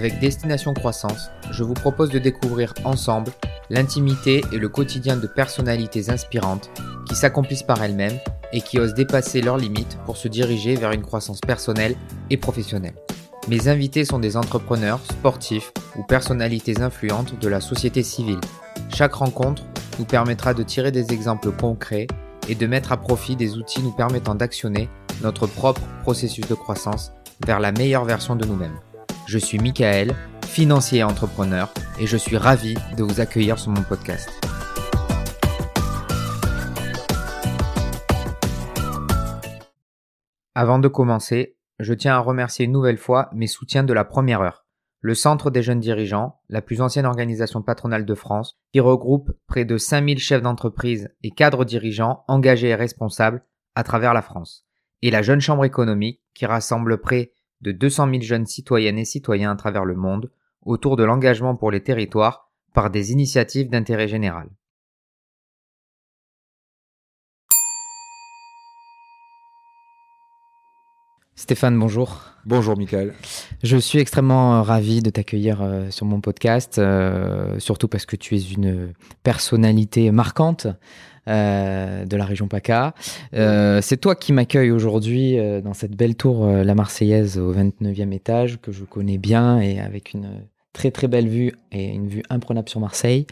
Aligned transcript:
avec 0.00 0.18
Destination 0.18 0.72
Croissance, 0.72 1.30
je 1.50 1.62
vous 1.62 1.74
propose 1.74 2.08
de 2.08 2.18
découvrir 2.18 2.72
ensemble 2.84 3.32
l'intimité 3.68 4.42
et 4.50 4.56
le 4.56 4.70
quotidien 4.70 5.18
de 5.18 5.26
personnalités 5.26 6.08
inspirantes 6.08 6.70
qui 7.06 7.14
s'accomplissent 7.14 7.64
par 7.64 7.84
elles-mêmes 7.84 8.18
et 8.54 8.62
qui 8.62 8.78
osent 8.78 8.94
dépasser 8.94 9.42
leurs 9.42 9.58
limites 9.58 9.98
pour 10.06 10.16
se 10.16 10.26
diriger 10.26 10.74
vers 10.74 10.92
une 10.92 11.02
croissance 11.02 11.42
personnelle 11.42 11.96
et 12.30 12.38
professionnelle. 12.38 12.94
Mes 13.48 13.68
invités 13.68 14.06
sont 14.06 14.18
des 14.18 14.38
entrepreneurs, 14.38 15.00
sportifs 15.04 15.70
ou 15.98 16.02
personnalités 16.02 16.80
influentes 16.80 17.38
de 17.38 17.48
la 17.48 17.60
société 17.60 18.02
civile. 18.02 18.40
Chaque 18.94 19.12
rencontre 19.12 19.64
nous 19.98 20.06
permettra 20.06 20.54
de 20.54 20.62
tirer 20.62 20.92
des 20.92 21.12
exemples 21.12 21.52
concrets 21.52 22.06
et 22.48 22.54
de 22.54 22.66
mettre 22.66 22.92
à 22.92 22.96
profit 22.96 23.36
des 23.36 23.58
outils 23.58 23.82
nous 23.82 23.92
permettant 23.92 24.34
d'actionner 24.34 24.88
notre 25.20 25.46
propre 25.46 25.82
processus 26.04 26.48
de 26.48 26.54
croissance 26.54 27.12
vers 27.46 27.60
la 27.60 27.70
meilleure 27.70 28.06
version 28.06 28.34
de 28.34 28.46
nous-mêmes. 28.46 28.80
Je 29.32 29.38
suis 29.38 29.60
Michael, 29.60 30.12
financier 30.44 30.98
et 30.98 31.04
entrepreneur, 31.04 31.72
et 32.00 32.08
je 32.08 32.16
suis 32.16 32.36
ravi 32.36 32.74
de 32.96 33.04
vous 33.04 33.20
accueillir 33.20 33.60
sur 33.60 33.70
mon 33.70 33.84
podcast. 33.84 34.28
Avant 40.56 40.80
de 40.80 40.88
commencer, 40.88 41.56
je 41.78 41.94
tiens 41.94 42.16
à 42.16 42.18
remercier 42.18 42.64
une 42.64 42.72
nouvelle 42.72 42.98
fois 42.98 43.30
mes 43.32 43.46
soutiens 43.46 43.84
de 43.84 43.92
la 43.92 44.04
première 44.04 44.40
heure. 44.40 44.66
Le 45.00 45.14
Centre 45.14 45.52
des 45.52 45.62
jeunes 45.62 45.78
dirigeants, 45.78 46.40
la 46.48 46.60
plus 46.60 46.80
ancienne 46.80 47.06
organisation 47.06 47.62
patronale 47.62 48.04
de 48.04 48.14
France, 48.16 48.58
qui 48.72 48.80
regroupe 48.80 49.30
près 49.46 49.64
de 49.64 49.78
5000 49.78 50.18
chefs 50.18 50.42
d'entreprise 50.42 51.08
et 51.22 51.30
cadres 51.30 51.64
dirigeants 51.64 52.24
engagés 52.26 52.70
et 52.70 52.74
responsables 52.74 53.44
à 53.76 53.84
travers 53.84 54.12
la 54.12 54.22
France. 54.22 54.66
Et 55.02 55.12
la 55.12 55.22
Jeune 55.22 55.40
Chambre 55.40 55.64
économique, 55.64 56.20
qui 56.34 56.46
rassemble 56.46 57.00
près 57.00 57.30
de 57.62 57.72
200 57.72 58.10
000 58.10 58.22
jeunes 58.22 58.46
citoyennes 58.46 58.98
et 58.98 59.04
citoyens 59.04 59.52
à 59.52 59.56
travers 59.56 59.84
le 59.84 59.94
monde 59.94 60.30
autour 60.62 60.96
de 60.96 61.04
l'engagement 61.04 61.56
pour 61.56 61.70
les 61.70 61.82
territoires 61.82 62.50
par 62.74 62.90
des 62.90 63.12
initiatives 63.12 63.68
d'intérêt 63.68 64.08
général. 64.08 64.48
Stéphane, 71.34 71.78
bonjour. 71.78 72.20
Bonjour 72.44 72.76
Michael. 72.76 73.14
Je 73.62 73.78
suis 73.78 73.98
extrêmement 73.98 74.62
ravi 74.62 75.00
de 75.00 75.08
t'accueillir 75.08 75.62
euh, 75.62 75.90
sur 75.90 76.04
mon 76.04 76.20
podcast, 76.20 76.78
euh, 76.78 77.58
surtout 77.58 77.88
parce 77.88 78.04
que 78.04 78.14
tu 78.14 78.36
es 78.36 78.40
une 78.40 78.92
personnalité 79.22 80.10
marquante 80.10 80.66
euh, 81.30 82.04
de 82.06 82.16
la 82.16 82.24
région 82.24 82.48
PACA. 82.48 82.92
Euh, 83.34 83.80
c'est 83.82 83.98
toi 83.98 84.16
qui 84.16 84.32
m'accueille 84.32 84.72
aujourd'hui 84.72 85.38
euh, 85.38 85.60
dans 85.60 85.74
cette 85.74 85.94
belle 85.94 86.16
tour 86.16 86.44
La 86.46 86.74
Marseillaise 86.74 87.38
au 87.38 87.54
29e 87.54 88.12
étage 88.12 88.58
que 88.60 88.72
je 88.72 88.82
connais 88.82 89.16
bien 89.16 89.60
et 89.60 89.78
avec 89.78 90.12
une 90.12 90.42
très 90.72 90.90
très 90.90 91.06
belle 91.06 91.28
vue 91.28 91.52
et 91.70 91.86
une 91.86 92.08
vue 92.08 92.24
imprenable 92.30 92.68
sur 92.68 92.80
Marseille. 92.80 93.26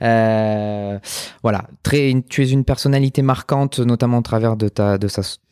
voilà, 0.00 1.68
très, 1.84 2.12
tu 2.28 2.42
es 2.42 2.50
une 2.50 2.64
personnalité 2.64 3.22
marquante, 3.22 3.78
notamment 3.78 4.18
au 4.18 4.22
travers 4.22 4.56
de 4.56 4.68
ta, 4.68 4.98
de 4.98 5.06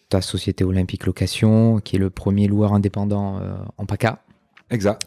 ta 0.08 0.20
société 0.20 0.64
olympique 0.64 1.06
location, 1.06 1.78
qui 1.78 1.96
est 1.96 2.00
le 2.00 2.10
premier 2.10 2.48
loueur 2.48 2.72
indépendant 2.72 3.40
en 3.78 3.86
PACA. 3.86 4.25
Exact. 4.70 5.06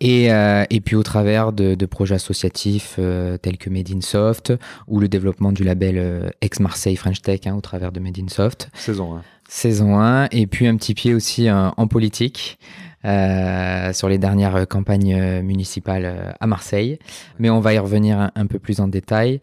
Et, 0.00 0.32
euh, 0.32 0.64
et 0.70 0.80
puis 0.80 0.96
au 0.96 1.02
travers 1.02 1.52
de, 1.52 1.74
de 1.74 1.86
projets 1.86 2.14
associatifs 2.14 2.96
euh, 2.98 3.36
tels 3.36 3.58
que 3.58 3.68
Made 3.68 3.90
in 3.90 4.00
Soft 4.00 4.54
ou 4.88 4.98
le 4.98 5.08
développement 5.08 5.52
du 5.52 5.62
label 5.62 5.96
euh, 5.98 6.30
Ex-Marseille 6.40 6.96
French 6.96 7.20
Tech 7.20 7.40
hein, 7.46 7.54
au 7.54 7.60
travers 7.60 7.92
de 7.92 8.00
Made 8.00 8.18
in 8.18 8.28
Soft. 8.28 8.70
Saison 8.72 9.16
1. 9.16 9.22
Saison 9.46 9.98
1. 9.98 10.28
Et 10.30 10.46
puis 10.46 10.66
un 10.66 10.76
petit 10.76 10.94
pied 10.94 11.14
aussi 11.14 11.50
en 11.50 11.86
politique. 11.86 12.58
Euh, 13.04 13.92
sur 13.92 14.08
les 14.08 14.16
dernières 14.16 14.66
campagnes 14.66 15.42
municipales 15.42 16.34
à 16.40 16.46
Marseille. 16.46 16.98
Mais 17.38 17.50
on 17.50 17.60
va 17.60 17.74
y 17.74 17.78
revenir 17.78 18.18
un, 18.18 18.30
un 18.34 18.46
peu 18.46 18.58
plus 18.58 18.80
en 18.80 18.88
détail. 18.88 19.40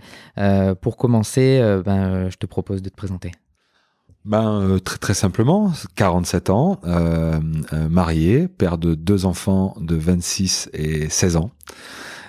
pour 0.81 0.97
commencer, 0.97 1.62
ben, 1.86 2.28
je 2.31 2.38
te 2.38 2.47
propose 2.47 2.81
de 2.81 2.90
te 2.90 2.96
présenter. 2.96 3.31
Ben 4.24 4.62
euh, 4.62 4.80
très 4.80 5.00
très 5.00 5.14
simplement, 5.16 5.74
47 5.96 6.52
ans, 6.52 6.80
euh, 6.86 7.40
euh, 7.74 7.90
marié, 7.90 8.48
père 8.48 8.78
de 8.78 8.94
deux 8.94 9.26
enfants 9.26 9.76
de 9.80 9.96
26 9.96 10.70
et 10.74 11.09
16 11.09 11.38
ans, 11.38 11.52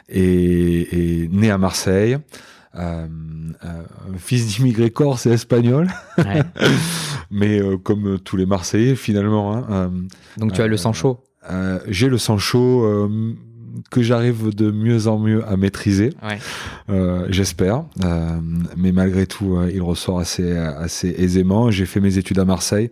et, 0.08 1.22
et 1.22 1.28
né 1.28 1.50
à 1.50 1.58
Marseille. 1.58 2.16
Euh, 2.75 3.06
euh 3.64 3.82
fils 4.16 4.47
d'immigrés 4.47 4.91
corse 4.91 5.26
et 5.26 5.32
espagnol, 5.32 5.91
ouais. 6.16 6.42
mais 7.31 7.60
comme 7.82 8.19
tous 8.19 8.38
les 8.38 8.47
Marseillais 8.47 8.94
finalement. 8.94 9.54
Hein, 9.54 9.92
Donc 10.38 10.54
tu 10.54 10.62
as 10.62 10.66
le 10.66 10.78
sang 10.78 10.94
chaud. 10.94 11.22
J'ai 11.88 12.08
le 12.08 12.16
sang 12.16 12.38
chaud 12.38 13.08
que 13.90 14.02
j'arrive 14.02 14.54
de 14.54 14.70
mieux 14.70 15.06
en 15.06 15.18
mieux 15.18 15.46
à 15.46 15.56
maîtriser, 15.56 16.10
ouais. 16.22 16.38
euh, 16.90 17.26
j'espère. 17.30 17.84
Euh, 18.04 18.38
mais 18.76 18.92
malgré 18.92 19.26
tout, 19.26 19.56
euh, 19.56 19.70
il 19.72 19.82
ressort 19.82 20.18
assez, 20.18 20.56
assez 20.56 21.14
aisément. 21.18 21.70
J'ai 21.70 21.86
fait 21.86 22.00
mes 22.00 22.18
études 22.18 22.38
à 22.38 22.44
Marseille. 22.44 22.90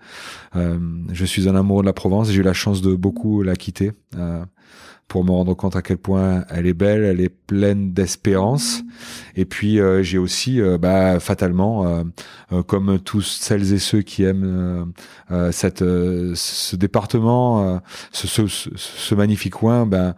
Euh, 0.56 0.78
je 1.12 1.24
suis 1.24 1.48
un 1.48 1.54
amoureux 1.54 1.82
de 1.82 1.86
la 1.86 1.92
Provence. 1.92 2.30
J'ai 2.30 2.40
eu 2.40 2.42
la 2.42 2.52
chance 2.52 2.80
de 2.82 2.94
beaucoup 2.94 3.42
la 3.42 3.56
quitter 3.56 3.92
euh, 4.16 4.44
pour 5.10 5.24
me 5.24 5.32
rendre 5.32 5.54
compte 5.54 5.74
à 5.74 5.82
quel 5.82 5.98
point 5.98 6.44
elle 6.48 6.68
est 6.68 6.72
belle, 6.72 7.02
elle 7.02 7.20
est 7.20 7.28
pleine 7.28 7.92
d'espérance. 7.92 8.82
Et 9.34 9.44
puis 9.44 9.80
euh, 9.80 10.04
j'ai 10.04 10.18
aussi, 10.18 10.60
euh, 10.60 10.78
bah, 10.78 11.18
fatalement, 11.18 12.04
euh, 12.52 12.62
comme 12.62 13.00
tous 13.00 13.38
celles 13.40 13.72
et 13.72 13.80
ceux 13.80 14.02
qui 14.02 14.22
aiment 14.22 14.92
cette, 15.50 15.80
ce 15.80 16.76
département, 16.76 17.80
ce, 18.12 18.26
ce, 18.28 18.42
ce, 18.76 19.14
magnifique 19.16 19.54
coin, 19.54 19.84
ben 19.84 20.14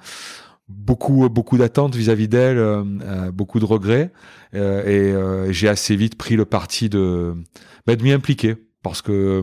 beaucoup 0.77 1.28
beaucoup 1.28 1.59
d'attentes 1.59 1.94
vis-à-vis 1.94 2.28
d'elle, 2.28 2.59
euh, 2.59 2.83
euh, 3.03 3.31
beaucoup 3.31 3.60
de 3.60 3.65
regrets, 3.65 4.10
euh, 4.55 5.47
et 5.49 5.53
j'ai 5.53 5.69
assez 5.69 5.97
vite 5.97 6.16
pris 6.16 6.37
le 6.37 6.44
parti 6.44 6.88
de 6.88 7.34
bah, 7.87 7.97
de 7.97 8.03
m'y 8.03 8.12
impliquer 8.12 8.56
parce 8.83 9.03
que 9.03 9.43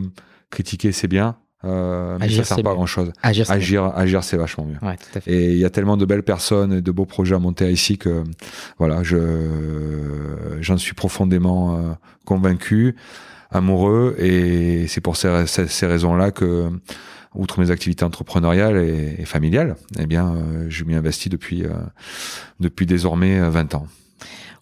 critiquer 0.49 0.91
c'est 0.91 1.07
bien, 1.07 1.37
euh, 1.65 2.17
mais 2.19 2.25
agir, 2.25 2.45
ça 2.45 2.55
sert 2.55 2.63
pas 2.63 2.71
à 2.71 2.73
grand 2.73 2.85
chose. 2.85 3.11
Agir, 3.21 3.49
agir, 3.51 3.83
agir 3.95 4.23
c'est 4.23 4.37
vachement 4.37 4.65
mieux. 4.65 4.77
Ouais, 4.81 4.95
tout 4.95 5.17
à 5.17 5.21
fait. 5.21 5.31
Et 5.31 5.51
il 5.51 5.57
y 5.57 5.65
a 5.65 5.69
tellement 5.69 5.97
de 5.97 6.05
belles 6.05 6.23
personnes 6.23 6.73
et 6.73 6.81
de 6.81 6.91
beaux 6.91 7.05
projets 7.05 7.35
à 7.35 7.39
monter 7.39 7.69
ici 7.71 7.97
que, 7.97 8.23
voilà, 8.77 9.03
je, 9.03 9.17
j'en 10.61 10.77
suis 10.77 10.93
profondément 10.93 11.77
euh, 11.77 11.91
convaincu, 12.25 12.95
amoureux, 13.51 14.15
et 14.19 14.87
c'est 14.87 15.01
pour 15.01 15.17
ces, 15.17 15.45
ces, 15.47 15.67
ces 15.67 15.85
raisons-là 15.85 16.31
que 16.31 16.69
outre 17.35 17.59
mes 17.59 17.71
activités 17.71 18.03
entrepreneuriales 18.03 18.77
et, 18.77 19.15
et 19.19 19.25
familiales, 19.25 19.75
eh 19.99 20.05
bien, 20.05 20.33
euh, 20.33 20.65
je 20.69 20.83
m'y 20.83 20.95
investis 20.95 21.29
depuis, 21.29 21.63
euh, 21.63 21.73
depuis 22.59 22.85
désormais 22.85 23.39
20 23.39 23.73
euh, 23.73 23.77
ans. 23.77 23.87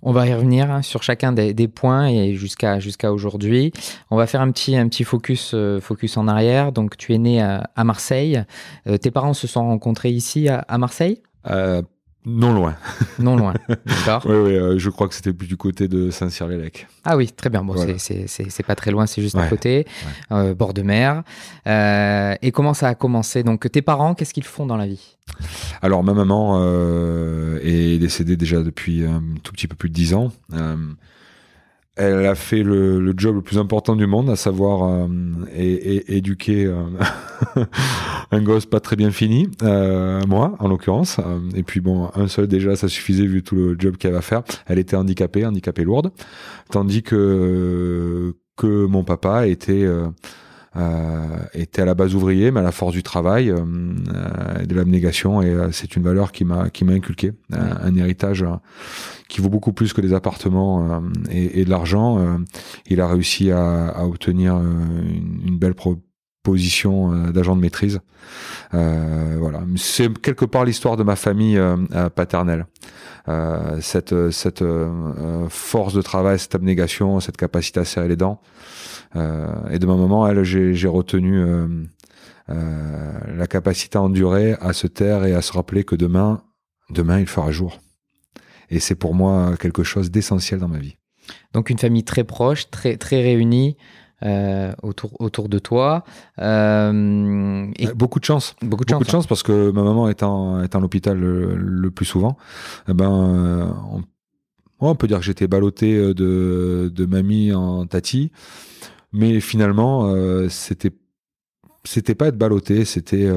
On 0.01 0.11
va 0.11 0.27
y 0.27 0.33
revenir 0.33 0.71
hein, 0.71 0.81
sur 0.81 1.03
chacun 1.03 1.31
des, 1.31 1.53
des, 1.53 1.67
points 1.67 2.07
et 2.07 2.35
jusqu'à 2.35 2.79
jusqu'à 2.79 3.11
aujourd'hui. 3.11 3.73
On 4.11 4.15
va 4.15 4.27
faire 4.27 4.41
un 4.41 4.51
petit 4.51 4.75
un 4.75 4.87
petit 4.87 5.03
focus 5.03 5.51
euh, 5.53 5.79
focus 5.81 6.17
en 6.17 6.27
arrière. 6.27 6.71
Donc 6.71 6.97
tu 6.97 7.13
es 7.13 7.17
né 7.17 7.41
à, 7.41 7.69
à 7.75 7.83
Marseille. 7.83 8.43
Euh, 8.87 8.97
tes 8.97 9.11
parents 9.11 9.33
se 9.33 9.47
sont 9.47 9.65
rencontrés 9.65 10.11
ici 10.11 10.49
à, 10.49 10.59
à 10.59 10.77
Marseille? 10.77 11.21
Non 12.27 12.53
loin. 12.53 12.75
Non 13.19 13.35
loin, 13.35 13.53
d'accord. 13.85 14.23
oui, 14.25 14.35
oui, 14.35 14.55
euh, 14.55 14.77
je 14.77 14.89
crois 14.91 15.07
que 15.07 15.15
c'était 15.15 15.33
plus 15.33 15.47
du 15.47 15.57
côté 15.57 15.87
de 15.87 16.11
Saint-Cyr-l'Élec. 16.11 16.85
Ah 17.03 17.17
oui, 17.17 17.31
très 17.31 17.49
bien. 17.49 17.63
Bon, 17.63 17.73
voilà. 17.73 17.93
c'est 17.97 18.65
pas 18.65 18.75
très 18.75 18.91
loin, 18.91 19.07
c'est 19.07 19.21
juste 19.21 19.35
ouais. 19.35 19.43
à 19.43 19.47
côté, 19.47 19.87
ouais. 19.87 20.37
euh, 20.37 20.53
bord 20.53 20.73
de 20.73 20.83
mer. 20.83 21.23
Euh, 21.65 22.35
et 22.41 22.51
comment 22.51 22.75
ça 22.75 22.89
a 22.89 22.95
commencé? 22.95 23.41
Donc, 23.43 23.71
tes 23.71 23.81
parents, 23.81 24.13
qu'est-ce 24.13 24.33
qu'ils 24.33 24.43
font 24.43 24.65
dans 24.67 24.77
la 24.77 24.85
vie? 24.85 25.17
Alors, 25.81 26.03
ma 26.03 26.13
maman 26.13 26.61
est 27.63 27.97
décédée 27.97 28.37
déjà 28.37 28.61
depuis 28.61 29.05
un 29.05 29.23
tout 29.41 29.53
petit 29.53 29.67
peu 29.67 29.75
plus 29.75 29.89
de 29.89 29.95
dix 29.95 30.13
ans. 30.13 30.31
Elle 31.97 32.25
a 32.25 32.35
fait 32.35 32.63
le, 32.63 32.99
le, 32.99 33.13
job 33.17 33.35
le 33.35 33.41
plus 33.41 33.57
important 33.57 33.95
du 33.95 34.05
monde, 34.05 34.29
à 34.29 34.35
savoir 34.35 34.87
euh, 34.87 35.07
éduquer 35.55 36.65
euh, 36.65 36.83
un 38.31 38.41
gosse 38.41 38.67
pas 38.67 38.79
très 38.79 38.95
bien 38.95 39.11
fini, 39.11 39.49
euh, 39.63 40.21
moi 40.27 40.55
en 40.59 40.67
l'occurrence. 40.67 41.19
Et 41.55 41.63
puis 41.63 41.79
bon, 41.79 42.09
un 42.13 42.27
seul 42.27 42.47
déjà, 42.47 42.75
ça 42.75 42.87
suffisait 42.87 43.25
vu 43.25 43.41
tout 43.41 43.55
le 43.55 43.75
job 43.77 43.97
qu'elle 43.97 44.13
va 44.13 44.21
faire. 44.21 44.43
Elle 44.67 44.79
était 44.79 44.95
handicapée, 44.95 45.45
handicapée 45.45 45.83
lourde, 45.83 46.11
tandis 46.69 47.01
que 47.01 48.35
que 48.55 48.85
mon 48.85 49.03
papa 49.03 49.47
était 49.47 49.87
euh, 50.77 51.37
était 51.53 51.81
à 51.81 51.85
la 51.85 51.95
base 51.95 52.13
ouvrier, 52.13 52.51
mais 52.51 52.59
à 52.59 52.63
la 52.63 52.71
force 52.71 52.93
du 52.93 53.01
travail, 53.01 53.49
euh, 53.49 53.55
de 54.63 54.75
l'abnégation, 54.75 55.41
et 55.41 55.55
c'est 55.71 55.95
une 55.95 56.03
valeur 56.03 56.31
qui 56.31 56.45
m'a 56.45 56.69
qui 56.69 56.85
m'a 56.85 56.93
inculqué, 56.93 57.31
un 57.51 57.95
héritage 57.95 58.45
qui 59.29 59.41
vaut 59.41 59.49
beaucoup 59.49 59.73
plus 59.73 59.93
que 59.93 60.01
des 60.01 60.13
appartements 60.13 61.01
et, 61.29 61.61
et, 61.61 61.65
de 61.65 61.69
l'argent. 61.69 62.39
il 62.85 63.01
a 63.01 63.07
réussi 63.07 63.51
à, 63.51 63.87
à 63.89 64.05
obtenir 64.05 64.55
une, 64.57 65.41
une, 65.45 65.57
belle 65.57 65.75
position 66.43 67.31
d'agent 67.31 67.55
de 67.55 67.61
maîtrise. 67.61 67.99
voilà, 68.71 69.61
c'est 69.75 70.17
quelque 70.19 70.45
part 70.45 70.65
l'histoire 70.65 70.97
de 70.97 71.03
ma 71.03 71.15
famille 71.15 71.59
paternelle. 72.15 72.65
Euh, 73.29 73.79
cette, 73.81 74.31
cette 74.31 74.61
euh, 74.61 75.49
force 75.49 75.93
de 75.93 76.01
travail, 76.01 76.39
cette 76.39 76.55
abnégation, 76.55 77.19
cette 77.19 77.35
capacité 77.35 77.79
à 77.79 77.85
serrer 77.85 78.07
les 78.07 78.15
dents. 78.15 78.39
Euh, 79.17 79.47
et 79.69 79.79
de 79.79 79.85
ma 79.85 79.95
maman, 79.95 80.27
elle, 80.27 80.43
j'ai 80.43 80.87
retenu 80.87 81.43
la 82.47 83.47
capacité 83.47 83.97
à 83.97 84.01
endurer, 84.01 84.55
à 84.61 84.71
se 84.71 84.87
taire 84.87 85.25
et 85.25 85.33
à 85.33 85.41
se 85.41 85.51
rappeler 85.51 85.83
que 85.83 85.95
demain, 85.95 86.41
demain, 86.89 87.19
il 87.19 87.27
fera 87.27 87.51
jour. 87.51 87.79
Et 88.69 88.79
c'est 88.79 88.95
pour 88.95 89.13
moi 89.13 89.55
quelque 89.59 89.83
chose 89.83 90.11
d'essentiel 90.11 90.59
dans 90.59 90.67
ma 90.67 90.79
vie. 90.79 90.97
Donc 91.53 91.69
une 91.69 91.77
famille 91.77 92.03
très 92.03 92.23
proche, 92.23 92.69
très, 92.69 92.97
très 92.97 93.21
réunie. 93.21 93.77
Euh, 94.23 94.73
autour, 94.81 95.11
autour 95.21 95.47
de 95.47 95.59
toi. 95.59 96.03
Euh, 96.39 97.71
et 97.77 97.85
beaucoup 97.93 98.19
de 98.19 98.25
chance. 98.25 98.55
Beaucoup 98.63 98.83
de, 98.83 98.89
chance, 98.89 99.07
chance 99.07 99.27
parce 99.27 99.43
que 99.43 99.69
ma 99.69 99.83
maman 99.83 100.09
étant, 100.09 100.63
étant 100.63 100.79
à 100.79 100.81
l'hôpital 100.81 101.19
le, 101.19 101.91
plus 101.91 102.05
souvent, 102.05 102.35
eh 102.87 102.95
ben, 102.95 103.11
euh, 103.11 103.71
on, 103.91 104.01
on, 104.79 104.95
peut 104.95 105.05
dire 105.05 105.19
que 105.19 105.23
j'étais 105.23 105.45
ballotté 105.45 106.15
de, 106.15 106.91
de 106.91 107.05
mamie 107.05 107.53
en 107.53 107.85
tati, 107.85 108.31
mais 109.13 109.39
finalement, 109.39 110.11
c'était 110.49 110.93
c'était 111.83 112.15
pas 112.15 112.29
être 112.29 112.39
ballotté, 112.39 112.85
c'était 112.85 113.31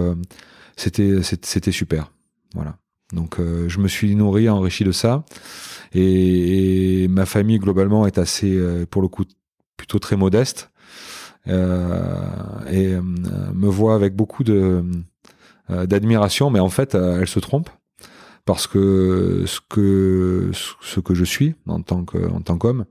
c'était 0.77 1.21
c'était 1.23 1.73
super. 1.73 2.11
Voilà. 2.55 2.79
Donc 3.13 3.39
je 3.39 3.79
me 3.79 3.89
suis 3.89 4.15
nourri, 4.15 4.49
enrichi 4.49 4.85
de 4.85 4.93
ça. 4.93 5.25
Et, 5.95 7.09
ma 7.09 7.27
famille 7.27 7.59
globalement 7.59 8.07
est 8.07 8.19
assez, 8.19 8.55
euh, 8.55 8.87
pour 8.89 9.03
le 9.03 9.09
coup, 9.09 9.25
plutôt 9.77 9.99
très 9.99 10.17
modeste 10.17 10.71
euh, 11.49 12.23
et 12.71 12.95
euh, 12.95 13.01
me 13.03 13.69
voit 13.69 13.95
avec 13.95 14.15
beaucoup 14.15 14.45
de 14.45 14.85
d'admiration, 15.87 16.51
mais 16.51 16.59
en 16.59 16.69
fait, 16.69 16.97
elle 16.97 17.29
se 17.29 17.39
trompe 17.39 17.71
parce 18.45 18.67
que 18.67 19.45
ce 19.47 19.61
que 19.69 20.51
ce 20.53 20.99
que 20.99 21.15
je 21.15 21.25
suis 21.25 21.55
en 21.69 21.81
tant 21.81 22.05
que 22.05 22.19
en 22.29 22.41
tant 22.41 22.59
qu'homme, 22.59 22.87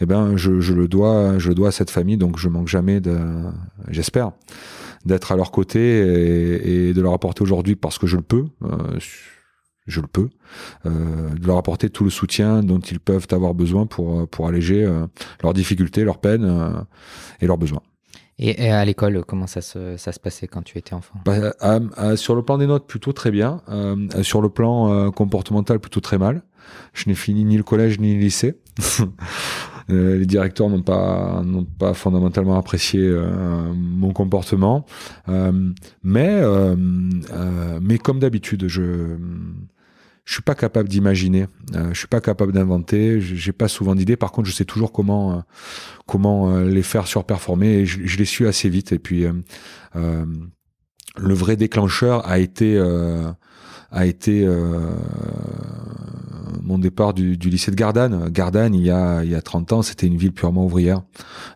eh 0.00 0.06
ben 0.06 0.36
je, 0.36 0.58
je, 0.58 0.74
le 0.74 0.88
dois 0.88 1.38
je 1.38 1.50
le 1.50 1.54
dois 1.54 1.68
à 1.68 1.70
cette 1.70 1.88
famille, 1.88 2.16
donc 2.16 2.36
je 2.36 2.48
manque 2.48 2.66
jamais 2.66 2.98
de 2.98 3.16
j'espère 3.90 4.32
d'être 5.04 5.30
à 5.30 5.36
leur 5.36 5.52
côté 5.52 5.78
et, 5.78 6.88
et, 6.88 6.94
de 6.94 7.00
leur 7.00 7.12
apporter 7.12 7.42
aujourd'hui 7.42 7.76
parce 7.76 7.96
que 7.96 8.08
je 8.08 8.16
le 8.16 8.22
peux. 8.22 8.46
Euh, 9.86 9.96
je 9.96 10.00
le 10.00 10.06
peux, 10.06 10.28
euh, 10.84 11.30
de 11.30 11.46
leur 11.46 11.56
apporter 11.56 11.90
tout 11.90 12.04
le 12.04 12.10
soutien 12.10 12.62
dont 12.62 12.80
ils 12.80 13.00
peuvent 13.00 13.26
avoir 13.30 13.54
besoin 13.54 13.86
pour, 13.86 14.20
euh, 14.20 14.26
pour 14.26 14.48
alléger 14.48 14.84
euh, 14.84 15.06
leurs 15.42 15.54
difficultés, 15.54 16.04
leurs 16.04 16.18
peines 16.18 16.44
euh, 16.44 16.80
et 17.40 17.46
leurs 17.46 17.58
besoins. 17.58 17.82
Et, 18.38 18.70
à 18.70 18.84
l'école, 18.84 19.24
comment 19.24 19.46
ça 19.46 19.62
se, 19.62 19.96
ça 19.96 20.12
se 20.12 20.20
passait 20.20 20.46
quand 20.46 20.60
tu 20.60 20.76
étais 20.76 20.92
enfant? 20.92 21.18
Bah, 21.24 22.16
Sur 22.16 22.34
le 22.34 22.42
plan 22.42 22.58
des 22.58 22.66
notes, 22.66 22.86
plutôt 22.86 23.14
très 23.14 23.30
bien. 23.30 23.62
sur 24.20 24.42
le 24.42 24.50
plan 24.50 25.10
comportemental, 25.10 25.80
plutôt 25.80 26.00
très 26.00 26.18
mal. 26.18 26.42
Je 26.92 27.08
n'ai 27.08 27.14
fini 27.14 27.46
ni 27.46 27.56
le 27.56 27.62
collège 27.62 27.98
ni 27.98 28.12
le 28.14 28.20
lycée. 28.20 28.60
les 29.88 30.26
directeurs 30.26 30.68
n'ont 30.68 30.82
pas 30.82 31.40
n'ont 31.46 31.64
pas 31.64 31.94
fondamentalement 31.94 32.58
apprécié 32.58 33.10
mon 33.74 34.12
comportement, 34.12 34.84
mais 36.02 36.42
mais 37.80 37.96
comme 37.96 38.18
d'habitude, 38.18 38.68
je 38.68 39.16
je 40.26 40.32
suis 40.32 40.42
pas 40.42 40.56
capable 40.56 40.88
d'imaginer, 40.88 41.46
euh, 41.76 41.90
je 41.92 41.98
suis 41.98 42.08
pas 42.08 42.20
capable 42.20 42.52
d'inventer, 42.52 43.20
j'ai 43.20 43.52
pas 43.52 43.68
souvent 43.68 43.94
d'idées. 43.94 44.16
Par 44.16 44.32
contre, 44.32 44.48
je 44.48 44.54
sais 44.54 44.64
toujours 44.64 44.90
comment 44.92 45.32
euh, 45.32 45.40
comment 46.04 46.50
euh, 46.50 46.68
les 46.68 46.82
faire 46.82 47.06
surperformer 47.06 47.68
et 47.68 47.86
je, 47.86 48.00
je, 48.04 48.18
les 48.18 48.24
suis 48.24 48.44
assez 48.46 48.68
vite. 48.68 48.90
Et 48.92 48.98
puis 48.98 49.24
euh, 49.24 50.24
le 51.16 51.34
vrai 51.34 51.56
déclencheur 51.56 52.28
a 52.28 52.40
été 52.40 52.76
a 53.92 54.04
été 54.04 54.46
mon 56.60 56.78
départ 56.78 57.14
du, 57.14 57.36
du, 57.36 57.48
lycée 57.48 57.70
de 57.70 57.76
Gardanne. 57.76 58.28
Gardanne, 58.30 58.74
il 58.74 58.82
y 58.82 58.90
a 58.90 59.22
il 59.22 59.30
y 59.30 59.36
a 59.36 59.40
30 59.40 59.72
ans, 59.72 59.82
c'était 59.82 60.08
une 60.08 60.16
ville 60.16 60.32
purement 60.32 60.66
ouvrière. 60.66 61.02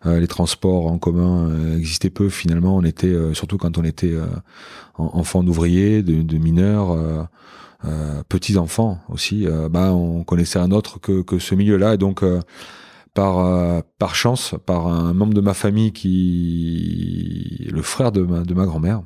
les 0.04 0.28
transports 0.28 0.86
en 0.86 0.98
commun 0.98 1.76
existaient 1.76 2.08
peu. 2.08 2.28
Finalement, 2.28 2.76
on 2.76 2.84
était 2.84 3.14
surtout 3.34 3.58
quand 3.58 3.78
on 3.78 3.84
était 3.84 4.14
enfant 4.96 5.42
d'ouvriers, 5.42 6.02
de, 6.02 6.22
de 6.22 6.38
mineurs 6.38 6.92
euh, 6.92 7.22
petits 8.28 8.58
enfants 8.58 8.98
aussi, 9.08 9.46
euh, 9.46 9.68
bah, 9.68 9.92
on 9.92 10.24
connaissait 10.24 10.58
un 10.58 10.70
autre 10.70 10.98
que, 11.00 11.22
que 11.22 11.38
ce 11.38 11.54
milieu-là. 11.54 11.96
Donc, 11.96 12.22
euh, 12.22 12.40
par, 13.20 13.82
par 13.98 14.14
chance, 14.14 14.54
par 14.64 14.86
un 14.86 15.12
membre 15.12 15.34
de 15.34 15.40
ma 15.40 15.52
famille 15.52 15.92
qui, 15.92 17.68
le 17.70 17.82
frère 17.82 18.12
de 18.12 18.22
ma, 18.22 18.40
de 18.40 18.54
ma 18.54 18.64
grand-mère, 18.64 19.02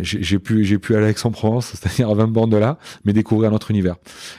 j'ai 0.00 0.38
pu, 0.38 0.64
j'ai 0.64 0.78
pu 0.78 0.94
aller 0.94 1.06
à 1.06 1.10
Aix-en-Provence, 1.10 1.66
c'est-à-dire 1.74 2.10
à 2.10 2.14
20 2.14 2.28
bornes 2.28 2.50
de 2.50 2.56
là, 2.56 2.78
mais 3.04 3.12
découvrir 3.12 3.50
notre 3.50 3.70
univers. 3.70 3.96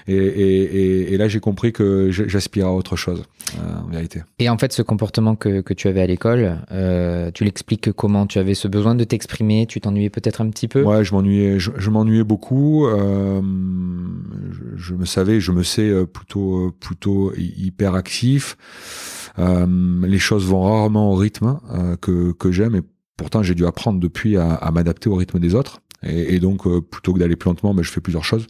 Et, 0.08 0.16
et, 0.16 1.14
et, 1.14 1.18
là, 1.18 1.28
j'ai 1.28 1.40
compris 1.40 1.74
que 1.74 2.10
j'aspirais 2.12 2.68
à 2.68 2.72
autre 2.72 2.96
chose, 2.96 3.24
en 3.58 3.90
vérité. 3.90 4.24
Et 4.40 4.50
en 4.50 4.58
fait, 4.58 4.72
ce 4.72 4.82
comportement 4.82 5.36
que, 5.36 5.62
que 5.62 5.74
tu 5.74 5.88
avais 5.88 6.02
à 6.02 6.08
l'école, 6.08 6.60
euh, 6.72 7.32
tu 7.34 7.44
l'expliques 7.44 7.92
comment? 7.92 8.28
Tu 8.28 8.40
avais 8.40 8.54
ce 8.54 8.68
besoin 8.68 8.96
de 8.96 9.04
t'exprimer 9.04 9.66
Tu 9.68 9.82
t'ennuyais 9.82 10.10
peut-être 10.10 10.42
un 10.42 10.50
petit 10.50 10.68
peu? 10.68 10.84
Ouais, 10.84 11.04
je 11.04 11.14
m'ennuyais, 11.14 11.60
je, 11.60 11.90
m'ennuyais 11.90 12.24
beaucoup. 12.24 12.88
Euh, 12.88 13.42
je, 14.52 14.78
je, 14.78 14.94
me 14.94 15.06
savais, 15.06 15.40
je 15.40 15.52
me 15.52 15.64
sais 15.64 15.90
euh, 15.90 16.06
plutôt, 16.06 16.72
plutôt 16.80 17.34
hyper 17.36 17.96
Euh, 19.40 19.66
les 20.06 20.20
choses 20.20 20.46
vont 20.46 20.64
rarement 20.64 21.12
au 21.12 21.16
rythme 21.16 21.60
euh, 21.72 21.96
que, 21.96 22.52
j'aime 22.52 22.76
et 22.76 22.82
pourtant 23.18 23.44
j'ai 23.44 23.56
dû 23.56 23.66
apprendre 23.66 24.00
depuis 24.00 24.38
à, 24.38 24.72
m'adapter 24.74 25.10
au 25.10 25.16
rythme 25.16 25.40
des 25.40 25.56
autres. 25.56 25.80
Et, 26.04 26.40
donc, 26.40 26.68
euh, 26.68 26.80
plutôt 26.80 27.12
que 27.14 27.20
d'aller 27.20 27.36
plus 27.36 27.50
lentement, 27.50 27.74
ben, 27.74 27.82
je 27.82 27.90
fais 27.90 28.02
plusieurs 28.02 28.24
choses, 28.24 28.46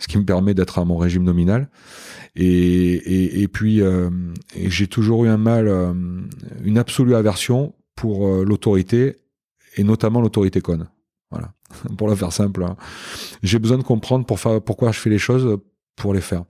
ce 0.00 0.08
qui 0.08 0.18
me 0.18 0.24
permet 0.24 0.52
d'être 0.52 0.80
à 0.80 0.84
mon 0.84 0.96
régime 0.96 1.22
nominal. 1.22 1.70
Et, 2.34 3.48
puis, 3.52 3.80
j'ai 4.56 4.86
toujours 4.88 5.24
eu 5.24 5.28
un 5.28 5.36
mal, 5.36 5.68
une 6.64 6.78
absolue 6.78 7.14
aversion 7.14 7.74
pour 7.94 8.28
l'autorité, 8.42 9.18
et 9.76 9.84
notamment 9.84 10.20
l'autorité 10.20 10.60
conne. 10.60 10.88
Voilà, 11.30 11.52
pour 11.96 12.08
la 12.08 12.16
faire 12.16 12.32
simple. 12.32 12.64
Hein. 12.64 12.76
J'ai 13.44 13.60
besoin 13.60 13.78
de 13.78 13.84
comprendre 13.84 14.26
pourquoi 14.26 14.90
je 14.90 14.98
fais 14.98 15.10
les 15.10 15.18
choses 15.18 15.58
pour 15.96 16.14
les 16.14 16.20
faire. 16.20 16.44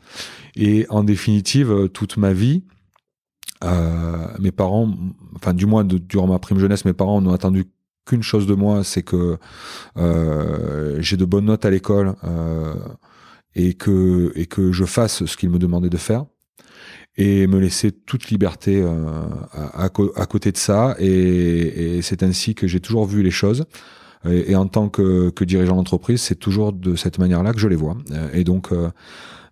Et 0.57 0.87
en 0.89 1.05
définitive, 1.05 1.89
toute 1.93 2.17
ma 2.17 2.33
vie, 2.33 2.65
euh, 3.65 4.27
mes 4.39 4.53
parents, 4.53 4.93
enfin 5.37 5.55
du 5.55 5.67
moins 5.67 5.85
durant 5.85 6.27
ma 6.27 6.39
prime 6.39 6.59
jeunesse, 6.59 6.85
mes 6.85 6.93
parents 6.93 7.21
n'ont 7.21 7.33
attendu 7.33 7.67
qu'une 8.07 8.23
chose 8.23 8.47
de 8.47 8.55
moi, 8.55 8.85
c'est 8.85 9.03
que 9.03 9.39
euh, 9.97 10.97
j'ai 11.01 11.17
de 11.17 11.25
bonnes 11.25 11.47
notes 11.47 11.65
à 11.65 11.71
l'école 11.71 12.15
euh, 12.25 12.75
et 13.55 13.75
que 13.75 14.33
et 14.35 14.47
que 14.47 14.73
je 14.73 14.85
fasse 14.85 15.25
ce 15.25 15.37
qu'ils 15.37 15.51
me 15.51 15.59
demandaient 15.59 15.91
de 15.91 15.97
faire 15.97 16.25
et 17.17 17.47
me 17.47 17.59
laisser 17.59 17.93
toute 17.93 18.31
liberté 18.31 18.83
euh, 18.83 18.91
à, 19.53 19.91
côté 19.91 20.51
de 20.51 20.57
ça. 20.57 20.97
Et, 20.99 22.01
c'est 22.03 22.23
ainsi 22.23 22.55
que 22.55 22.67
j'ai 22.67 22.81
toujours 22.81 23.05
vu 23.05 23.23
les 23.23 23.31
choses. 23.31 23.67
Et, 24.25 24.53
et 24.53 24.57
en 24.57 24.67
tant 24.67 24.89
que, 24.89 25.31
que 25.31 25.45
dirigeant 25.45 25.77
d'entreprise 25.77 26.23
c'est 26.23 26.37
toujours 26.37 26.73
de 26.73 26.95
cette 26.95 27.19
manière-là 27.19 27.53
que 27.53 27.59
je 27.59 27.69
les 27.69 27.77
vois. 27.77 27.97
Et 28.33 28.45
donc 28.45 28.73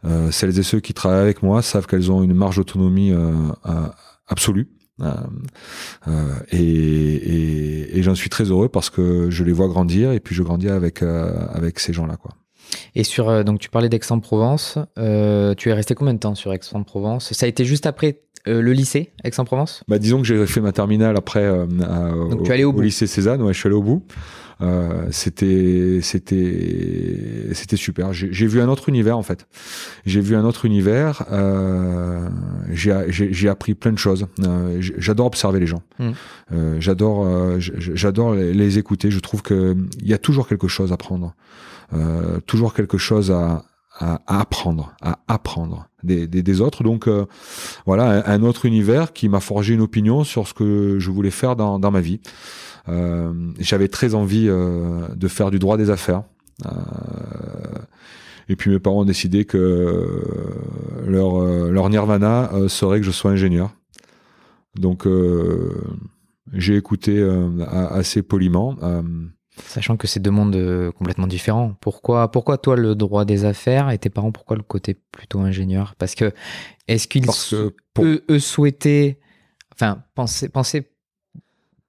euh, 0.04 0.09
euh, 0.09 0.30
celles 0.30 0.59
et 0.59 0.62
ceux 0.62 0.80
qui 0.80 0.95
travaillent 0.95 1.23
avec 1.23 1.42
moi 1.42 1.62
savent 1.62 1.87
qu'elles 1.87 2.11
ont 2.11 2.23
une 2.23 2.35
marge 2.35 2.57
d'autonomie 2.57 3.12
absolue 4.28 4.69
euh, 5.00 5.12
euh, 6.09 6.35
et, 6.52 6.59
et, 6.59 7.99
et 7.99 8.02
j'en 8.02 8.14
suis 8.14 8.30
très 8.30 8.45
heureux 8.45 8.69
parce 8.69 8.90
que 8.90 9.30
je 9.30 9.45
les 9.45 9.52
vois 9.52 9.69
grandir 9.69 10.12
et 10.12 10.21
puis 10.21 10.35
je 10.35 10.42
grandis 10.42 10.69
avec 10.69 11.02
euh, 11.02 11.33
avec 11.52 11.80
ces 11.80 11.92
gens-là 11.92 12.16
quoi. 12.16 12.33
Et 12.95 13.02
sur 13.02 13.45
donc 13.45 13.59
tu 13.59 13.69
parlais 13.69 13.88
d'Aix-en-Provence, 13.88 14.78
tu 14.97 15.69
es 15.69 15.73
resté 15.73 15.95
combien 15.95 16.14
de 16.14 16.21
temps 16.21 16.35
sur 16.35 16.52
Aix-en-Provence? 16.52 17.33
Ça 17.33 17.47
a 17.47 17.49
été 17.49 17.64
juste 17.64 17.87
après 17.87 18.23
le 18.47 18.73
lycée 18.73 19.12
Aix-en-Provence? 19.25 19.83
Bah 19.88 19.99
disons 19.99 20.19
que 20.19 20.26
j'ai 20.26 20.47
fait 20.47 20.61
ma 20.61 20.73
terminale 20.73 21.16
après 21.16 21.66
donc, 21.66 22.45
tu 22.45 22.52
allais 22.52 22.64
au, 22.64 22.73
au 22.73 22.80
lycée 22.80 23.07
Cézanne, 23.07 23.42
ouais, 23.42 23.52
je 23.52 23.59
suis 23.59 23.66
allé 23.66 23.76
au 23.76 23.83
bout. 23.83 24.04
Euh, 24.62 25.07
c'était 25.11 26.00
c'était 26.02 27.49
c'était 27.52 27.76
super. 27.76 28.12
J'ai 28.12 28.47
vu 28.47 28.61
un 28.61 28.69
autre 28.69 28.88
univers 28.88 29.17
en 29.17 29.23
fait. 29.23 29.47
J'ai 30.05 30.21
vu 30.21 30.37
un 30.37 30.45
autre 30.45 30.64
univers. 30.67 31.25
Euh, 31.31 32.29
j'ai 32.71 33.49
appris 33.49 33.75
plein 33.75 33.93
de 33.93 33.99
choses. 33.99 34.26
Euh, 34.45 34.79
j'adore 34.81 35.26
observer 35.26 35.61
les 35.61 35.67
gens. 35.67 35.83
Mmh. 35.99 36.11
Euh, 36.52 36.76
j'adore 36.79 37.26
j'adore 37.59 38.35
les, 38.35 38.52
les, 38.52 38.79
écouter. 38.79 39.11
Je 39.11 39.21
trouve 39.21 39.43
que 39.43 39.76
il 40.00 40.09
y 40.09 40.14
a 40.14 40.19
toujours 40.19 40.47
quelque 40.47 40.69
chose 40.69 40.93
à 40.93 40.97
prendre. 40.97 41.35
toujours 42.47 42.75
quelque 42.75 42.99
chose 42.99 43.31
à, 43.31 43.64
à, 43.99 44.21
apprendre, 44.26 44.93
à 45.00 45.21
apprendre 45.26 45.88
des, 46.02 46.26
des, 46.26 46.43
des 46.43 46.61
autres. 46.61 46.83
Donc 46.85 47.09
voilà, 47.87 48.25
un, 48.26 48.40
un, 48.40 48.43
autre 48.43 48.67
univers 48.67 49.12
qui 49.12 49.29
m'a 49.29 49.40
forgé 49.40 49.75
une 49.75 49.81
opinion 49.81 50.23
sur 50.23 50.47
ce 50.47 50.55
que 50.55 50.97
je 50.99 51.11
voulais 51.11 51.31
faire 51.31 51.57
dans, 51.57 51.79
dans 51.79 51.90
ma 51.90 52.00
vie. 52.00 52.21
Euh, 52.89 53.53
J'avais 53.59 53.89
très 53.89 54.15
envie 54.15 54.47
euh, 54.49 55.09
de 55.15 55.29
faire 55.29 55.51
du 55.51 55.59
droit 55.59 55.77
des 55.77 55.91
affaires. 55.91 56.23
Euh, 56.67 56.71
et 58.49 58.57
puis 58.57 58.71
mes 58.71 58.79
parents 58.79 59.01
ont 59.01 59.05
décidé 59.05 59.45
que 59.45 60.23
leur, 61.07 61.45
leur 61.45 61.89
nirvana 61.89 62.51
serait 62.67 62.99
que 62.99 63.07
je 63.07 63.13
sois 63.13 63.31
ingénieur. 63.31 63.71
Donc 64.75 65.07
j'ai 66.53 66.75
écouté 66.75 67.23
assez 67.69 68.23
poliment. 68.23 68.77
Sachant 69.67 69.97
que 69.97 70.09
c'est 70.09 70.19
deux 70.19 70.33
mondes 70.33 70.91
complètement 70.99 71.29
différents. 71.29 71.77
Pourquoi, 71.81 72.33
pourquoi 72.33 72.59
toi 72.59 72.75
le 72.75 72.97
droit 72.97 73.25
des 73.25 73.45
affaires 73.45 73.91
et 73.91 73.99
tes 73.99 74.11
parents 74.11 74.33
pourquoi 74.33 74.57
le 74.57 74.65
côté 74.65 74.97
plutôt 75.13 75.39
ingénieur? 75.41 75.95
Parce 75.97 76.17
que 76.17 76.33
est-ce 76.89 77.07
qu'ils 77.07 77.27
eux, 78.01 78.25
eux, 78.29 78.39
souhaitaient, 78.41 79.21
enfin 79.73 80.03
pensaient, 80.17 80.49
pensaient 80.49 80.91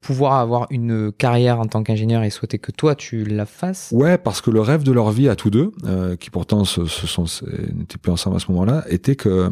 pouvoir 0.01 0.33
avoir 0.33 0.67
une 0.71 1.11
carrière 1.11 1.59
en 1.59 1.65
tant 1.65 1.83
qu'ingénieur 1.83 2.23
et 2.23 2.29
souhaiter 2.31 2.57
que 2.57 2.71
toi 2.71 2.95
tu 2.95 3.23
la 3.23 3.45
fasses 3.45 3.89
Ouais, 3.93 4.17
parce 4.17 4.41
que 4.41 4.49
le 4.49 4.59
rêve 4.59 4.83
de 4.83 4.91
leur 4.91 5.11
vie 5.11 5.29
à 5.29 5.35
tous 5.35 5.51
deux, 5.51 5.71
euh, 5.85 6.15
qui 6.15 6.29
pourtant 6.31 6.65
se, 6.65 6.85
se 6.85 7.07
sont 7.07 7.25
n'étaient 7.73 7.97
plus 7.99 8.11
ensemble 8.11 8.35
à 8.35 8.39
ce 8.39 8.51
moment-là, 8.51 8.83
était 8.89 9.15
que 9.15 9.51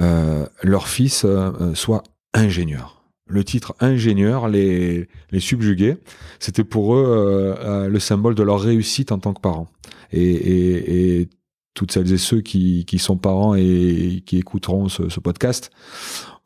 euh, 0.00 0.46
leur 0.62 0.88
fils 0.88 1.24
euh, 1.24 1.74
soit 1.74 2.02
ingénieur. 2.34 3.02
Le 3.26 3.44
titre 3.44 3.74
ingénieur 3.80 4.46
les, 4.48 5.08
les 5.30 5.40
subjuguait. 5.40 5.96
C'était 6.38 6.64
pour 6.64 6.94
eux 6.94 7.04
euh, 7.06 7.54
euh, 7.60 7.88
le 7.88 7.98
symbole 7.98 8.34
de 8.34 8.42
leur 8.42 8.60
réussite 8.60 9.10
en 9.10 9.18
tant 9.18 9.32
que 9.32 9.40
parents. 9.40 9.68
Et, 10.12 10.22
et, 10.22 11.20
et 11.20 11.28
toutes 11.72 11.92
celles 11.92 12.12
et 12.12 12.18
ceux 12.18 12.42
qui, 12.42 12.84
qui 12.84 12.98
sont 12.98 13.16
parents 13.16 13.54
et 13.54 14.22
qui 14.26 14.36
écouteront 14.36 14.88
ce, 14.90 15.08
ce 15.08 15.20
podcast 15.20 15.70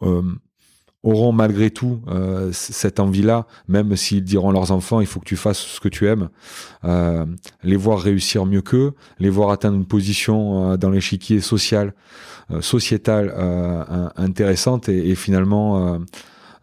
euh, 0.03 0.23
auront 1.07 1.33
malgré 1.33 1.71
tout 1.71 2.01
euh, 2.09 2.51
cette 2.53 2.99
envie-là, 2.99 3.47
même 3.69 3.95
s'ils 3.97 4.25
diront 4.25 4.51
à 4.51 4.53
leurs 4.53 4.73
enfants, 4.73 5.01
il 5.01 5.07
faut 5.07 5.21
que 5.21 5.25
tu 5.25 5.37
fasses 5.37 5.59
ce 5.59 5.81
que 5.81 5.89
tu 5.89 6.09
aimes, 6.09 6.29
euh, 6.85 7.25
les 7.63 7.77
voir 7.77 8.01
réussir 8.01 8.45
mieux 8.45 8.61
qu'eux, 8.61 8.93
les 9.21 9.31
voir 9.31 9.51
atteindre 9.51 9.77
une 9.77 9.87
position 9.87 10.73
euh, 10.73 10.77
dans 10.77 10.91
l'échiquier 10.91 11.41
social, 11.41 11.95
sociétal 12.61 13.35
intéressante 14.17 14.89
et, 14.89 15.17
finalement 15.17 15.99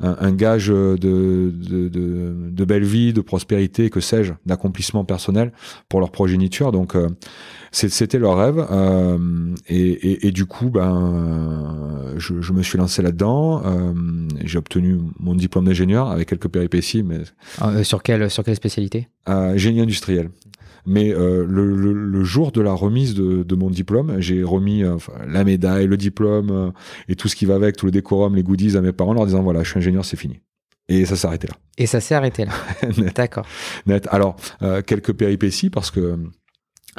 un, 0.04 0.16
un, 0.20 0.32
gage 0.32 0.68
de, 0.68 0.98
de, 0.98 1.52
de, 1.88 2.50
de, 2.50 2.66
belle 2.66 2.84
vie, 2.84 3.14
de 3.14 3.22
prospérité, 3.22 3.90
que 3.90 4.00
sais-je, 4.00 4.34
d'accomplissement 4.46 5.06
personnel 5.06 5.52
pour 5.90 6.00
leur 6.00 6.12
progéniture. 6.12 6.72
Donc 6.72 6.96
c'était 7.74 8.20
leur 8.20 8.38
rêve. 8.38 8.66
Euh, 8.72 9.18
et, 9.68 9.78
et, 9.78 10.28
et, 10.28 10.32
du 10.32 10.46
coup 10.46 10.70
ben 10.70 12.14
je, 12.18 12.42
je 12.42 12.54
me 12.54 12.62
suis 12.62 12.78
lancé 12.78 13.02
là-dedans. 13.02 13.64
Euh, 13.66 13.94
j'ai 14.46 14.58
obtenu 14.58 15.00
mon 15.20 15.36
diplôme 15.36 15.66
d'ingénieur 15.66 16.10
avec 16.10 16.30
quelques 16.30 16.48
péripéties 16.48 17.04
mais 17.04 17.22
euh, 17.62 17.84
sur 17.84 18.04
quelle 18.04 18.30
sur 18.30 18.44
quelle 18.44 18.56
spécialité? 18.56 19.10
Génie 19.56 19.82
industriel 19.82 20.30
mais 20.86 21.14
euh, 21.14 21.46
le, 21.48 21.76
le, 21.76 21.94
le, 21.94 22.24
jour 22.24 22.52
de 22.52 22.62
la 22.62 22.74
remise 22.74 23.14
de, 23.14 23.44
de 23.44 23.56
mon 23.56 23.70
diplôme, 23.70 24.16
j'ai 24.20 24.44
remis 24.44 24.84
euh, 24.84 24.98
la 25.28 25.44
médaille, 25.44 25.88
le 25.88 25.98
diplôme 25.98 26.50
euh, 26.52 26.72
et 27.08 27.16
tout 27.16 27.28
ce 27.28 27.36
qui 27.36 27.46
va 27.46 27.56
avec, 27.56 27.78
tout 27.78 27.86
le 27.86 27.92
décorum, 27.92 28.36
les 28.36 28.44
goodies 28.44 28.76
à 28.78 28.82
mes 28.82 28.92
parents, 28.92 29.14
leur 29.14 29.26
disant 29.26 29.44
voilà, 29.44 29.64
je 29.64 29.70
suis 29.70 29.80
ingénieur, 29.80 30.06
c'est 30.06 30.18
fini. 30.18 30.42
Et 30.90 31.06
ça 31.06 31.16
s'est 31.16 31.28
arrêté 31.28 31.48
là. 31.48 31.56
Et 31.78 31.86
ça 31.86 32.02
s'est 32.02 32.16
arrêté 32.16 32.46
là. 32.46 32.52
D'accord. 33.16 33.46
Net. 33.86 34.08
Alors 34.12 34.36
quelques 34.86 35.14
péripéties 35.14 35.70
parce 35.70 35.92
que 35.92 36.18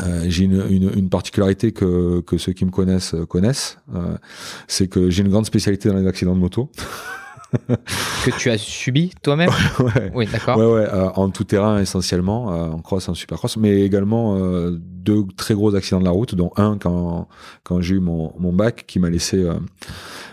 euh, 0.02 0.24
j'ai 0.26 0.44
une, 0.44 0.64
une, 0.70 0.90
une, 0.96 1.08
particularité 1.08 1.70
que, 1.72 2.20
que 2.22 2.36
ceux 2.36 2.52
qui 2.52 2.64
me 2.64 2.70
connaissent 2.70 3.14
connaissent, 3.28 3.78
euh, 3.94 4.16
c'est 4.66 4.88
que 4.88 5.08
j'ai 5.08 5.22
une 5.22 5.28
grande 5.28 5.46
spécialité 5.46 5.88
dans 5.88 5.96
les 5.96 6.06
accidents 6.06 6.34
de 6.34 6.40
moto. 6.40 6.70
que 8.24 8.38
tu 8.38 8.50
as 8.50 8.58
subi 8.58 9.12
toi-même 9.22 9.50
ouais. 9.78 10.12
Oui, 10.14 10.28
d'accord. 10.30 10.56
Ouais, 10.58 10.64
ouais, 10.64 10.88
euh, 10.92 11.10
en 11.14 11.30
tout 11.30 11.44
terrain 11.44 11.80
essentiellement, 11.80 12.52
euh, 12.52 12.70
en 12.70 12.80
cross, 12.80 13.08
en 13.08 13.14
supercross, 13.14 13.56
mais 13.56 13.82
également 13.82 14.36
euh, 14.36 14.78
deux 14.80 15.24
très 15.36 15.54
gros 15.54 15.74
accidents 15.74 16.00
de 16.00 16.04
la 16.04 16.10
route, 16.10 16.34
dont 16.34 16.52
un 16.56 16.78
quand, 16.78 17.28
quand 17.62 17.80
j'ai 17.80 17.96
eu 17.96 18.00
mon, 18.00 18.32
mon 18.38 18.52
bac 18.52 18.84
qui 18.86 18.98
m'a 18.98 19.10
laissé 19.10 19.44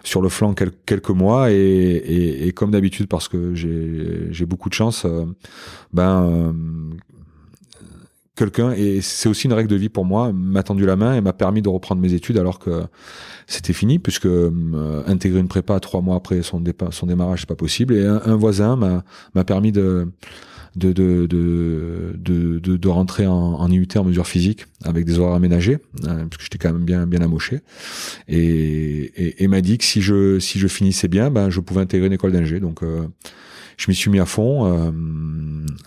sur 0.03 0.21
le 0.21 0.29
flanc 0.29 0.53
quel, 0.53 0.71
quelques 0.85 1.09
mois 1.09 1.51
et, 1.51 1.55
et, 1.55 2.47
et 2.47 2.51
comme 2.51 2.71
d'habitude 2.71 3.07
parce 3.07 3.27
que 3.27 3.53
j'ai 3.53 4.45
beaucoup 4.45 4.69
de 4.69 4.73
chance, 4.73 5.05
ben 5.93 6.53
quelqu'un, 8.41 8.71
et 8.71 9.01
c'est 9.01 9.29
aussi 9.29 9.45
une 9.45 9.53
règle 9.53 9.69
de 9.69 9.75
vie 9.75 9.89
pour 9.89 10.05
moi, 10.05 10.31
m'a 10.33 10.63
tendu 10.63 10.85
la 10.85 10.95
main 10.95 11.13
et 11.13 11.21
m'a 11.21 11.33
permis 11.33 11.61
de 11.61 11.69
reprendre 11.69 12.01
mes 12.01 12.13
études 12.13 12.37
alors 12.37 12.57
que 12.57 12.83
c'était 13.45 13.73
fini, 13.73 13.99
puisque 13.99 14.25
euh, 14.25 15.03
intégrer 15.05 15.39
une 15.39 15.47
prépa 15.47 15.79
trois 15.79 16.01
mois 16.01 16.15
après 16.15 16.41
son, 16.41 16.59
départ, 16.59 16.93
son 16.93 17.05
démarrage, 17.05 17.41
c'est 17.41 17.49
pas 17.49 17.55
possible. 17.55 17.95
Et 17.95 18.05
un, 18.05 18.35
voisin 18.35 18.75
m'a 19.33 19.43
permis 19.43 19.71
de 19.71 20.07
de, 20.77 20.93
de, 20.93 21.27
de, 21.27 22.59
de, 22.77 22.87
rentrer 22.87 23.27
en, 23.27 23.69
IUT 23.69 23.87
en 23.97 24.05
mesure 24.05 24.25
physique 24.25 24.67
avec 24.85 25.03
des 25.03 25.19
horaires 25.19 25.35
aménagés, 25.35 25.79
euh, 26.05 26.25
parce 26.25 26.37
que 26.37 26.43
j'étais 26.43 26.57
quand 26.57 26.71
même 26.71 26.85
bien, 26.85 27.05
bien 27.05 27.21
amoché, 27.21 27.59
et 28.29 29.47
m'a 29.49 29.59
dit 29.59 29.77
que 29.77 29.83
si 29.83 30.01
je, 30.01 30.39
si 30.39 30.59
je 30.59 30.67
finissais 30.67 31.09
bien, 31.09 31.29
ben, 31.29 31.49
je 31.49 31.59
pouvais 31.59 31.81
intégrer 31.81 32.07
une 32.07 32.13
école 32.13 32.31
d'ingé. 32.31 32.61
Donc, 32.61 32.83
euh, 32.83 33.05
je 33.81 33.89
m'y 33.89 33.95
suis 33.95 34.11
mis 34.11 34.19
à 34.19 34.27
fond, 34.27 34.67
euh, 34.67 34.91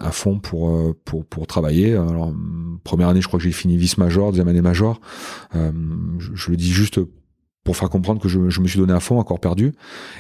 à 0.00 0.10
fond 0.10 0.40
pour, 0.40 0.68
euh, 0.68 0.98
pour, 1.04 1.24
pour 1.24 1.46
travailler. 1.46 1.92
Alors, 1.92 2.34
première 2.82 3.08
année, 3.08 3.20
je 3.20 3.28
crois 3.28 3.38
que 3.38 3.44
j'ai 3.44 3.52
fini 3.52 3.76
vice-major, 3.76 4.32
deuxième 4.32 4.48
année 4.48 4.62
major. 4.62 5.00
Euh, 5.54 5.70
je, 6.18 6.32
je, 6.34 6.50
le 6.50 6.56
dis 6.56 6.72
juste 6.72 6.98
pour 7.62 7.76
faire 7.76 7.88
comprendre 7.90 8.20
que 8.20 8.28
je, 8.28 8.38
me 8.40 8.66
suis 8.66 8.80
donné 8.80 8.92
à 8.92 8.98
fond, 8.98 9.20
encore 9.20 9.38
perdu, 9.38 9.74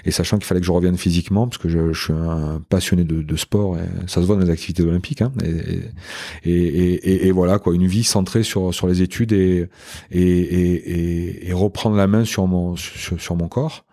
et 0.04 0.12
sachant 0.12 0.38
qu'il 0.38 0.46
fallait 0.46 0.60
que 0.60 0.66
je 0.66 0.70
revienne 0.70 0.96
physiquement, 0.96 1.48
parce 1.48 1.58
que 1.58 1.68
je, 1.68 1.92
suis 1.92 2.12
un 2.12 2.62
passionné 2.68 3.02
de, 3.02 3.22
de, 3.22 3.36
sport, 3.36 3.76
et 3.76 3.82
ça 4.06 4.22
se 4.22 4.26
voit 4.26 4.36
dans 4.36 4.42
les 4.42 4.50
activités 4.50 4.84
olympiques, 4.84 5.20
hein, 5.20 5.32
et, 5.44 6.48
et, 6.48 7.26
et, 7.26 7.32
voilà 7.32 7.58
quoi, 7.58 7.74
une 7.74 7.88
vie 7.88 8.04
centrée 8.04 8.44
sur, 8.44 8.72
sur 8.72 8.86
les 8.86 9.02
études 9.02 9.32
et, 9.32 9.68
et, 10.12 11.52
reprendre 11.52 11.96
la 11.96 12.06
main 12.06 12.24
sur 12.24 12.46
mon, 12.46 12.76
sur 12.76 13.36
mon 13.36 13.48
corps. 13.48 13.84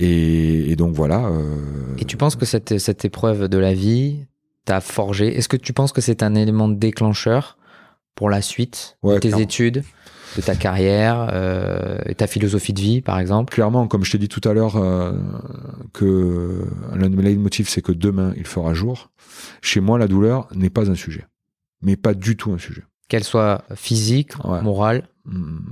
Et, 0.00 0.70
et, 0.70 0.76
donc 0.76 0.94
voilà. 0.94 1.26
Euh... 1.26 1.56
Et 1.98 2.04
tu 2.04 2.16
penses 2.16 2.34
que 2.34 2.46
cette, 2.46 2.78
cette 2.78 3.04
épreuve 3.04 3.48
de 3.48 3.58
la 3.58 3.74
vie 3.74 4.26
t'a 4.64 4.80
forgé? 4.80 5.36
Est-ce 5.36 5.48
que 5.48 5.58
tu 5.58 5.72
penses 5.72 5.92
que 5.92 6.00
c'est 6.00 6.22
un 6.22 6.34
élément 6.34 6.68
déclencheur 6.68 7.58
pour 8.14 8.30
la 8.30 8.40
suite 8.40 8.96
ouais, 9.02 9.14
de 9.14 9.20
tes 9.20 9.28
clairement. 9.28 9.44
études, 9.44 9.84
de 10.36 10.42
ta 10.42 10.54
carrière, 10.54 11.28
euh, 11.32 11.98
et 12.06 12.14
ta 12.14 12.26
philosophie 12.26 12.72
de 12.72 12.80
vie, 12.80 13.00
par 13.02 13.18
exemple? 13.18 13.52
Clairement, 13.52 13.88
comme 13.88 14.04
je 14.04 14.12
t'ai 14.12 14.18
dit 14.18 14.28
tout 14.28 14.46
à 14.48 14.54
l'heure, 14.54 14.76
euh, 14.76 15.12
que 15.92 16.66
l'un 16.94 17.10
de 17.10 17.16
mes 17.16 17.22
leitmotifs, 17.22 17.68
c'est 17.68 17.82
que 17.82 17.92
demain, 17.92 18.32
il 18.36 18.46
fera 18.46 18.72
jour. 18.74 19.10
Chez 19.60 19.80
moi, 19.80 19.98
la 19.98 20.08
douleur 20.08 20.48
n'est 20.54 20.70
pas 20.70 20.90
un 20.90 20.94
sujet, 20.94 21.26
mais 21.82 21.96
pas 21.96 22.14
du 22.14 22.36
tout 22.36 22.52
un 22.52 22.58
sujet. 22.58 22.82
Qu'elle 23.10 23.24
soit 23.24 23.64
physique, 23.74 24.32
ouais. 24.44 24.62
morale 24.62 25.08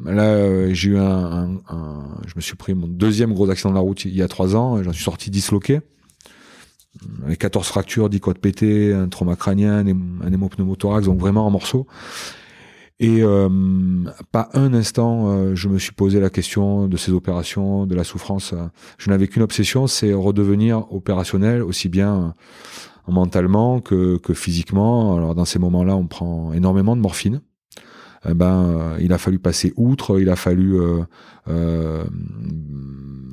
Là, 0.05 0.25
euh, 0.25 0.75
j'ai 0.75 0.91
eu 0.91 0.99
un, 0.99 1.05
un, 1.05 1.61
un, 1.69 2.21
je 2.27 2.35
me 2.37 2.41
suis 2.41 2.57
pris 2.57 2.75
mon 2.75 2.89
deuxième 2.89 3.33
gros 3.33 3.49
accident 3.49 3.71
de 3.71 3.77
la 3.77 3.81
route 3.81 4.05
il 4.05 4.15
y 4.15 4.23
a 4.23 4.29
trois 4.29 4.57
ans. 4.57 4.83
J'en 4.83 4.93
suis 4.93 5.05
sorti 5.05 5.31
disloqué, 5.31 5.81
avec 7.25 7.39
14 7.39 7.67
fractures, 7.67 8.11
10 8.11 8.21
côtes 8.21 8.39
pétées, 8.39 8.93
un 8.93 9.09
trauma 9.09 9.37
crânien, 9.37 9.87
un, 9.87 10.27
un 10.27 10.33
hémopneumothorax, 10.33 11.07
donc 11.07 11.21
vraiment 11.21 11.47
en 11.47 11.51
morceaux. 11.51 11.87
Et 13.01 13.23
euh, 13.23 13.49
pas 14.33 14.49
un 14.55 14.75
instant, 14.75 15.29
euh, 15.31 15.55
je 15.55 15.69
me 15.69 15.79
suis 15.79 15.93
posé 15.93 16.19
la 16.19 16.31
question 16.31 16.89
de 16.89 16.97
ces 16.97 17.13
opérations, 17.13 17.87
de 17.87 17.95
la 17.95 18.03
souffrance. 18.03 18.53
Je 18.99 19.11
n'avais 19.11 19.29
qu'une 19.29 19.43
obsession, 19.43 19.87
c'est 19.87 20.13
redevenir 20.13 20.93
opérationnel, 20.93 21.63
aussi 21.63 21.89
bien 21.89 22.35
mentalement 23.13 23.81
que, 23.81 24.19
que 24.19 24.35
physiquement. 24.35 25.17
Alors 25.17 25.35
dans 25.35 25.45
ces 25.45 25.59
moments-là, 25.59 25.97
on 25.97 26.07
prend 26.07 26.53
énormément 26.53 26.97
de 26.97 27.01
morphine 27.01 27.41
eh 28.29 28.35
ben, 28.35 28.97
il 29.01 29.13
a 29.13 29.19
fallu 29.19 29.39
passer 29.39 29.73
outre, 29.77 30.21
il 30.21 30.29
a 30.29 30.37
fallu 30.37 30.81
euh, 30.81 31.03
euh, 31.49 32.05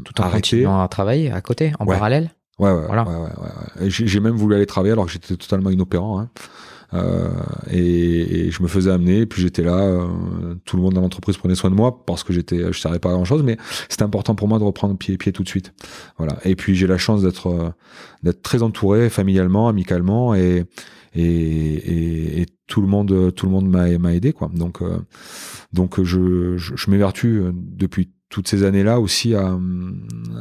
tout 0.04 0.22
en 0.22 0.26
arrêter. 0.26 0.58
continuant 0.58 0.82
à 0.82 0.88
travailler 0.88 1.32
à 1.32 1.42
côté, 1.42 1.74
en 1.80 1.86
ouais. 1.86 1.96
parallèle. 1.96 2.32
Ouais, 2.60 2.72
ouais, 2.72 2.86
voilà. 2.86 3.04
ouais, 3.04 3.16
ouais, 3.16 3.82
ouais. 3.82 3.90
J'ai 3.90 4.20
même 4.20 4.36
voulu 4.36 4.56
aller 4.56 4.66
travailler 4.66 4.94
alors 4.94 5.06
que 5.06 5.12
j'étais 5.12 5.36
totalement 5.36 5.70
inopérant. 5.70 6.20
Hein. 6.20 6.30
Euh, 6.94 7.30
et, 7.72 8.48
et, 8.48 8.52
je 8.52 8.62
me 8.62 8.68
faisais 8.68 8.92
amener, 8.92 9.26
puis 9.26 9.42
j'étais 9.42 9.64
là. 9.64 9.78
Euh, 9.78 10.56
tout 10.66 10.78
le 10.78 10.84
monde 10.84 10.94
dans 10.94 11.02
l'entreprise 11.02 11.38
prenait 11.38 11.56
soin 11.56 11.70
de 11.70 11.76
moi 11.76 12.06
parce 12.06 12.24
que 12.24 12.34
j'étais, 12.34 12.72
je 12.72 12.80
servais 12.80 13.00
pas 13.00 13.12
grand 13.12 13.26
chose, 13.26 13.44
mais 13.44 13.58
c'était 13.90 14.04
important 14.04 14.36
pour 14.36 14.48
moi 14.48 14.60
de 14.60 14.64
reprendre 14.64 14.98
pied 14.98 15.18
pied 15.18 15.32
tout 15.32 15.44
de 15.44 15.48
suite. 15.48 15.74
Voilà. 16.18 16.38
Et 16.46 16.56
puis 16.56 16.76
j'ai 16.76 16.88
la 16.88 16.98
chance 16.98 17.22
d'être 17.22 17.74
euh, 18.26 18.32
très 18.44 18.64
entouré 18.64 19.10
familialement, 19.10 19.68
amicalement, 19.68 20.36
et 20.36 20.66
et, 21.18 22.42
et, 22.42 22.46
tout 22.68 22.82
le 22.82 22.88
monde 22.88 23.34
tout 23.36 23.46
le 23.46 23.52
monde 23.52 23.70
m'a 23.70 24.14
aidé 24.14 24.34
quoi. 24.34 24.50
Donc 24.54 24.82
euh, 24.82 24.98
donc 25.72 26.04
je 26.04 26.58
je, 26.58 26.76
je 26.76 26.92
m'évertue 26.92 27.44
depuis 27.54 28.12
toutes 28.30 28.48
ces 28.48 28.64
années 28.64 28.84
là 28.84 29.00
aussi 29.00 29.36
à, 29.36 29.58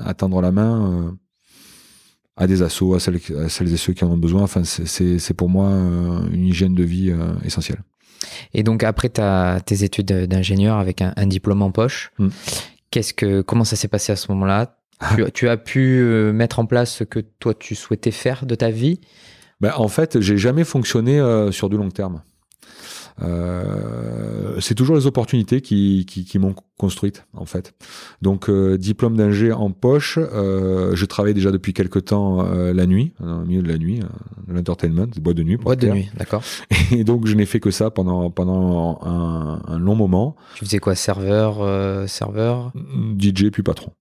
à 0.04 0.14
tendre 0.14 0.40
la 0.40 0.50
main 0.50 1.16
à 2.36 2.46
des 2.46 2.62
assos, 2.62 2.94
à 2.94 3.00
celles, 3.00 3.20
à 3.38 3.48
celles, 3.48 3.72
et 3.72 3.76
ceux 3.76 3.92
qui 3.92 4.04
en 4.04 4.10
ont 4.10 4.16
besoin. 4.16 4.42
Enfin, 4.42 4.62
c'est 4.64 5.34
pour 5.34 5.48
moi 5.48 5.68
une 6.32 6.46
hygiène 6.46 6.74
de 6.74 6.82
vie 6.82 7.10
euh, 7.10 7.34
essentielle. 7.44 7.82
Et 8.52 8.62
donc 8.62 8.82
après 8.82 9.08
ta, 9.08 9.60
tes 9.64 9.84
études 9.84 10.06
d'ingénieur 10.06 10.78
avec 10.78 11.02
un, 11.02 11.12
un, 11.16 11.26
diplôme 11.26 11.62
en 11.62 11.70
poche, 11.70 12.12
mm. 12.18 12.28
qu'est-ce 12.90 13.14
que 13.14 13.42
comment 13.42 13.64
ça 13.64 13.76
s'est 13.76 13.88
passé 13.88 14.12
à 14.12 14.16
ce 14.16 14.30
moment-là? 14.32 14.76
Tu, 15.14 15.24
tu, 15.32 15.48
as 15.48 15.56
pu 15.56 16.00
euh, 16.00 16.32
mettre 16.32 16.58
en 16.58 16.66
place 16.66 16.94
ce 16.94 17.04
que 17.04 17.20
toi 17.20 17.52
tu 17.54 17.74
souhaitais 17.74 18.12
faire 18.12 18.46
de 18.46 18.54
ta 18.54 18.70
vie? 18.70 19.00
Ben, 19.60 19.72
En 19.76 19.88
fait, 19.88 20.20
j'ai 20.20 20.36
jamais 20.36 20.64
fonctionné 20.64 21.18
euh, 21.18 21.52
sur 21.52 21.68
du 21.68 21.76
long 21.76 21.90
terme. 21.90 22.22
Euh, 23.22 24.58
c'est 24.60 24.74
toujours 24.74 24.96
les 24.96 25.06
opportunités 25.06 25.60
qui, 25.60 26.04
qui, 26.06 26.24
qui 26.24 26.38
m'ont 26.38 26.54
construite 26.78 27.26
en 27.32 27.44
fait. 27.44 27.74
Donc 28.22 28.48
euh, 28.48 28.76
diplôme 28.76 29.16
d'ingé 29.16 29.52
en 29.52 29.70
poche, 29.70 30.18
euh, 30.18 30.94
je 30.96 31.04
travaille 31.04 31.34
déjà 31.34 31.52
depuis 31.52 31.72
quelque 31.72 31.98
temps 31.98 32.44
euh, 32.44 32.72
la 32.72 32.86
nuit, 32.86 33.12
au 33.20 33.44
milieu 33.44 33.62
de 33.62 33.68
la 33.68 33.78
nuit, 33.78 34.00
l'entertainment, 34.48 35.06
boîte 35.20 35.36
de 35.36 35.42
nuit. 35.44 35.56
Boîte 35.56 35.80
de 35.80 35.88
nuit, 35.90 36.10
d'accord. 36.16 36.42
Et 36.90 37.04
donc 37.04 37.26
je 37.26 37.34
n'ai 37.34 37.46
fait 37.46 37.60
que 37.60 37.70
ça 37.70 37.90
pendant 37.90 38.30
pendant 38.30 38.98
un, 39.02 39.62
un, 39.66 39.78
long 39.78 39.94
moment. 39.94 40.34
Tu 40.56 40.64
faisais 40.64 40.78
quoi, 40.78 40.94
serveur, 40.94 42.08
serveur? 42.08 42.72
DJ 43.18 43.50
puis 43.50 43.62
patron. 43.62 43.92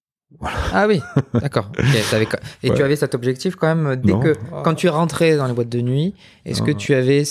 Ah 0.73 0.87
oui, 0.87 0.99
d'accord. 1.33 1.71
Et 2.63 2.69
Ouais. 2.69 2.75
tu 2.75 2.83
avais 2.83 2.95
cet 2.95 3.13
objectif 3.15 3.55
quand 3.55 3.73
même 3.73 3.95
dès 3.97 4.11
Non. 4.11 4.19
que 4.19 4.33
quand 4.63 4.73
tu 4.73 4.89
rentrais 4.89 5.37
dans 5.37 5.45
les 5.47 5.53
boîtes 5.53 5.69
de 5.69 5.81
nuit, 5.81 6.15
est-ce 6.45 6.61
que 6.63 6.71
tu 6.71 6.93
avais 6.95 7.23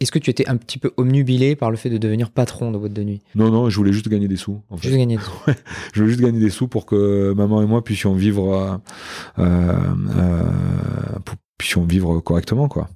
est-ce 0.00 0.12
que 0.12 0.18
tu 0.18 0.30
étais 0.30 0.48
un 0.48 0.56
petit 0.56 0.78
peu 0.78 0.92
omnubilé 0.96 1.56
par 1.56 1.70
le 1.70 1.76
fait 1.76 1.90
de 1.90 1.98
devenir 1.98 2.30
patron 2.30 2.70
de 2.70 2.78
boîte 2.78 2.92
de 2.92 3.02
nuit? 3.02 3.22
Non, 3.34 3.50
non, 3.50 3.70
je 3.70 3.76
voulais 3.76 3.92
juste 3.92 4.08
gagner 4.08 4.28
des 4.28 4.36
sous. 4.36 4.60
En 4.70 4.76
fait. 4.76 4.88
Juste 4.88 4.98
gagner 4.98 5.16
des 5.16 5.22
sous. 5.22 5.32
Je 5.94 6.00
voulais 6.00 6.12
juste 6.12 6.22
gagner 6.24 6.40
des 6.40 6.50
sous 6.50 6.68
pour 6.68 6.86
que 6.86 7.32
maman 7.34 7.62
et 7.62 7.66
moi 7.66 7.82
puissions 7.82 8.14
vivre, 8.14 8.80
euh, 9.38 9.44
euh, 10.08 10.42
pour- 11.24 11.36
puissions 11.58 11.84
vivre 11.84 12.20
correctement, 12.20 12.68
quoi. 12.68 12.88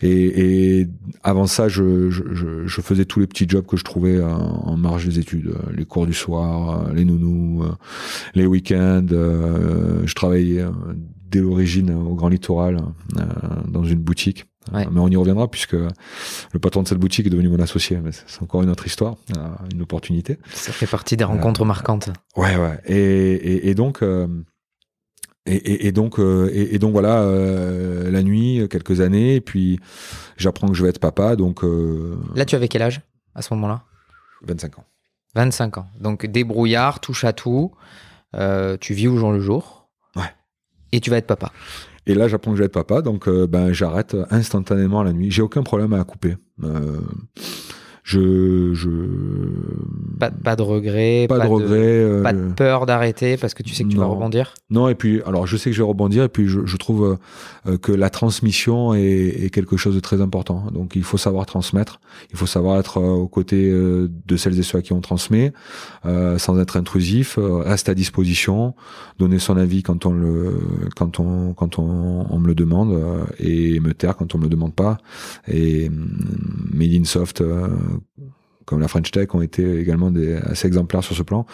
Et, 0.00 0.80
et 0.82 0.86
avant 1.24 1.48
ça, 1.48 1.66
je, 1.68 2.10
je, 2.10 2.22
je, 2.32 2.64
je 2.64 2.80
faisais 2.80 3.06
tous 3.06 3.18
les 3.18 3.26
petits 3.26 3.46
jobs 3.48 3.66
que 3.66 3.76
je 3.76 3.82
trouvais 3.82 4.22
en 4.22 4.76
marge 4.76 5.06
des 5.08 5.18
études, 5.18 5.48
Euh, 5.48 5.72
les 5.76 5.84
cours 5.84 6.06
du 6.06 6.12
soir, 6.14 6.92
les 6.94 7.04
nounous, 7.04 7.64
les 8.36 8.46
week-ends. 8.46 9.04
euh, 9.10 10.02
je 10.06 10.14
travaillais 10.14 10.64
dès 11.28 11.40
l'origine 11.40 11.90
au 11.92 12.14
Grand 12.14 12.28
Littoral 12.28 12.78
dans 13.66 13.82
une 13.82 13.98
boutique. 13.98 14.44
Ouais. 14.72 14.86
Mais 14.90 15.00
on 15.00 15.08
y 15.08 15.16
reviendra 15.16 15.48
puisque 15.50 15.74
le 15.74 16.58
patron 16.60 16.82
de 16.82 16.88
cette 16.88 16.98
boutique 16.98 17.26
est 17.26 17.30
devenu 17.30 17.48
mon 17.48 17.58
associé. 17.60 17.98
Mais 18.02 18.10
c'est 18.12 18.42
encore 18.42 18.62
une 18.62 18.70
autre 18.70 18.86
histoire, 18.86 19.16
euh, 19.36 19.48
une 19.72 19.82
opportunité. 19.82 20.38
Ça 20.52 20.72
fait 20.72 20.86
partie 20.86 21.16
des 21.16 21.24
rencontres 21.24 21.64
marquantes. 21.64 22.08
Ouais, 22.36 22.56
ouais. 22.56 22.80
Et, 22.86 22.96
et, 22.96 23.68
et 23.70 23.74
donc, 23.74 24.02
euh, 24.02 24.26
et, 25.46 25.92
donc, 25.92 26.18
euh, 26.18 26.50
et, 26.54 26.78
donc 26.78 26.92
voilà, 26.92 27.20
euh, 27.20 28.10
la 28.10 28.22
nuit, 28.22 28.66
quelques 28.70 29.02
années, 29.02 29.34
et 29.34 29.40
puis 29.42 29.78
j'apprends 30.38 30.68
que 30.68 30.74
je 30.74 30.82
vais 30.82 30.88
être 30.88 30.98
papa, 31.00 31.36
donc 31.36 31.62
euh, 31.64 32.16
Là, 32.34 32.46
tu 32.46 32.54
avais 32.56 32.68
quel 32.68 32.80
âge 32.80 33.02
à 33.34 33.42
ce 33.42 33.52
moment-là? 33.52 33.82
25 34.46 34.78
ans. 34.78 34.84
25 35.34 35.76
ans. 35.78 35.86
Donc 36.00 36.24
débrouillard, 36.24 37.00
touche 37.00 37.24
à 37.24 37.34
tout. 37.34 37.72
euh, 38.34 38.78
tu 38.80 38.94
vis 38.94 39.06
au 39.08 39.18
jour 39.18 39.32
le 39.32 39.40
jour. 39.40 39.90
Ouais. 40.16 40.32
Et 40.92 41.00
tu 41.00 41.10
vas 41.10 41.18
être 41.18 41.26
papa. 41.26 41.52
Et 42.06 42.14
là, 42.14 42.28
j'apprends 42.28 42.50
que 42.50 42.56
je 42.56 42.62
vais 42.62 42.66
être 42.66 42.72
papa, 42.72 43.02
donc 43.02 43.28
euh, 43.28 43.46
ben 43.46 43.72
j'arrête 43.72 44.16
instantanément 44.30 45.02
la 45.02 45.12
nuit. 45.12 45.30
J'ai 45.30 45.42
aucun 45.42 45.62
problème 45.62 45.92
à 45.94 46.04
couper. 46.04 46.36
Je, 48.06 48.74
je, 48.74 48.90
Pas, 50.20 50.30
pas 50.30 50.56
de 50.56 50.62
regret. 50.62 51.24
pas 51.26 51.38
de 51.38 51.46
regret. 51.48 51.78
euh, 51.78 52.22
Pas 52.22 52.34
de 52.34 52.52
peur 52.52 52.84
d'arrêter 52.84 53.38
parce 53.38 53.54
que 53.54 53.62
tu 53.62 53.74
sais 53.74 53.82
que 53.84 53.88
tu 53.88 53.96
vas 53.96 54.04
rebondir. 54.04 54.52
Non, 54.68 54.90
et 54.90 54.94
puis, 54.94 55.22
alors 55.24 55.46
je 55.46 55.56
sais 55.56 55.70
que 55.70 55.76
je 55.76 55.80
vais 55.82 55.88
rebondir, 55.88 56.22
et 56.24 56.28
puis 56.28 56.46
je, 56.46 56.60
je 56.66 56.76
trouve 56.76 57.04
euh, 57.66 57.70
euh, 57.72 57.78
que 57.78 57.92
la 57.92 58.10
transmission 58.10 58.92
est, 58.92 59.00
est 59.44 59.48
quelque 59.48 59.78
chose 59.78 59.94
de 59.94 60.00
très 60.00 60.20
important. 60.20 60.66
Donc 60.70 60.96
il 60.96 61.02
faut 61.02 61.16
savoir 61.16 61.46
transmettre, 61.46 61.98
il 62.30 62.36
faut 62.36 62.44
savoir 62.46 62.78
être 62.78 62.98
aux 63.00 63.26
côtés 63.26 63.70
de 63.72 64.36
celles 64.36 64.58
et 64.58 64.62
ceux 64.62 64.76
à 64.78 64.82
qui 64.82 64.92
on 64.92 65.00
transmet, 65.00 65.54
euh, 66.04 66.36
sans 66.36 66.58
être 66.60 66.76
intrusif, 66.76 67.38
reste 67.40 67.88
à 67.88 67.94
disposition, 67.94 68.74
donner 69.18 69.38
son 69.38 69.56
avis 69.56 69.82
quand 69.82 70.04
on 70.04 70.12
le, 70.12 70.60
quand 70.94 71.20
on, 71.20 71.54
quand 71.54 71.78
on, 71.78 72.26
on 72.28 72.38
me 72.38 72.48
le 72.48 72.54
demande, 72.54 73.00
et 73.38 73.80
me 73.80 73.94
taire 73.94 74.14
quand 74.18 74.34
on 74.34 74.38
me 74.38 74.42
le 74.44 74.50
demande 74.50 74.74
pas. 74.74 74.98
Et 75.48 75.88
hum, 75.88 76.10
Made 76.70 76.92
in 76.92 77.04
Soft, 77.04 77.42
comme 78.64 78.80
la 78.80 78.88
French 78.88 79.10
Tech, 79.10 79.34
ont 79.34 79.42
été 79.42 79.78
également 79.78 80.10
des, 80.10 80.34
assez 80.36 80.66
exemplaires 80.66 81.04
sur 81.04 81.14
ce 81.14 81.22
plan. 81.22 81.46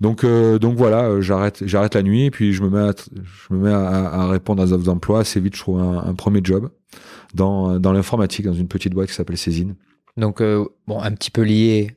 Donc, 0.00 0.24
euh, 0.24 0.58
donc 0.58 0.76
voilà, 0.76 1.04
euh, 1.04 1.20
j'arrête, 1.20 1.62
j'arrête 1.66 1.94
la 1.94 2.02
nuit 2.02 2.24
et 2.24 2.30
puis 2.30 2.52
je 2.52 2.62
me 2.62 2.70
mets, 2.70 2.88
à, 2.88 2.92
je 3.14 3.54
me 3.54 3.64
mets 3.64 3.72
à, 3.72 4.26
répondre 4.26 4.62
à 4.62 4.66
des 4.66 4.72
offres 4.72 4.84
d'emploi. 4.84 5.20
Assez 5.20 5.40
vite, 5.40 5.54
je 5.54 5.60
trouve 5.60 5.80
un, 5.80 6.14
premier 6.14 6.40
job 6.42 6.70
dans, 7.34 7.78
dans 7.78 7.92
l'informatique, 7.92 8.46
dans 8.46 8.54
une 8.54 8.68
petite 8.68 8.94
boîte 8.94 9.08
qui 9.08 9.14
s'appelle 9.14 9.38
Césine. 9.38 9.74
Donc, 10.16 10.40
euh, 10.40 10.64
bon, 10.86 11.00
un 11.00 11.12
petit 11.12 11.30
peu 11.30 11.42
lié 11.42 11.96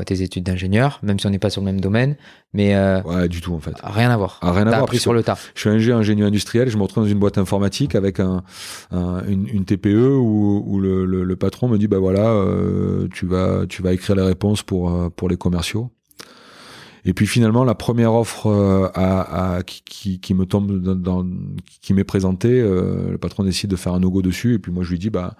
à 0.00 0.04
tes 0.04 0.22
études 0.22 0.44
d'ingénieur, 0.44 0.98
même 1.02 1.18
si 1.18 1.26
on 1.26 1.30
n'est 1.30 1.38
pas 1.38 1.50
sur 1.50 1.60
le 1.60 1.66
même 1.66 1.80
domaine, 1.80 2.16
mais 2.52 2.74
euh, 2.74 3.00
Ouais, 3.02 3.28
du 3.28 3.40
tout 3.40 3.54
en 3.54 3.60
fait. 3.60 3.74
rien 3.82 4.10
à 4.10 4.16
voir. 4.16 4.38
Ah, 4.42 4.52
rien 4.52 4.62
à 4.66 4.70
voir, 4.70 4.82
appris 4.82 4.98
sur 4.98 5.12
le 5.12 5.22
tas. 5.22 5.36
Je 5.54 5.60
suis 5.60 5.70
ingénieur, 5.70 5.98
ingénieur 5.98 6.28
industriel, 6.28 6.68
je 6.68 6.76
me 6.76 6.82
retrouve 6.82 7.04
dans 7.04 7.10
une 7.10 7.18
boîte 7.18 7.38
informatique 7.38 7.94
avec 7.94 8.20
un, 8.20 8.42
un- 8.90 9.24
une, 9.26 9.46
une 9.48 9.64
TPE 9.64 10.16
où, 10.18 10.62
où 10.66 10.80
le, 10.80 11.04
le, 11.04 11.24
le 11.24 11.36
patron 11.36 11.68
me 11.68 11.78
dit 11.78 11.88
bah 11.88 11.98
voilà, 11.98 12.28
euh, 12.30 13.08
tu 13.12 13.26
vas 13.26 13.66
tu 13.68 13.82
vas 13.82 13.92
écrire 13.92 14.16
les 14.16 14.22
réponses 14.22 14.62
pour 14.62 14.90
euh, 14.90 15.08
pour 15.10 15.28
les 15.28 15.36
commerciaux. 15.36 15.90
Et 17.08 17.12
puis 17.14 17.26
finalement, 17.28 17.62
la 17.62 17.76
première 17.76 18.12
offre 18.14 18.48
euh, 18.48 18.88
à, 18.94 19.56
à- 19.58 19.62
qui, 19.62 19.82
qui, 19.84 20.20
qui 20.20 20.34
me 20.34 20.44
tombe 20.44 20.80
dans, 20.82 20.96
dans- 20.96 21.26
qui 21.80 21.94
m'est 21.94 22.02
présentée, 22.02 22.60
euh, 22.60 23.12
le 23.12 23.18
patron 23.18 23.44
décide 23.44 23.70
de 23.70 23.76
faire 23.76 23.94
un 23.94 24.00
no-go 24.00 24.22
dessus. 24.22 24.54
Et 24.54 24.58
puis 24.58 24.72
moi, 24.72 24.82
je 24.82 24.90
lui 24.90 24.98
dis 24.98 25.10
bah 25.10 25.34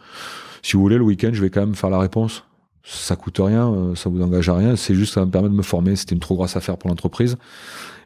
si 0.62 0.74
vous 0.74 0.80
voulez, 0.80 0.96
le 0.96 1.02
week-end, 1.04 1.30
je 1.32 1.40
vais 1.42 1.50
quand 1.50 1.60
même 1.60 1.74
faire 1.74 1.90
la 1.90 1.98
réponse. 1.98 2.44
Ça 2.88 3.16
coûte 3.16 3.38
rien, 3.40 3.68
euh, 3.68 3.94
ça 3.96 4.08
vous 4.08 4.22
engage 4.22 4.48
à 4.48 4.54
rien. 4.54 4.76
C'est 4.76 4.94
juste 4.94 5.14
ça 5.14 5.24
me 5.24 5.30
permet 5.30 5.48
de 5.48 5.54
me 5.54 5.62
former. 5.62 5.96
C'était 5.96 6.14
une 6.14 6.20
trop 6.20 6.36
grosse 6.36 6.56
affaire 6.56 6.76
pour 6.78 6.88
l'entreprise. 6.88 7.36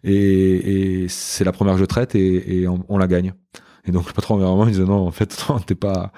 Et, 0.04 1.02
et 1.02 1.08
c'est 1.08 1.44
la 1.44 1.52
première 1.52 1.74
que 1.74 1.80
je 1.80 1.84
traite 1.84 2.14
et, 2.14 2.60
et 2.62 2.68
on, 2.68 2.82
on 2.88 2.96
la 2.96 3.06
gagne. 3.06 3.34
Et 3.86 3.92
donc 3.92 4.06
le 4.06 4.12
patron 4.12 4.36
vraiment 4.36 4.66
il 4.66 4.72
disait 4.72 4.84
non 4.84 5.06
en 5.06 5.10
fait 5.10 5.42
non, 5.48 5.58
t'es 5.58 5.74
pas 5.74 6.12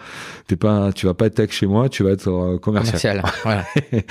t'es 0.48 0.57
pas 0.57 0.92
tu 0.92 1.07
vas 1.07 1.14
pas 1.14 1.27
être 1.27 1.37
tech 1.37 1.53
chez 1.53 1.66
moi 1.66 1.88
tu 1.88 2.03
vas 2.03 2.11
être 2.11 2.29
euh, 2.29 2.59
commercial. 2.59 3.20
Commercial. 3.20 3.22
voilà. 3.44 3.64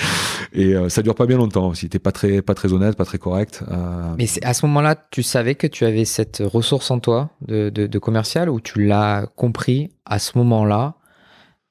et 0.53 0.73
euh, 0.75 0.87
ça 0.87 1.01
dure 1.01 1.15
pas 1.15 1.25
bien 1.25 1.35
longtemps 1.37 1.67
aussi 1.67 1.89
t'es 1.89 1.99
pas 1.99 2.13
très 2.13 2.41
pas 2.41 2.53
très 2.53 2.71
honnête 2.71 2.95
pas 2.95 3.03
très 3.05 3.17
correct. 3.17 3.61
Euh, 3.69 4.15
Mais 4.17 4.25
c'est- 4.25 4.43
à 4.45 4.53
ce 4.53 4.65
moment-là, 4.67 4.95
tu 5.11 5.21
savais 5.21 5.55
que 5.55 5.67
tu 5.67 5.83
avais 5.85 6.05
cette 6.05 6.41
ressource 6.45 6.91
en 6.91 6.99
toi 6.99 7.29
de, 7.45 7.69
de, 7.69 7.87
de 7.87 7.99
commercial 7.99 8.49
ou 8.49 8.61
tu 8.61 8.85
l'as 8.85 9.27
compris 9.35 9.89
à 10.05 10.17
ce 10.19 10.37
moment-là 10.37 10.95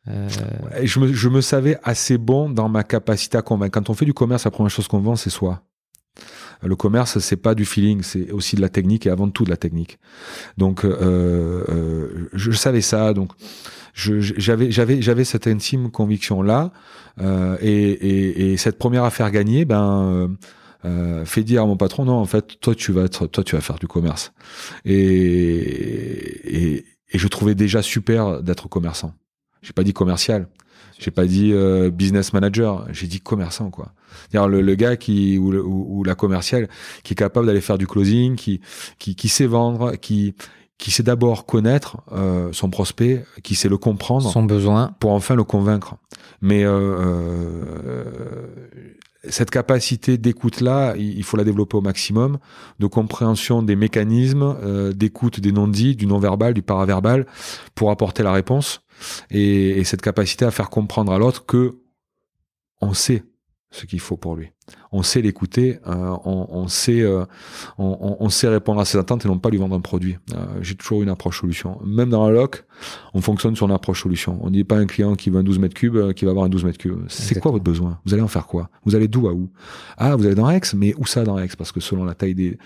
euh, 0.08 0.28
je 0.82 0.98
me 1.00 1.12
je 1.12 1.28
me 1.28 1.40
savais 1.40 1.78
assez 1.82 2.18
bon 2.18 2.48
dans 2.48 2.68
ma 2.68 2.84
capacité 2.84 3.36
à 3.38 3.42
convaincre. 3.42 3.72
Quand 3.72 3.90
on 3.90 3.94
fait 3.94 4.06
du 4.06 4.14
commerce 4.14 4.44
la 4.44 4.50
première 4.50 4.70
chose 4.70 4.88
qu'on 4.88 5.00
vend 5.00 5.16
c'est 5.16 5.30
soi. 5.30 5.62
Le 6.62 6.76
commerce, 6.76 7.20
c'est 7.20 7.36
pas 7.36 7.54
du 7.54 7.64
feeling, 7.64 8.02
c'est 8.02 8.32
aussi 8.32 8.54
de 8.54 8.60
la 8.60 8.68
technique 8.68 9.06
et 9.06 9.10
avant 9.10 9.30
tout 9.30 9.44
de 9.44 9.50
la 9.50 9.56
technique. 9.56 9.98
Donc, 10.58 10.84
euh, 10.84 11.64
euh, 11.70 12.28
je 12.34 12.50
savais 12.50 12.82
ça. 12.82 13.14
Donc, 13.14 13.32
j'avais 13.94 15.24
cette 15.24 15.46
intime 15.46 15.90
conviction 15.90 16.42
là 16.42 16.72
euh, 17.20 17.56
et, 17.60 17.90
et, 17.90 18.52
et 18.52 18.56
cette 18.56 18.78
première 18.78 19.04
affaire 19.04 19.30
gagnée 19.30 19.64
ben 19.64 20.02
euh, 20.04 20.28
euh, 20.84 21.24
fait 21.24 21.42
dire 21.42 21.62
à 21.62 21.66
mon 21.66 21.76
patron 21.76 22.04
non 22.04 22.14
en 22.14 22.24
fait 22.24 22.60
toi 22.60 22.74
tu 22.74 22.92
vas 22.92 23.02
être 23.02 23.26
toi 23.26 23.44
tu 23.44 23.56
vas 23.56 23.60
faire 23.60 23.78
du 23.78 23.86
commerce 23.86 24.32
et 24.84 24.94
et, 26.44 26.84
et 27.12 27.18
je 27.18 27.28
trouvais 27.28 27.54
déjà 27.54 27.82
super 27.82 28.42
d'être 28.42 28.68
commerçant 28.68 29.12
j'ai 29.62 29.72
pas 29.72 29.82
dit 29.84 29.92
commercial. 29.92 30.48
J'ai 30.98 31.10
pas 31.10 31.24
dit 31.26 31.52
euh, 31.52 31.90
business 31.90 32.32
manager. 32.34 32.86
J'ai 32.92 33.06
dit 33.06 33.20
commerçant 33.20 33.70
quoi. 33.70 33.92
C'est-à-dire 34.28 34.48
le, 34.48 34.60
le 34.60 34.74
gars 34.74 34.96
qui 34.96 35.38
ou, 35.38 35.50
le- 35.50 35.64
ou, 35.64 35.86
ou 36.00 36.04
la 36.04 36.14
commerciale 36.14 36.68
qui 37.04 37.12
est 37.14 37.16
capable 37.16 37.46
d'aller 37.46 37.60
faire 37.62 37.78
du 37.78 37.86
closing 37.86 38.36
qui 38.36 38.60
qui, 38.98 39.14
qui 39.14 39.28
sait 39.28 39.46
vendre 39.46 39.92
qui 39.96 40.34
qui 40.76 40.90
sait 40.90 41.02
d'abord 41.02 41.44
connaître 41.44 41.98
euh, 42.12 42.48
son 42.52 42.70
prospect, 42.70 43.24
qui 43.42 43.54
sait 43.54 43.68
le 43.68 43.76
comprendre 43.76 44.30
son 44.30 44.42
besoin. 44.42 44.94
pour 44.98 45.12
enfin 45.12 45.34
le 45.34 45.44
convaincre. 45.44 45.96
Mais 46.40 46.64
euh, 46.64 46.70
euh, 46.72 48.04
cette 49.28 49.50
capacité 49.50 50.16
d'écoute-là, 50.16 50.94
il 50.96 51.18
il 51.18 51.22
faut 51.24 51.36
la 51.36 51.44
développer 51.44 51.76
au 51.76 51.82
maximum, 51.82 52.38
de 52.78 52.86
compréhension 52.86 53.62
des 53.62 53.76
mécanismes, 53.76 54.56
euh, 54.62 54.92
d'écoute 54.92 55.40
des 55.40 55.52
non-dits, 55.52 55.96
du 55.96 56.06
non-verbal, 56.06 56.54
du 56.54 56.62
paraverbal, 56.62 57.26
pour 57.74 57.90
apporter 57.90 58.22
la 58.22 58.32
réponse, 58.32 58.80
et, 59.30 59.78
et 59.78 59.84
cette 59.84 60.02
capacité 60.02 60.44
à 60.44 60.50
faire 60.50 60.70
comprendre 60.70 61.12
à 61.12 61.18
l'autre 61.18 61.46
que 61.46 61.78
on 62.80 62.94
sait 62.94 63.24
ce 63.72 63.86
qu'il 63.86 64.00
faut 64.00 64.16
pour 64.16 64.34
lui. 64.34 64.50
On 64.90 65.04
sait 65.04 65.22
l'écouter, 65.22 65.78
euh, 65.86 66.16
on, 66.24 66.46
on 66.50 66.66
sait, 66.66 67.02
euh, 67.02 67.24
on, 67.78 68.16
on- 68.18 68.28
sait 68.28 68.48
répondre 68.48 68.80
à 68.80 68.84
ses 68.84 68.98
attentes 68.98 69.24
et 69.24 69.28
non 69.28 69.38
pas 69.38 69.48
lui 69.50 69.58
vendre 69.58 69.76
un 69.76 69.80
produit. 69.80 70.16
Euh, 70.34 70.58
J'ai 70.60 70.74
toujours 70.74 71.02
une 71.04 71.08
approche 71.08 71.40
solution. 71.40 71.80
Même 71.84 72.10
dans 72.10 72.26
la 72.26 72.32
loc, 72.32 72.64
on 73.14 73.20
fonctionne 73.20 73.54
sur 73.54 73.66
une 73.66 73.72
approche 73.72 74.02
solution. 74.02 74.38
On 74.42 74.50
dit 74.50 74.64
pas 74.64 74.76
à 74.76 74.78
un 74.80 74.86
client 74.86 75.14
qui 75.14 75.30
veut 75.30 75.38
un 75.38 75.44
12 75.44 75.60
mètres 75.60 75.74
cubes, 75.74 75.94
euh, 75.96 76.12
qui 76.12 76.24
va 76.24 76.32
avoir 76.32 76.46
un 76.46 76.48
12 76.48 76.64
mètres 76.64 76.78
cubes. 76.78 76.98
C'est 77.08 77.38
quoi 77.38 77.52
votre 77.52 77.62
besoin? 77.62 78.00
Vous 78.04 78.12
allez 78.12 78.22
en 78.24 78.28
faire 78.28 78.46
quoi? 78.48 78.70
Vous 78.84 78.96
allez 78.96 79.06
d'où 79.06 79.28
à 79.28 79.32
où? 79.32 79.50
Ah, 79.96 80.16
vous 80.16 80.26
allez 80.26 80.34
dans 80.34 80.50
Aix, 80.50 80.60
mais 80.74 80.92
où 80.98 81.06
ça 81.06 81.22
dans 81.22 81.38
Aix? 81.38 81.48
Parce 81.56 81.70
que 81.70 81.78
selon 81.78 82.02
la 82.04 82.14
taille 82.14 82.34
des, 82.34 82.58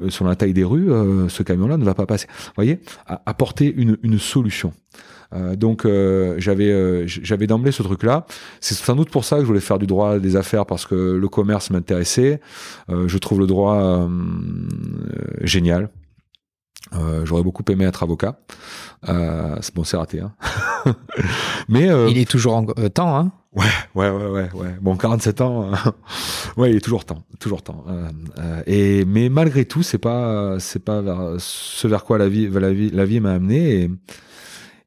euh, 0.00 0.08
selon 0.08 0.30
la 0.30 0.36
taille 0.36 0.54
des 0.54 0.64
rues, 0.64 0.90
euh, 0.90 1.28
ce 1.28 1.42
camion-là 1.42 1.76
ne 1.76 1.84
va 1.84 1.92
pas 1.94 2.06
passer. 2.06 2.28
Vous 2.28 2.52
voyez? 2.56 2.80
Apporter 3.06 3.70
une, 3.76 3.98
une 4.02 4.18
solution. 4.18 4.72
Euh, 5.34 5.56
donc 5.56 5.84
euh, 5.84 6.34
j'avais 6.38 6.70
euh, 6.70 7.04
j'avais 7.06 7.46
d'emblée 7.46 7.72
ce 7.72 7.82
truc-là. 7.82 8.26
C'est 8.60 8.74
sans 8.74 8.94
doute 8.94 9.10
pour 9.10 9.24
ça 9.24 9.36
que 9.36 9.42
je 9.42 9.46
voulais 9.46 9.60
faire 9.60 9.78
du 9.78 9.86
droit 9.86 10.18
des 10.18 10.36
affaires 10.36 10.66
parce 10.66 10.86
que 10.86 10.94
le 10.94 11.28
commerce 11.28 11.70
m'intéressait. 11.70 12.40
Euh, 12.90 13.08
je 13.08 13.18
trouve 13.18 13.40
le 13.40 13.46
droit 13.46 14.08
génial. 15.42 15.90
Euh, 16.94 17.26
J'aurais 17.26 17.42
beaucoup 17.42 17.64
aimé 17.68 17.84
être 17.84 18.02
avocat. 18.02 18.38
Euh, 19.08 19.56
c'est 19.60 19.74
bon, 19.74 19.84
c'est 19.84 19.96
raté. 19.96 20.20
Hein. 20.20 20.32
Mais 21.68 21.88
euh, 21.90 22.08
il 22.08 22.18
est 22.18 22.30
toujours 22.30 22.54
en 22.54 22.64
temps 22.64 23.16
hein 23.16 23.32
Ouais, 23.56 23.64
ouais, 23.94 24.10
ouais, 24.10 24.28
ouais, 24.28 24.50
ouais. 24.52 24.76
Bon, 24.82 24.96
47 24.96 25.40
ans, 25.40 25.72
euh, 25.72 25.76
ouais, 26.58 26.70
il 26.70 26.76
est 26.76 26.80
toujours 26.80 27.06
temps, 27.06 27.22
toujours 27.40 27.62
temps. 27.62 27.84
Euh, 27.88 28.08
euh, 28.38 28.62
et 28.66 29.04
mais 29.06 29.30
malgré 29.30 29.64
tout, 29.64 29.82
c'est 29.82 29.98
pas, 29.98 30.60
c'est 30.60 30.84
pas 30.84 31.00
vers 31.00 31.36
ce 31.38 31.88
vers 31.88 32.04
quoi 32.04 32.18
la 32.18 32.28
vie, 32.28 32.48
la 32.50 32.72
vie, 32.72 32.90
la 32.90 33.06
vie 33.06 33.18
m'a 33.20 33.32
amené. 33.32 33.82
Et, 33.82 33.90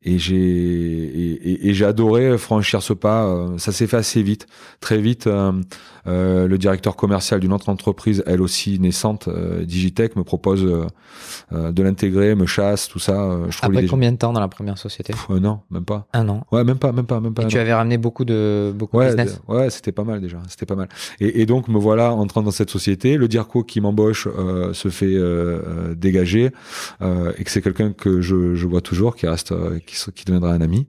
et 0.04 0.18
j'ai 0.18 0.36
et, 0.36 1.70
et 1.70 1.74
j'ai 1.74 1.86
adoré 1.86 2.38
franchir 2.38 2.82
ce 2.82 2.94
pas. 2.94 3.26
Euh, 3.26 3.58
ça 3.58 3.72
s'est 3.72 3.88
fait 3.88 3.98
assez 3.98 4.24
vite, 4.24 4.48
très 4.80 5.00
vite. 5.00 5.28
Euh, 5.28 5.52
euh, 6.08 6.48
le 6.48 6.58
directeur 6.58 6.96
commercial 6.96 7.40
d'une 7.40 7.54
autre 7.54 7.70
entreprise, 7.70 8.24
elle 8.26 8.42
aussi 8.42 8.80
naissante, 8.80 9.28
euh, 9.28 9.64
Digitech, 9.64 10.16
me 10.16 10.24
propose 10.24 10.66
euh, 11.52 11.72
de 11.72 11.84
l'intégrer, 11.84 12.36
me 12.36 12.46
chasse, 12.46 12.88
tout 12.88 13.00
ça. 13.00 13.40
je 13.50 13.58
Après 13.62 13.86
combien 13.86 14.12
de 14.12 14.18
temps 14.18 14.34
dans 14.34 14.40
la 14.40 14.48
première 14.48 14.78
société 14.78 15.14
Un 15.30 15.44
an, 15.46 15.64
même 15.70 15.86
pas. 15.86 16.08
Un 16.14 16.28
an. 16.30 16.46
Ouais, 16.52 16.64
même 16.64 16.78
pas, 16.78 16.92
même 16.92 17.06
pas, 17.06 17.20
même 17.20 17.34
pas. 17.34 17.44
Et 17.44 17.48
tu 17.48 17.60
avais 17.60 17.74
ramené 17.74 17.98
beaucoup 17.98 18.26
de 18.26 18.74
beaucoup 18.76 18.98
ouais, 18.98 19.12
de 19.12 19.16
business. 19.16 19.42
Ouais, 19.48 19.70
c'était 19.70 19.92
pas 19.92 20.04
mal 20.04 20.22
déjà, 20.22 20.38
c'était 20.48 20.66
pas 20.66 20.76
mal. 20.76 20.90
Et, 21.20 21.42
et, 21.42 21.46
donc 21.46 21.68
me 21.68 21.78
voilà 21.78 22.14
entrant 22.14 22.42
dans 22.42 22.52
cette 22.52 22.70
société. 22.70 23.18
Le 23.18 23.28
Dirco 23.28 23.64
qui 23.64 23.82
m'embauche 23.82 24.28
se 24.74 24.90
fait 24.90 25.18
dégager 25.96 26.52
et 27.02 27.44
que 27.44 27.52
c'est 27.52 27.62
quelqu'un 27.62 27.92
que 27.92 28.22
je, 28.22 28.56
je 28.56 28.68
vois 28.68 28.82
toujours, 28.82 29.16
qui 29.16 29.28
reste, 29.28 29.54
qui, 29.90 30.26
deviendra 30.26 30.54
un 30.54 30.62
ami. 30.62 30.88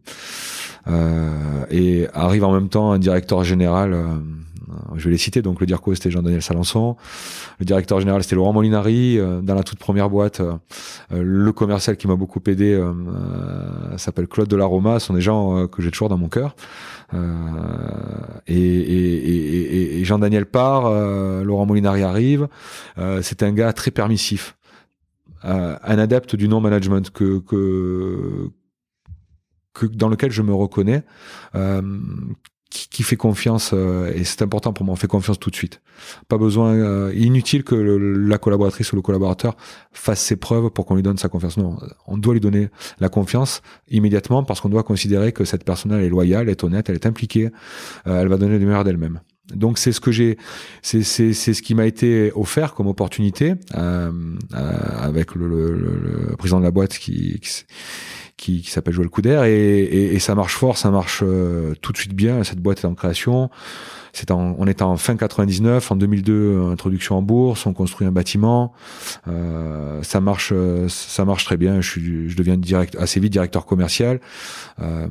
et 1.71 2.07
arrive 2.13 2.45
en 2.45 2.53
même 2.53 2.69
temps 2.69 2.93
un 2.93 2.99
directeur 2.99 3.45
général 3.45 3.95
je 4.97 5.05
vais 5.05 5.11
les 5.11 5.19
citer. 5.19 5.43
Donc 5.43 5.61
le 5.61 5.67
DIRCO, 5.67 5.95
c'était 5.95 6.11
Jean-Daniel 6.11 6.43
Salançon. 6.43 6.97
Le 7.59 7.65
directeur 7.65 8.01
général, 8.01 8.23
c'était 8.23 8.37
Laurent 8.37 8.53
Molinari. 8.53 9.19
Euh, 9.19 9.41
dans 9.41 9.55
la 9.55 9.63
toute 9.63 9.79
première 9.79 10.11
boîte, 10.11 10.41
euh, 10.41 10.55
euh, 11.13 11.23
le 11.25 11.53
commercial 11.53 11.97
qui 11.97 12.09
m'a 12.09 12.17
beaucoup 12.17 12.41
aidé 12.47 12.81
s'appelle 13.97 14.27
Claude 14.27 14.49
Delaroma. 14.49 14.99
Ce 14.99 15.07
sont 15.07 15.15
des 15.15 15.21
gens 15.21 15.67
que 15.67 15.83
j'ai 15.83 15.91
toujours 15.91 16.09
dans 16.09 16.19
mon 16.19 16.29
cœur. 16.29 16.55
et, 18.47 20.01
Jean-Daniel 20.05 20.47
part, 20.47 20.91
Laurent 21.45 21.67
Molinari 21.67 22.03
arrive. 22.03 22.49
c'est 23.23 23.43
un 23.43 23.53
gars 23.53 23.73
très 23.73 23.91
permissif. 23.91 24.57
un 25.43 25.99
adepte 25.99 26.37
du 26.37 26.49
non-management 26.49 27.11
que, 27.11 27.43
que, 29.75 29.87
dans 29.87 30.09
lequel 30.09 30.31
je 30.31 30.43
me 30.43 30.55
reconnais, 30.55 31.05
qui, 32.71 33.03
fait 33.03 33.17
confiance 33.17 33.73
euh, 33.75 34.13
et 34.15 34.25
c'est 34.25 34.43
important 34.43 34.73
pour 34.73 34.87
moi 34.87 34.93
on 34.93 34.97
fait 34.97 35.09
confiance 35.09 35.39
tout 35.39 35.51
de 35.51 35.57
suite. 35.57 35.83
Pas 36.29 36.39
besoin 36.39 36.75
euh, 36.75 37.13
inutile 37.15 37.65
que 37.65 37.75
la 37.75 38.39
collaboratrice 38.39 38.93
ou 38.93 38.97
le 38.97 39.03
collaborateur 39.03 39.57
fasse 39.93 40.21
ses 40.21 40.37
preuves 40.37 40.71
pour 40.71 40.87
qu'on 40.87 40.95
lui 40.95 41.03
donne 41.03 41.19
sa 41.19 41.29
confiance. 41.29 41.57
Non 41.57 41.77
on 42.07 42.17
doit 42.17 42.35
lui 42.35 42.41
donner 42.41 42.69
la 43.01 43.09
confiance 43.09 43.63
immédiatement 43.89 44.45
parce 44.45 44.61
qu'on 44.61 44.69
doit 44.69 44.85
considérer 44.85 45.33
que 45.33 45.45
cette 45.45 45.65
personne 45.65 45.93
elle 45.93 46.05
est 46.05 46.09
loyale 46.09 46.43
elle 46.43 46.51
est 46.51 46.65
honnête 46.65 46.89
elle 46.89 46.95
est 46.95 47.07
impliquée 47.07 47.51
euh, 48.07 48.23
elle 48.23 48.29
va 48.29 48.37
donner 48.37 48.59
le 48.59 48.65
meilleur 48.65 48.85
d'elle-même 48.85 49.21
donc 49.55 49.79
c'est 49.79 49.93
ce 49.93 50.01
que 50.01 50.13
j'ai, 50.13 50.39
c'est 50.83 51.03
ce 51.03 51.63
qui 51.63 51.75
m'a 51.75 51.87
été 51.87 52.33
offert 52.35 52.75
comme 52.75 52.87
opportunité 52.87 53.55
euh, 53.77 54.11
avec 54.53 55.35
le, 55.35 55.49
le, 55.49 55.75
le, 55.75 56.37
président 56.37 56.59
de 56.59 56.65
la 56.65 56.71
boîte 56.71 56.99
qui, 56.99 57.39
qui 57.41 57.65
qui, 58.37 58.63
qui 58.63 58.71
s'appelle 58.71 58.95
Joël 58.95 59.11
Couder 59.11 59.43
et, 59.45 59.83
et, 59.83 60.15
et, 60.15 60.19
ça 60.19 60.35
marche 60.35 60.57
fort, 60.57 60.79
ça 60.79 60.91
marche 60.91 61.23
euh, 61.23 61.75
tout 61.83 61.93
de 61.93 61.99
suite 61.99 62.15
bien. 62.15 62.43
Cette 62.43 62.61
boîte 62.61 62.81
est 62.81 62.87
en 62.87 62.95
création. 62.95 63.51
C'est 64.13 64.31
en, 64.31 64.55
on 64.59 64.67
est 64.67 64.83
en 64.83 64.97
fin 64.97 65.17
99, 65.17 65.93
en 65.93 65.97
2002, 65.97 66.71
introduction 66.71 67.19
en 67.19 67.23
bourse, 67.23 67.67
on 67.67 67.73
construit 67.73 68.07
un 68.07 68.13
bâtiment. 68.13 68.73
Euh, 69.29 70.03
ça 70.03 70.21
marche, 70.21 70.53
ça 70.89 71.25
marche 71.25 71.45
très 71.45 71.57
bien. 71.57 71.81
Je, 71.81 71.91
suis, 71.91 72.29
je 72.29 72.37
deviens 72.37 72.57
direct, 72.57 72.97
assez 72.97 73.21
vite 73.21 73.33
directeur 73.33 73.67
commercial. 73.67 74.21
Euh, 74.81 75.07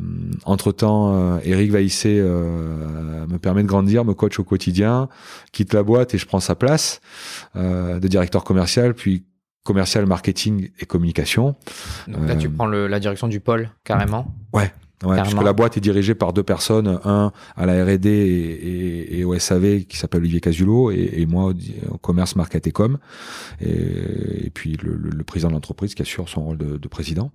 entre 0.45 0.71
temps, 0.71 1.39
Eric 1.43 1.71
Vaissé 1.71 2.19
euh, 2.19 3.25
me 3.27 3.38
permet 3.38 3.63
de 3.63 3.67
grandir, 3.67 4.05
me 4.05 4.13
coach 4.13 4.39
au 4.39 4.43
quotidien, 4.43 5.09
quitte 5.51 5.73
la 5.73 5.83
boîte 5.83 6.13
et 6.13 6.17
je 6.17 6.25
prends 6.25 6.39
sa 6.39 6.55
place 6.55 7.01
de 7.55 8.07
directeur 8.07 8.43
commercial. 8.43 8.93
Puis 8.93 9.23
commercial, 9.63 10.05
marketing 10.07 10.71
et 10.79 10.85
communication. 10.85 11.55
Donc 12.07 12.27
là, 12.27 12.35
tu 12.35 12.47
euh, 12.47 12.49
prends 12.49 12.65
le, 12.65 12.88
la 12.88 12.99
direction 12.99 13.27
du 13.27 13.39
pôle 13.39 13.69
carrément. 13.83 14.33
Ouais. 14.53 14.71
Ouais, 15.03 15.21
puisque 15.21 15.41
la 15.41 15.53
boîte 15.53 15.77
est 15.77 15.81
dirigée 15.81 16.13
par 16.13 16.33
deux 16.33 16.43
personnes, 16.43 16.99
un 17.05 17.31
à 17.55 17.65
la 17.65 17.85
R&D 17.85 18.09
et, 18.09 19.19
et, 19.19 19.23
au 19.23 19.38
SAV 19.38 19.85
qui 19.85 19.97
s'appelle 19.97 20.21
Olivier 20.21 20.41
Casulo 20.41 20.91
et, 20.91 21.09
et, 21.13 21.25
moi 21.25 21.53
au 21.89 21.97
commerce, 21.97 22.35
market 22.35 22.67
et 22.67 22.71
com, 22.71 22.97
et, 23.62 24.49
puis 24.53 24.77
le, 24.81 24.97
le, 24.97 25.23
président 25.23 25.49
de 25.49 25.53
l'entreprise 25.53 25.95
qui 25.95 26.01
assure 26.01 26.27
son 26.27 26.43
rôle 26.43 26.57
de, 26.57 26.77
de 26.77 26.88
président. 26.89 27.31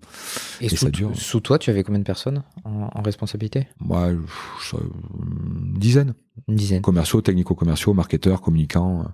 Et, 0.61 0.69
sous, 0.69 0.77
ça 0.77 0.91
dure. 0.91 1.11
sous 1.15 1.41
toi, 1.41 1.59
tu 1.59 1.71
avais 1.71 1.83
combien 1.83 2.01
de 2.01 2.05
personnes 2.05 2.43
en, 2.65 2.91
en 2.93 3.03
responsabilité? 3.03 3.67
Moi, 3.81 4.11
une 4.11 5.79
dizaine. 5.79 6.15
Une 6.49 6.57
dizaine. 6.57 6.83
Commerciaux, 6.83 7.23
technico-commerciaux, 7.23 7.95
marketeurs, 7.95 8.43
communicants. 8.43 9.07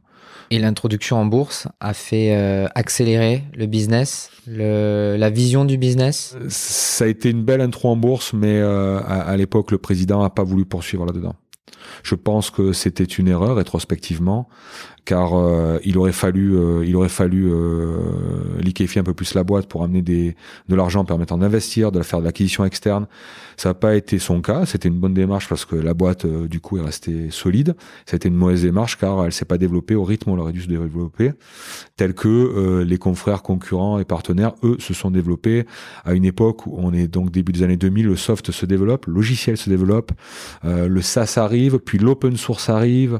Et 0.52 0.58
l'introduction 0.58 1.16
en 1.16 1.26
bourse 1.26 1.68
a 1.78 1.94
fait 1.94 2.34
euh, 2.34 2.66
accélérer 2.74 3.44
le 3.54 3.66
business, 3.66 4.30
la 4.48 5.30
vision 5.30 5.64
du 5.64 5.78
business 5.78 6.36
Ça 6.48 7.04
a 7.04 7.06
été 7.06 7.30
une 7.30 7.44
belle 7.44 7.60
intro 7.60 7.88
en 7.88 7.96
bourse, 7.96 8.32
mais 8.32 8.58
euh, 8.58 8.98
à, 8.98 9.20
à 9.20 9.36
l'époque, 9.36 9.70
le 9.70 9.78
président 9.78 10.22
n'a 10.22 10.30
pas 10.30 10.42
voulu 10.42 10.64
poursuivre 10.64 11.06
là-dedans. 11.06 11.36
Je 12.02 12.16
pense 12.16 12.50
que 12.50 12.72
c'était 12.72 13.04
une 13.04 13.28
erreur 13.28 13.56
rétrospectivement 13.56 14.48
car 15.10 15.34
euh, 15.34 15.80
il 15.82 15.98
aurait 15.98 16.12
fallu, 16.12 16.56
euh, 16.56 16.84
il 16.86 16.94
aurait 16.94 17.08
fallu 17.08 17.50
euh, 17.50 17.98
liquéfier 18.60 19.00
un 19.00 19.02
peu 19.02 19.12
plus 19.12 19.34
la 19.34 19.42
boîte 19.42 19.66
pour 19.66 19.82
amener 19.82 20.02
des, 20.02 20.36
de 20.68 20.76
l'argent 20.76 21.04
permettant 21.04 21.36
d'investir, 21.36 21.90
de 21.90 22.00
faire 22.02 22.20
de 22.20 22.24
l'acquisition 22.26 22.64
externe. 22.64 23.08
Ça 23.56 23.70
n'a 23.70 23.74
pas 23.74 23.96
été 23.96 24.20
son 24.20 24.40
cas. 24.40 24.66
C'était 24.66 24.88
une 24.88 25.00
bonne 25.00 25.12
démarche 25.12 25.48
parce 25.48 25.64
que 25.64 25.74
la 25.74 25.94
boîte, 25.94 26.26
du 26.26 26.60
coup, 26.60 26.78
est 26.78 26.82
restée 26.82 27.32
solide. 27.32 27.74
Été 28.12 28.28
une 28.28 28.36
mauvaise 28.36 28.62
démarche 28.62 28.98
car 28.98 29.24
elle 29.24 29.32
s'est 29.32 29.44
pas 29.44 29.58
développée 29.58 29.96
au 29.96 30.04
rythme 30.04 30.30
où 30.30 30.34
elle 30.34 30.40
aurait 30.40 30.52
dû 30.52 30.62
se 30.62 30.68
développer, 30.68 31.32
tel 31.96 32.14
que 32.14 32.84
les 32.86 32.98
confrères 32.98 33.42
concurrents 33.42 33.98
et 33.98 34.04
partenaires, 34.04 34.52
eux, 34.62 34.76
se 34.78 34.94
sont 34.94 35.10
développés 35.10 35.66
à 36.04 36.12
une 36.12 36.24
époque 36.24 36.66
où 36.66 36.76
on 36.78 36.92
est 36.92 37.08
donc 37.08 37.32
début 37.32 37.50
des 37.50 37.64
années 37.64 37.76
2000, 37.76 38.06
le 38.06 38.16
soft 38.16 38.52
se 38.52 38.64
développe, 38.64 39.06
le 39.06 39.14
logiciel 39.14 39.56
se 39.56 39.68
développe, 39.68 40.12
le 40.64 41.02
SaaS 41.02 41.34
arrive, 41.36 41.78
puis 41.78 41.98
l'open 41.98 42.36
source 42.36 42.68
arrive. 42.68 43.18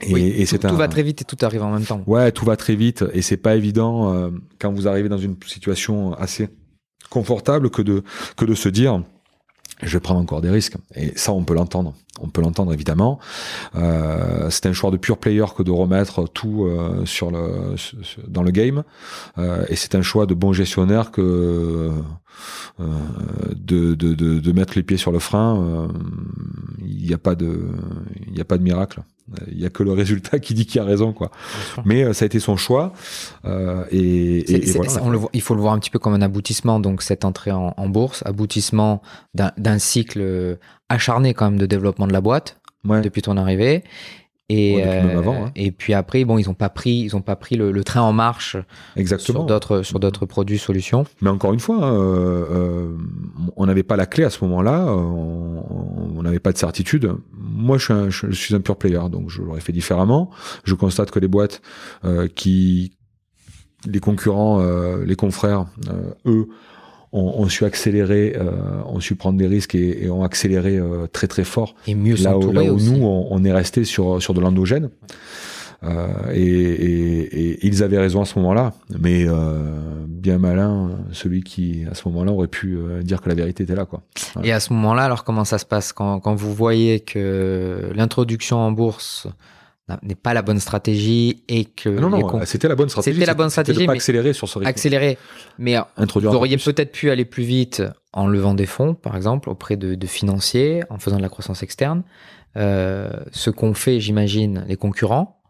Et, 0.00 0.46
tout, 0.46 0.76
va 0.76 0.88
très 0.88 1.02
vite 1.02 1.22
et 1.22 1.24
tout 1.24 1.36
arrive 1.42 1.62
en 1.62 1.70
même 1.70 1.84
temps. 1.84 2.02
Ouais, 2.06 2.32
tout 2.32 2.44
va 2.44 2.56
très 2.56 2.74
vite 2.74 3.04
et 3.12 3.22
c'est 3.22 3.36
pas 3.36 3.54
évident 3.54 4.12
euh, 4.12 4.30
quand 4.58 4.72
vous 4.72 4.88
arrivez 4.88 5.08
dans 5.08 5.18
une 5.18 5.36
situation 5.46 6.14
assez 6.14 6.48
confortable 7.08 7.70
que 7.70 7.82
de 7.82 8.02
que 8.36 8.44
de 8.44 8.54
se 8.54 8.68
dire 8.68 9.02
je 9.82 9.92
vais 9.94 10.00
prendre 10.00 10.20
encore 10.20 10.40
des 10.40 10.50
risques. 10.50 10.76
Et 10.94 11.12
ça, 11.16 11.32
on 11.32 11.44
peut 11.44 11.54
l'entendre. 11.54 11.94
On 12.20 12.28
peut 12.28 12.40
l'entendre 12.40 12.72
évidemment. 12.72 13.18
Euh, 13.74 14.48
c'est 14.50 14.66
un 14.66 14.72
choix 14.72 14.90
de 14.90 14.96
pure 14.96 15.18
player 15.18 15.44
que 15.56 15.62
de 15.62 15.70
remettre 15.70 16.28
tout 16.28 16.64
euh, 16.64 17.04
sur 17.04 17.30
le 17.30 17.74
dans 18.28 18.42
le 18.42 18.50
game. 18.50 18.84
Euh, 19.38 19.64
et 19.68 19.76
c'est 19.76 19.94
un 19.94 20.02
choix 20.02 20.26
de 20.26 20.34
bon 20.34 20.52
gestionnaire 20.52 21.10
que 21.10 21.90
euh, 22.80 22.84
de, 23.54 23.94
de, 23.94 24.14
de, 24.14 24.38
de, 24.38 24.52
mettre 24.52 24.74
les 24.76 24.82
pieds 24.82 24.96
sur 24.96 25.10
le 25.10 25.18
frein. 25.18 25.88
Il 26.80 27.04
n'y 27.04 27.14
a 27.14 27.18
pas 27.18 27.34
de 27.34 27.68
il 28.26 28.32
n'y 28.32 28.40
a 28.40 28.44
pas 28.44 28.58
de 28.58 28.62
miracle. 28.62 29.02
Il 29.50 29.60
y 29.60 29.66
a 29.66 29.70
que 29.70 29.82
le 29.82 29.92
résultat 29.92 30.38
qui 30.38 30.54
dit 30.54 30.66
qu'il 30.66 30.80
a 30.80 30.84
raison, 30.84 31.12
quoi. 31.12 31.30
Mais 31.84 32.04
euh, 32.04 32.12
ça 32.12 32.24
a 32.24 32.26
été 32.26 32.40
son 32.40 32.56
choix. 32.56 32.92
Euh, 33.44 33.84
et, 33.90 34.52
et, 34.52 34.72
voilà. 34.72 35.02
on 35.02 35.10
le 35.10 35.18
voit, 35.18 35.30
il 35.32 35.40
faut 35.40 35.54
le 35.54 35.60
voir 35.60 35.72
un 35.74 35.78
petit 35.78 35.90
peu 35.90 35.98
comme 35.98 36.14
un 36.14 36.22
aboutissement. 36.22 36.80
Donc 36.80 37.02
cette 37.02 37.24
entrée 37.24 37.52
en, 37.52 37.74
en 37.76 37.88
bourse, 37.88 38.22
aboutissement 38.26 39.02
d'un 39.34 39.78
cycle 39.78 40.20
euh, 40.20 40.56
acharné 40.88 41.34
quand 41.34 41.50
même 41.50 41.58
de 41.58 41.66
développement 41.66 42.06
de 42.06 42.12
la 42.12 42.20
boîte 42.20 42.60
ouais. 42.84 43.00
depuis 43.00 43.22
ton 43.22 43.36
arrivée. 43.36 43.84
Et, 44.52 44.84
euh, 44.84 45.18
avant, 45.18 45.46
hein. 45.46 45.50
et 45.56 45.72
puis 45.72 45.94
après, 45.94 46.24
bon, 46.24 46.36
ils 46.36 46.46
n'ont 46.46 46.54
pas 46.54 46.68
pris, 46.68 46.90
ils 46.90 47.16
ont 47.16 47.22
pas 47.22 47.36
pris 47.36 47.56
le, 47.56 47.72
le, 47.72 47.84
train 47.84 48.02
en 48.02 48.12
marche 48.12 48.58
Exactement. 48.96 49.40
sur 49.40 49.46
d'autres 49.46 49.82
sur 49.82 49.98
d'autres 49.98 50.26
produits, 50.26 50.58
solutions. 50.58 51.06
Mais 51.22 51.30
encore 51.30 51.54
une 51.54 51.60
fois, 51.60 51.76
hein, 51.76 51.94
euh, 51.94 52.44
euh, 52.50 52.96
on 53.56 53.64
n'avait 53.64 53.82
pas 53.82 53.96
la 53.96 54.04
clé 54.04 54.24
à 54.24 54.30
ce 54.30 54.44
moment-là, 54.44 54.84
on 54.84 56.22
n'avait 56.22 56.38
pas 56.38 56.52
de 56.52 56.58
certitude. 56.58 57.14
Moi, 57.32 57.78
je 57.78 57.84
suis, 57.84 57.94
un, 57.94 58.10
je 58.10 58.30
suis 58.32 58.54
un 58.54 58.60
pur 58.60 58.76
player, 58.76 59.00
donc 59.10 59.30
je 59.30 59.40
l'aurais 59.40 59.60
fait 59.60 59.72
différemment. 59.72 60.30
Je 60.64 60.74
constate 60.74 61.10
que 61.10 61.18
les 61.18 61.28
boîtes 61.28 61.62
euh, 62.04 62.28
qui, 62.28 62.92
les 63.86 64.00
concurrents, 64.00 64.62
les 65.04 65.16
confrères, 65.16 65.64
eux, 66.26 66.48
ont, 67.12 67.48
su 67.48 67.64
accélérer, 67.64 68.34
euh, 68.36 68.52
ont 68.86 69.00
su 69.00 69.14
prendre 69.14 69.38
des 69.38 69.46
risques 69.46 69.74
et, 69.74 70.04
et 70.04 70.10
ont 70.10 70.24
accéléré 70.24 70.78
euh, 70.78 71.06
très 71.12 71.26
très 71.26 71.44
fort. 71.44 71.74
Et 71.86 71.94
mieux 71.94 72.16
là 72.16 72.38
où, 72.38 72.52
là 72.52 72.62
où 72.62 72.80
nous, 72.80 73.04
on, 73.04 73.44
est 73.44 73.52
resté 73.52 73.84
sur 73.84 74.22
sur 74.22 74.34
de 74.34 74.40
l'endogène. 74.40 74.90
Euh, 75.84 76.32
et, 76.32 76.40
et, 76.40 77.50
et, 77.50 77.66
ils 77.66 77.82
avaient 77.82 77.98
raison 77.98 78.22
à 78.22 78.24
ce 78.24 78.38
moment-là, 78.38 78.72
mais 79.00 79.24
euh, 79.26 80.04
bien 80.06 80.38
malin 80.38 80.90
celui 81.10 81.42
qui 81.42 81.84
à 81.90 81.94
ce 81.94 82.08
moment-là 82.08 82.30
aurait 82.30 82.46
pu 82.46 82.76
euh, 82.76 83.02
dire 83.02 83.20
que 83.20 83.28
la 83.28 83.34
vérité 83.34 83.64
était 83.64 83.74
là, 83.74 83.84
quoi. 83.84 84.02
Et 84.44 84.52
à 84.52 84.60
ce 84.60 84.72
moment-là, 84.74 85.02
alors 85.02 85.24
comment 85.24 85.44
ça 85.44 85.58
se 85.58 85.66
passe? 85.66 85.92
Quand, 85.92 86.20
quand 86.20 86.36
vous 86.36 86.54
voyez 86.54 87.00
que 87.00 87.90
l'introduction 87.96 88.58
en 88.58 88.70
bourse 88.70 89.26
n'est 90.02 90.14
pas 90.14 90.32
la 90.32 90.42
bonne 90.42 90.60
stratégie 90.60 91.42
et 91.48 91.64
que 91.64 91.88
ah 91.88 92.00
non 92.00 92.10
non 92.10 92.44
c'était 92.44 92.68
la 92.68 92.76
bonne 92.76 92.88
stratégie 92.88 93.16
c'était 93.16 93.26
la 93.26 93.34
bonne 93.34 93.50
stratégie 93.50 93.80
de 93.80 93.86
pas 93.86 93.92
accélérer 93.92 94.32
sur 94.32 94.48
ce 94.48 94.58
rythme. 94.58 94.68
accélérer. 94.68 95.18
Mais 95.58 95.76
Introduire 95.96 96.30
vous 96.30 96.36
auriez 96.36 96.56
peut-être 96.56 96.92
pu 96.92 97.10
aller 97.10 97.24
plus 97.24 97.42
vite 97.42 97.82
en 98.12 98.26
levant 98.26 98.54
des 98.54 98.66
fonds 98.66 98.94
par 98.94 99.16
exemple 99.16 99.50
auprès 99.50 99.76
de, 99.76 99.94
de 99.94 100.06
financiers 100.06 100.82
en 100.88 100.98
faisant 100.98 101.16
de 101.16 101.22
la 101.22 101.28
croissance 101.28 101.62
externe. 101.62 102.04
Euh, 102.56 103.10
ce 103.32 103.50
qu'ont 103.50 103.74
fait 103.74 104.00
j'imagine 104.00 104.64
les 104.68 104.76
concurrents. 104.76 105.40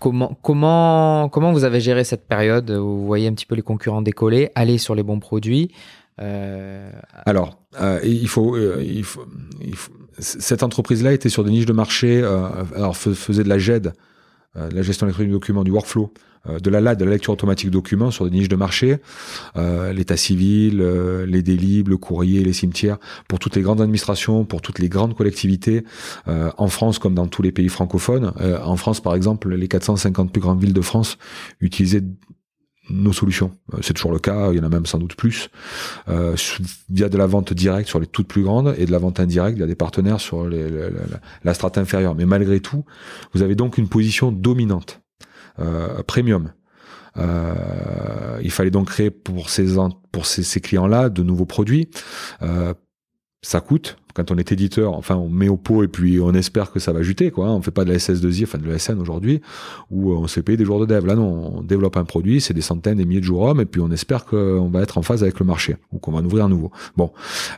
Comment 0.00 0.38
comment 0.42 1.28
comment 1.28 1.52
vous 1.52 1.64
avez 1.64 1.80
géré 1.80 2.04
cette 2.04 2.28
période 2.28 2.70
où 2.70 2.98
vous 2.98 3.06
voyez 3.06 3.26
un 3.26 3.32
petit 3.32 3.46
peu 3.46 3.54
les 3.54 3.62
concurrents 3.62 4.02
décoller 4.02 4.50
aller 4.54 4.78
sur 4.78 4.94
les 4.94 5.02
bons 5.02 5.20
produits 5.20 5.70
Alors, 6.18 7.58
il 8.02 8.28
faut, 8.28 8.56
il, 8.80 9.04
faut, 9.04 9.26
il 9.60 9.74
faut, 9.74 9.92
cette 10.18 10.62
entreprise-là 10.62 11.12
était 11.12 11.28
sur 11.28 11.44
des 11.44 11.50
niches 11.50 11.66
de 11.66 11.72
marché, 11.72 12.22
alors 12.74 12.96
faisait 12.96 13.44
de 13.44 13.48
la 13.48 13.58
GED, 13.58 13.92
de 14.54 14.74
la 14.74 14.82
gestion 14.82 15.06
électronique 15.06 15.32
de 15.32 15.36
documents, 15.36 15.64
du 15.64 15.70
workflow, 15.70 16.12
euh, 16.48 16.58
de 16.58 16.70
la 16.70 16.80
LAD, 16.80 16.98
de 16.98 17.04
la 17.04 17.12
lecture 17.12 17.32
automatique 17.32 17.68
de 17.68 17.72
documents 17.72 18.10
sur 18.10 18.24
des 18.26 18.30
niches 18.30 18.48
de 18.48 18.56
marché, 18.56 18.98
euh, 19.56 19.92
l'état 19.92 20.16
civil, 20.16 20.80
euh, 20.80 21.24
les 21.26 21.42
délibs, 21.42 21.88
le 21.88 21.96
courrier, 21.96 22.44
les 22.44 22.52
cimetières, 22.52 22.98
pour 23.28 23.38
toutes 23.38 23.56
les 23.56 23.62
grandes 23.62 23.80
administrations, 23.80 24.44
pour 24.44 24.60
toutes 24.60 24.78
les 24.78 24.88
grandes 24.88 25.14
collectivités, 25.14 25.84
en 26.26 26.68
France 26.68 26.98
comme 26.98 27.14
dans 27.14 27.26
tous 27.26 27.42
les 27.42 27.52
pays 27.52 27.68
francophones. 27.68 28.32
en 28.64 28.76
France, 28.76 29.00
par 29.00 29.14
exemple, 29.14 29.54
les 29.54 29.68
450 29.68 30.32
plus 30.32 30.40
grandes 30.40 30.60
villes 30.60 30.72
de 30.72 30.80
France 30.80 31.18
utilisaient 31.60 32.02
nos 32.90 33.12
solutions. 33.12 33.52
C'est 33.80 33.94
toujours 33.94 34.12
le 34.12 34.18
cas, 34.18 34.52
il 34.52 34.58
y 34.58 34.60
en 34.60 34.64
a 34.64 34.68
même 34.68 34.86
sans 34.86 34.98
doute 34.98 35.16
plus, 35.16 35.48
euh, 36.08 36.36
via 36.90 37.08
de 37.08 37.16
la 37.16 37.26
vente 37.26 37.52
directe 37.52 37.88
sur 37.88 37.98
les 37.98 38.06
toutes 38.06 38.28
plus 38.28 38.42
grandes 38.42 38.74
et 38.78 38.86
de 38.86 38.92
la 38.92 38.98
vente 38.98 39.20
indirecte 39.20 39.56
via 39.56 39.66
des 39.66 39.74
partenaires 39.74 40.20
sur 40.20 40.48
la 40.48 41.54
strate 41.54 41.78
inférieure. 41.78 42.14
Mais 42.14 42.26
malgré 42.26 42.60
tout, 42.60 42.84
vous 43.32 43.42
avez 43.42 43.54
donc 43.54 43.78
une 43.78 43.88
position 43.88 44.32
dominante 44.32 45.00
euh, 45.58 46.02
premium. 46.02 46.52
Euh, 47.16 48.40
il 48.42 48.50
fallait 48.50 48.70
donc 48.70 48.88
créer 48.88 49.10
pour 49.10 49.48
ces 49.48 49.76
pour 50.10 50.26
ces, 50.26 50.42
ces 50.42 50.60
clients-là 50.60 51.08
de 51.08 51.22
nouveaux 51.22 51.46
produits. 51.46 51.88
Euh, 52.42 52.74
ça 53.44 53.60
coûte. 53.60 53.96
Quand 54.14 54.30
on 54.30 54.38
est 54.38 54.52
éditeur, 54.52 54.92
enfin, 54.94 55.16
on 55.16 55.28
met 55.28 55.48
au 55.48 55.56
pot 55.56 55.82
et 55.82 55.88
puis 55.88 56.20
on 56.20 56.32
espère 56.34 56.70
que 56.70 56.78
ça 56.78 56.92
va 56.92 57.02
juter, 57.02 57.32
quoi. 57.32 57.50
On 57.50 57.60
fait 57.60 57.72
pas 57.72 57.84
de 57.84 57.90
la 57.90 57.98
SS2I, 57.98 58.44
enfin 58.44 58.58
de 58.58 58.64
l'ESN 58.64 59.00
aujourd'hui, 59.00 59.40
où 59.90 60.12
on 60.12 60.28
s'est 60.28 60.42
payé 60.42 60.56
des 60.56 60.64
jours 60.64 60.78
de 60.78 60.86
dev. 60.86 61.04
Là, 61.04 61.16
non, 61.16 61.56
on 61.56 61.62
développe 61.62 61.96
un 61.96 62.04
produit, 62.04 62.40
c'est 62.40 62.54
des 62.54 62.60
centaines, 62.60 62.98
des 62.98 63.04
milliers 63.04 63.20
de 63.20 63.26
jours 63.26 63.42
hommes, 63.42 63.60
et 63.60 63.64
puis 63.64 63.80
on 63.80 63.90
espère 63.90 64.24
qu'on 64.24 64.68
va 64.68 64.82
être 64.82 64.98
en 64.98 65.02
phase 65.02 65.24
avec 65.24 65.40
le 65.40 65.46
marché 65.46 65.76
ou 65.92 65.98
qu'on 65.98 66.12
va 66.12 66.18
en 66.18 66.24
ouvrir 66.24 66.44
un 66.44 66.48
nouveau. 66.48 66.70
Bon, 66.96 67.12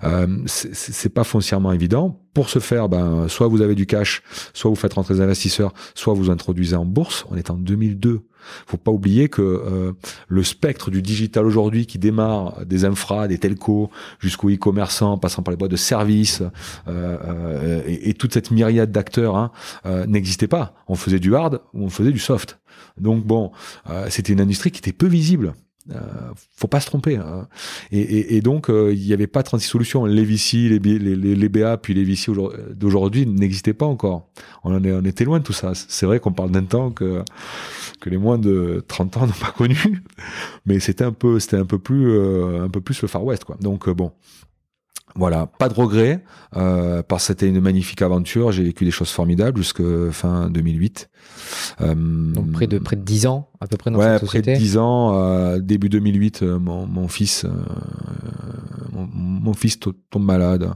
euh, 0.05 0.27
c'est 0.47 1.13
pas 1.13 1.25
foncièrement 1.25 1.73
évident. 1.73 2.19
Pour 2.33 2.49
ce 2.49 2.59
faire, 2.59 2.89
ben, 2.89 3.29
soit 3.29 3.49
vous 3.49 3.61
avez 3.61 3.75
du 3.75 3.85
cash, 3.85 4.23
soit 4.55 4.71
vous 4.71 4.77
faites 4.77 4.95
rentrer 4.95 5.15
des 5.15 5.21
investisseurs, 5.21 5.75
soit 5.95 6.15
vous 6.15 6.31
introduisez 6.31 6.77
en 6.77 6.87
bourse. 6.87 7.27
On 7.31 7.37
est 7.37 7.51
en 7.51 7.57
2002. 7.57 8.23
Faut 8.67 8.77
pas 8.77 8.91
oublier 8.91 9.29
que 9.29 9.43
euh, 9.43 9.93
le 10.29 10.43
spectre 10.43 10.91
du 10.91 11.03
digital 11.03 11.47
aujourd'hui, 11.47 11.87
qui 11.87 11.99
démarre 11.99 12.65
des 12.65 12.85
infras, 12.85 13.29
des 13.29 13.39
telcos, 13.39 13.91
jusqu'aux 14.19 14.51
e-commerçants, 14.51 15.19
passant 15.19 15.43
par 15.43 15.53
les 15.53 15.57
boîtes 15.57 15.71
de 15.71 15.77
services, 15.77 16.43
euh, 16.89 17.19
euh, 17.25 17.83
et, 17.87 18.15
toute 18.15 18.33
cette 18.33 18.51
myriade 18.51 18.93
d'acteurs, 18.93 19.37
hein, 19.37 19.51
n'existait 20.07 20.49
pas. 20.49 20.75
On 20.89 20.95
faisait 20.95 21.19
du 21.19 21.35
hard 21.35 21.61
ou 21.75 21.85
on 21.85 21.91
faisait 21.91 22.13
du 22.13 22.19
soft. 22.19 22.59
Donc 22.99 23.25
bon, 23.25 23.53
c'était 24.09 24.33
une 24.33 24.41
industrie 24.41 24.71
qui 24.71 24.79
était 24.79 24.93
peu 24.93 25.07
visible. 25.07 25.53
Euh, 25.93 26.01
faut 26.57 26.67
pas 26.67 26.81
se 26.81 26.87
tromper. 26.87 27.17
Hein. 27.17 27.47
Et, 27.93 28.01
et, 28.01 28.37
et, 28.37 28.41
donc, 28.41 28.71
euh, 28.71 28.93
il 28.93 29.07
n'y 29.07 29.13
avait 29.13 29.27
pas 29.27 29.43
36 29.43 29.69
solutions. 29.69 30.05
Les 30.05 30.25
VC, 30.25 30.69
les, 30.69 30.79
les, 30.79 30.99
les, 30.99 31.37
les 31.37 31.49
BA, 31.49 31.77
puis 31.77 31.95
les 31.95 32.05
VC 32.05 32.33
d'aujourd'hui 32.75 33.27
n'existaient 33.27 33.75
pas 33.75 33.87
encore. 33.87 34.29
On, 34.65 34.75
en 34.75 34.83
est, 34.83 34.93
on 34.93 35.05
était 35.05 35.25
loin 35.25 35.39
de 35.39 35.45
tout 35.45 35.53
ça. 35.53 35.73
C'est 35.75 36.07
vrai 36.07 36.19
qu'on 36.19 36.33
parle 36.33 36.51
d'un 36.51 36.65
temps 36.65 36.91
que, 36.91 37.23
que 38.01 38.11
les 38.11 38.19
moins 38.19 38.39
de 38.39 38.85
30 38.89 39.17
ans 39.17 39.27
n'ont 39.27 39.33
pas 39.33 39.53
connu, 39.53 40.03
mais 40.67 40.81
c'était 40.81 41.05
un 41.05 41.13
peu, 41.13 41.39
un 41.53 41.65
plus, 41.65 42.11
euh, 42.11 42.65
un 42.65 42.69
peu 42.69 42.81
plus 42.81 43.01
le 43.03 43.09
Far 43.09 43.25
West, 43.25 43.45
quoi. 43.45 43.57
Donc, 43.61 43.89
bon. 43.89 44.13
Voilà, 45.19 45.47
pas 45.47 45.71
de 45.71 45.75
regret, 45.75 46.23
euh, 46.57 47.03
parce 47.03 47.23
que 47.23 47.27
c'était 47.29 47.49
une 47.49 47.61
magnifique 47.61 48.03
aventure. 48.03 48.53
J'ai 48.53 48.65
vécu 48.65 48.85
des 48.85 48.91
choses 48.91 49.11
formidables 49.11 49.57
jusqu'à 49.57 49.83
fin 50.13 50.51
2008. 50.51 51.09
Euh, 51.81 51.95
Donc 51.95 52.53
près 52.53 52.67
de 52.67 52.79
près 52.79 52.97
de 52.97 53.03
10 53.03 53.27
ans 53.27 53.49
à 53.61 53.67
peu 53.67 53.77
près 53.77 53.91
dans 53.91 53.99
ouais, 53.99 54.19
cette 54.19 54.21
société. 54.27 54.53
près 54.53 54.55
de 54.55 54.59
10 54.59 54.79
ans. 54.79 55.17
Euh, 55.17 55.59
début 55.61 55.89
2008, 55.89 56.43
euh, 56.43 56.59
mon, 56.59 56.87
mon 56.87 57.09
fils, 57.09 57.45
euh, 57.45 57.51
mon, 58.93 59.09
mon, 59.13 59.55
fils 59.55 59.79
tombe 59.79 60.25
malade 60.25 60.71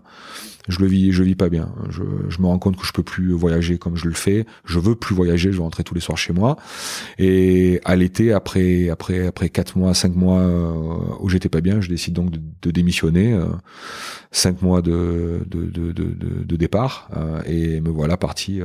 je 0.68 0.78
le 0.78 0.86
vis, 0.86 1.10
je 1.10 1.22
vis 1.22 1.34
pas 1.34 1.48
bien. 1.48 1.72
Je, 1.88 2.02
je, 2.28 2.40
me 2.40 2.46
rends 2.46 2.58
compte 2.58 2.76
que 2.76 2.86
je 2.86 2.92
peux 2.92 3.02
plus 3.02 3.32
voyager 3.32 3.78
comme 3.78 3.96
je 3.96 4.06
le 4.06 4.14
fais. 4.14 4.46
Je 4.64 4.78
veux 4.78 4.94
plus 4.94 5.14
voyager. 5.14 5.50
Je 5.50 5.56
veux 5.56 5.62
rentrer 5.62 5.82
tous 5.82 5.94
les 5.94 6.00
soirs 6.00 6.18
chez 6.18 6.32
moi. 6.32 6.56
Et 7.18 7.80
à 7.84 7.96
l'été, 7.96 8.32
après, 8.32 8.88
après, 8.88 9.26
après 9.26 9.48
quatre 9.48 9.76
mois, 9.76 9.94
cinq 9.94 10.14
mois 10.14 10.46
où 11.18 11.28
j'étais 11.28 11.48
pas 11.48 11.60
bien, 11.60 11.80
je 11.80 11.88
décide 11.88 12.14
donc 12.14 12.30
de, 12.30 12.40
de 12.62 12.70
démissionner. 12.70 13.36
Cinq 14.30 14.62
mois 14.62 14.80
de, 14.80 15.40
de, 15.46 15.64
de, 15.64 15.90
de, 15.90 16.44
de 16.44 16.56
départ 16.56 17.10
et 17.46 17.80
me 17.80 17.90
voilà 17.90 18.16
parti 18.16 18.60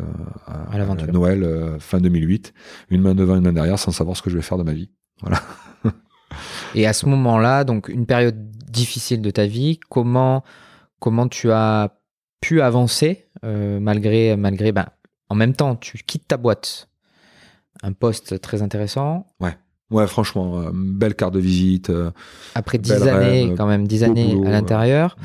à, 0.45 0.75
à 0.75 1.07
Noël 1.07 1.77
fin 1.79 1.99
2008, 1.99 2.53
une 2.91 3.01
main 3.01 3.15
devant, 3.15 3.35
une 3.35 3.43
main 3.43 3.53
derrière, 3.53 3.79
sans 3.79 3.91
savoir 3.91 4.04
ce 4.13 4.21
que 4.21 4.29
je 4.29 4.35
vais 4.35 4.41
faire 4.41 4.57
de 4.57 4.63
ma 4.63 4.73
vie. 4.73 4.91
Voilà. 5.21 5.41
et 6.75 6.85
à 6.85 6.93
ce 6.93 7.05
moment-là, 7.07 7.63
donc 7.63 7.87
une 7.87 8.05
période 8.05 8.51
difficile 8.69 9.21
de 9.21 9.31
ta 9.31 9.45
vie, 9.45 9.79
comment 9.89 10.43
comment 10.99 11.27
tu 11.27 11.51
as 11.51 11.99
pu 12.41 12.61
avancer 12.61 13.27
euh, 13.43 13.79
malgré, 13.79 14.35
malgré 14.35 14.71
ben, 14.71 14.87
en 15.29 15.35
même 15.35 15.53
temps, 15.53 15.75
tu 15.75 15.97
quittes 15.99 16.27
ta 16.27 16.37
boîte. 16.37 16.89
Un 17.83 17.91
poste 17.93 18.39
très 18.41 18.61
intéressant. 18.61 19.27
Ouais. 19.39 19.57
Ouais, 19.91 20.07
franchement, 20.07 20.61
euh, 20.61 20.71
belle 20.73 21.13
carte 21.13 21.33
de 21.33 21.39
visite. 21.39 21.89
Euh, 21.91 22.11
Après 22.55 22.77
dix 22.79 22.91
années, 22.91 23.53
quand 23.55 23.67
même, 23.67 23.87
dix 23.87 24.03
années 24.03 24.35
à 24.45 24.49
l'intérieur, 24.49 25.15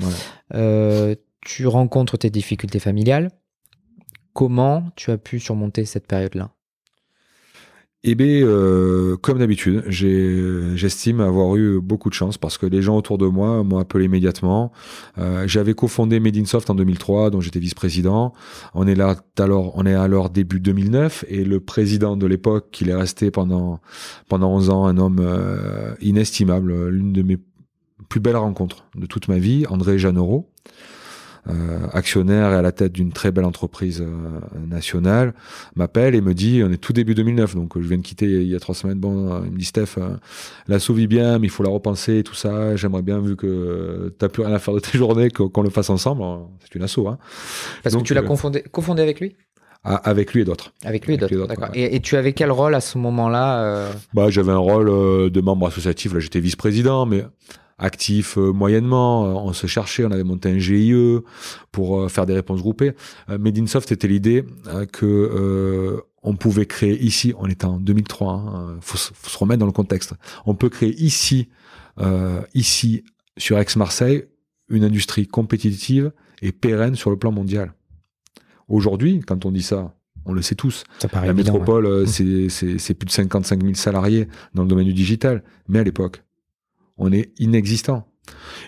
tu 1.42 1.66
rencontres 1.66 2.18
tes 2.18 2.28
difficultés 2.28 2.78
familiales. 2.78 3.30
Comment 4.34 4.84
tu 4.96 5.10
as 5.10 5.18
pu 5.18 5.40
surmonter 5.40 5.86
cette 5.86 6.06
période-là? 6.06 6.50
Eh 8.02 8.14
bien, 8.14 8.46
euh, 8.46 9.18
comme 9.18 9.40
d'habitude, 9.40 9.84
j'estime 9.86 11.20
avoir 11.20 11.56
eu 11.56 11.80
beaucoup 11.82 12.08
de 12.08 12.14
chance 12.14 12.38
parce 12.38 12.56
que 12.56 12.64
les 12.64 12.80
gens 12.80 12.96
autour 12.96 13.18
de 13.18 13.26
moi 13.26 13.62
m'ont 13.62 13.78
appelé 13.78 14.06
immédiatement. 14.06 14.72
Euh, 15.18 15.46
J'avais 15.46 15.74
cofondé 15.74 16.18
Medinsoft 16.18 16.70
en 16.70 16.74
2003, 16.74 17.28
dont 17.28 17.42
j'étais 17.42 17.58
vice-président. 17.58 18.32
On 18.72 18.86
est 18.86 18.94
là 18.94 19.16
alors, 19.38 19.72
on 19.76 19.84
est 19.84 19.94
alors 19.94 20.30
début 20.30 20.60
2009 20.60 21.26
et 21.28 21.44
le 21.44 21.60
président 21.60 22.16
de 22.16 22.26
l'époque, 22.26 22.68
qui 22.72 22.88
est 22.88 22.94
resté 22.94 23.30
pendant 23.30 23.80
pendant 24.28 24.50
11 24.54 24.70
ans, 24.70 24.86
un 24.86 24.96
homme 24.96 25.18
euh, 25.20 25.94
inestimable, 26.00 26.88
l'une 26.88 27.12
de 27.12 27.22
mes 27.22 27.36
plus 28.08 28.20
belles 28.20 28.36
rencontres 28.36 28.86
de 28.96 29.04
toute 29.04 29.28
ma 29.28 29.38
vie, 29.38 29.66
André 29.68 29.98
Jeannero. 29.98 30.50
Euh, 31.50 31.86
actionnaire 31.92 32.52
et 32.52 32.54
à 32.54 32.62
la 32.62 32.70
tête 32.70 32.92
d'une 32.92 33.12
très 33.12 33.32
belle 33.32 33.44
entreprise 33.44 34.02
euh, 34.02 34.40
nationale, 34.68 35.34
m'appelle 35.74 36.14
et 36.14 36.20
me 36.20 36.34
dit, 36.34 36.62
on 36.64 36.70
est 36.70 36.76
tout 36.76 36.92
début 36.92 37.14
2009, 37.14 37.56
donc 37.56 37.80
je 37.80 37.86
viens 37.86 37.96
de 37.96 38.02
quitter 38.02 38.26
il 38.26 38.46
y 38.46 38.54
a 38.54 38.60
trois 38.60 38.74
semaines, 38.74 38.98
bon, 38.98 39.32
euh, 39.32 39.40
il 39.46 39.52
me 39.52 39.58
dit, 39.58 39.64
Steph, 39.64 39.96
la 40.68 40.76
vit 40.76 41.06
bien, 41.06 41.38
mais 41.38 41.46
il 41.46 41.50
faut 41.50 41.62
la 41.62 41.70
repenser 41.70 42.18
et 42.18 42.22
tout 42.22 42.34
ça, 42.34 42.76
j'aimerais 42.76 43.02
bien, 43.02 43.20
vu 43.20 43.36
que 43.36 44.14
t'as 44.18 44.28
plus 44.28 44.42
rien 44.42 44.54
à 44.54 44.58
faire 44.58 44.74
de 44.74 44.80
tes 44.80 44.96
journées, 44.98 45.30
qu'on 45.30 45.62
le 45.62 45.70
fasse 45.70 45.90
ensemble, 45.90 46.22
c'est 46.60 46.74
une 46.74 46.82
asso. 46.82 46.98
Hein. 47.08 47.18
Parce 47.82 47.96
que 47.96 48.02
tu 48.02 48.14
l'as 48.14 48.22
confondé, 48.22 48.62
confondé 48.70 49.02
avec 49.02 49.20
lui? 49.20 49.36
Ah, 49.82 49.96
avec 49.96 50.34
lui 50.34 50.42
et 50.42 50.44
d'autres. 50.44 50.72
Avec 50.84 51.06
lui 51.06 51.14
et 51.14 51.16
d'autres, 51.16 51.46
d'accord. 51.46 51.70
Et, 51.74 52.00
tu 52.00 52.16
avais 52.16 52.34
quel 52.34 52.50
rôle 52.52 52.74
à 52.74 52.80
ce 52.80 52.98
moment-là 52.98 53.88
Bah, 54.12 54.28
j'avais 54.28 54.52
un 54.52 54.58
rôle 54.58 55.30
de 55.30 55.40
membre 55.40 55.68
associatif. 55.68 56.12
Là, 56.12 56.20
j'étais 56.20 56.40
vice-président, 56.40 57.06
mais 57.06 57.24
actif 57.80 58.38
euh, 58.38 58.52
moyennement. 58.52 59.24
Euh, 59.24 59.32
on 59.32 59.52
se 59.52 59.66
cherchait, 59.66 60.04
on 60.04 60.10
avait 60.12 60.24
monté 60.24 60.50
un 60.50 60.58
GIE 60.58 60.94
pour 61.72 62.00
euh, 62.00 62.08
faire 62.08 62.26
des 62.26 62.34
réponses 62.34 62.60
groupées. 62.60 62.92
Medinsoft 63.28 63.90
était 63.90 64.06
l'idée 64.06 64.44
que 64.92 66.00
on 66.22 66.36
pouvait 66.36 66.66
créer 66.66 67.02
ici, 67.02 67.32
on 67.38 67.46
était 67.46 67.64
en 67.64 67.78
2003, 67.78 68.32
hein, 68.32 68.76
faut, 68.82 68.98
faut, 68.98 69.30
se 69.30 69.38
remettre 69.38 69.60
dans 69.60 69.66
le 69.66 69.72
contexte. 69.72 70.12
On 70.44 70.54
peut 70.54 70.68
créer 70.68 70.94
ici, 71.02 71.48
ici 72.54 73.04
sur 73.38 73.58
Aix-Marseille, 73.58 74.24
une 74.68 74.84
industrie 74.84 75.26
compétitive 75.26 76.12
et 76.42 76.52
pérenne 76.52 76.94
sur 76.94 77.08
le 77.08 77.16
plan 77.16 77.32
mondial. 77.32 77.72
Aujourd'hui, 78.68 79.20
quand 79.26 79.46
on 79.46 79.50
dit 79.50 79.62
ça, 79.62 79.94
on 80.26 80.34
le 80.34 80.42
sait 80.42 80.54
tous. 80.54 80.84
La 81.12 81.32
métropole, 81.32 82.06
c'est 82.06 82.94
plus 82.94 83.06
de 83.06 83.10
55 83.10 83.62
000 83.62 83.74
salariés 83.74 84.28
dans 84.54 84.62
le 84.62 84.68
domaine 84.68 84.86
du 84.86 84.94
digital. 84.94 85.42
Mais 85.68 85.78
à 85.78 85.84
l'époque, 85.84 86.22
on 87.00 87.10
est 87.12 87.32
inexistant. 87.40 88.06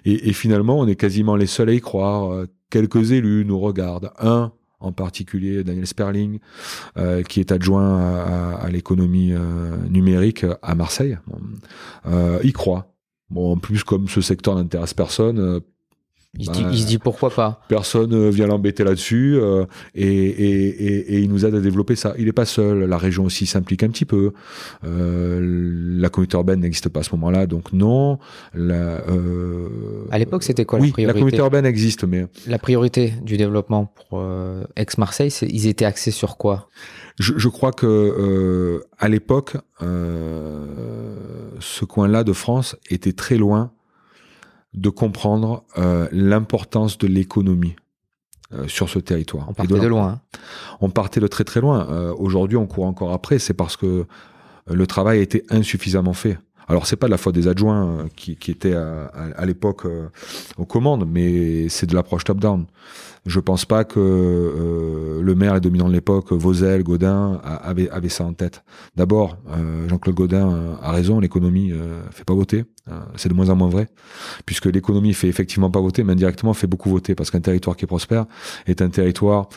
Et, 0.04 0.32
finalement, 0.32 0.80
on 0.80 0.88
est 0.88 0.96
quasiment 0.96 1.36
les 1.36 1.46
seuls 1.46 1.68
à 1.68 1.72
y 1.74 1.80
croire. 1.80 2.32
Euh, 2.32 2.48
quelques 2.70 3.12
élus 3.12 3.44
nous 3.44 3.60
regardent. 3.60 4.10
Un, 4.18 4.52
en 4.80 4.90
particulier 4.90 5.62
Daniel 5.62 5.86
Sperling, 5.86 6.40
euh, 6.96 7.22
qui 7.22 7.38
est 7.38 7.52
adjoint 7.52 8.00
à, 8.00 8.68
l'économie 8.68 9.32
euh, 9.32 9.76
numérique 9.88 10.44
à 10.62 10.74
Marseille, 10.74 11.18
y 12.42 12.52
croit. 12.52 12.88
Bon, 13.30 13.52
en 13.52 13.56
plus, 13.56 13.84
comme 13.84 14.08
ce 14.08 14.20
secteur 14.20 14.56
n'intéresse 14.56 14.94
personne, 14.94 15.60
il, 16.38 16.46
se 16.46 16.86
dit, 16.86 16.96
bah, 16.96 17.02
pourquoi 17.04 17.28
pas. 17.28 17.60
Personne 17.68 18.14
euh, 18.14 18.30
vient 18.30 18.46
l'embêter 18.46 18.84
là-dessus 18.84 19.36
euh, 19.36 19.66
et, 19.94 20.06
et, 20.06 20.84
et, 20.84 21.14
et, 21.14 21.20
il 21.20 21.28
nous 21.28 21.44
aide 21.44 21.54
à 21.54 21.60
développer 21.60 21.94
ça. 21.94 22.14
Il 22.18 22.24
n'est 22.24 22.32
pas 22.32 22.46
seul. 22.46 22.84
La 22.84 22.96
région 22.96 23.24
aussi 23.24 23.44
s'implique 23.44 23.82
un 23.82 23.90
petit 23.90 24.06
peu. 24.06 24.32
Euh, 24.82 25.98
la 26.00 26.08
communauté 26.08 26.38
urbaine 26.38 26.60
n'existe 26.60 26.88
pas 26.88 27.00
à 27.00 27.02
ce 27.02 27.14
moment-là, 27.16 27.46
donc 27.46 27.74
non. 27.74 28.18
La, 28.54 29.02
euh, 29.10 30.06
à 30.10 30.18
l'époque, 30.18 30.42
c'était 30.42 30.64
quoi 30.64 30.78
la 30.78 30.84
priorité 30.84 31.06
La 31.06 31.12
communauté 31.12 31.38
urbaine 31.38 31.66
existe, 31.66 32.04
mais 32.04 32.26
la 32.46 32.58
priorité 32.58 33.12
du 33.22 33.36
développement 33.36 33.84
pour 33.84 34.20
euh, 34.20 34.64
Aix-Marseille, 34.76 35.32
ils 35.42 35.66
étaient 35.66 35.84
axés 35.84 36.12
sur 36.12 36.38
quoi? 36.38 36.70
Je, 37.18 37.34
je, 37.36 37.48
crois 37.50 37.72
que 37.72 38.82
à 38.98 39.10
l'époque, 39.10 39.58
ce 39.80 41.84
coin-là 41.84 42.24
de 42.24 42.32
France 42.32 42.74
était 42.88 43.12
très 43.12 43.36
loin 43.36 43.70
de 44.74 44.88
comprendre 44.88 45.64
euh, 45.78 46.08
l'importance 46.12 46.98
de 46.98 47.06
l'économie 47.06 47.76
euh, 48.52 48.68
sur 48.68 48.88
ce 48.88 48.98
territoire. 48.98 49.46
On 49.48 49.54
partait 49.54 49.78
de, 49.78 49.86
loin. 49.86 50.08
Hein. 50.08 50.20
On 50.80 50.90
partait 50.90 51.20
de 51.20 51.26
très 51.26 51.44
très 51.44 51.60
loin. 51.60 51.88
Euh, 51.90 52.14
aujourd'hui, 52.16 52.56
on 52.56 52.66
court 52.66 52.84
encore 52.84 53.12
après. 53.12 53.38
C'est 53.38 53.54
parce 53.54 53.76
que 53.76 54.06
le 54.66 54.86
travail 54.86 55.18
a 55.18 55.22
été 55.22 55.44
insuffisamment 55.50 56.12
fait. 56.12 56.38
Alors 56.68 56.86
c'est 56.86 56.96
pas 56.96 57.06
de 57.06 57.10
la 57.10 57.18
faute 57.18 57.34
des 57.34 57.48
adjoints 57.48 57.86
euh, 57.86 58.08
qui, 58.16 58.50
étaient 58.50 58.74
à, 58.74 59.10
à, 59.36 59.46
l'époque 59.46 59.84
euh, 59.84 60.08
aux 60.56 60.64
commandes, 60.64 61.08
mais 61.10 61.68
c'est 61.68 61.86
de 61.86 61.94
l'approche 61.94 62.24
top-down. 62.24 62.66
Je 63.26 63.40
pense 63.40 63.64
pas 63.64 63.84
que 63.84 64.00
euh, 64.00 65.22
le 65.22 65.34
maire 65.34 65.56
et 65.56 65.60
dominant 65.60 65.88
de 65.88 65.92
l'époque, 65.92 66.32
Vauzel, 66.32 66.82
Godin, 66.82 67.40
avait, 67.44 67.88
avait 67.90 68.08
ça 68.08 68.24
en 68.24 68.32
tête. 68.32 68.64
D'abord, 68.96 69.38
Jean-Claude 69.88 70.16
Godin 70.16 70.76
a 70.82 70.90
raison, 70.90 71.20
l'économie 71.20 71.72
fait 72.10 72.24
pas 72.24 72.34
voter. 72.34 72.64
c'est 73.14 73.28
de 73.28 73.34
moins 73.34 73.48
en 73.50 73.54
moins 73.54 73.68
vrai, 73.68 73.88
puisque 74.44 74.66
l'économie 74.66 75.14
fait 75.14 75.28
effectivement 75.28 75.70
pas 75.70 75.80
voter, 75.80 76.02
mais 76.02 76.14
indirectement 76.14 76.52
fait 76.52 76.66
beaucoup 76.66 76.90
voter, 76.90 77.14
parce 77.14 77.30
qu'un 77.30 77.40
territoire 77.40 77.76
qui 77.76 77.86
prospère 77.86 78.26
est 78.66 78.82
un 78.82 78.88
territoire 78.88 79.48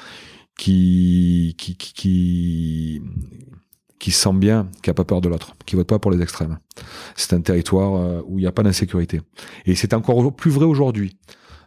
qui, 0.58 1.56
qui, 1.58 1.76
qui 1.76 3.02
qui 4.06 4.12
sent 4.12 4.34
bien, 4.34 4.68
qui 4.84 4.91
a 4.91 4.94
pas 4.94 5.04
peur 5.04 5.20
de 5.20 5.30
l'autre, 5.30 5.56
qui 5.65 5.76
vote 5.76 5.88
pas 5.88 5.98
pour 5.98 6.12
les 6.12 6.22
extrêmes. 6.22 6.60
C'est 7.15 7.34
un 7.34 7.41
territoire 7.41 7.96
euh, 7.96 8.22
où 8.28 8.38
il 8.38 8.41
n'y 8.41 8.48
a 8.48 8.52
pas 8.52 8.62
d'insécurité. 8.62 9.20
Et 9.65 9.74
c'est 9.74 9.96
encore 9.96 10.32
plus 10.36 10.52
vrai 10.52 10.65
aujourd'hui. 10.65 11.18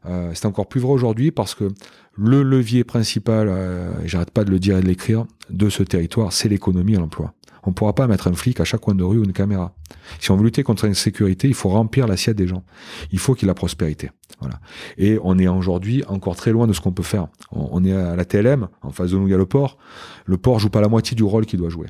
Euh, 0.07 0.31
c'est 0.35 0.46
encore 0.46 0.68
plus 0.68 0.81
vrai 0.81 0.92
aujourd'hui 0.92 1.33
parce 1.33 1.57
que 1.57 1.68
le 2.16 2.44
levier 2.44 2.85
principal, 2.85 3.48
euh, 3.48 3.90
j'arrête 4.07 4.31
pas 4.31 4.44
de 4.44 4.53
le 4.53 4.61
dire 4.61 4.79
et 4.79 4.83
de 4.83 4.87
l'écrire, 4.87 5.27
de 5.51 5.68
ce 5.68 5.83
territoire, 5.83 6.33
c'est 6.33 6.48
l'économie 6.48 6.92
et 6.94 6.98
l'emploi. 6.98 7.35
On 7.64 7.72
pourra 7.72 7.92
pas 7.92 8.07
mettre 8.07 8.29
un 8.29 8.35
flic 8.35 8.61
à 8.61 8.64
chaque 8.64 8.83
coin 8.83 8.94
de 8.94 9.03
rue 9.03 9.18
ou 9.18 9.24
une 9.24 9.33
caméra. 9.33 9.74
Si 10.20 10.31
on 10.31 10.37
veut 10.37 10.44
lutter 10.44 10.62
contre 10.62 10.87
l'insécurité, 10.87 11.48
il 11.48 11.55
faut 11.55 11.70
remplir 11.70 12.07
l'assiette 12.07 12.37
des 12.37 12.46
gens. 12.46 12.62
Il 13.11 13.18
faut 13.18 13.35
qu'il 13.35 13.46
y 13.46 13.48
ait 13.48 13.51
la 13.51 13.55
prospérité. 13.55 14.12
Voilà. 14.38 14.61
Et 14.96 15.18
on 15.24 15.40
est 15.40 15.48
aujourd'hui 15.48 16.05
encore 16.07 16.37
très 16.37 16.53
loin 16.53 16.68
de 16.68 16.72
ce 16.72 16.81
qu'on 16.81 16.92
peut 16.92 17.03
faire. 17.03 17.27
On, 17.51 17.85
est 17.85 17.92
à 17.92 18.14
la 18.14 18.24
TLM, 18.24 18.68
en 18.83 18.92
face 18.92 19.11
de 19.11 19.16
nous 19.16 19.27
il 19.27 19.33
y 19.33 19.35
a 19.35 19.38
le 19.38 19.46
port. 19.46 19.77
Le 20.24 20.37
port 20.37 20.61
joue 20.61 20.70
pas 20.70 20.81
la 20.81 20.87
moitié 20.87 21.16
du 21.16 21.24
rôle 21.24 21.44
qu'il 21.44 21.59
doit 21.59 21.68
jouer. 21.68 21.88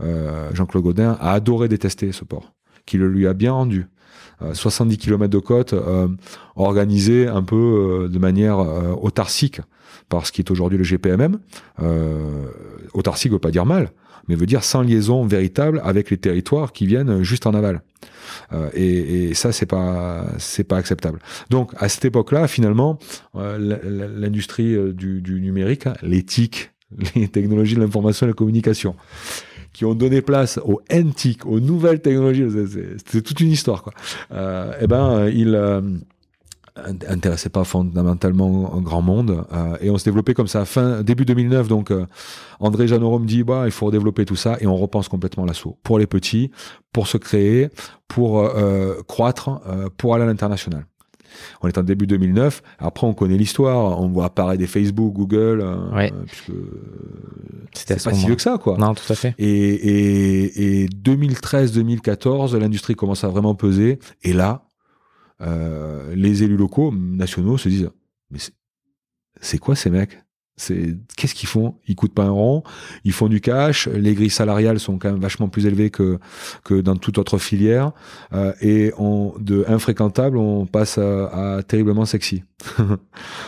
Euh, 0.00 0.50
Jean-Claude 0.54 0.84
Godin 0.84 1.16
a 1.20 1.32
adoré 1.32 1.68
détester 1.68 2.12
ce 2.12 2.24
port, 2.24 2.52
qui 2.86 2.98
le 2.98 3.08
lui 3.08 3.26
a 3.26 3.34
bien 3.34 3.52
rendu. 3.52 3.86
70 4.52 4.94
euh, 4.94 4.98
km 4.98 5.28
de 5.28 5.38
côte 5.38 5.72
euh, 5.72 6.06
organisé 6.54 7.26
un 7.26 7.42
peu 7.42 8.08
de 8.10 8.18
manière 8.18 8.58
autarcique 9.02 9.60
par 10.08 10.26
ce 10.26 10.32
qui 10.32 10.40
est 10.40 10.50
aujourd'hui 10.50 10.78
le 10.78 10.84
GPMM. 10.84 11.38
autarcique 12.94 13.32
veut 13.32 13.38
pas 13.38 13.50
dire 13.50 13.66
mal, 13.66 13.90
mais 14.28 14.36
veut 14.36 14.46
dire 14.46 14.62
sans 14.62 14.82
liaison 14.82 15.24
véritable 15.26 15.80
avec 15.84 16.10
les 16.10 16.18
territoires 16.18 16.72
qui 16.72 16.86
viennent 16.86 17.22
juste 17.24 17.46
en 17.46 17.54
aval. 17.54 17.82
et, 18.74 19.30
et, 19.30 19.34
ça 19.34 19.50
c'est 19.50 19.66
pas 19.66 20.26
c'est 20.38 20.64
pas 20.64 20.76
acceptable. 20.76 21.18
Donc 21.50 21.72
à 21.76 21.88
cette 21.88 22.04
époque-là, 22.04 22.46
finalement, 22.46 22.98
l'industrie 23.34 24.76
du, 24.94 25.20
du 25.20 25.40
numérique, 25.40 25.88
hein, 25.88 25.94
l'éthique, 26.02 26.70
les 27.16 27.28
technologies 27.28 27.74
de 27.74 27.80
l'information 27.80 28.26
et 28.26 28.28
de 28.28 28.32
la 28.32 28.36
communication, 28.36 28.94
qui 29.78 29.84
ont 29.84 29.94
donné 29.94 30.22
place 30.22 30.58
aux 30.64 30.80
NTIC, 30.90 31.46
aux 31.46 31.60
nouvelles 31.60 32.00
technologies, 32.00 32.48
c'était 32.96 33.22
toute 33.22 33.38
une 33.38 33.52
histoire, 33.52 33.84
quoi. 33.84 33.92
Euh, 34.32 34.72
eh 34.80 34.88
ben, 34.88 35.28
il 35.28 35.54
euh, 35.54 35.80
intéressait 37.08 37.48
pas 37.48 37.62
fondamentalement 37.62 38.74
un 38.74 38.80
grand 38.80 39.02
monde 39.02 39.44
euh, 39.52 39.76
et 39.80 39.88
on 39.88 39.96
se 39.96 40.04
développait 40.04 40.34
comme 40.34 40.48
ça. 40.48 40.64
Fin 40.64 41.02
début 41.02 41.24
2009 41.24 41.68
donc 41.68 41.92
euh, 41.92 42.06
André 42.58 42.86
me 42.86 43.24
dit 43.24 43.44
bah 43.44 43.62
il 43.66 43.70
faut 43.70 43.88
développer 43.92 44.24
tout 44.24 44.34
ça 44.34 44.56
et 44.60 44.66
on 44.66 44.74
repense 44.74 45.08
complètement 45.08 45.44
l'assaut. 45.44 45.78
Pour 45.84 46.00
les 46.00 46.08
petits 46.08 46.50
pour 46.92 47.06
se 47.06 47.16
créer 47.16 47.68
pour 48.08 48.40
euh, 48.40 49.00
croître 49.06 49.60
pour 49.96 50.16
aller 50.16 50.24
à 50.24 50.26
l'international 50.26 50.86
on 51.62 51.68
est 51.68 51.78
en 51.78 51.82
début 51.82 52.06
2009. 52.06 52.62
Après, 52.78 53.06
on 53.06 53.14
connaît 53.14 53.36
l'histoire. 53.36 54.00
On 54.00 54.08
voit 54.08 54.26
apparaître 54.26 54.58
des 54.58 54.66
Facebook, 54.66 55.12
Google, 55.14 55.60
euh, 55.62 55.94
ouais. 55.94 56.12
puisque 56.26 56.52
c'est 57.72 58.02
pas 58.02 58.12
si 58.12 58.26
vieux 58.26 58.36
que 58.36 58.42
ça, 58.42 58.58
quoi. 58.58 58.76
Non, 58.78 58.94
tout 58.94 59.10
à 59.12 59.14
fait. 59.14 59.34
Et, 59.38 59.46
et, 59.48 60.82
et 60.82 60.88
2013-2014, 60.88 62.56
l'industrie 62.56 62.94
commence 62.94 63.24
à 63.24 63.28
vraiment 63.28 63.54
peser. 63.54 63.98
Et 64.22 64.32
là, 64.32 64.64
euh, 65.40 66.14
les 66.14 66.42
élus 66.42 66.56
locaux, 66.56 66.92
nationaux, 66.92 67.58
se 67.58 67.68
disent, 67.68 67.90
mais 68.30 68.38
c'est 69.40 69.58
quoi 69.58 69.76
ces 69.76 69.90
mecs? 69.90 70.18
C'est 70.58 70.96
qu'est-ce 71.16 71.34
qu'ils 71.34 71.48
font? 71.48 71.76
Ils 71.86 71.94
coûtent 71.94 72.14
pas 72.14 72.24
un 72.24 72.30
rond, 72.30 72.62
ils 73.04 73.12
font 73.12 73.28
du 73.28 73.40
cash. 73.40 73.88
Les 73.88 74.14
grilles 74.14 74.28
salariales 74.30 74.78
sont 74.78 74.98
quand 74.98 75.10
même 75.10 75.20
vachement 75.20 75.48
plus 75.48 75.66
élevées 75.66 75.90
que 75.90 76.18
que 76.64 76.80
dans 76.80 76.96
toute 76.96 77.18
autre 77.18 77.38
filière. 77.38 77.92
Euh, 78.32 78.52
et 78.60 78.92
on, 78.98 79.34
de 79.38 79.64
infréquentable, 79.68 80.36
on 80.36 80.66
passe 80.66 80.98
à, 80.98 81.62
terriblement 81.66 82.04
sexy. 82.04 82.44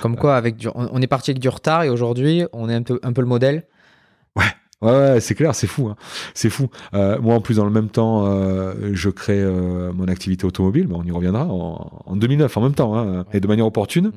Comme 0.00 0.16
quoi, 0.16 0.36
avec 0.36 0.56
du, 0.56 0.68
on, 0.74 1.02
est 1.02 1.06
parti 1.06 1.32
avec 1.32 1.42
du 1.42 1.48
retard 1.48 1.82
et 1.82 1.90
aujourd'hui, 1.90 2.44
on 2.52 2.68
est 2.68 2.74
un 2.74 2.82
peu 2.82 3.00
un 3.02 3.12
peu 3.12 3.20
le 3.20 3.26
modèle. 3.26 3.66
Ouais. 4.36 4.44
Ouais, 4.82 5.20
c'est 5.20 5.34
clair, 5.34 5.54
c'est 5.54 5.66
fou, 5.66 5.88
hein. 5.88 5.96
c'est 6.32 6.48
fou. 6.48 6.70
Euh, 6.94 7.20
moi, 7.20 7.34
en 7.34 7.42
plus, 7.42 7.56
dans 7.56 7.66
le 7.66 7.70
même 7.70 7.90
temps, 7.90 8.24
euh, 8.24 8.72
je 8.94 9.10
crée 9.10 9.38
euh, 9.38 9.92
mon 9.92 10.08
activité 10.08 10.46
automobile, 10.46 10.86
mais 10.88 10.94
on 10.94 11.02
y 11.02 11.10
reviendra 11.10 11.44
en, 11.44 12.02
en 12.06 12.16
2009, 12.16 12.56
en 12.56 12.60
même 12.62 12.72
temps, 12.72 12.96
hein, 12.96 13.26
et 13.34 13.40
de 13.40 13.46
manière 13.46 13.66
opportune, 13.66 14.06
mmh. 14.06 14.12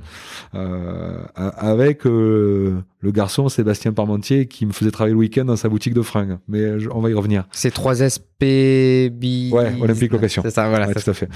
euh, 0.56 1.18
avec 1.36 2.06
euh, 2.06 2.82
le 3.02 3.12
garçon 3.12 3.50
Sébastien 3.50 3.92
Parmentier 3.92 4.46
qui 4.46 4.66
me 4.66 4.72
faisait 4.72 4.92
travailler 4.92 5.16
le 5.16 5.20
week-end 5.20 5.44
dans 5.44 5.58
sa 5.58 5.68
boutique 5.68 5.94
de 5.94 6.02
fringues. 6.02 6.38
Mais 6.48 6.66
on 6.94 7.02
va 7.02 7.10
y 7.10 7.14
revenir. 7.14 7.44
C'est 7.52 7.76
3SP. 7.76 8.32
Ouais, 9.52 9.74
Olympique 9.82 10.14
Location. 10.14 10.44
C'est 10.46 10.52
ça, 10.52 10.70
voilà. 10.70 10.94
tout 10.94 11.10
à 11.10 11.14
fait. 11.14 11.28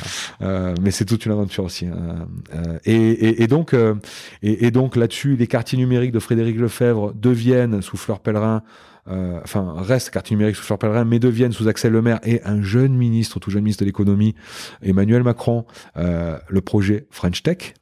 mais 0.82 0.92
c'est 0.92 1.04
toute 1.04 1.26
une 1.26 1.34
aventure 1.34 1.66
aussi. 1.66 1.86
Hein. 1.86 2.28
Et, 2.86 2.96
et, 2.96 3.44
et, 3.44 3.48
donc, 3.48 3.74
et, 4.42 4.66
et 4.66 4.72
donc 4.72 4.96
là-dessus, 4.96 5.36
les 5.36 5.48
quartiers 5.48 5.78
numériques 5.78 6.14
de 6.14 6.20
Frédéric 6.20 6.58
Lefebvre 6.58 7.14
deviennent 7.14 7.82
sous 7.82 7.98
fleur 7.98 8.20
pèlerin 8.20 8.64
euh, 9.10 9.40
enfin 9.44 9.76
reste 9.78 10.10
quartier 10.10 10.36
numérique 10.36 10.56
sous 10.56 10.64
Fleur 10.64 10.80
Pellerin, 10.80 11.06
mais 11.06 11.20
deviennent 11.20 11.52
sous 11.52 11.68
Axel 11.68 11.92
Lemaire 11.92 12.20
et 12.24 12.42
un 12.44 12.62
jeune 12.62 12.94
ministre, 12.94 13.40
tout 13.40 13.52
jeune 13.52 13.64
ministre 13.64 13.84
de 13.84 13.88
l'économie, 13.88 14.36
Emmanuel 14.82 15.24
Macron, 15.24 15.66
euh, 15.98 16.38
le 16.50 16.62
projet 16.62 17.08
French 17.10 17.44
Tech, 17.44 17.74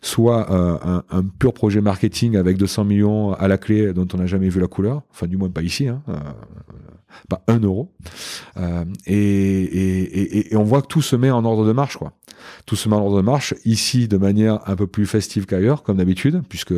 soit 0.00 0.50
euh, 0.50 0.78
un, 0.82 1.04
un, 1.10 1.24
pur 1.24 1.52
projet 1.52 1.80
marketing 1.80 2.36
avec 2.36 2.56
200 2.58 2.84
millions 2.84 3.32
à 3.32 3.48
la 3.48 3.58
clé 3.58 3.92
dont 3.92 4.06
on 4.14 4.18
n'a 4.18 4.26
jamais 4.26 4.48
vu 4.48 4.60
la 4.60 4.66
couleur, 4.66 5.02
enfin 5.10 5.26
du 5.26 5.36
moins 5.36 5.50
pas 5.50 5.62
ici, 5.62 5.88
hein, 5.88 6.02
euh, 6.08 6.14
pas 7.28 7.42
un 7.48 7.58
euro. 7.60 7.92
Euh, 8.56 8.84
et, 9.06 9.14
et, 9.14 10.52
et, 10.52 10.56
on 10.56 10.64
voit 10.64 10.82
que 10.82 10.86
tout 10.86 11.02
se 11.02 11.16
met 11.16 11.30
en 11.30 11.44
ordre 11.44 11.66
de 11.66 11.72
marche, 11.72 11.96
quoi. 11.96 12.12
Tout 12.66 12.76
se 12.76 12.88
met 12.88 12.96
en 12.96 13.00
ordre 13.00 13.16
de 13.16 13.22
marche 13.22 13.54
ici 13.64 14.08
de 14.08 14.16
manière 14.16 14.60
un 14.68 14.76
peu 14.76 14.86
plus 14.86 15.06
festive 15.06 15.46
qu'ailleurs, 15.46 15.82
comme 15.82 15.98
d'habitude, 15.98 16.42
puisque 16.48 16.74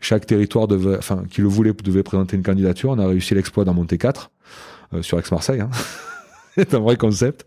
chaque 0.00 0.26
territoire 0.26 0.68
devait, 0.68 0.96
enfin, 0.96 1.24
qui 1.30 1.40
le 1.40 1.48
voulait, 1.48 1.72
devait 1.72 2.02
présenter 2.02 2.36
une 2.36 2.42
candidature. 2.42 2.90
On 2.90 2.98
a 2.98 3.06
réussi 3.06 3.34
l'exploit 3.34 3.64
d'en 3.64 3.74
monter 3.74 3.98
quatre 3.98 4.30
euh, 4.92 5.02
sur 5.02 5.18
Aix-Marseille. 5.18 5.60
Hein. 5.60 5.70
C'est 6.56 6.74
un 6.74 6.80
vrai 6.80 6.96
concept. 6.96 7.46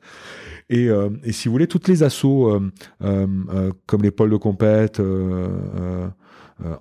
Et, 0.69 0.87
euh, 0.87 1.09
et, 1.23 1.31
si 1.31 1.47
vous 1.47 1.53
voulez, 1.53 1.67
toutes 1.67 1.87
les 1.87 2.03
assauts, 2.03 2.61
comme 2.99 4.01
les 4.03 4.11
pôles 4.11 4.29
de 4.29 4.37
compète, 4.37 5.01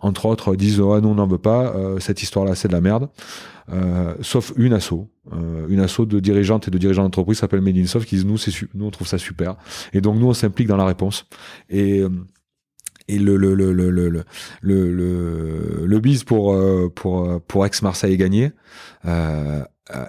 entre 0.01 0.27
autres, 0.27 0.57
disent 0.57 0.81
oh, 0.81 1.01
non, 1.01 1.13
on 1.13 1.15
n'en 1.17 1.27
veut 1.27 1.39
pas, 1.39 1.75
cette 2.01 2.23
histoire-là, 2.23 2.55
c'est 2.55 2.69
de 2.69 2.73
la 2.73 2.81
merde. 2.81 3.09
sauf 4.21 4.53
une 4.57 4.73
asso, 4.73 5.09
une 5.69 5.81
asso 5.81 6.05
de 6.07 6.21
dirigeantes 6.21 6.69
et 6.69 6.71
de 6.71 6.79
dirigeants 6.79 7.05
d'entreprise 7.05 7.39
s'appelle 7.39 7.61
Made 7.61 7.75
qui 7.75 8.17
disent 8.17 8.27
nous, 8.27 8.39
nous, 8.75 8.87
on 8.87 8.91
trouve 8.91 9.07
ça 9.07 9.19
super. 9.19 9.57
Et 9.93 10.01
donc, 10.01 10.19
nous, 10.19 10.27
on 10.27 10.35
s'implique 10.35 10.69
dans 10.69 10.77
la 10.77 10.87
réponse. 10.87 11.27
Et 11.71 12.03
et 13.11 13.19
le 13.19 13.37
le 13.37 13.55
le 13.55 13.73
le 13.73 13.91
le 13.91 14.09
le 14.61 15.87
le, 15.87 15.99
bise 16.01 16.25
pour 16.25 16.55
pour 16.95 17.41
pour 17.41 17.65
ex 17.65 17.81
Marseille 17.81 18.13
est 18.13 18.19
gagné 18.19 18.53
euh, 19.95 20.05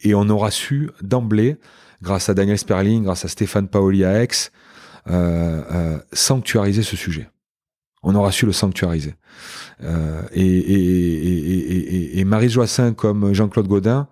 et 0.00 0.14
on 0.14 0.28
aura 0.28 0.50
su 0.50 0.90
d'emblée 1.02 1.56
grâce 2.02 2.28
à 2.28 2.34
Daniel 2.34 2.58
Sperling, 2.58 3.04
grâce 3.04 3.24
à 3.24 3.28
Stéphane 3.28 3.68
Paoli 3.68 4.04
à 4.04 4.22
Aix, 4.22 4.28
euh, 5.08 5.62
euh, 5.70 5.98
sanctuariser 6.12 6.82
ce 6.82 6.96
sujet. 6.96 7.28
On 8.02 8.14
aura 8.14 8.32
su 8.32 8.46
le 8.46 8.52
sanctuariser. 8.52 9.14
Euh, 9.82 10.22
et, 10.32 10.42
et, 10.42 12.14
et, 12.14 12.18
et, 12.18 12.24
Marie 12.24 12.48
Joassin 12.48 12.92
comme 12.92 13.32
Jean-Claude 13.32 13.68
Godin 13.68 14.08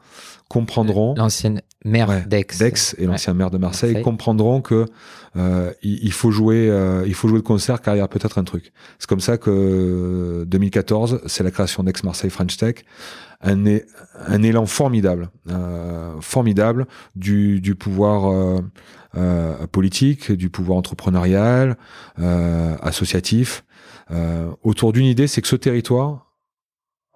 comprendront 0.49 1.15
l'ancienne 1.15 1.63
maire 1.85 2.27
d'Aix. 2.27 2.47
d'Aix 2.59 2.95
et 2.99 3.07
l'ancien 3.07 3.35
maire 3.35 3.51
de 3.51 3.59
Marseille, 3.59 4.03
comprendront 4.03 4.61
que 4.61 4.87
euh, 5.37 5.73
il, 5.83 6.13
faut 6.13 6.31
jouer 6.31 6.69
euh, 6.71 7.05
il 7.07 7.15
faut 7.15 7.29
jouer 7.29 7.39
le 7.39 7.43
concert 7.43 7.83
car 7.83 7.95
il 7.95 7.99
y 7.99 8.03
a 8.03 8.09
peut-être 8.09 8.39
un 8.39 8.45
truc. 8.45 8.73
C'est 8.99 9.09
comme 9.09 9.21
ça 9.21 9.37
que 9.37 10.45
2014 10.47 11.23
c'est 11.27 11.45
la 11.45 11.51
création 11.51 11.83
d'Aix 11.83 12.03
Marseille 12.03 12.31
French 12.31 12.57
Tech. 12.57 12.77
Un, 13.41 13.65
un 14.27 14.43
élan 14.43 14.67
formidable, 14.67 15.31
euh, 15.49 16.15
formidable 16.21 16.89
du, 17.15 17.61
du 17.61 17.77
pouvoir 17.77 18.33
euh, 18.33 18.59
euh, 19.17 19.67
politique, 19.69 20.33
du 20.33 20.51
pouvoir 20.51 20.77
entrepreneurial, 20.77 21.77
euh, 22.19 22.77
associatif, 22.83 23.63
euh, 23.63 23.68
autour 24.63 24.93
d'une 24.93 25.07
idée, 25.07 25.27
c'est 25.27 25.43
que 25.43 25.49
ce 25.49 25.57
territoire, 25.57 26.33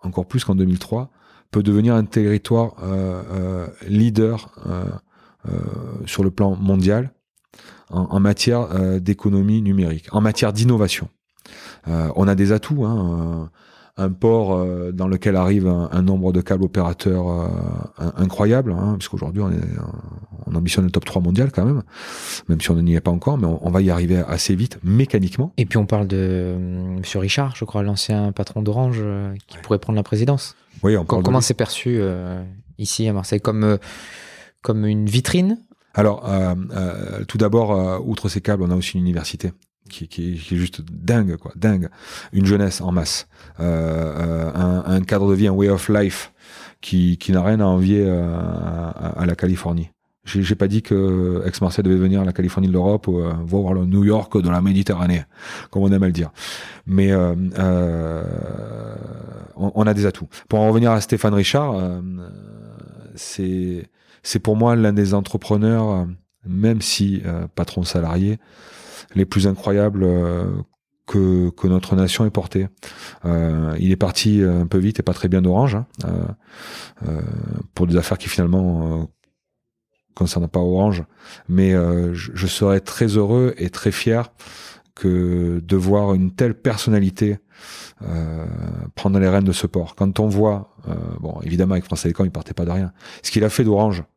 encore 0.03 0.27
plus 0.27 0.45
qu'en 0.45 0.55
2003, 0.55 1.11
peut 1.51 1.63
devenir 1.63 1.95
un 1.95 2.05
territoire 2.05 2.75
leader 3.87 4.51
sur 6.07 6.25
le 6.25 6.31
plan 6.31 6.57
mondial 6.57 7.13
en, 7.91 8.21
matière 8.21 9.01
d'économie 9.01 9.63
numérique, 9.63 10.09
en 10.13 10.21
matière 10.21 10.53
d'innovation. 10.53 11.09
on 11.87 12.29
a 12.29 12.35
des 12.35 12.53
atouts. 12.53 12.85
Hein, 12.85 13.51
un 13.97 14.11
port 14.11 14.55
euh, 14.55 14.91
dans 14.91 15.07
lequel 15.07 15.37
arrive 15.37 15.67
un, 15.67 16.03
nombre 16.03 16.33
de 16.33 16.41
câbles 16.41 16.65
opérateurs 16.65 17.29
euh, 17.29 18.11
incroyable, 18.17 18.73
hein, 18.73 18.97
puisqu'aujourd'hui 18.99 19.43
on, 19.43 19.51
est, 19.51 19.61
on 20.47 20.55
ambitionne 20.55 20.85
le 20.85 20.91
top 20.91 21.05
3 21.05 21.21
mondial 21.21 21.53
quand 21.53 21.65
même, 21.65 21.83
même 22.49 22.61
si 22.61 22.71
on 22.71 22.77
n'y 22.77 22.95
est 22.95 23.01
pas 23.01 23.11
encore, 23.11 23.37
mais 23.37 23.47
on, 23.47 23.71
va 23.71 23.83
y 23.83 23.91
arriver 23.91 24.23
assez 24.27 24.55
vite 24.55 24.79
mécaniquement. 24.83 25.53
Et 25.59 25.67
puis 25.67 25.77
on 25.77 25.87
parle 25.87 26.07
de 26.07 26.17
euh, 26.19 26.59
Monsieur 26.99 27.19
Richard, 27.19 27.55
je 27.55 27.65
crois, 27.65 27.83
l'ancien 27.83 28.33
patron 28.33 28.63
d'Orange, 28.63 29.03
qui 29.47 29.59
pourrait 29.59 29.79
prendre 29.79 29.97
la 29.97 30.03
présidence. 30.03 30.57
Oui, 30.83 30.97
on 30.97 31.05
parle 31.05 31.23
Comment 31.23 31.41
c'est 31.41 31.55
perçu 31.55 32.01
ici 32.79 33.07
à 33.09 33.13
Marseille? 33.13 33.41
Comme, 33.41 33.79
comme 34.63 34.87
une 34.87 35.07
vitrine? 35.07 35.59
Alors, 35.95 36.29
tout 37.29 37.39
d'abord, 37.39 38.03
outre 38.07 38.29
ces 38.29 38.41
câbles, 38.41 38.63
on 38.63 38.71
a 38.71 38.77
aussi 38.77 38.97
une 38.97 39.03
université 39.03 39.53
qui, 39.89 40.05
est 40.05 40.37
juste 40.37 40.83
dingue, 40.91 41.37
quoi, 41.37 41.53
dingue. 41.57 41.89
Une 42.33 42.47
jeunesse 42.47 42.81
en 42.81 42.93
masse, 42.93 43.29
euh, 43.61 43.65
euh, 43.65 44.83
un, 44.87 45.01
cadre 45.03 45.31
de 45.31 45.35
vie, 45.35 45.49
un 45.49 45.53
way 45.53 45.69
of 45.69 45.89
life 45.89 46.33
qui, 46.81 47.19
qui 47.19 47.33
n'a 47.33 47.43
rien 47.43 47.61
à 47.61 47.65
envier 47.65 48.05
euh, 48.07 48.37
à, 48.37 49.25
la 49.27 49.35
Californie. 49.35 49.91
J'ai 50.25 50.55
pas 50.55 50.69
dit 50.69 50.83
que 50.83 51.43
Ex-Marseille 51.47 51.83
devait 51.83 51.97
venir 51.97 52.21
à 52.21 52.25
la 52.25 52.33
Californie 52.33 52.69
de 52.69 52.73
l'Europe 52.73 53.09
ou 53.09 53.21
voir 53.45 53.75
le 53.75 53.87
New 53.87 54.05
York 54.05 54.41
de 54.41 54.49
la 54.49 54.61
Méditerranée, 54.61 55.25
comme 55.71 55.83
on 55.83 55.91
aime 55.91 56.05
à 56.05 56.07
le 56.07 56.13
dire. 56.13 56.31
Mais 56.87 57.13
on, 57.13 57.51
on, 59.57 59.83
a 59.85 59.95
des 59.95 60.07
atouts. 60.07 60.29
Pour 60.49 60.61
en 60.61 60.69
revenir 60.69 60.93
à 60.93 61.01
Stéphane 61.01 61.35
Richard, 61.35 61.75
c'est 63.17 63.91
c'est 64.23 64.39
pour 64.39 64.55
moi 64.55 64.77
l'un 64.77 64.93
des 64.93 65.13
entrepreneurs, 65.13 66.07
même 66.47 66.83
si 66.83 67.21
patron 67.57 67.83
salarié, 67.83 68.39
les 69.15 69.25
plus 69.25 69.47
incroyables 69.47 70.05
euh, 70.05 70.47
que, 71.07 71.67
notre 71.67 71.97
nation 71.97 72.25
ait 72.25 72.31
porté. 72.31 72.69
Euh, 73.25 73.77
il 73.79 73.91
est 73.91 73.97
parti 73.97 74.43
un 74.43 74.67
peu 74.67 74.79
vite 74.79 75.01
et 75.01 75.03
pas 75.03 75.13
très 75.13 75.29
bien 75.29 75.43
d'Orange 75.43 75.77
hein, 75.77 75.87
euh, 76.05 76.27
euh 77.09 77.21
pour 77.75 77.87
des 77.87 77.97
affaires 77.97 78.19
qui 78.19 78.29
finalement 78.29 79.01
euh, 79.01 79.05
concernent 80.15 80.49
pas 80.49 80.61
Orange, 80.61 81.05
mais 81.49 81.75
euh, 81.75 82.13
je, 82.15 82.33
je, 82.35 82.47
serais 82.47 82.81
très 82.81 83.07
heureux 83.07 83.55
et 83.57 83.71
très 83.71 83.93
fier 83.93 84.31
que 84.95 85.61
de 85.65 85.77
voir 85.77 86.15
une 86.15 86.35
telle 86.35 86.55
personnalité 86.55 87.39
prendre 88.97 89.21
les 89.21 89.29
rênes 89.29 89.45
de 89.45 89.53
ce 89.53 89.69
port. 89.69 89.95
Quand 89.95 90.19
on 90.19 90.27
voit, 90.27 90.75
bon 91.21 91.41
évidemment 91.43 91.75
avec 91.75 91.85
France 91.85 92.03
Télécom 92.03 92.27
il 92.27 92.33
partait 92.33 92.55
pas 92.55 92.65
de 92.65 92.73
rien, 92.73 92.93
ce 93.23 93.31
qu'il 93.31 93.45
a 93.45 93.49
fait 93.49 93.63
d'Orange 93.63 94.03
euh, 94.03 94.12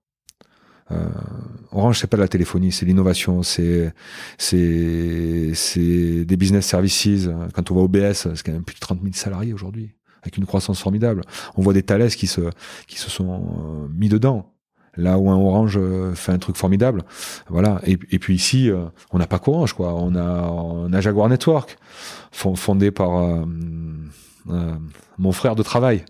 Orange, 1.72 2.00
c'est 2.00 2.08
pas 2.08 2.18
de 2.18 2.22
la 2.22 2.28
téléphonie, 2.28 2.72
c'est 2.72 2.86
l'innovation, 2.86 3.44
c'est 3.44 3.94
c'est 4.38 5.52
c'est 5.54 6.26
des 6.26 6.38
business 6.38 6.66
services. 6.66 7.28
Quand 7.54 7.72
on 7.72 7.76
va 7.76 7.82
au 7.82 7.88
BS, 7.88 8.14
c'est 8.14 8.44
quand 8.44 8.52
même 8.52 8.64
plus 8.64 8.76
de 8.76 8.80
30 8.80 9.02
000 9.02 9.14
salariés 9.14 9.54
aujourd'hui, 9.54 9.96
avec 10.22 10.38
une 10.38 10.46
croissance 10.46 10.80
formidable. 10.80 11.24
On 11.56 11.62
voit 11.62 11.74
des 11.74 11.84
Thales 11.84 12.10
qui 12.10 12.28
se 12.28 12.42
qui 12.88 13.00
se 13.00 13.10
sont 13.10 13.34
euh, 13.34 13.88
mis 13.94 14.10
dedans. 14.10 14.52
Là 14.98 15.18
où 15.18 15.30
un 15.30 15.36
Orange 15.36 15.78
euh, 15.78 16.16
fait 16.16 16.32
un 16.32 16.38
truc 16.38 16.56
formidable, 16.56 17.04
voilà. 17.50 17.82
Et, 17.86 17.98
et 18.12 18.20
puis 18.20 18.34
ici, 18.34 18.70
euh, 18.70 18.86
on 19.12 19.18
n'a 19.18 19.28
pas 19.28 19.40
qu'Orange, 19.40 19.74
quoi. 19.74 19.94
On 19.94 20.16
a 20.16 20.50
on 20.50 20.94
a 20.94 21.02
Jaguar 21.02 21.28
Network, 21.28 21.78
fondé 22.32 22.92
par 22.92 23.46
mon 25.18 25.32
frère 25.32 25.56
de 25.56 25.64
travail. 25.64 26.04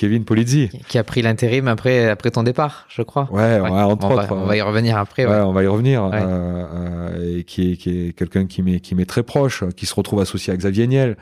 Kevin 0.00 0.24
Polizzi. 0.24 0.70
Qui 0.88 0.96
a 0.96 1.04
pris 1.04 1.20
l'intérim 1.20 1.68
après, 1.68 2.08
après 2.08 2.30
ton 2.30 2.42
départ, 2.42 2.86
je 2.88 3.02
crois. 3.02 3.28
Ouais, 3.30 3.60
entre 3.60 4.06
on 4.06 4.12
autres. 4.12 4.26
Va, 4.28 4.34
on 4.34 4.46
va 4.46 4.56
y 4.56 4.62
revenir 4.62 4.96
après. 4.96 5.26
Ouais, 5.26 5.40
on 5.40 5.52
va 5.52 5.62
y 5.62 5.66
revenir. 5.66 6.04
Euh, 6.04 6.10
euh, 6.14 7.38
et 7.38 7.44
qui 7.44 7.72
est, 7.72 7.76
qui 7.76 7.90
est 7.90 8.12
quelqu'un 8.16 8.46
qui 8.46 8.62
m'est, 8.62 8.80
qui 8.80 8.94
m'est 8.94 9.04
très 9.04 9.22
proche, 9.22 9.62
qui 9.76 9.84
se 9.84 9.94
retrouve 9.94 10.20
associé 10.20 10.54
à 10.54 10.56
Xavier 10.56 10.86
Niel. 10.86 11.16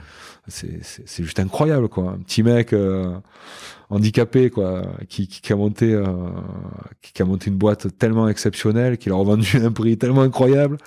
C'est, 0.48 1.22
juste 1.22 1.40
incroyable, 1.40 1.88
quoi. 1.88 2.12
Un 2.12 2.18
petit 2.18 2.42
mec 2.42 2.72
euh, 2.72 3.12
handicapé, 3.90 4.50
quoi, 4.50 4.82
qui, 5.08 5.28
qui, 5.28 5.52
a 5.52 5.56
monté, 5.56 5.92
euh, 5.92 6.04
qui, 7.02 7.20
a 7.20 7.24
monté 7.24 7.50
une 7.50 7.56
boîte 7.56 7.98
tellement 7.98 8.28
exceptionnelle, 8.28 8.98
qu'il 8.98 9.12
a 9.12 9.14
revendu 9.14 9.60
à 9.62 9.64
un 9.66 9.72
prix 9.72 9.96
tellement 9.98 10.22
incroyable, 10.22 10.78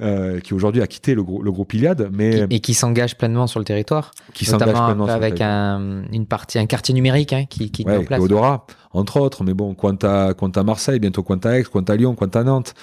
euh, 0.00 0.40
qui 0.40 0.54
aujourd'hui 0.54 0.82
a 0.82 0.86
quitté 0.86 1.14
le, 1.14 1.22
le 1.22 1.52
groupe 1.52 1.72
Iliad, 1.74 2.10
mais 2.12 2.46
et 2.50 2.60
qui 2.60 2.74
s'engage 2.74 3.16
pleinement 3.16 3.46
sur 3.46 3.60
le 3.60 3.64
territoire. 3.64 4.12
Qui 4.34 4.44
s'engage 4.44 4.72
pleinement 4.72 5.06
avec 5.06 5.40
un, 5.40 6.04
une 6.12 6.26
partie, 6.26 6.58
un 6.58 6.66
quartier 6.66 6.94
numérique 6.94 7.32
hein, 7.32 7.44
qui, 7.48 7.70
qui 7.70 7.84
ouais, 7.84 7.94
est 7.94 7.98
en 7.98 8.04
place. 8.04 8.20
Odora 8.20 8.66
entre 8.92 9.20
autres. 9.20 9.44
Mais 9.44 9.54
bon, 9.54 9.74
Quanta, 9.74 10.34
Quanta 10.34 10.62
Marseille, 10.62 10.98
bientôt 10.98 11.22
Quanta 11.22 11.58
Aix, 11.58 11.64
Quanta 11.64 11.96
Lyon, 11.96 12.14
Quanta 12.14 12.44
Nantes, 12.44 12.74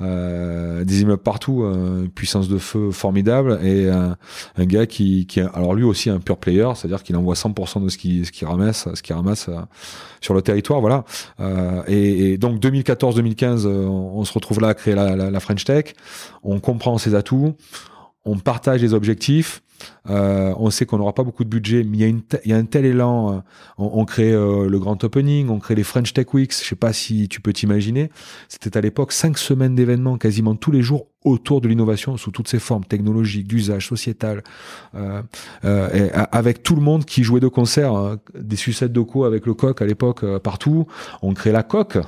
euh, 0.00 0.84
des 0.84 1.02
immeubles 1.02 1.22
partout, 1.22 1.62
euh, 1.62 2.08
puissance 2.14 2.48
de 2.48 2.58
feu 2.58 2.90
formidable 2.90 3.58
et 3.62 3.86
euh, 3.86 4.10
un 4.56 4.64
gars 4.64 4.86
qui, 4.86 5.26
qui, 5.26 5.40
alors 5.40 5.74
lui 5.74 5.84
aussi 5.84 6.10
un 6.10 6.20
pur 6.20 6.36
player, 6.36 6.68
c'est-à-dire 6.74 7.02
qu'il 7.02 7.16
envoie 7.16 7.34
100% 7.34 7.82
de 7.82 7.88
ce 7.88 7.98
qu'il 7.98 8.26
ce 8.26 8.32
qui 8.32 8.44
ramasse, 8.44 8.88
ce 8.94 9.02
qu'il 9.02 9.14
ramasse 9.14 9.48
euh, 9.48 9.60
sur 10.20 10.34
le 10.34 10.42
territoire, 10.42 10.80
voilà. 10.80 11.04
Euh, 11.40 11.82
et, 11.86 12.32
et, 12.32 12.38
donc 12.38 12.60
2014-2015, 12.60 13.66
on, 13.66 14.24
se 14.24 14.32
retrouve 14.32 14.60
là 14.60 14.68
à 14.68 14.74
créer 14.74 14.94
la, 14.94 15.16
la, 15.16 15.30
la 15.30 15.40
French 15.40 15.64
Tech, 15.64 15.94
on 16.42 16.60
comprend 16.60 16.96
ses 16.98 17.14
atouts, 17.14 17.54
on 18.24 18.38
partage 18.38 18.80
les 18.80 18.94
objectifs. 18.94 19.62
Euh, 20.10 20.54
on 20.58 20.70
sait 20.70 20.86
qu'on 20.86 20.98
n'aura 20.98 21.14
pas 21.14 21.24
beaucoup 21.24 21.44
de 21.44 21.48
budget, 21.48 21.84
mais 21.84 21.98
il 21.98 22.22
y 22.44 22.48
y 22.50 22.52
a 22.52 22.56
un 22.56 22.64
tel 22.64 22.84
élan. 22.84 23.32
Euh, 23.32 23.38
on, 23.78 23.90
on, 24.00 24.04
crée 24.04 24.32
euh, 24.32 24.68
le 24.68 24.78
grand 24.78 25.02
opening, 25.02 25.48
on 25.48 25.58
crée 25.58 25.74
les 25.74 25.82
French 25.82 26.12
Tech 26.12 26.32
Weeks. 26.32 26.52
Je 26.52 26.68
sais 26.68 26.76
pas 26.76 26.92
si 26.92 27.28
tu 27.28 27.40
peux 27.40 27.52
t'imaginer. 27.52 28.10
C'était 28.48 28.76
à 28.76 28.80
l'époque 28.80 29.12
cinq 29.12 29.38
semaines 29.38 29.74
d'événements 29.74 30.18
quasiment 30.18 30.54
tous 30.54 30.70
les 30.70 30.82
jours 30.82 31.08
autour 31.24 31.60
de 31.60 31.68
l'innovation 31.68 32.16
sous 32.16 32.30
toutes 32.30 32.48
ses 32.48 32.58
formes 32.58 32.84
technologiques, 32.84 33.48
d'usage, 33.48 33.88
sociétal, 33.88 34.42
euh, 34.94 35.22
euh, 35.64 36.10
avec 36.30 36.62
tout 36.62 36.76
le 36.76 36.82
monde 36.82 37.04
qui 37.06 37.24
jouait 37.24 37.40
de 37.40 37.48
concert, 37.48 37.94
hein. 37.94 38.18
des 38.38 38.56
sucettes 38.56 38.92
de 38.92 39.00
co 39.00 39.24
avec 39.24 39.46
le 39.46 39.54
coq 39.54 39.80
à 39.80 39.86
l'époque 39.86 40.24
partout. 40.38 40.86
On 41.22 41.32
crée 41.32 41.52
la 41.52 41.62
coque. 41.62 41.98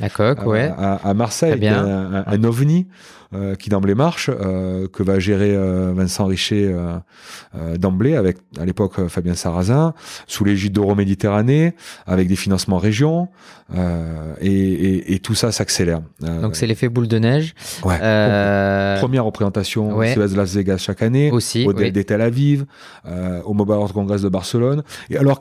Ouais. 0.00 0.72
À, 0.76 0.96
à 1.08 1.14
Marseille, 1.14 1.58
bien. 1.58 1.84
Un, 1.84 2.24
un, 2.26 2.44
ovni 2.44 2.86
euh, 3.34 3.54
qui 3.56 3.68
d'emblée 3.68 3.94
marche, 3.94 4.30
euh, 4.30 4.86
que 4.86 5.02
va 5.02 5.18
gérer 5.18 5.56
euh, 5.56 5.92
Vincent 5.94 6.26
Richer 6.26 6.74
d'emblée 7.78 8.16
avec 8.16 8.38
à 8.60 8.64
l'époque 8.64 9.08
Fabien 9.08 9.34
Sarrazin, 9.34 9.94
sous 10.26 10.44
l'égide 10.44 10.72
d'Euro-Méditerranée, 10.72 11.74
avec 12.06 12.28
des 12.28 12.36
financements 12.36 12.78
régions, 12.78 13.28
et, 13.74 14.46
et, 14.46 15.14
et, 15.14 15.18
tout 15.18 15.34
ça 15.34 15.52
s'accélère. 15.52 16.00
Donc 16.20 16.56
c'est 16.56 16.66
l'effet 16.66 16.88
boule 16.88 17.08
de 17.08 17.18
neige. 17.18 17.54
Ouais. 17.84 17.98
Première 18.98 19.24
représentation 19.24 19.96
ouais. 19.96 20.14
Las 20.14 20.54
Vegas 20.54 20.78
chaque 20.78 21.02
année, 21.02 21.30
Aussi, 21.30 21.66
au 21.66 21.72
oui. 21.72 21.90
des 21.90 22.04
Tel 22.04 22.20
Aviv, 22.20 22.66
au 23.44 23.54
Mobile 23.54 23.74
World 23.74 23.92
Congress 23.92 24.22
de 24.22 24.28
Barcelone. 24.28 24.82
Et 25.10 25.16
alors 25.16 25.38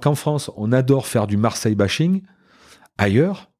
qu'en 0.00 0.14
France, 0.14 0.50
on 0.56 0.72
adore 0.72 1.06
faire 1.06 1.26
du 1.26 1.36
Marseille 1.36 1.74
bashing, 1.74 2.22
ailleurs 2.98 3.51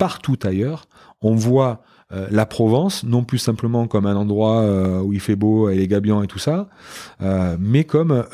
partout 0.00 0.38
ailleurs, 0.44 0.86
on 1.20 1.34
voit 1.34 1.82
euh, 2.10 2.26
la 2.30 2.46
Provence, 2.46 3.04
non 3.04 3.22
plus 3.22 3.36
simplement 3.36 3.86
comme 3.86 4.06
un 4.06 4.16
endroit 4.16 4.62
euh, 4.62 5.02
où 5.02 5.12
il 5.12 5.20
fait 5.20 5.36
beau 5.36 5.68
et 5.68 5.76
les 5.76 5.86
gabions 5.88 6.22
et 6.22 6.26
tout 6.26 6.38
ça, 6.38 6.68
euh, 7.20 7.58
mais 7.60 7.84
comme 7.84 8.24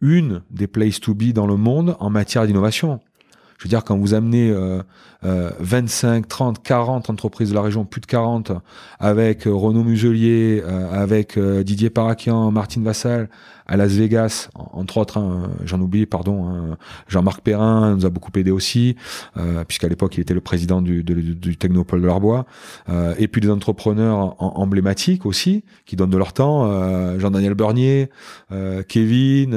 une 0.00 0.42
des 0.52 0.68
places 0.68 1.00
to 1.00 1.12
be 1.12 1.32
dans 1.32 1.48
le 1.48 1.56
monde 1.56 1.96
en 1.98 2.08
matière 2.08 2.46
d'innovation. 2.46 3.00
Je 3.58 3.64
veux 3.64 3.68
dire, 3.68 3.82
quand 3.82 3.98
vous 3.98 4.14
amenez 4.14 4.50
euh, 4.50 4.80
euh, 5.24 5.50
25, 5.58 6.28
30, 6.28 6.62
40 6.62 7.10
entreprises 7.10 7.50
de 7.50 7.54
la 7.54 7.62
région, 7.62 7.84
plus 7.84 8.00
de 8.00 8.06
40, 8.06 8.52
avec 9.00 9.42
Renaud 9.44 9.82
Muselier, 9.82 10.62
avec 10.92 11.36
Didier 11.36 11.90
Parakian, 11.90 12.52
Martine 12.52 12.84
Vassal, 12.84 13.28
à 13.68 13.76
Las 13.76 13.92
Vegas, 13.92 14.48
entre 14.54 14.98
autres, 14.98 15.18
hein, 15.18 15.50
j'en 15.64 15.80
oublie, 15.80 16.06
pardon, 16.06 16.46
hein, 16.48 16.76
Jean-Marc 17.08 17.40
Perrin 17.40 17.94
nous 17.96 18.06
a 18.06 18.10
beaucoup 18.10 18.30
aidé 18.36 18.50
aussi, 18.50 18.96
euh, 19.36 19.64
puisqu'à 19.64 19.88
l'époque 19.88 20.16
il 20.16 20.20
était 20.20 20.34
le 20.34 20.40
président 20.40 20.80
du, 20.82 21.02
de, 21.02 21.14
du 21.14 21.56
Technopole 21.56 22.00
de 22.02 22.06
l'Arbois, 22.06 22.46
euh, 22.88 23.14
et 23.18 23.26
puis 23.28 23.40
des 23.40 23.50
entrepreneurs 23.50 24.16
en, 24.42 24.52
emblématiques 24.56 25.26
aussi, 25.26 25.64
qui 25.84 25.96
donnent 25.96 26.10
de 26.10 26.16
leur 26.18 26.32
temps, 26.32 26.66
euh, 26.70 27.18
Jean-Daniel 27.18 27.54
Bernier, 27.54 28.08
Kevin. 28.88 29.54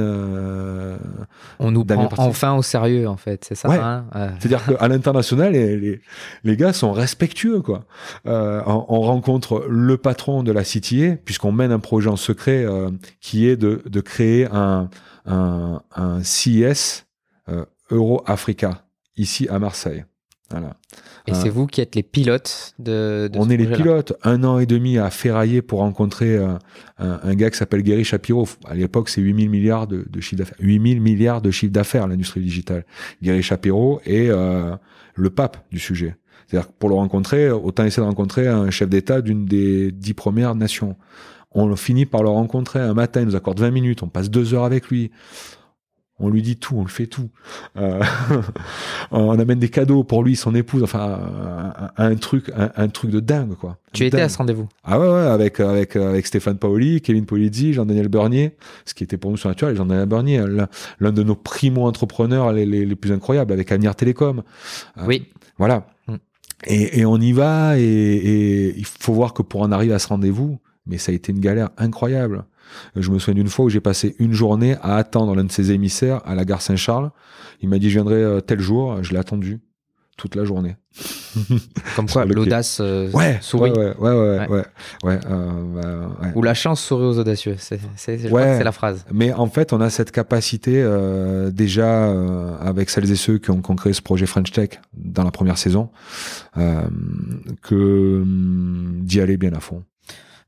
On 1.59 1.71
nous 1.71 1.83
Damien 1.83 2.05
prend 2.05 2.15
Parti. 2.15 2.29
enfin 2.29 2.53
au 2.55 2.61
sérieux, 2.61 3.07
en 3.07 3.17
fait, 3.17 3.45
c'est 3.47 3.55
ça 3.55 3.69
Ouais. 3.69 3.77
hein 3.77 4.05
Euh, 4.15 4.29
C'est-à-dire 4.39 4.65
qu'à 4.65 4.87
l'international, 4.87 5.53
les, 5.53 5.77
les, 5.77 6.01
les 6.43 6.57
gars 6.57 6.73
sont 6.73 6.91
respectueux, 6.91 7.61
quoi. 7.61 7.85
On, 8.25 8.85
on 8.87 9.01
rencontre 9.01 9.65
le 9.69 9.97
patron 9.97 10.43
de 10.43 10.51
la 10.51 10.63
CTA, 10.63 11.15
puisqu'on 11.23 11.51
mène 11.51 11.71
un 11.71 11.79
projet 11.79 12.09
en 12.09 12.15
secret 12.15 12.65
qui 13.21 13.47
est 13.47 13.55
de, 13.57 13.81
de 13.85 13.98
créer 14.01 14.47
un, 14.51 14.89
un, 15.25 15.81
un 15.95 16.23
CIS 16.23 17.05
euh, 17.49 17.65
Euro-Africa, 17.91 18.85
ici 19.17 19.47
à 19.49 19.59
Marseille. 19.59 20.05
Voilà. 20.51 20.77
Et 21.27 21.31
Euh, 21.31 21.35
c'est 21.35 21.49
vous 21.49 21.67
qui 21.67 21.79
êtes 21.81 21.95
les 21.95 22.03
pilotes 22.03 22.73
de, 22.79 23.29
de 23.31 23.37
on 23.37 23.45
ce 23.45 23.51
est 23.51 23.57
les 23.57 23.67
pilotes. 23.67 24.13
Un 24.23 24.43
an 24.43 24.57
et 24.57 24.65
demi 24.65 24.97
à 24.97 25.09
ferrailler 25.11 25.61
pour 25.61 25.79
rencontrer 25.79 26.35
euh, 26.35 26.53
un, 26.97 27.19
un 27.21 27.35
gars 27.35 27.51
qui 27.51 27.57
s'appelle 27.57 27.83
Gary 27.83 28.03
Shapiro. 28.03 28.47
À 28.65 28.73
l'époque, 28.73 29.09
c'est 29.09 29.21
8000 29.21 29.49
milliards 29.49 29.85
de, 29.87 30.05
de 30.09 30.21
chiffre 30.21 30.37
d'affaires. 30.39 30.57
8000 30.59 31.01
milliards 31.01 31.41
de 31.41 31.51
chiffre 31.51 31.71
d'affaires, 31.71 32.07
l'industrie 32.07 32.41
digitale. 32.41 32.85
Gary 33.21 33.43
Shapiro 33.43 34.01
est 34.05 34.29
euh, 34.29 34.75
le 35.15 35.29
pape 35.29 35.57
du 35.71 35.79
sujet. 35.79 36.15
C'est-à-dire 36.47 36.69
que 36.69 36.73
pour 36.79 36.89
le 36.89 36.95
rencontrer, 36.95 37.51
autant 37.51 37.83
essayer 37.85 38.01
de 38.01 38.07
rencontrer 38.07 38.47
un 38.47 38.71
chef 38.71 38.89
d'État 38.89 39.21
d'une 39.21 39.45
des 39.45 39.91
dix 39.91 40.15
premières 40.15 40.55
nations. 40.55 40.95
On 41.51 41.75
finit 41.75 42.05
par 42.05 42.23
le 42.23 42.29
rencontrer 42.29 42.79
un 42.79 42.93
matin, 42.93 43.21
il 43.21 43.27
nous 43.27 43.35
accorde 43.35 43.59
20 43.59 43.71
minutes, 43.71 44.03
on 44.03 44.07
passe 44.07 44.29
deux 44.29 44.53
heures 44.53 44.65
avec 44.65 44.89
lui 44.89 45.11
on 46.19 46.29
lui 46.29 46.41
dit 46.41 46.57
tout, 46.57 46.75
on 46.77 46.83
le 46.83 46.89
fait 46.89 47.07
tout. 47.07 47.29
Euh, 47.77 48.01
on 49.11 49.39
amène 49.39 49.59
des 49.59 49.69
cadeaux 49.69 50.03
pour 50.03 50.23
lui, 50.23 50.35
son 50.35 50.53
épouse, 50.53 50.83
enfin 50.83 51.91
un, 51.97 52.15
truc, 52.15 52.51
un, 52.55 52.87
truc 52.89 53.11
de 53.11 53.19
dingue 53.19 53.55
quoi. 53.55 53.77
Tu 53.93 54.05
étais 54.05 54.21
à 54.21 54.29
ce 54.29 54.37
rendez-vous? 54.37 54.67
Ah 54.83 54.99
ouais, 54.99 55.07
ouais, 55.07 55.27
avec 55.27 55.59
avec 55.59 55.95
avec 55.95 56.27
Stéphane 56.27 56.57
Paoli, 56.57 57.01
Kevin 57.01 57.25
Polizzi, 57.25 57.73
Jean-Daniel 57.73 58.09
Bernier, 58.09 58.55
ce 58.85 58.93
qui 58.93 59.03
était 59.03 59.17
pour 59.17 59.31
nous 59.31 59.37
surnaturel, 59.37 59.75
Jean-Daniel 59.75 60.07
Bernier, 60.07 60.43
l'un 60.99 61.11
de 61.11 61.23
nos 61.23 61.35
primo 61.35 61.87
entrepreneurs 61.87 62.51
les, 62.51 62.65
les, 62.65 62.95
plus 62.95 63.11
incroyables, 63.11 63.53
avec 63.53 63.71
Avenir 63.71 63.95
Télécom. 63.95 64.43
Euh, 64.97 65.01
oui. 65.07 65.27
Voilà. 65.57 65.87
Mm. 66.07 66.15
Et, 66.65 66.99
et, 66.99 67.05
on 67.05 67.17
y 67.17 67.31
va 67.31 67.79
et, 67.79 67.83
et 67.83 68.77
il 68.77 68.85
faut 68.85 69.13
voir 69.13 69.33
que 69.33 69.41
pour 69.41 69.61
en 69.61 69.71
arriver 69.71 69.93
à 69.93 69.99
ce 69.99 70.09
rendez-vous, 70.09 70.59
mais 70.89 70.97
ça 70.97 71.11
a 71.11 71.15
été 71.15 71.31
une 71.31 71.39
galère 71.39 71.69
incroyable. 71.77 72.45
Je 72.95 73.09
me 73.09 73.19
souviens 73.19 73.35
d'une 73.35 73.49
fois 73.49 73.65
où 73.65 73.69
j'ai 73.69 73.79
passé 73.79 74.15
une 74.19 74.33
journée 74.33 74.75
à 74.81 74.95
attendre 74.95 75.35
l'un 75.35 75.43
de 75.43 75.51
ses 75.51 75.71
émissaires 75.71 76.21
à 76.25 76.35
la 76.35 76.45
gare 76.45 76.61
Saint-Charles. 76.61 77.11
Il 77.61 77.69
m'a 77.69 77.79
dit 77.79 77.89
je 77.89 77.95
viendrai 77.95 78.15
euh, 78.15 78.41
tel 78.41 78.59
jour. 78.59 79.03
Je 79.03 79.11
l'ai 79.11 79.19
attendu 79.19 79.59
toute 80.17 80.35
la 80.35 80.43
journée. 80.43 80.75
Comme 81.95 82.09
quoi, 82.09 82.25
l'audace 82.25 82.79
euh, 82.81 83.09
ouais, 83.11 83.37
sourit. 83.41 83.71
Ouais, 83.71 83.95
ouais, 83.97 84.11
ouais, 84.11 84.47
ouais, 84.49 84.63
ouais, 85.03 85.19
euh, 85.29 86.07
bah, 86.21 86.27
Ou 86.35 86.41
la 86.41 86.53
chance 86.53 86.81
sourit 86.81 87.05
aux 87.05 87.19
audacieux. 87.19 87.55
C'est, 87.57 87.79
la 88.29 88.71
phrase. 88.71 89.05
Mais 89.13 89.31
en 89.31 89.47
fait, 89.47 89.71
on 89.71 89.79
a 89.79 89.89
cette 89.89 90.11
capacité 90.11 90.85
déjà 91.53 92.11
avec 92.59 92.89
celles 92.89 93.09
et 93.09 93.15
ceux 93.15 93.37
qui 93.37 93.51
ont, 93.51 93.61
créé 93.61 93.93
ce 93.93 94.01
projet 94.01 94.25
French 94.25 94.51
Tech 94.51 94.81
dans 94.93 95.23
la 95.23 95.31
première 95.31 95.57
saison, 95.57 95.89
que 96.55 98.21
hum, 98.21 98.99
d'y 99.03 99.21
aller 99.21 99.37
bien 99.37 99.53
à 99.53 99.61
fond. 99.61 99.83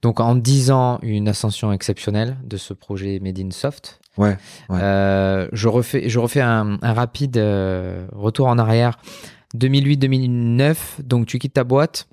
Donc 0.02 0.20
en 0.20 0.36
10 0.36 0.72
ans, 0.72 1.00
une 1.04 1.28
ascension 1.28 1.72
exceptionnelle 1.72 2.38
de 2.44 2.58
ce 2.58 2.74
projet 2.74 3.20
Made 3.22 3.40
in 3.40 3.52
Soft. 3.52 4.00
Ouais. 4.18 4.38
Euh, 4.72 5.48
je 5.54 5.68
refais, 5.68 6.10
je 6.10 6.20
refais 6.20 6.42
un, 6.42 6.78
rapide 6.82 7.38
euh, 7.38 8.08
retour 8.12 8.48
en 8.48 8.58
arrière. 8.58 8.98
2008-2009, 9.56 11.02
donc 11.04 11.28
tu 11.28 11.38
quittes 11.38 11.54
ta 11.54 11.64
boîte 11.64 12.08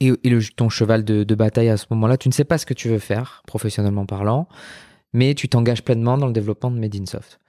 et, 0.00 0.12
ton 0.56 0.68
cheval 0.68 1.04
de, 1.04 1.34
bataille 1.34 1.68
à 1.68 1.76
ce 1.76 1.86
moment-là, 1.90 2.16
tu 2.16 2.28
ne 2.28 2.32
sais 2.32 2.44
pas 2.44 2.58
ce 2.58 2.66
que 2.66 2.74
tu 2.74 2.88
veux 2.88 2.98
faire, 2.98 3.42
professionnellement 3.46 4.06
parlant, 4.06 4.48
mais 5.12 5.34
tu 5.34 5.48
t'engages 5.48 5.82
pleinement 5.82 6.16
dans 6.16 6.26
le 6.26 6.32
développement 6.32 6.70
de 6.70 6.78
Made 6.78 6.94
in 6.94 7.06
Soft. 7.06 7.40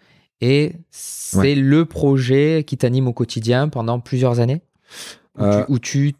Et 0.42 0.74
c'est 0.92 1.56
le 1.56 1.86
projet 1.86 2.64
qui 2.68 2.78
t'anime 2.78 3.08
au 3.08 3.14
quotidien 3.14 3.70
pendant 3.70 4.00
plusieurs 4.00 4.40
années? 4.40 4.62
Où 5.68 5.80
tu, 5.80 6.08
euh, 6.08 6.12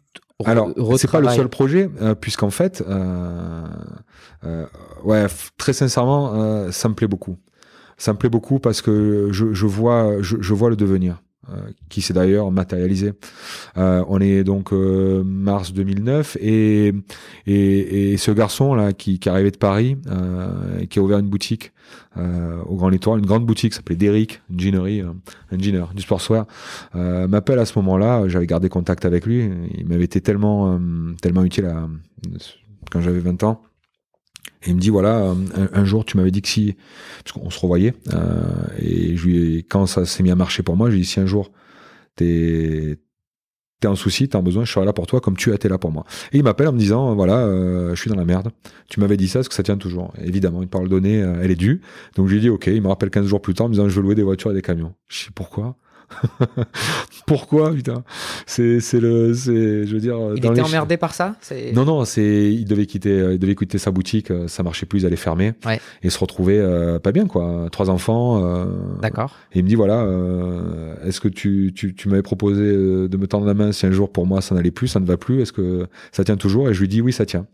alors, 0.44 0.70
c'est 0.98 1.10
pas 1.10 1.20
le 1.20 1.28
seul 1.30 1.48
projet, 1.48 1.88
euh, 2.00 2.14
puisqu'en 2.14 2.50
fait, 2.50 2.84
euh, 2.86 3.64
euh, 4.44 4.66
ouais, 5.04 5.26
très 5.56 5.72
sincèrement, 5.72 6.70
ça 6.70 6.88
me 6.88 6.94
plaît 6.94 7.08
beaucoup. 7.08 7.36
Ça 7.96 8.12
me 8.12 8.18
plaît 8.18 8.28
beaucoup 8.28 8.58
parce 8.58 8.82
que 8.82 9.28
je, 9.32 9.54
je 9.54 9.66
vois, 9.66 10.20
je, 10.20 10.36
je, 10.40 10.52
vois 10.52 10.68
le 10.68 10.76
devenir. 10.76 11.22
Qui 11.88 12.02
s'est 12.02 12.12
d'ailleurs 12.12 12.50
matérialisé. 12.50 13.12
on 13.76 14.20
est 14.20 14.42
donc 14.42 14.72
mars 14.72 15.72
2009 15.72 16.36
et, 16.40 16.92
et, 17.46 18.12
et, 18.12 18.16
ce 18.16 18.32
garçon 18.32 18.74
là 18.74 18.92
qui, 18.92 19.20
qui 19.20 19.28
arrivé 19.28 19.52
de 19.52 19.56
Paris, 19.56 19.96
et 20.80 20.88
qui 20.88 20.98
a 20.98 21.02
ouvert 21.02 21.18
une 21.18 21.28
boutique 21.28 21.72
euh, 22.16 22.62
au 22.64 22.76
Grand 22.76 22.88
Littoral, 22.88 23.20
une 23.20 23.26
grande 23.26 23.44
boutique 23.44 23.74
s'appelait 23.74 23.96
Derrick, 23.96 24.40
une 24.50 24.76
euh, 24.76 25.12
un 25.52 25.58
jeaner, 25.58 25.84
du 25.94 26.02
sportswear, 26.02 26.46
euh, 26.94 27.28
m'appelle 27.28 27.58
à 27.58 27.66
ce 27.66 27.78
moment-là. 27.78 28.26
J'avais 28.28 28.46
gardé 28.46 28.68
contact 28.68 29.04
avec 29.04 29.26
lui. 29.26 29.50
Il 29.74 29.86
m'avait 29.86 30.04
été 30.04 30.20
tellement, 30.20 30.72
euh, 30.72 30.78
tellement 31.20 31.44
utile 31.44 31.66
à, 31.66 31.88
quand 32.90 33.00
j'avais 33.00 33.20
20 33.20 33.42
ans. 33.42 33.62
Et 34.62 34.70
il 34.70 34.76
me 34.76 34.80
dit 34.80 34.90
voilà, 34.90 35.34
un, 35.72 35.84
jour 35.84 36.04
tu 36.04 36.16
m'avais 36.16 36.30
dit 36.30 36.42
que 36.42 36.48
si, 36.48 36.76
parce 37.24 37.32
qu'on 37.32 37.50
se 37.50 37.60
revoyait, 37.60 37.94
et 38.78 39.16
je 39.16 39.58
quand 39.68 39.86
ça 39.86 40.06
s'est 40.06 40.22
mis 40.22 40.30
à 40.30 40.34
marcher 40.34 40.62
pour 40.62 40.76
moi, 40.76 40.90
j'ai 40.90 40.98
dit 40.98 41.04
si 41.04 41.20
un 41.20 41.26
jour 41.26 41.50
t'es 42.16 42.98
t'es 43.80 43.88
en 43.88 43.94
souci, 43.94 44.28
t'as 44.28 44.38
un 44.38 44.42
besoin, 44.42 44.64
je 44.64 44.72
serai 44.72 44.86
là 44.86 44.92
pour 44.92 45.06
toi 45.06 45.20
comme 45.20 45.36
tu 45.36 45.52
as 45.52 45.54
été 45.54 45.68
là 45.68 45.78
pour 45.78 45.92
moi. 45.92 46.04
Et 46.32 46.38
il 46.38 46.44
m'appelle 46.44 46.68
en 46.68 46.72
me 46.72 46.78
disant, 46.78 47.14
voilà, 47.14 47.40
euh, 47.40 47.94
je 47.94 48.00
suis 48.00 48.10
dans 48.10 48.16
la 48.16 48.24
merde. 48.24 48.50
Tu 48.88 49.00
m'avais 49.00 49.16
dit 49.16 49.28
ça, 49.28 49.40
parce 49.40 49.48
que 49.48 49.54
ça 49.54 49.62
tient 49.62 49.76
toujours? 49.76 50.12
Évidemment, 50.22 50.62
une 50.62 50.68
parole 50.68 50.88
donnée, 50.88 51.22
euh, 51.22 51.40
elle 51.42 51.50
est 51.50 51.56
due. 51.56 51.82
Donc 52.16 52.28
je 52.28 52.34
lui 52.34 52.40
dit, 52.40 52.48
ok, 52.48 52.66
il 52.68 52.80
me 52.80 52.88
rappelle 52.88 53.10
15 53.10 53.26
jours 53.26 53.42
plus 53.42 53.54
tard 53.54 53.66
en 53.66 53.68
me 53.68 53.74
disant, 53.74 53.88
je 53.88 53.96
veux 53.96 54.02
louer 54.02 54.14
des 54.14 54.22
voitures 54.22 54.50
et 54.50 54.54
des 54.54 54.62
camions. 54.62 54.94
Je 55.08 55.24
sais 55.24 55.30
pourquoi? 55.34 55.76
Pourquoi, 57.26 57.72
putain? 57.72 58.04
C'est, 58.46 58.80
c'est 58.80 59.00
le, 59.00 59.34
c'est, 59.34 59.86
je 59.86 59.92
veux 59.92 60.00
dire. 60.00 60.16
Il 60.36 60.44
était 60.44 60.60
emmerdé 60.60 60.96
par 60.96 61.14
ça? 61.14 61.36
Non, 61.74 61.84
non, 61.84 62.04
c'est, 62.04 62.52
il 62.52 62.64
devait 62.64 62.86
quitter, 62.86 63.32
il 63.32 63.38
devait 63.38 63.54
quitter 63.54 63.78
sa 63.78 63.90
boutique, 63.90 64.30
euh, 64.30 64.48
ça 64.48 64.62
marchait 64.62 64.86
plus, 64.86 65.00
il 65.00 65.06
allait 65.06 65.16
fermer, 65.16 65.54
ouais. 65.64 65.80
et 66.02 66.10
se 66.10 66.18
retrouver 66.18 66.58
euh, 66.58 66.98
pas 66.98 67.12
bien, 67.12 67.26
quoi. 67.26 67.68
Trois 67.72 67.90
enfants. 67.90 68.44
Euh, 68.44 68.66
D'accord. 69.00 69.34
Et 69.52 69.58
il 69.58 69.64
me 69.64 69.68
dit 69.68 69.74
voilà, 69.74 70.02
euh, 70.02 70.94
est-ce 71.04 71.20
que 71.20 71.28
tu, 71.28 71.72
tu, 71.74 71.94
tu 71.94 72.08
m'avais 72.08 72.22
proposé 72.22 72.62
de 72.62 73.16
me 73.16 73.26
tendre 73.26 73.46
la 73.46 73.54
main 73.54 73.72
si 73.72 73.86
un 73.86 73.90
jour 73.90 74.12
pour 74.12 74.26
moi 74.26 74.40
ça 74.40 74.54
n'allait 74.54 74.70
plus, 74.70 74.88
ça 74.88 75.00
ne 75.00 75.06
va 75.06 75.16
plus, 75.16 75.40
est-ce 75.42 75.52
que 75.52 75.86
ça 76.12 76.24
tient 76.24 76.36
toujours? 76.36 76.70
Et 76.70 76.74
je 76.74 76.80
lui 76.80 76.88
dis 76.88 77.00
oui, 77.00 77.12
ça 77.12 77.26
tient. 77.26 77.46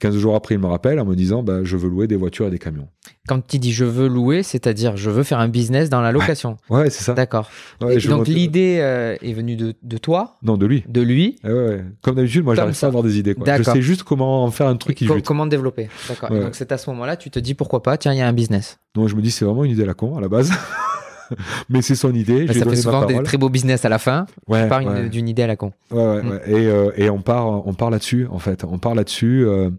15 0.00 0.16
jours 0.16 0.34
après, 0.34 0.54
il 0.54 0.60
me 0.60 0.66
rappelle 0.66 1.00
en 1.00 1.04
me 1.04 1.14
disant 1.14 1.42
bah, 1.42 1.64
je 1.64 1.76
veux 1.76 1.88
louer 1.88 2.06
des 2.06 2.16
voitures 2.16 2.46
et 2.46 2.50
des 2.50 2.58
camions. 2.58 2.88
Quand 3.26 3.46
tu 3.46 3.58
dis 3.58 3.72
je 3.72 3.84
veux 3.84 4.08
louer, 4.08 4.42
c'est-à-dire 4.42 4.96
je 4.96 5.10
veux 5.10 5.22
faire 5.22 5.38
un 5.38 5.48
business 5.48 5.90
dans 5.90 6.00
la 6.00 6.12
location. 6.12 6.56
Ouais, 6.70 6.90
c'est 6.90 7.02
ça. 7.02 7.14
D'accord. 7.14 7.50
donc 7.80 8.28
l'idée 8.28 8.78
euh, 8.80 9.16
est 9.22 9.32
venue 9.32 9.56
de, 9.56 9.74
de, 9.82 9.98
toi? 9.98 10.36
Non, 10.42 10.56
de 10.56 10.66
lui. 10.66 10.84
De 10.88 11.00
lui? 11.00 11.36
Ah 11.44 11.48
ouais, 11.52 11.84
Comme 12.02 12.14
d'habitude, 12.14 12.44
moi 12.44 12.54
j'arrive 12.54 12.78
pas 12.78 12.86
à 12.86 12.88
avoir 12.88 13.02
des 13.02 13.18
idées. 13.18 13.34
Quoi. 13.34 13.56
Je 13.56 13.62
sais 13.62 13.82
juste 13.82 14.02
comment 14.02 14.44
en 14.44 14.50
faire 14.50 14.66
un 14.66 14.76
truc 14.76 14.96
qui 14.96 15.06
co 15.06 15.20
Comment 15.24 15.46
développer. 15.46 15.88
D'accord. 16.08 16.30
Donc 16.30 16.54
c'est 16.54 16.70
à 16.72 16.78
ce 16.78 16.90
moment-là, 16.90 17.16
tu 17.16 17.30
te 17.30 17.38
dis 17.38 17.54
pourquoi 17.54 17.82
pas, 17.82 17.96
tiens, 17.96 18.12
il 18.12 18.18
y 18.18 18.22
a 18.22 18.28
un 18.28 18.32
business. 18.32 18.78
Donc 18.94 19.08
je 19.08 19.14
me 19.14 19.22
dis 19.22 19.30
c'est 19.30 19.44
vraiment 19.44 19.64
une 19.64 19.72
idée 19.72 19.82
à 19.82 19.86
la 19.86 19.94
con 19.94 20.16
à 20.16 20.20
la 20.20 20.28
base. 20.28 20.50
mais 21.68 21.82
c'est 21.82 21.94
son 21.94 22.14
idée. 22.14 22.46
ça 22.46 22.64
fait 22.64 22.76
souvent 22.76 23.04
des 23.06 23.22
très 23.22 23.36
beaux 23.36 23.48
business 23.48 23.84
à 23.84 23.88
la 23.88 23.98
fin. 23.98 24.26
Ouais, 24.46 24.64
tu 24.64 24.68
pars 24.68 25.08
d'une 25.08 25.28
idée 25.28 25.42
à 25.42 25.46
la 25.46 25.56
con. 25.56 25.72
Ouais, 25.90 26.22
mm. 26.22 26.40
Et, 26.46 26.66
euh, 26.66 26.90
et, 26.96 27.10
on 27.10 27.20
part, 27.20 27.66
on 27.66 27.74
part 27.74 27.90
là-dessus 27.90 28.26
en 28.30 28.38
fait. 28.38 28.64
On 28.64 28.78
part 28.78 28.94
là-dessus. 28.94 29.44
Euh, 29.46 29.70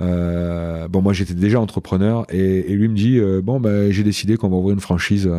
euh, 0.00 0.88
bon, 0.88 1.02
moi 1.02 1.12
j'étais 1.12 1.34
déjà 1.34 1.60
entrepreneur 1.60 2.26
et, 2.30 2.72
et, 2.72 2.74
lui 2.74 2.88
me 2.88 2.96
dit 2.96 3.20
bon 3.42 3.60
ben 3.60 3.90
j'ai 3.90 4.02
décidé 4.02 4.36
qu'on 4.36 4.48
va 4.48 4.56
ouvrir 4.56 4.74
une 4.74 4.80
franchise. 4.80 5.30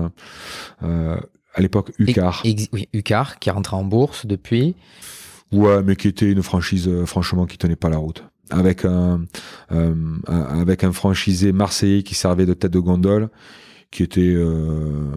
À 0.81 1.61
l'époque 1.61 1.91
Ucar. 1.97 2.43
oui, 2.45 2.87
Ucar 2.93 3.39
qui 3.39 3.49
est 3.49 3.51
rentré 3.51 3.75
en 3.75 3.83
bourse 3.83 4.27
depuis. 4.27 4.75
Ouais, 5.51 5.81
mais 5.83 5.95
qui 5.95 6.07
était 6.07 6.31
une 6.31 6.43
franchise 6.43 6.89
franchement 7.05 7.45
qui 7.45 7.57
tenait 7.57 7.75
pas 7.75 7.89
la 7.89 7.97
route 7.97 8.23
avec 8.49 8.85
un, 8.85 9.25
euh, 9.71 9.93
avec 10.27 10.83
un 10.83 10.91
franchisé 10.91 11.51
marseillais 11.51 12.03
qui 12.03 12.15
servait 12.15 12.45
de 12.45 12.53
tête 12.53 12.71
de 12.71 12.79
gondole 12.79 13.29
qui 13.91 14.03
était 14.03 14.21
euh, 14.21 15.11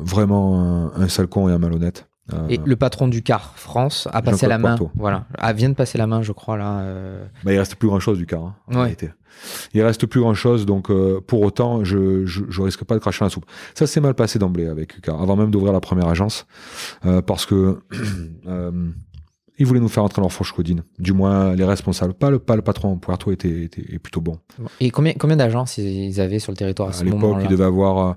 vraiment 0.00 0.90
un, 0.94 1.08
sale 1.08 1.28
con 1.28 1.48
et 1.48 1.52
un 1.52 1.58
malhonnête. 1.58 2.08
Euh, 2.32 2.46
et 2.48 2.60
le 2.62 2.76
patron 2.76 3.08
du 3.08 3.22
car 3.22 3.54
France 3.56 4.06
a 4.12 4.20
passé 4.20 4.46
la 4.46 4.58
main. 4.58 4.76
Voilà, 4.94 5.26
a, 5.38 5.52
vient 5.52 5.70
de 5.70 5.74
passer 5.74 5.96
la 5.96 6.06
main, 6.06 6.22
je 6.22 6.32
crois 6.32 6.56
là. 6.56 6.80
Euh... 6.80 7.24
Bah, 7.44 7.52
il 7.52 7.58
reste 7.58 7.76
plus 7.76 7.88
grand 7.88 8.00
chose 8.00 8.18
du 8.18 8.26
car. 8.26 8.42
Hein, 8.42 8.54
ouais. 8.68 8.96
Il 9.72 9.82
reste 9.82 10.06
plus 10.06 10.20
grand 10.20 10.34
chose, 10.34 10.66
donc 10.66 10.90
euh, 10.90 11.20
pour 11.26 11.42
autant, 11.42 11.84
je, 11.84 12.26
je, 12.26 12.42
je, 12.48 12.62
risque 12.62 12.84
pas 12.84 12.94
de 12.94 13.00
cracher 13.00 13.24
la 13.24 13.30
soupe. 13.30 13.46
Ça 13.74 13.86
s'est 13.86 14.00
mal 14.00 14.14
passé 14.14 14.38
d'emblée 14.38 14.66
avec 14.66 14.96
Ucar, 14.96 15.20
avant 15.22 15.36
même 15.36 15.50
d'ouvrir 15.50 15.72
la 15.72 15.80
première 15.80 16.08
agence, 16.08 16.46
euh, 17.06 17.22
parce 17.22 17.46
que 17.46 17.78
ils 19.58 19.66
voulaient 19.66 19.80
nous 19.80 19.88
faire 19.88 20.04
entrer 20.04 20.22
leur 20.22 20.30
codine. 20.54 20.82
Du 20.98 21.12
moins, 21.12 21.54
les 21.54 21.64
responsables. 21.64 22.14
Pas 22.14 22.30
le, 22.30 22.38
pas 22.38 22.54
le 22.54 22.62
patron. 22.62 22.96
Puerto 22.96 23.32
était, 23.32 23.64
était, 23.64 23.98
plutôt 23.98 24.20
bon. 24.20 24.38
Et 24.80 24.90
combien, 24.90 25.14
combien 25.14 25.36
d'agences 25.36 25.78
ils 25.78 26.20
avaient 26.20 26.38
sur 26.38 26.52
le 26.52 26.56
territoire 26.56 26.90
à, 26.90 26.92
ce 26.92 27.04
moment-là 27.04 27.24
À 27.24 27.28
l'époque, 27.28 27.42
ils 27.44 27.50
devaient 27.50 27.64
avoir 27.64 28.16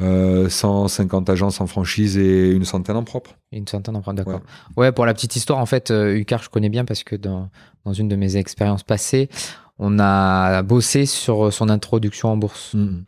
euh, 0.00 0.48
150 0.48 1.28
agences 1.28 1.60
en 1.60 1.66
franchise 1.66 2.16
et 2.16 2.50
une 2.50 2.64
centaine 2.64 2.96
en 2.96 3.04
propre. 3.04 3.36
Une 3.52 3.68
centaine 3.68 3.96
en 3.96 4.00
propre, 4.00 4.16
d'accord. 4.16 4.40
Ouais. 4.76 4.90
pour 4.92 5.04
la 5.04 5.12
petite 5.12 5.36
histoire, 5.36 5.58
en 5.58 5.66
fait, 5.66 5.90
euh, 5.90 6.16
Ucar, 6.16 6.42
je 6.42 6.48
connais 6.48 6.70
bien 6.70 6.84
parce 6.84 7.04
que 7.04 7.16
dans, 7.16 7.50
dans 7.84 7.92
une 7.92 8.08
de 8.08 8.16
mes 8.16 8.36
expériences 8.36 8.82
passées, 8.82 9.28
on 9.78 9.98
a 9.98 10.62
bossé 10.62 11.04
sur 11.04 11.52
son 11.52 11.68
introduction 11.68 12.30
en 12.30 12.36
bourse. 12.38 12.74
Mmh. 12.74 13.04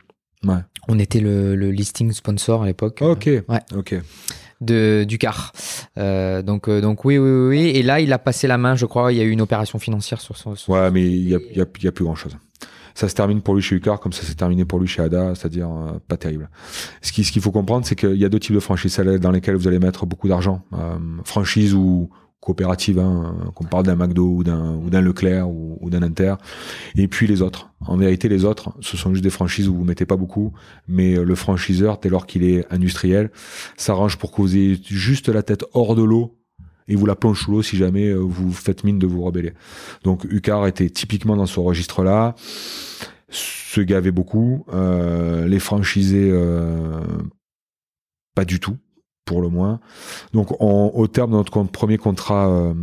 Ouais. 0.47 0.59
On 0.87 0.99
était 0.99 1.19
le, 1.19 1.55
le 1.55 1.71
listing 1.71 2.11
sponsor 2.11 2.63
à 2.63 2.65
l'époque. 2.67 2.99
Ok. 3.01 3.25
Ouais. 3.25 3.59
Ok 3.75 3.95
de 4.61 5.03
du 5.07 5.17
car. 5.17 5.51
Euh, 5.97 6.41
donc 6.41 6.67
euh, 6.67 6.79
donc 6.81 7.03
oui, 7.03 7.17
oui 7.17 7.47
oui 7.49 7.67
et 7.69 7.83
là 7.83 7.99
il 7.99 8.13
a 8.13 8.19
passé 8.19 8.47
la 8.47 8.57
main, 8.57 8.75
je 8.75 8.85
crois, 8.85 9.11
il 9.11 9.17
y 9.17 9.21
a 9.21 9.23
eu 9.23 9.31
une 9.31 9.41
opération 9.41 9.79
financière 9.79 10.21
sur 10.21 10.37
son. 10.37 10.53
ouais, 10.69 10.91
mais 10.91 11.01
il 11.01 11.29
y 11.29 11.35
a, 11.35 11.39
y, 11.53 11.61
a, 11.61 11.65
y 11.83 11.87
a 11.87 11.91
plus 11.91 12.05
grand 12.05 12.15
chose. 12.15 12.37
Ça 12.93 13.07
se 13.07 13.15
termine 13.15 13.41
pour 13.41 13.55
lui 13.55 13.61
chez 13.61 13.75
Ucar 13.75 13.99
comme 13.99 14.13
ça 14.13 14.23
s'est 14.23 14.35
terminé 14.35 14.65
pour 14.65 14.79
lui 14.79 14.87
chez 14.87 15.01
Ada, 15.01 15.33
c'est-à-dire 15.35 15.69
euh, 15.69 15.99
pas 16.07 16.17
terrible. 16.17 16.49
Ce 17.01 17.11
qu'il 17.11 17.25
ce 17.25 17.31
qu'il 17.31 17.41
faut 17.41 17.51
comprendre, 17.51 17.85
c'est 17.85 17.95
qu'il 17.95 18.15
y 18.15 18.25
a 18.25 18.29
deux 18.29 18.39
types 18.39 18.55
de 18.55 18.59
franchises 18.59 18.97
dans 18.97 19.31
lesquelles 19.31 19.55
vous 19.55 19.67
allez 19.67 19.79
mettre 19.79 20.05
beaucoup 20.05 20.27
d'argent. 20.27 20.61
Euh, 20.73 20.97
franchise 21.23 21.73
ou 21.73 22.09
coopérative, 22.41 22.97
hein, 22.97 23.51
qu'on 23.55 23.65
parle 23.65 23.85
d'un 23.85 23.95
McDo 23.95 24.25
ou 24.25 24.43
d'un 24.43 24.75
ou 24.75 24.89
d'un 24.89 25.01
Leclerc 25.01 25.47
ou, 25.47 25.89
d'un 25.89 26.01
Inter, 26.01 26.35
et 26.95 27.07
puis 27.07 27.27
les 27.27 27.41
autres. 27.41 27.69
En 27.85 27.97
vérité, 27.97 28.29
les 28.29 28.45
autres, 28.45 28.73
ce 28.81 28.97
sont 28.97 29.11
juste 29.13 29.23
des 29.23 29.29
franchises 29.29 29.69
où 29.69 29.75
vous 29.75 29.85
mettez 29.85 30.05
pas 30.05 30.17
beaucoup, 30.17 30.51
mais 30.87 31.15
euh, 31.15 31.23
le 31.23 31.35
franchiseur, 31.35 31.99
dès 31.99 32.09
lors 32.09 32.25
qu'il 32.25 32.43
est 32.43 32.71
industriel, 32.73 33.31
s'arrange 33.77 34.17
pour 34.17 34.31
que 34.31 34.41
vous 34.41 34.55
ayez 34.55 34.79
juste 34.83 35.29
la 35.29 35.43
tête 35.43 35.65
hors 35.73 35.95
de 35.95 36.03
l'eau 36.03 36.37
et 36.87 36.95
vous 36.95 37.05
la 37.05 37.15
plonge 37.15 37.43
sous 37.43 37.51
l'eau 37.51 37.61
si 37.61 37.77
jamais 37.77 38.07
euh, 38.07 38.17
vous 38.17 38.51
faites 38.51 38.83
mine 38.83 38.97
de 38.97 39.07
vous 39.07 39.21
rebeller. 39.21 39.53
Donc 40.03 40.25
Ucar 40.25 40.65
était 40.65 40.89
typiquement 40.89 41.35
dans 41.35 41.45
ce 41.45 41.59
registre-là, 41.59 42.35
se 43.29 43.81
gavait 43.81 44.11
beaucoup, 44.11 44.65
euh, 44.73 45.47
les 45.47 45.59
franchisés 45.59 46.31
pas 48.33 48.45
du 48.45 48.59
tout 48.59 48.77
pour 49.25 49.41
le 49.41 49.49
moins. 49.49 49.79
Donc 50.33 50.49
au 50.59 51.07
terme 51.07 51.31
de 51.31 51.35
notre 51.37 51.63
premier 51.63 51.97
contrat 51.97 52.73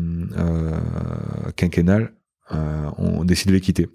quinquennal, 1.57 2.12
on 2.51 3.24
décide 3.24 3.49
de 3.49 3.55
les 3.55 3.61
quitter. 3.61 3.89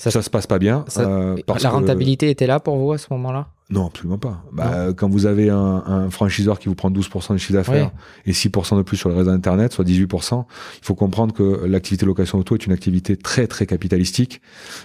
Ça, 0.00 0.10
ça 0.10 0.22
se 0.22 0.30
passe 0.30 0.46
pas 0.46 0.58
bien. 0.58 0.84
la 0.96 1.70
rentabilité 1.70 2.30
était 2.30 2.46
là 2.46 2.58
pour 2.58 2.76
vous 2.78 2.92
à 2.92 2.98
ce 2.98 3.08
moment-là? 3.10 3.48
Non, 3.68 3.86
absolument 3.86 4.18
pas. 4.18 4.42
Bah, 4.50 4.94
quand 4.96 5.08
vous 5.08 5.26
avez 5.26 5.50
un, 5.50 5.82
un, 5.86 6.10
franchiseur 6.10 6.58
qui 6.58 6.68
vous 6.68 6.74
prend 6.74 6.90
12% 6.90 7.34
de 7.34 7.38
chiffre 7.38 7.52
d'affaires 7.52 7.92
et 8.24 8.32
6% 8.32 8.78
de 8.78 8.82
plus 8.82 8.96
sur 8.96 9.10
le 9.10 9.14
réseau 9.14 9.30
Internet, 9.30 9.72
soit 9.72 9.84
18%, 9.84 10.44
il 10.80 10.84
faut 10.84 10.94
comprendre 10.94 11.34
que 11.34 11.66
l'activité 11.66 12.06
location 12.06 12.38
auto 12.38 12.54
est 12.54 12.66
une 12.66 12.72
activité 12.72 13.16
très 13.16 13.46
très 13.46 13.66
capitalistique 13.66 14.40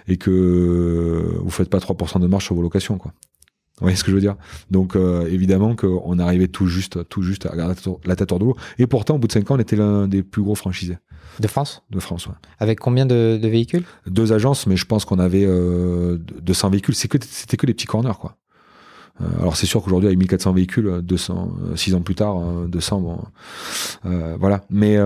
et 0.08 0.18
que 0.18 1.40
vous 1.40 1.50
faites 1.50 1.70
pas 1.70 1.80
3% 1.80 2.20
de 2.20 2.28
marge 2.28 2.44
sur 2.44 2.54
vos 2.54 2.62
locations. 2.62 2.98
Quoi. 2.98 3.14
Vous 3.80 3.86
voyez 3.86 3.98
ce 3.98 4.04
que 4.04 4.12
je 4.12 4.16
veux 4.16 4.22
dire? 4.22 4.36
Donc 4.72 4.96
euh, 4.96 5.28
évidemment 5.30 5.76
qu'on 5.76 6.18
arrivait 6.20 6.48
tout 6.48 6.68
juste, 6.68 7.08
tout 7.10 7.22
juste 7.22 7.46
à 7.46 7.56
garder 7.56 7.76
la 8.06 8.16
tête 8.16 8.32
hors 8.32 8.40
de 8.40 8.46
l'eau. 8.46 8.56
Et 8.80 8.88
pourtant, 8.88 9.16
au 9.16 9.18
bout 9.18 9.28
de 9.28 9.34
5 9.34 9.52
ans, 9.52 9.56
on 9.56 9.60
était 9.60 9.76
l'un 9.76 10.08
des 10.08 10.24
plus 10.24 10.42
gros 10.42 10.56
franchisés. 10.56 10.98
De 11.42 11.48
France? 11.48 11.84
De 11.90 12.00
France, 12.00 12.28
ouais. 12.28 12.36
Avec 12.60 12.80
combien 12.80 13.06
de, 13.06 13.38
de 13.42 13.48
véhicules? 13.50 13.84
Deux 14.08 14.32
agences, 14.32 14.68
mais 14.68 14.78
je 14.78 14.86
pense 14.86 15.04
qu'on 15.04 15.20
avait 15.20 15.46
euh, 15.46 16.18
200 16.42 16.70
véhicules. 16.70 16.96
C'était 16.96 17.18
que, 17.18 17.58
que 17.58 17.66
des 17.66 17.74
petits 17.74 17.86
corners, 17.86 18.18
quoi. 18.20 18.38
Euh, 19.22 19.26
alors 19.40 19.56
c'est 19.56 19.66
sûr 19.66 19.82
qu'aujourd'hui 19.82 20.08
avec 20.08 20.20
1400 20.20 20.54
véhicules, 20.54 21.02
200, 21.02 21.54
euh, 21.72 21.76
6 21.76 21.96
ans 21.96 22.02
plus 22.02 22.16
tard, 22.16 22.42
200, 22.68 22.98
euh, 22.98 23.00
bon, 23.02 23.20
euh, 24.06 24.38
voilà. 24.40 24.64
Mais 24.70 24.98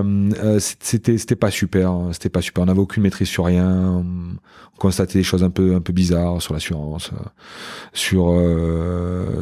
c'était 0.59 1.17
c'était 1.17 1.35
pas 1.35 1.51
super, 1.51 1.91
hein. 1.91 2.09
c'était 2.13 2.29
pas 2.29 2.41
super. 2.41 2.63
On 2.63 2.65
n'avait 2.67 2.79
aucune 2.79 3.03
maîtrise 3.03 3.27
sur 3.27 3.45
rien. 3.45 4.03
On 4.03 4.79
constatait 4.79 5.19
des 5.19 5.23
choses 5.23 5.43
un 5.43 5.49
peu 5.49 5.75
un 5.75 5.81
peu 5.81 5.93
bizarres 5.93 6.41
sur 6.41 6.53
l'assurance, 6.53 7.11
sur 7.93 8.35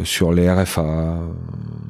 sur 0.03 0.33
les 0.33 0.49
RFA. 0.49 1.19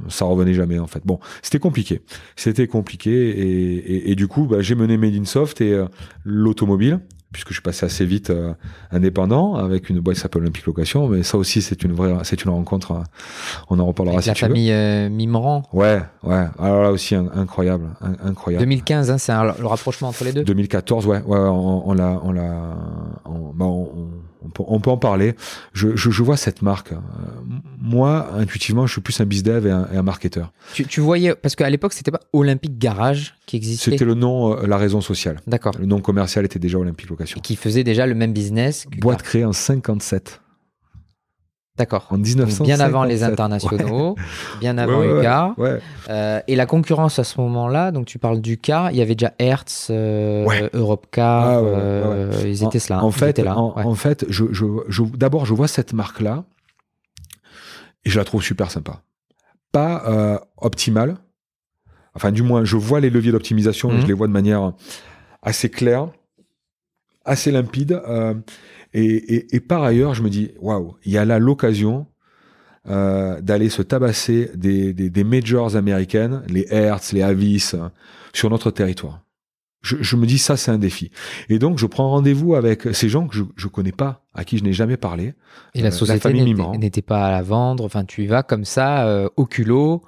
Ça 0.09 0.25
revenait 0.25 0.53
jamais 0.53 0.79
en 0.79 0.87
fait. 0.87 1.01
Bon, 1.05 1.19
c'était 1.41 1.59
compliqué. 1.59 2.01
C'était 2.35 2.67
compliqué 2.67 4.09
et, 4.09 4.15
du 4.15 4.27
coup, 4.27 4.45
bah, 4.45 4.61
j'ai 4.61 4.75
mené 4.75 4.97
Made 4.97 5.15
in 5.15 5.25
Soft 5.25 5.61
et 5.61 5.83
l'automobile 6.23 6.99
puisque 7.31 7.49
je 7.49 7.53
suis 7.55 7.61
passé 7.61 7.85
assez 7.85 8.05
vite 8.05 8.29
euh, 8.29 8.53
indépendant 8.91 9.55
avec 9.55 9.89
une 9.89 9.99
boîte 9.99 10.15
qui 10.15 10.21
s'appelle 10.21 10.43
Olympique 10.43 10.65
Location. 10.65 11.07
Mais 11.07 11.23
ça 11.23 11.37
aussi, 11.37 11.61
c'est 11.61 11.83
une 11.83 11.91
vraie, 11.93 12.13
c'est 12.23 12.43
une 12.43 12.51
rencontre. 12.51 12.91
Euh, 12.91 13.03
on 13.69 13.79
en 13.79 13.85
reparlera 13.85 14.15
avec 14.15 14.23
si 14.23 14.29
la 14.29 14.35
famille 14.35 14.71
euh, 14.71 15.09
Mimran. 15.09 15.63
Ouais, 15.73 16.01
ouais. 16.23 16.45
Alors 16.57 16.83
là 16.83 16.91
aussi, 16.91 17.15
incroyable, 17.15 17.89
incroyable. 18.23 18.63
2015, 18.63 19.11
hein, 19.11 19.17
c'est 19.17 19.33
le 19.33 19.67
rapprochement 19.67 20.09
entre 20.09 20.23
les 20.23 20.31
deux. 20.31 20.43
2014, 20.43 21.05
ouais, 21.05 21.21
ouais. 21.25 21.37
On, 21.37 21.93
l'a, 21.93 22.19
on 22.23 22.31
l'a, 22.31 22.75
bah, 23.25 23.65
on, 23.65 24.09
on 24.43 24.79
peut, 24.79 24.91
en 24.91 24.97
parler. 24.97 25.35
Je, 25.73 25.95
je, 25.95 26.23
vois 26.23 26.37
cette 26.37 26.61
marque. 26.61 26.91
Euh, 26.91 26.97
moi, 27.79 28.29
intuitivement, 28.33 28.87
je 28.87 28.93
suis 28.93 29.01
plus 29.01 29.19
un 29.19 29.25
bizdev 29.25 29.67
et 29.67 29.71
un, 29.71 29.87
et 29.93 29.97
un 29.97 30.03
marketeur. 30.03 30.51
Tu, 30.73 30.85
tu, 30.85 31.01
voyais, 31.01 31.35
parce 31.35 31.55
qu'à 31.55 31.69
l'époque, 31.69 31.93
c'était 31.93 32.11
pas 32.11 32.21
Olympique 32.33 32.77
Garage 32.77 33.35
qui 33.45 33.55
existait. 33.55 33.91
C'était 33.91 34.05
le 34.05 34.13
nom, 34.13 34.53
euh, 34.53 34.67
la 34.67 34.77
raison 34.77 35.01
sociale. 35.01 35.39
D'accord. 35.47 35.73
Le 35.79 35.85
nom 35.85 35.99
commercial 35.99 36.45
était 36.45 36.59
déjà 36.59 36.77
Olympique 36.77 37.09
Location. 37.09 37.39
qui 37.41 37.55
faisait 37.55 37.83
déjà 37.83 38.05
le 38.05 38.15
même 38.15 38.33
business. 38.33 38.85
Boîte 38.99 39.21
créée 39.21 39.45
en 39.45 39.53
57. 39.53 40.41
D'accord. 41.77 42.07
En 42.09 42.17
1957. 42.17 42.65
Bien 42.65 42.79
avant 42.79 43.03
les 43.03 43.23
internationaux, 43.23 44.15
bien 44.59 44.77
avant 44.79 45.03
UCA. 45.03 45.55
Euh, 46.09 46.41
et 46.47 46.55
la 46.55 46.65
concurrence 46.65 47.19
à 47.19 47.23
ce 47.23 47.39
moment-là, 47.39 47.91
donc 47.91 48.07
tu 48.07 48.17
parles 48.17 48.41
d'UCA, 48.41 48.89
il 48.91 48.97
y 48.97 49.01
avait 49.01 49.13
déjà 49.13 49.33
Hertz, 49.37 49.89
euh, 49.91 50.69
Europcar, 50.73 51.45
ah, 51.45 51.59
euh, 51.59 52.31
ils 52.45 52.63
étaient 52.63 52.79
là. 52.89 53.03
En 53.03 53.11
fait, 53.11 53.39
en, 53.47 53.93
fait, 53.93 54.25
je, 54.29 54.45
je, 54.51 55.03
d'abord, 55.15 55.45
je 55.45 55.53
vois 55.53 55.67
cette 55.67 55.93
marque-là 55.93 56.45
et 58.05 58.09
je 58.09 58.17
la 58.17 58.25
trouve 58.25 58.41
super 58.41 58.71
sympa. 58.71 59.01
Pas 59.71 60.03
euh, 60.07 60.39
optimale. 60.57 61.17
Enfin, 62.15 62.31
du 62.31 62.41
moins, 62.41 62.65
je 62.65 62.75
vois 62.75 62.99
les 62.99 63.11
leviers 63.11 63.31
d'optimisation, 63.31 63.91
et 63.91 64.01
je 64.01 64.07
les 64.07 64.13
vois 64.13 64.25
de 64.25 64.31
manière 64.31 64.73
assez 65.43 65.69
claire, 65.69 66.07
assez 67.25 67.51
limpide. 67.51 68.01
Euh, 68.95 69.19
et, 69.51 69.59
par 69.59 69.83
ailleurs, 69.83 70.13
je 70.13 70.23
me 70.23 70.29
dis, 70.29 70.51
waouh, 70.59 70.95
il 71.05 71.11
y 71.11 71.17
a 71.17 71.25
là 71.25 71.39
l'occasion 71.39 72.07
euh, 72.89 73.41
d'aller 73.41 73.69
se 73.69 73.81
tabasser 73.81 74.51
des, 74.55 74.93
des, 74.93 75.23
majors 75.23 75.75
américaines, 75.75 76.43
les 76.47 76.65
Hertz, 76.69 77.11
les 77.13 77.21
Avis, 77.21 77.75
sur 78.33 78.49
notre 78.49 78.71
territoire. 78.71 79.21
Je, 79.83 80.15
me 80.15 80.25
dis, 80.25 80.37
ça, 80.37 80.57
c'est 80.57 80.71
un 80.71 80.77
défi. 80.77 81.11
Et 81.49 81.59
donc, 81.59 81.77
je 81.77 81.85
prends 81.85 82.09
rendez-vous 82.09 82.55
avec 82.55 82.93
ces 82.93 83.07
gens 83.09 83.27
que 83.27 83.35
je 83.35 83.43
ne 83.43 83.69
connais 83.69 83.91
pas, 83.91 84.25
à 84.33 84.43
qui 84.43 84.57
je 84.57 84.63
n'ai 84.63 84.73
jamais 84.73 84.97
parlé. 84.97 85.33
Et 85.75 85.81
la 85.81 85.89
euh, 85.89 85.91
société 85.91 86.33
n'était 86.33 87.01
pas 87.01 87.27
à 87.27 87.31
la 87.31 87.41
vendre. 87.41 87.85
Enfin, 87.85 88.03
tu 88.03 88.23
y 88.23 88.27
vas 88.27 88.43
comme 88.43 88.65
ça, 88.65 89.07
euh, 89.07 89.29
au 89.37 89.45
culot. 89.45 90.03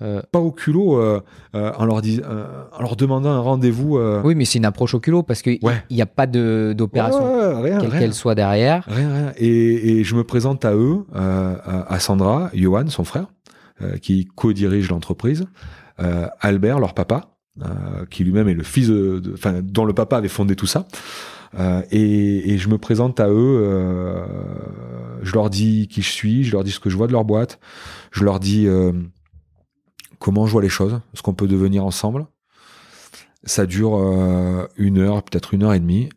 Euh, 0.00 0.22
pas 0.30 0.38
au 0.38 0.52
culot 0.52 0.96
euh, 0.96 1.20
euh, 1.56 1.72
en, 1.76 1.84
leur 1.84 1.96
en 1.96 2.82
leur 2.82 2.94
demandant 2.94 3.30
un 3.30 3.40
rendez-vous. 3.40 3.98
Oui, 4.22 4.36
mais 4.36 4.44
c'est 4.44 4.58
une 4.58 4.64
approche 4.64 4.94
au 4.94 5.00
culot 5.00 5.24
parce 5.24 5.42
qu'il 5.42 5.58
n'y 5.90 6.02
a 6.02 6.06
pas 6.06 6.26
d'opération, 6.26 7.62
quelle 7.80 7.90
qu'elle 7.90 8.14
soit 8.14 8.36
derrière. 8.36 8.84
Rien, 8.86 9.12
rien. 9.12 9.32
Et, 9.38 9.98
et, 9.98 10.04
je 10.04 10.14
me 10.14 10.22
présente 10.22 10.64
à 10.64 10.74
eux, 10.74 11.04
à 11.14 11.98
Sandra, 11.98 12.50
Johan, 12.54 12.86
son 12.88 13.04
frère, 13.04 13.26
qui 14.00 14.26
co-dirige 14.26 14.88
l'entreprise, 14.88 15.46
Albert, 16.40 16.78
leur 16.78 16.94
papa, 16.94 17.32
qui 18.08 18.22
lui-même 18.22 18.48
est 18.48 18.54
le 18.54 18.62
fils 18.62 18.88
de, 18.88 19.20
enfin, 19.34 19.60
dont 19.62 19.84
le 19.84 19.94
papa 19.94 20.18
avait 20.18 20.28
fondé 20.28 20.54
tout 20.54 20.66
ça. 20.66 20.86
Et, 21.90 22.52
et, 22.52 22.58
je 22.58 22.68
me 22.68 22.78
présente 22.78 23.18
à 23.18 23.28
eux, 23.28 24.22
je 25.22 25.32
leur 25.32 25.50
dis 25.50 25.88
qui 25.88 26.02
je 26.02 26.10
suis, 26.10 26.44
je 26.44 26.52
leur 26.52 26.62
dis 26.62 26.70
ce 26.70 26.78
que 26.78 26.88
je 26.88 26.96
vois 26.96 27.08
de 27.08 27.12
leur 27.12 27.24
boîte, 27.24 27.58
je 28.12 28.22
leur 28.22 28.38
dis 28.38 28.68
comment 30.18 30.46
je 30.46 30.52
vois 30.52 30.62
les 30.62 30.68
choses, 30.68 31.00
ce 31.14 31.22
qu'on 31.22 31.34
peut 31.34 31.48
devenir 31.48 31.84
ensemble. 31.84 32.26
Ça 33.44 33.66
dure 33.66 33.96
euh, 33.96 34.66
une 34.76 34.98
heure, 34.98 35.22
peut-être 35.22 35.54
une 35.54 35.62
heure 35.62 35.74
et 35.74 35.80
demie, 35.80 36.08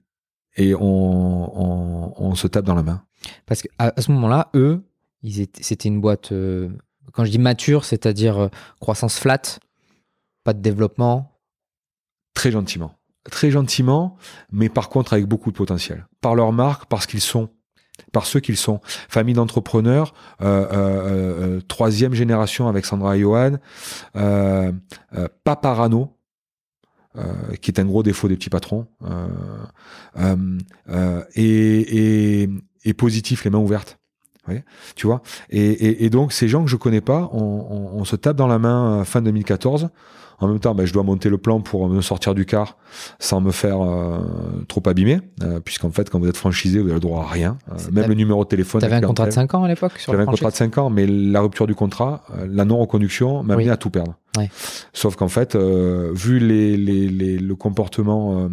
et 0.57 0.73
on, 0.75 2.33
se 2.35 2.47
tape 2.47 2.65
dans 2.65 2.75
la 2.75 2.83
main. 2.83 3.03
Parce 3.45 3.61
qu'à 3.61 3.69
à 3.77 4.01
ce 4.01 4.11
moment-là, 4.11 4.49
eux, 4.55 4.83
c'était 5.59 5.87
une 5.87 6.01
boîte, 6.01 6.31
euh, 6.31 6.69
quand 7.13 7.25
je 7.25 7.31
dis 7.31 7.39
mature, 7.39 7.85
c'est-à-dire 7.85 8.37
euh, 8.37 8.47
croissance 8.79 9.19
flat, 9.19 9.59
pas 10.43 10.53
de 10.53 10.61
développement. 10.61 11.39
Très 12.33 12.51
gentiment. 12.51 12.95
Très 13.29 13.51
gentiment, 13.51 14.17
mais 14.51 14.69
par 14.69 14.89
contre 14.89 15.13
avec 15.13 15.27
beaucoup 15.27 15.51
de 15.51 15.57
potentiel. 15.57 16.07
Par 16.21 16.33
leur 16.33 16.51
marque, 16.51 16.85
parce 16.85 17.05
qu'ils 17.05 17.21
sont 17.21 17.49
par 18.11 18.25
ceux 18.25 18.39
qu'ils 18.39 18.57
sont. 18.57 18.79
Famille 19.09 19.35
d'entrepreneurs, 19.35 20.13
euh, 20.41 20.65
euh, 20.71 21.57
euh, 21.57 21.61
troisième 21.67 22.13
génération 22.13 22.67
avec 22.67 22.85
Sandra 22.85 23.17
et 23.17 23.21
Johan, 23.21 23.57
pas 24.13 25.55
parano, 25.55 26.15
qui 27.61 27.71
est 27.71 27.79
un 27.79 27.85
gros 27.85 28.03
défaut 28.03 28.27
des 28.27 28.35
petits 28.35 28.49
patrons, 28.49 28.87
et, 31.35 32.47
positif, 32.97 33.43
les 33.43 33.49
mains 33.49 33.59
ouvertes. 33.59 33.99
tu 34.95 35.07
vois 35.07 35.21
et, 35.49 36.09
donc 36.09 36.33
ces 36.33 36.47
gens 36.47 36.63
que 36.63 36.69
je 36.69 36.77
connais 36.77 37.01
pas, 37.01 37.29
on 37.31 38.03
se 38.05 38.15
tape 38.15 38.37
dans 38.37 38.47
la 38.47 38.59
main 38.59 39.03
fin 39.05 39.21
2014 39.21 39.89
en 40.41 40.47
même 40.47 40.59
temps, 40.59 40.73
ben, 40.73 40.85
je 40.85 40.91
dois 40.91 41.03
monter 41.03 41.29
le 41.29 41.37
plan 41.37 41.61
pour 41.61 41.87
me 41.87 42.01
sortir 42.01 42.33
du 42.33 42.45
car 42.45 42.77
sans 43.19 43.41
me 43.41 43.51
faire 43.51 43.81
euh, 43.81 44.17
trop 44.67 44.81
abîmer, 44.87 45.21
euh, 45.43 45.59
puisqu'en 45.59 45.91
fait, 45.91 46.09
quand 46.09 46.19
vous 46.19 46.27
êtes 46.27 46.37
franchisé, 46.37 46.79
vous 46.79 46.85
avez 46.85 46.95
le 46.95 46.99
droit 46.99 47.23
à 47.23 47.27
rien, 47.27 47.57
euh, 47.69 47.75
même 47.91 48.09
le 48.09 48.15
numéro 48.15 48.43
de 48.43 48.49
téléphone. 48.49 48.81
T'avais 48.81 48.95
un 48.95 49.01
contrat 49.01 49.27
de 49.27 49.31
5 49.31 49.53
ans 49.53 49.63
à 49.63 49.67
l'époque 49.67 49.93
J'avais 50.03 50.23
un 50.23 50.25
contrat 50.25 50.49
de 50.49 50.55
5 50.55 50.77
ans, 50.79 50.89
mais 50.89 51.05
la 51.05 51.41
rupture 51.41 51.67
du 51.67 51.75
contrat, 51.75 52.23
la 52.49 52.65
non-reconduction 52.65 53.43
m'a 53.43 53.55
mis 53.55 53.69
à 53.69 53.77
tout 53.77 53.91
perdre. 53.91 54.15
Sauf 54.93 55.15
qu'en 55.15 55.27
fait, 55.27 55.55
vu 55.55 56.39
les, 56.39 56.75
les, 56.75 57.07
les, 57.07 57.37
le 57.37 57.55
comportement 57.55 58.49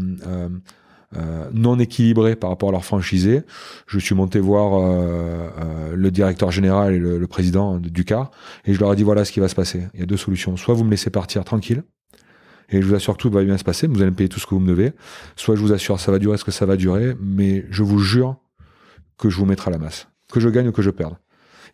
euh, 1.17 1.49
non 1.55 1.79
équilibré 1.79 2.37
par 2.37 2.51
rapport 2.51 2.69
à 2.69 2.73
leur 2.73 2.85
franchisé. 2.85 3.43
Je 3.87 3.99
suis 3.99 4.15
monté 4.15 4.41
voir 4.41 4.75
euh, 4.75 5.49
euh, 5.59 5.97
le 5.97 6.11
directeur 6.11 6.51
général 6.51 6.93
et 6.93 6.99
le, 6.99 7.27
président 7.27 7.79
du 7.79 8.05
CAR 8.05 8.31
et 8.67 8.75
je 8.75 8.81
leur 8.81 8.93
ai 8.93 8.97
dit 8.97 9.05
voilà 9.05 9.25
ce 9.25 9.33
qui 9.33 9.41
va 9.41 9.49
se 9.49 9.55
passer. 9.55 9.89
Il 9.95 10.01
y 10.01 10.03
a 10.03 10.07
deux 10.07 10.19
solutions. 10.19 10.57
Soit 10.59 10.75
vous 10.75 10.85
me 10.85 10.91
laissez 10.91 11.09
partir 11.09 11.45
tranquille 11.45 11.83
et 12.69 12.83
je 12.83 12.87
vous 12.87 12.95
assure 12.95 13.17
que 13.17 13.23
tout 13.23 13.31
va 13.31 13.43
bien 13.43 13.57
se 13.57 13.65
passer, 13.65 13.87
vous 13.87 14.03
allez 14.03 14.11
me 14.11 14.17
payer 14.17 14.29
tout 14.29 14.39
ce 14.39 14.47
que 14.47 14.55
vous 14.55 14.61
me 14.61 14.69
devez. 14.69 14.93
Soit 15.37 15.57
je 15.57 15.61
vous 15.63 15.73
assure 15.73 15.99
ça 15.99 16.13
va 16.13 16.19
durer 16.19 16.37
ce 16.37 16.45
que 16.45 16.51
ça 16.51 16.67
va 16.67 16.77
durer, 16.77 17.15
mais 17.21 17.65
je 17.71 17.83
vous 17.83 18.01
jure 18.01 18.37
que 19.17 19.31
je 19.31 19.37
vous 19.39 19.47
mettrai 19.47 19.71
à 19.71 19.73
la 19.73 19.79
masse, 19.79 20.09
que 20.31 20.41
je 20.41 20.51
gagne 20.51 20.69
ou 20.69 20.73
que 20.73 20.83
je 20.83 20.91
perde. 20.91 21.17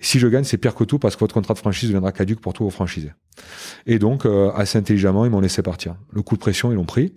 Si 0.04 0.18
je 0.18 0.28
gagne, 0.28 0.44
c'est 0.44 0.58
pire 0.58 0.74
que 0.74 0.84
tout 0.84 0.98
parce 0.98 1.16
que 1.16 1.20
votre 1.20 1.34
contrat 1.34 1.54
de 1.54 1.58
franchise 1.58 1.88
deviendra 1.88 2.12
caduque 2.12 2.40
pour 2.40 2.52
tous 2.52 2.64
vos 2.64 2.70
franchisés. 2.70 3.12
Et 3.86 3.98
donc, 3.98 4.26
euh, 4.26 4.52
assez 4.54 4.78
intelligemment, 4.78 5.24
ils 5.24 5.30
m'ont 5.30 5.40
laissé 5.40 5.62
partir. 5.62 5.96
Le 6.12 6.22
coup 6.22 6.34
de 6.34 6.40
pression, 6.40 6.70
ils 6.70 6.74
l'ont 6.74 6.84
pris. 6.84 7.14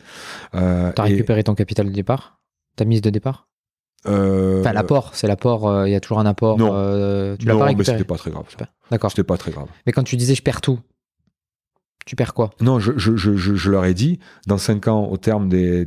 Euh, 0.55 0.91
T'as 0.95 1.03
récupéré 1.03 1.43
ton 1.43 1.53
capital 1.53 1.87
de 1.87 1.91
départ? 1.91 2.39
Ta 2.77 2.85
mise 2.85 3.01
de 3.01 3.09
départ? 3.09 3.49
Euh... 4.07 4.61
Enfin, 4.61 4.71
l'apport, 4.71 5.15
c'est 5.15 5.27
l'apport, 5.27 5.67
euh, 5.67 5.87
il 5.87 5.91
y 5.91 5.95
a 5.95 5.99
toujours 5.99 6.19
un 6.19 6.25
apport. 6.25 6.57
Non, 6.57 6.67
tu 7.37 7.45
l'as 7.45 7.57
pas 7.57 7.73
mais 7.73 7.83
c'était 7.83 8.03
pas 8.05 8.15
très 8.15 8.31
grave. 8.31 8.45
D'accord. 8.89 9.11
C'était 9.11 9.23
pas 9.23 9.37
très 9.37 9.51
grave. 9.51 9.67
Mais 9.85 9.91
quand 9.91 10.03
tu 10.03 10.15
disais 10.15 10.35
je 10.35 10.41
perds 10.41 10.61
tout, 10.61 10.79
Tu 12.07 12.15
perds 12.15 12.33
quoi? 12.33 12.51
Non, 12.61 12.79
je, 12.79 13.69
leur 13.69 13.83
ai 13.83 13.93
dit, 13.93 14.19
dans 14.47 14.57
5 14.57 14.87
ans, 14.87 15.09
au 15.09 15.17
terme 15.17 15.49
des, 15.49 15.83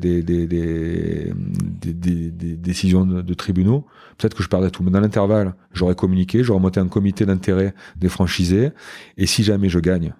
décisions 2.58 3.06
de, 3.06 3.34
tribunaux, 3.34 3.86
peut-être 4.18 4.36
que 4.36 4.42
je 4.42 4.48
perdais 4.50 4.70
tout. 4.70 4.82
Mais 4.82 4.90
dans 4.90 5.00
l'intervalle, 5.00 5.54
j'aurais 5.72 5.94
communiqué, 5.94 6.44
j'aurais 6.44 6.60
monté 6.60 6.78
un 6.78 6.88
comité 6.88 7.24
d'intérêt 7.24 7.74
des 7.96 8.10
franchisés, 8.10 8.72
et 9.16 9.24
si 9.24 9.42
jamais 9.42 9.70
je 9.70 9.78
gagne, 9.78 10.12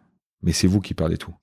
mais 0.42 0.52
c'est 0.52 0.66
vous 0.66 0.80
qui 0.80 0.94
perdez 0.94 1.18
tout 1.18 1.34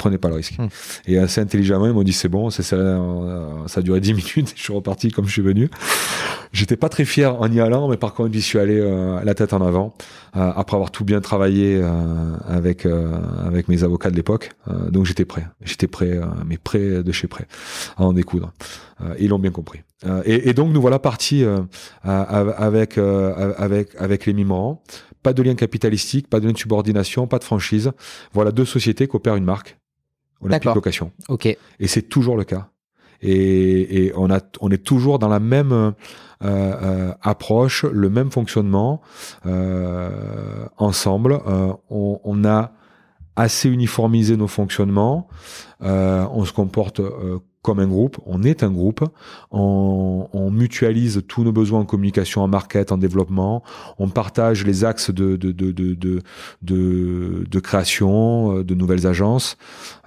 prenez 0.00 0.18
pas 0.18 0.28
le 0.28 0.34
risque. 0.36 0.58
Hmm. 0.58 0.68
Et 1.06 1.18
assez 1.18 1.40
intelligemment, 1.40 1.86
ils 1.86 1.92
m'ont 1.92 2.02
dit 2.02 2.12
c'est 2.12 2.28
bon, 2.28 2.50
ça, 2.50 2.62
ça, 2.62 2.76
a 2.76 3.82
duré 3.82 4.00
10 4.00 4.14
minutes, 4.14 4.54
je 4.56 4.62
suis 4.62 4.72
reparti 4.72 5.10
comme 5.10 5.26
je 5.26 5.32
suis 5.32 5.42
venu. 5.42 5.68
J'étais 6.52 6.76
pas 6.76 6.88
très 6.88 7.04
fier 7.04 7.40
en 7.40 7.50
y 7.52 7.60
allant, 7.60 7.88
mais 7.88 7.96
par 7.96 8.14
contre, 8.14 8.32
j'y 8.32 8.42
suis 8.42 8.58
allé 8.58 8.80
euh, 8.80 9.22
la 9.22 9.34
tête 9.34 9.52
en 9.52 9.64
avant, 9.64 9.94
euh, 10.36 10.52
après 10.56 10.74
avoir 10.74 10.90
tout 10.90 11.04
bien 11.04 11.20
travaillé 11.20 11.78
euh, 11.80 12.36
avec 12.48 12.86
avec 12.86 13.68
mes 13.68 13.84
avocats 13.84 14.10
de 14.10 14.16
l'époque. 14.16 14.50
donc 14.90 15.04
j'étais 15.06 15.24
prêt, 15.24 15.46
j'étais 15.62 15.86
prêt, 15.86 16.18
mais 16.46 16.56
prêt 16.56 17.02
de 17.02 17.12
chez 17.12 17.28
prêt 17.28 17.46
à 17.96 18.04
en 18.04 18.12
découdre. 18.12 18.52
ils 19.18 19.28
l'ont 19.28 19.38
bien 19.38 19.52
compris. 19.52 19.80
Et, 20.24 20.48
et, 20.48 20.54
donc 20.54 20.72
nous 20.72 20.80
voilà 20.80 20.98
partis 20.98 21.44
avec 22.02 22.98
avec 22.98 23.94
avec 23.98 24.26
les 24.26 24.32
Mimorans. 24.32 24.82
Pas 25.22 25.34
de 25.34 25.42
lien 25.42 25.54
capitalistique, 25.54 26.28
pas 26.30 26.40
de 26.40 26.46
lien 26.46 26.52
de 26.52 26.58
subordination, 26.58 27.26
pas 27.26 27.38
de 27.38 27.44
franchise. 27.44 27.92
Voilà 28.32 28.52
deux 28.52 28.64
sociétés 28.64 29.06
qui 29.06 29.16
opèrent 29.16 29.36
une 29.36 29.44
marque 29.44 29.76
Olympique 30.40 30.74
Location. 30.74 31.12
Ok. 31.28 31.46
Et 31.46 31.86
c'est 31.86 32.02
toujours 32.02 32.36
le 32.36 32.44
cas. 32.44 32.68
Et, 33.22 34.06
et, 34.06 34.12
on, 34.16 34.30
a, 34.30 34.40
on 34.60 34.70
est 34.70 34.82
toujours 34.82 35.18
dans 35.18 35.28
la 35.28 35.40
même 35.40 35.72
euh, 35.72 35.92
euh, 36.42 37.12
approche, 37.20 37.84
le 37.84 38.08
même 38.08 38.30
fonctionnement 38.30 39.02
euh, 39.46 40.66
ensemble. 40.78 41.38
Euh, 41.46 41.72
on, 41.90 42.20
on, 42.24 42.44
a 42.46 42.72
assez 43.36 43.68
uniformisé 43.68 44.36
nos 44.36 44.48
fonctionnements. 44.48 45.28
Euh, 45.82 46.26
on 46.32 46.44
se 46.44 46.52
comporte 46.52 47.00
comme 47.62 47.78
un 47.78 47.86
groupe, 47.86 48.18
on 48.24 48.42
est 48.42 48.62
un 48.62 48.70
groupe, 48.70 49.04
on, 49.50 50.28
on, 50.32 50.50
mutualise 50.50 51.22
tous 51.28 51.44
nos 51.44 51.52
besoins 51.52 51.80
en 51.80 51.84
communication, 51.84 52.42
en 52.42 52.48
market, 52.48 52.90
en 52.90 52.96
développement, 52.96 53.62
on 53.98 54.08
partage 54.08 54.64
les 54.64 54.84
axes 54.84 55.10
de, 55.10 55.36
de, 55.36 55.52
de, 55.52 55.70
de, 55.70 55.94
de, 56.62 57.44
de 57.48 57.60
création, 57.60 58.58
euh, 58.58 58.64
de 58.64 58.74
nouvelles 58.74 59.06
agences, 59.06 59.58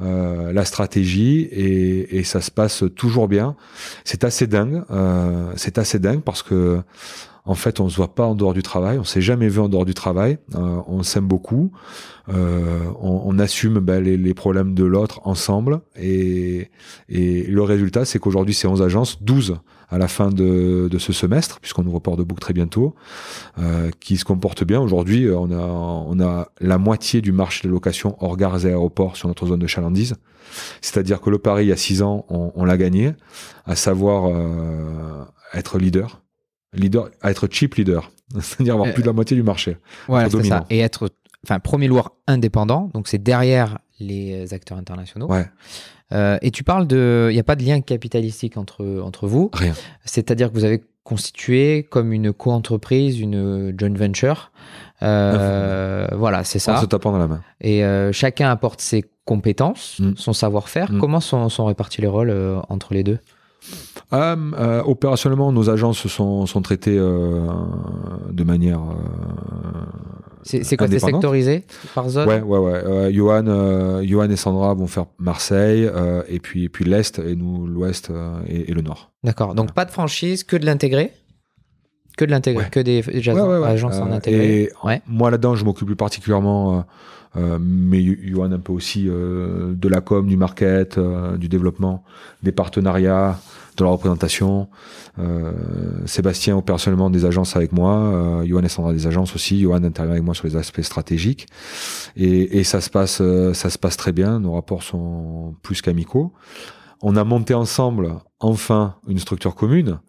euh, 0.02 0.52
la 0.52 0.66
stratégie, 0.66 1.42
et, 1.52 2.18
et, 2.18 2.24
ça 2.24 2.42
se 2.42 2.50
passe 2.50 2.84
toujours 2.96 3.28
bien. 3.28 3.56
C'est 4.04 4.24
assez 4.24 4.48
dingue, 4.48 4.84
euh, 4.90 5.52
c'est 5.56 5.78
assez 5.78 6.00
dingue 6.00 6.22
parce 6.22 6.42
que 6.42 6.82
en 7.46 7.56
fait, 7.56 7.82
on 7.82 7.90
se 7.90 7.98
voit 7.98 8.16
pas 8.16 8.26
en 8.26 8.36
dehors 8.36 8.54
du 8.54 8.64
travail, 8.64 8.98
on 8.98 9.04
s'est 9.04 9.22
jamais 9.22 9.50
vu 9.50 9.60
en 9.60 9.68
dehors 9.68 9.84
du 9.86 9.94
travail, 9.94 10.38
euh, 10.56 10.82
on 10.88 11.04
s'aime 11.04 11.28
beaucoup, 11.28 11.72
euh, 12.30 12.80
on, 13.02 13.38
assume 13.38 13.80
ben, 13.80 14.02
les, 14.02 14.16
les, 14.16 14.34
problèmes 14.34 14.74
de 14.74 14.86
l'autre 14.86 15.20
ensemble, 15.26 15.82
et, 15.98 16.70
le 17.10 17.62
résultat, 17.62 18.06
c'est 18.06 18.18
qu'aujourd'hui, 18.18 18.54
c'est 18.54 18.68
11 18.68 18.82
agences, 18.82 19.22
12 19.22 19.58
à 19.90 19.98
la 19.98 20.08
fin 20.08 20.30
de, 20.30 20.88
de 20.90 20.98
ce 20.98 21.12
semestre, 21.12 21.60
puisqu'on 21.60 21.86
ouvre 21.86 22.00
port 22.00 22.16
de 22.16 22.24
très 22.40 22.54
bientôt, 22.54 22.96
euh, 23.60 23.92
qui 24.00 24.18
se 24.18 24.26
comportent 24.26 24.64
bien. 24.64 24.80
Aujourd'hui, 24.80 25.30
on 25.30 25.52
a, 25.52 25.58
on 25.58 26.46
la 26.62 26.78
moitié 26.78 27.22
du 27.22 27.32
marché 27.32 27.68
de 27.68 27.74
location 27.74 28.16
hors 28.20 28.38
gares 28.38 28.66
et 28.66 28.70
aéroports 28.70 29.18
sur 29.18 29.28
notre 29.28 29.46
zone 29.46 29.60
de 29.60 29.68
chalandise. 29.68 30.16
C'est-à-dire 30.82 31.22
que 31.22 31.30
le 31.30 31.38
pari, 31.38 31.66
il 31.66 31.68
y 31.68 31.72
a 31.72 31.78
6 31.78 32.02
ans, 32.02 32.26
on, 32.30 32.66
l'a 32.66 32.78
gagné, 32.78 33.14
à 33.66 33.76
savoir 33.76 34.30
euh, 34.30 35.26
être 35.54 35.78
leader 35.78 36.23
leader, 36.74 37.10
à 37.22 37.32
être 37.32 37.48
cheap 37.50 37.76
leader, 37.76 38.12
c'est-à-dire 38.40 38.74
avoir 38.74 38.90
euh, 38.90 38.94
plus 38.94 39.02
de 39.02 39.08
la 39.08 39.14
moitié 39.14 39.36
du 39.36 39.44
marché. 39.44 39.78
Ouais, 40.08 40.30
c'est 40.30 40.44
ça. 40.44 40.66
Et 40.70 40.80
être, 40.80 41.10
enfin, 41.46 41.60
premier 41.60 41.88
loueur 41.88 42.12
indépendant, 42.28 42.90
donc 42.94 43.08
c'est 43.08 43.22
derrière 43.22 43.80
les 44.00 44.54
acteurs 44.54 44.78
internationaux. 44.78 45.28
Ouais. 45.28 45.46
Euh, 46.12 46.38
et 46.42 46.52
tu 46.52 46.64
parles 46.64 46.88
de, 46.88 47.28
il 47.32 47.34
n'y 47.34 47.40
a 47.40 47.44
pas 47.44 47.56
de 47.56 47.64
lien 47.64 47.82
capitalistique 47.82 48.58
entre 48.58 49.02
entre 49.04 49.28
vous. 49.28 49.50
Rien. 49.54 49.74
C'est-à-dire 50.06 50.50
que 50.50 50.54
vous 50.54 50.66
avez 50.66 50.84
constitué 51.04 51.84
comme 51.90 52.14
une 52.14 52.32
co-entreprise, 52.32 53.20
une 53.20 53.74
joint 53.78 53.94
venture. 53.94 54.52
Euh, 55.02 56.08
voilà, 56.14 56.44
c'est 56.44 56.60
ça. 56.60 56.78
En 56.78 56.82
se 56.82 56.86
tapant 56.86 57.12
dans 57.12 57.18
la 57.18 57.28
main. 57.28 57.42
Et 57.62 57.84
euh, 57.84 58.12
chacun 58.12 58.50
apporte 58.50 58.82
ses 58.82 59.04
compétences, 59.26 60.00
mm. 60.00 60.14
son 60.16 60.34
savoir-faire. 60.34 60.92
Mm. 60.92 61.00
Comment 61.00 61.20
sont, 61.20 61.50
sont, 61.50 61.66
répartis 61.66 62.02
les 62.02 62.08
rôles 62.08 62.30
euh, 62.30 62.60
entre 62.70 62.94
les 62.94 63.04
deux? 63.04 63.20
Euh, 64.14 64.36
euh, 64.60 64.84
opérationnellement, 64.84 65.52
nos 65.52 65.70
agences 65.70 66.08
sont, 66.08 66.46
sont 66.46 66.62
traitées 66.62 66.98
euh, 66.98 67.48
de 68.32 68.44
manière. 68.44 68.82
c'est 70.44 70.78
quoi, 70.78 70.88
c'est 70.88 71.00
sectorisé 71.00 71.64
par 71.96 72.10
zone? 72.10 72.28
Ouais, 72.28 72.42
ouais, 72.42 72.60
ouais. 72.60 73.14
Johan, 73.14 74.04
Johan 74.04 74.30
et 74.30 74.36
Sandra 74.36 74.74
vont 74.74 74.88
faire 74.88 75.06
Marseille, 75.18 75.90
et 76.28 76.40
puis, 76.40 76.66
et 76.66 76.70
puis 76.70 76.86
l'Est, 76.86 77.20
et 77.20 77.36
nous 77.36 77.66
l'Ouest 77.66 78.12
et, 78.48 78.72
le 78.72 78.82
Nord. 78.82 79.12
D'accord, 79.24 79.56
donc 79.56 79.72
pas 79.72 79.86
de 79.86 79.92
franchise, 79.92 80.44
que 80.44 80.58
de 80.58 80.66
l'intégré? 80.66 81.12
Que 82.18 82.26
de 82.26 82.32
l'intégré, 82.32 82.70
que 82.70 82.80
des, 82.80 83.04
agences 83.66 83.98
en 83.98 84.12
intégré? 84.12 84.64
Et 84.64 84.72
moi 85.08 85.32
là-dedans, 85.32 85.56
je 85.56 85.66
m'occupe 85.66 85.88
plus 85.88 85.96
particulièrement, 85.96 86.86
mais 87.36 88.04
Johan 88.04 88.52
un 88.52 88.60
peu 88.60 88.74
aussi 88.74 89.06
de 89.06 89.88
la 89.88 90.02
com, 90.02 90.28
du 90.28 90.38
market, 90.38 91.00
du 91.38 91.50
développement, 91.50 92.04
des 92.44 92.52
partenariats, 92.52 93.40
de 93.78 93.84
la 93.84 93.90
représentation. 93.90 94.70
Euh, 95.20 95.52
Sébastien 96.06 96.58
opérationnellement 96.58 97.10
des 97.10 97.26
agences 97.26 97.56
avec 97.56 97.72
moi, 97.72 97.96
euh, 97.96 98.46
Johan 98.46 98.68
Sandra 98.68 98.94
des 98.94 99.08
agences 99.08 99.36
aussi. 99.36 99.62
Johan 99.62 99.84
intervient 99.84 100.14
avec 100.14 100.24
moi 100.24 100.34
sur 100.34 100.48
les 100.48 100.56
aspects 100.56 100.82
stratégiques 100.82 101.48
et, 102.16 102.60
et 102.60 102.64
ça 102.64 102.82
se 102.82 102.90
passe, 102.90 103.20
euh, 103.22 103.54
ça 103.54 103.70
se 103.70 103.78
passe 103.78 103.98
très 103.98 104.12
bien. 104.12 104.40
Nos 104.40 104.54
rapports 104.54 104.84
sont 104.84 105.56
plus 105.62 105.82
qu'amicaux. 105.82 106.34
On 107.02 107.16
a 107.16 107.24
monté 107.24 107.54
ensemble 107.54 108.16
enfin 108.40 108.96
une 109.08 109.20
structure 109.20 109.56
commune 109.56 110.00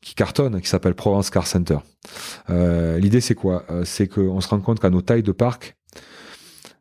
qui 0.00 0.14
cartonne, 0.14 0.60
qui 0.60 0.68
s'appelle 0.68 0.94
Provence 0.94 1.30
Car 1.30 1.46
Center. 1.46 1.78
Euh, 2.50 2.98
L'idée 2.98 3.20
c'est 3.20 3.34
quoi? 3.34 3.64
Euh, 3.70 3.84
C'est 3.84 4.06
qu'on 4.06 4.40
se 4.40 4.48
rend 4.48 4.60
compte 4.60 4.78
qu'à 4.78 4.90
nos 4.90 5.00
tailles 5.00 5.22
de 5.22 5.32
parc, 5.32 5.76
euh, 5.83 5.83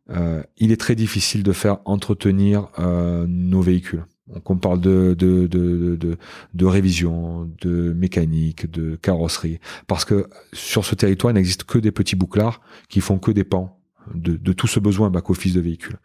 il 0.10 0.72
est 0.72 0.80
très 0.80 0.96
difficile 0.96 1.44
de 1.44 1.52
faire 1.52 1.78
entretenir 1.86 2.68
euh, 2.80 3.26
nos 3.28 3.62
véhicules. 3.62 4.06
Donc 4.34 4.50
on 4.50 4.58
parle 4.58 4.80
de, 4.80 5.16
de, 5.18 5.48
de, 5.48 5.96
de, 5.96 6.18
de 6.54 6.66
révision, 6.66 7.50
de 7.62 7.94
mécanique, 7.94 8.72
de 8.72 8.96
carrosserie. 8.96 9.60
Parce 9.88 10.06
que 10.06 10.28
sur 10.54 10.86
ce 10.86 10.96
territoire, 10.96 11.32
il 11.32 11.36
n'existe 11.36 11.66
que 11.66 11.78
des 11.78 11.92
petits 11.92 12.16
bouclards 12.16 12.62
qui 12.90 13.02
font 13.02 13.18
que 13.20 13.32
des 13.32 13.44
pans 13.44 13.80
de, 14.14 14.36
de 14.36 14.54
tout 14.54 14.68
ce 14.68 14.80
besoin 14.80 15.10
back-office 15.10 15.54
de 15.54 15.62
véhicules. 15.62 15.98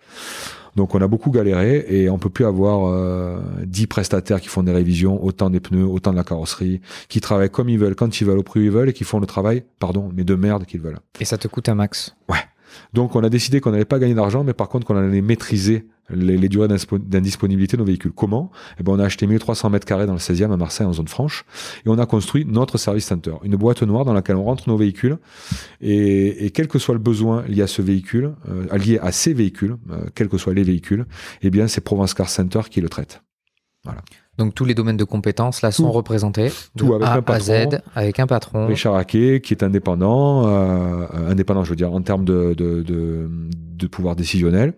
Donc 0.77 0.95
on 0.95 1.01
a 1.01 1.09
beaucoup 1.09 1.31
galéré 1.31 1.85
et 1.89 2.11
on 2.11 2.19
peut 2.19 2.31
plus 2.31 2.45
avoir 2.45 2.87
euh, 2.87 3.41
10 3.65 3.87
prestataires 3.87 4.41
qui 4.41 4.49
font 4.49 4.63
des 4.63 4.73
révisions, 4.73 5.25
autant 5.25 5.51
des 5.51 5.61
pneus, 5.61 5.87
autant 5.87 6.13
de 6.13 6.17
la 6.17 6.25
carrosserie, 6.25 6.81
qui 7.09 7.21
travaillent 7.21 7.51
comme 7.51 7.69
ils 7.69 7.79
veulent, 7.79 7.97
quand 7.97 8.21
ils 8.21 8.27
veulent, 8.27 8.39
au 8.39 8.43
prix 8.43 8.61
où 8.61 8.63
ils 8.65 8.71
veulent 8.71 8.89
et 8.89 8.93
qui 8.93 9.05
font 9.05 9.19
le 9.19 9.27
travail, 9.27 9.65
pardon, 9.81 10.11
mais 10.15 10.25
de 10.25 10.35
merde 10.35 10.67
qu'ils 10.67 10.81
veulent. 10.81 10.99
Et 11.19 11.25
ça 11.25 11.39
te 11.39 11.49
coûte 11.49 11.69
un 11.69 11.75
max? 11.75 12.15
Ouais. 12.29 12.39
Donc 12.93 13.17
on 13.17 13.23
a 13.23 13.29
décidé 13.29 13.61
qu'on 13.61 13.71
n'allait 13.71 13.85
pas 13.85 13.99
gagner 13.99 14.15
d'argent, 14.15 14.45
mais 14.45 14.55
par 14.55 14.69
contre 14.69 14.87
qu'on 14.87 14.97
allait 14.97 15.21
maîtriser 15.21 15.87
les, 16.11 16.49
durées 16.49 16.69
d'indisponibilité 16.69 17.77
de 17.77 17.83
nos 17.83 17.87
véhicules. 17.87 18.13
Comment? 18.13 18.51
Eh 18.79 18.83
ben, 18.83 18.93
On 18.93 18.99
a 18.99 19.05
acheté 19.05 19.27
1300 19.27 19.71
mètres 19.71 19.87
carrés 19.87 20.07
dans 20.07 20.15
le 20.15 20.19
16e 20.19 20.53
à 20.53 20.57
Marseille, 20.57 20.87
en 20.87 20.93
zone 20.93 21.09
franche, 21.09 21.45
et 21.85 21.89
on 21.89 21.99
a 21.99 22.07
construit 22.07 22.45
notre 22.47 22.79
service 22.79 23.07
center, 23.07 23.35
une 23.43 23.57
boîte 23.57 23.83
noire 23.83 24.05
dans 24.05 24.13
laquelle 24.13 24.37
on 24.37 24.45
rentre 24.45 24.69
nos 24.69 24.77
véhicules, 24.77 25.19
et, 25.81 26.51
quel 26.55 26.69
que 26.69 26.79
soit 26.79 26.95
le 26.95 27.01
besoin 27.01 27.43
lié 27.47 27.63
à 27.63 27.67
ce 27.67 27.83
véhicule, 27.83 28.35
euh, 28.49 28.77
lié 28.79 28.99
à 28.99 29.13
ces 29.13 29.35
véhicules, 29.35 29.77
euh, 29.91 30.07
quels 30.15 30.29
que 30.29 30.39
soient 30.39 30.55
les 30.55 30.63
véhicules, 30.63 31.07
eh 31.43 31.51
bien 31.51 31.69
c'est 31.69 31.83
Provence 31.83 32.15
Car 32.15 32.29
Center 32.29 32.61
qui 32.71 32.81
le 32.81 32.89
traite. 32.89 33.23
Voilà. 33.85 34.03
Donc 34.39 34.55
tous 34.55 34.65
les 34.65 34.75
domaines 34.75 34.97
de 34.97 35.05
compétences 35.05 35.63
là 35.63 35.71
sont 35.73 35.91
représentés. 35.91 36.53
Tout 36.77 36.95
avec 36.95 37.09
un 37.09 37.23
patron. 37.23 37.35
À 37.35 37.41
Z, 37.41 37.81
avec 37.95 38.21
un 38.21 38.27
patron. 38.27 38.67
Richard 38.69 38.95
Hackey, 38.95 39.41
qui 39.41 39.53
est 39.55 39.65
indépendant, 39.65 40.47
euh, 40.47 41.07
indépendant, 41.29 41.65
je 41.65 41.71
veux 41.71 41.77
dire, 41.77 41.93
en 41.93 42.01
termes 42.03 42.25
de, 42.25 42.55
de, 42.55 42.83
de, 42.83 43.29
de 43.51 43.87
pouvoir 43.89 44.15
décisionnel, 44.17 44.75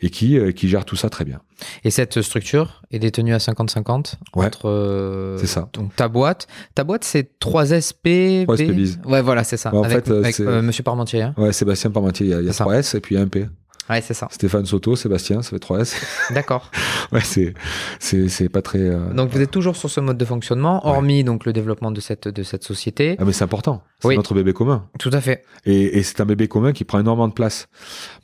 et 0.00 0.10
qui, 0.10 0.36
euh, 0.38 0.50
qui 0.50 0.68
gère 0.68 0.84
tout 0.84 0.96
ça 0.96 1.08
très 1.10 1.24
bien. 1.24 1.40
Et 1.84 1.90
cette 1.90 2.20
structure 2.22 2.82
est 2.90 2.98
détenue 2.98 3.34
à 3.34 3.38
50-50 3.38 4.14
ouais, 4.34 4.46
entre. 4.46 4.68
Euh, 4.68 5.38
c'est 5.38 5.46
ça. 5.46 5.68
Donc 5.72 5.94
ta 5.94 6.08
boîte, 6.08 6.48
ta 6.74 6.82
boîte 6.82 7.04
c'est 7.04 7.38
3SP. 7.40 8.46
3SP 8.46 8.98
Ouais, 9.06 9.22
voilà, 9.22 9.44
c'est 9.44 9.56
ça. 9.56 9.72
en 9.74 9.84
avec, 9.84 10.06
fait, 10.06 10.10
avec 10.12 10.38
Monsieur 10.40 10.82
Parmentier. 10.82 11.22
hein. 11.22 11.34
Ouais, 11.36 11.52
Sébastien 11.52 11.90
Parmentier, 11.90 12.26
il 12.26 12.30
y 12.30 12.34
a, 12.34 12.40
il 12.40 12.46
y 12.46 12.48
a 12.48 12.52
3S 12.52 12.96
et 12.96 13.00
puis 13.00 13.16
un 13.16 13.28
P. 13.28 13.46
Ouais, 13.90 14.00
c'est 14.00 14.14
ça. 14.14 14.28
Stéphane 14.30 14.64
Soto, 14.64 14.96
Sébastien, 14.96 15.42
ça 15.42 15.50
fait 15.50 15.62
3S. 15.62 15.94
D'accord. 16.32 16.70
ouais, 17.12 17.20
c'est, 17.22 17.52
c'est, 17.98 18.28
c'est 18.28 18.48
pas 18.48 18.62
très. 18.62 18.78
euh, 18.78 19.12
Donc 19.12 19.30
vous 19.30 19.40
êtes 19.40 19.50
toujours 19.50 19.76
sur 19.76 19.90
ce 19.90 20.00
mode 20.00 20.16
de 20.16 20.24
fonctionnement, 20.24 20.86
hormis 20.86 21.22
donc 21.24 21.44
le 21.44 21.52
développement 21.52 21.90
de 21.90 22.00
cette 22.00 22.26
de 22.28 22.42
cette 22.42 22.64
société. 22.64 23.16
Ah, 23.18 23.24
mais 23.26 23.32
c'est 23.32 23.44
important. 23.44 23.82
C'est 24.00 24.08
Oui. 24.08 24.16
notre 24.16 24.32
bébé 24.34 24.52
commun. 24.54 24.86
Tout 24.98 25.10
à 25.12 25.20
fait. 25.20 25.44
Et, 25.66 25.98
et 25.98 26.02
c'est 26.02 26.20
un 26.20 26.26
bébé 26.26 26.48
commun 26.48 26.72
qui 26.72 26.84
prend 26.84 26.98
énormément 26.98 27.28
de 27.28 27.34
place. 27.34 27.68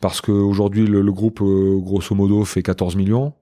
Parce 0.01 0.21
qu'aujourd'hui, 0.21 0.87
le, 0.87 1.03
le 1.03 1.13
groupe, 1.13 1.41
euh, 1.43 1.79
grosso 1.79 2.15
modo, 2.15 2.45
fait 2.45 2.63
14 2.63 2.97
millions. 2.97 3.35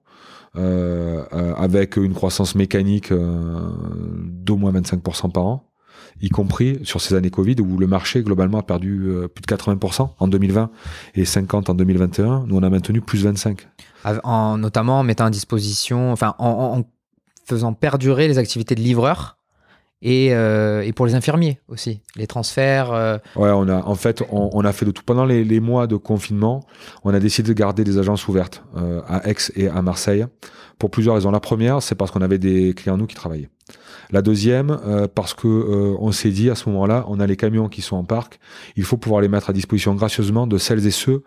Euh, 0.57 1.23
euh, 1.31 1.53
avec 1.55 1.95
une 1.95 2.13
croissance 2.15 2.55
mécanique 2.55 3.11
euh, 3.11 3.69
d'au 4.25 4.57
moins 4.57 4.71
25% 4.71 5.31
par 5.31 5.45
an. 5.45 5.68
Y 6.21 6.29
compris 6.29 6.79
sur 6.83 7.01
ces 7.01 7.15
années 7.15 7.29
Covid 7.29 7.55
où 7.59 7.77
le 7.77 7.87
marché 7.87 8.23
globalement 8.23 8.59
a 8.59 8.63
perdu 8.63 9.07
euh, 9.07 9.27
plus 9.27 9.41
de 9.41 9.47
80% 9.47 10.09
en 10.17 10.27
2020 10.27 10.69
et 11.15 11.25
50 11.25 11.69
en 11.69 11.73
2021. 11.73 12.45
Nous, 12.47 12.55
on 12.55 12.63
a 12.63 12.69
maintenu 12.69 13.01
plus 13.01 13.23
25. 13.23 13.67
En, 14.23 14.57
notamment 14.57 14.99
en 14.99 15.03
mettant 15.03 15.25
à 15.25 15.29
disposition, 15.29 16.11
enfin, 16.11 16.35
en, 16.39 16.77
en 16.79 16.83
faisant 17.45 17.73
perdurer 17.73 18.27
les 18.27 18.37
activités 18.37 18.75
de 18.75 18.81
livreur 18.81 19.39
et, 20.01 20.33
euh, 20.33 20.81
et, 20.81 20.93
pour 20.93 21.05
les 21.05 21.15
infirmiers 21.15 21.59
aussi, 21.67 22.01
les 22.15 22.27
transferts. 22.27 22.91
Euh. 22.93 23.17
Ouais, 23.35 23.49
on 23.49 23.67
a 23.67 23.83
en 23.83 23.95
fait 23.95 24.23
on, 24.31 24.49
on, 24.53 24.63
a 24.63 24.71
fait 24.71 24.85
de 24.85 24.91
tout 24.91 25.03
pendant 25.03 25.25
les, 25.25 25.43
les, 25.43 25.59
mois 25.59 25.87
de 25.87 25.97
confinement. 25.97 26.65
On 27.03 27.13
a 27.13 27.19
décidé 27.19 27.49
de 27.49 27.53
garder 27.53 27.83
des 27.83 27.97
agences 27.97 28.27
ouvertes 28.27 28.63
euh, 28.77 29.01
à 29.07 29.27
Aix 29.27 29.35
et 29.55 29.67
à 29.67 29.81
Marseille 29.81 30.25
pour 30.77 30.89
plusieurs 30.89 31.15
raisons. 31.15 31.31
La 31.31 31.41
première, 31.41 31.81
c'est 31.81 31.95
parce 31.95 32.11
qu'on 32.11 32.21
avait 32.21 32.37
des 32.37 32.73
clients 32.73 32.95
nous 32.95 33.07
qui 33.07 33.15
travaillaient. 33.15 33.49
La 34.11 34.23
deuxième, 34.23 34.75
euh, 34.87 35.07
parce 35.13 35.35
que 35.35 35.47
euh, 35.47 35.95
on 35.99 36.11
s'est 36.11 36.31
dit 36.31 36.49
à 36.49 36.55
ce 36.55 36.67
moment-là, 36.69 37.05
on 37.09 37.19
a 37.19 37.27
les 37.27 37.35
camions 37.35 37.69
qui 37.69 37.83
sont 37.83 37.95
en 37.95 38.03
parc, 38.03 38.39
il 38.75 38.83
faut 38.83 38.97
pouvoir 38.97 39.21
les 39.21 39.27
mettre 39.27 39.51
à 39.51 39.53
disposition 39.53 39.93
gracieusement 39.93 40.47
de 40.47 40.57
celles 40.57 40.87
et 40.87 40.91
ceux 40.91 41.21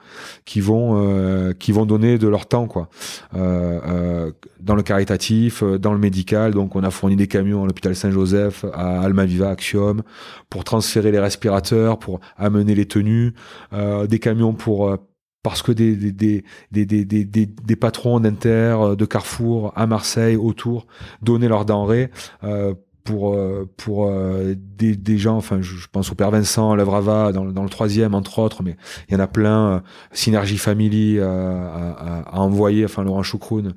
qui 0.45 0.61
vont 0.61 0.95
euh, 0.97 1.53
qui 1.53 1.71
vont 1.71 1.87
donner 1.87 2.19
de 2.19 2.27
leur 2.27 2.47
temps 2.47 2.67
quoi. 2.67 2.89
dans 3.33 4.75
le 4.75 4.83
caritatif, 4.83 5.63
dans 5.63 5.93
le 5.93 5.99
médical, 5.99 6.55
donc 6.55 6.75
on 6.75 6.83
a 6.83 6.91
fourni 6.91 7.15
des 7.15 7.29
camions 7.29 7.63
à 7.63 7.67
l'hôpital 7.67 7.95
Saint-Joseph, 7.95 8.65
à 8.75 9.01
Almaviva, 9.03 9.51
Axiom, 9.51 10.03
pour 10.51 10.65
transférer 10.65 11.13
les 11.13 11.21
respirateurs, 11.21 12.01
pour 12.01 12.19
amener 12.37 12.75
les 12.75 12.87
tenues, 12.87 13.35
des 13.73 14.19
camions 14.19 14.55
pour 14.55 14.97
parce 15.43 15.63
que 15.63 15.73
des, 15.73 15.97
des, 15.97 16.45
des, 16.71 16.85
des, 16.85 17.77
patrons 17.77 18.21
d'Inter, 18.21 18.77
euh, 18.79 18.97
de 18.97 19.05
Carrefour, 19.05 19.73
à 19.77 19.87
Marseille, 19.87 20.37
autour, 20.37 20.87
donnaient 21.21 21.49
leurs 21.49 21.65
denrées 21.65 22.11
euh, 22.45 22.75
pour, 23.03 23.35
euh, 23.35 23.69
pour 23.77 24.07
euh, 24.07 24.55
des, 24.57 24.95
des 24.95 25.19
gens, 25.19 25.37
enfin 25.37 25.61
je, 25.61 25.87
pense 25.91 26.13
au 26.13 26.15
Père 26.15 26.31
Vincent, 26.31 26.75
Levrava, 26.77 27.33
dans, 27.33 27.45
dans 27.47 27.65
le 27.65 27.69
troisième 27.69 28.15
entre 28.15 28.39
autres, 28.39 28.63
mais 28.63 28.77
il 29.09 29.15
y 29.15 29.17
en 29.17 29.21
a 29.21 29.27
plein, 29.27 29.83
Synergie 30.13 30.59
Family 30.59 31.19
à, 31.19 31.29
à, 31.29 32.37
à, 32.37 32.39
envoyer, 32.39 32.85
enfin 32.85 33.03
Laurent 33.03 33.25
Choucroune, 33.25 33.75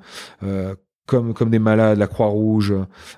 comme 1.06 1.34
comme 1.34 1.50
des 1.50 1.58
malades, 1.58 1.98
la 1.98 2.06
Croix-Rouge, 2.06 2.74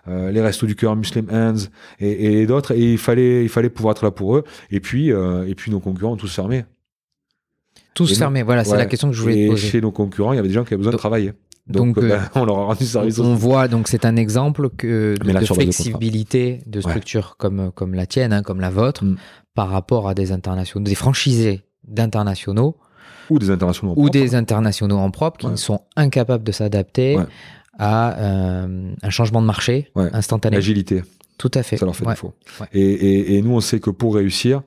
euh, 0.06 0.30
les 0.30 0.40
Restos 0.40 0.66
du 0.66 0.76
Cœur, 0.76 0.94
Muslim 0.94 1.26
Hands 1.32 1.68
et, 1.98 2.40
et 2.40 2.46
d'autres. 2.46 2.72
Et 2.72 2.92
il 2.92 2.98
fallait 2.98 3.42
il 3.42 3.48
fallait 3.48 3.70
pouvoir 3.70 3.92
être 3.92 4.04
là 4.04 4.10
pour 4.10 4.36
eux. 4.36 4.44
Et 4.70 4.80
puis 4.80 5.12
euh, 5.12 5.46
et 5.48 5.54
puis 5.54 5.70
nos 5.70 5.80
concurrents 5.80 6.12
ont 6.12 6.16
tous 6.16 6.32
fermé. 6.32 6.64
Tous 8.06 8.18
fermés, 8.18 8.42
voilà, 8.42 8.64
c'est 8.64 8.76
la 8.76 8.86
question 8.86 9.08
que 9.08 9.14
je 9.14 9.22
voulais 9.22 9.44
et 9.44 9.48
poser. 9.48 9.68
chez 9.68 9.80
nos 9.80 9.92
concurrents, 9.92 10.32
il 10.32 10.36
y 10.36 10.38
avait 10.38 10.48
des 10.48 10.54
gens 10.54 10.64
qui 10.64 10.74
avaient 10.74 10.78
besoin 10.78 10.92
de 10.92 10.98
travailler. 10.98 11.32
Donc, 11.66 11.96
donc 11.96 12.04
euh, 12.04 12.08
ben, 12.08 12.22
on 12.34 12.44
leur 12.44 12.58
a 12.58 12.64
rendu 12.64 12.84
service. 12.84 13.18
On, 13.18 13.34
voit, 13.34 13.68
donc 13.68 13.88
c'est 13.88 14.04
un 14.04 14.16
exemple 14.16 14.70
que 14.70 15.14
de, 15.22 15.32
de 15.32 15.44
flexibilité 15.44 16.60
de, 16.66 16.72
de 16.72 16.80
structures 16.80 17.36
comme, 17.36 17.70
comme 17.74 17.94
la 17.94 18.06
tienne, 18.06 18.32
hein, 18.32 18.42
comme 18.42 18.60
la 18.60 18.70
vôtre, 18.70 19.04
mm. 19.04 19.16
par 19.54 19.68
rapport 19.68 20.08
à 20.08 20.14
des 20.14 20.32
internationaux, 20.32 20.84
des 20.84 20.94
franchisés 20.94 21.62
d'internationaux. 21.86 22.76
Ou 23.30 23.38
des 23.38 23.50
internationaux 23.50 23.92
en 23.92 23.94
Ou 23.94 24.04
propre. 24.04 24.12
des 24.12 24.34
internationaux 24.34 24.96
en 24.96 25.10
propre 25.10 25.38
qui 25.38 25.46
ouais. 25.46 25.56
sont 25.56 25.82
incapables 25.96 26.44
de 26.44 26.52
s'adapter 26.52 27.18
à 27.78 28.18
euh, 28.18 28.92
un 29.02 29.10
changement 29.10 29.42
de 29.42 29.46
marché 29.46 29.90
instantané. 29.94 30.56
L'agilité. 30.56 31.02
Tout 31.38 31.50
à 31.54 31.62
fait. 31.62 31.76
Ça 31.76 31.86
leur 31.86 31.94
fait 31.94 32.04
ouais. 32.04 32.14
défaut. 32.14 32.34
Ouais. 32.60 32.66
Et, 32.72 32.82
et, 32.82 33.36
et, 33.36 33.42
nous, 33.42 33.52
on 33.52 33.60
sait 33.60 33.78
que 33.78 33.90
pour 33.90 34.16
réussir, 34.16 34.62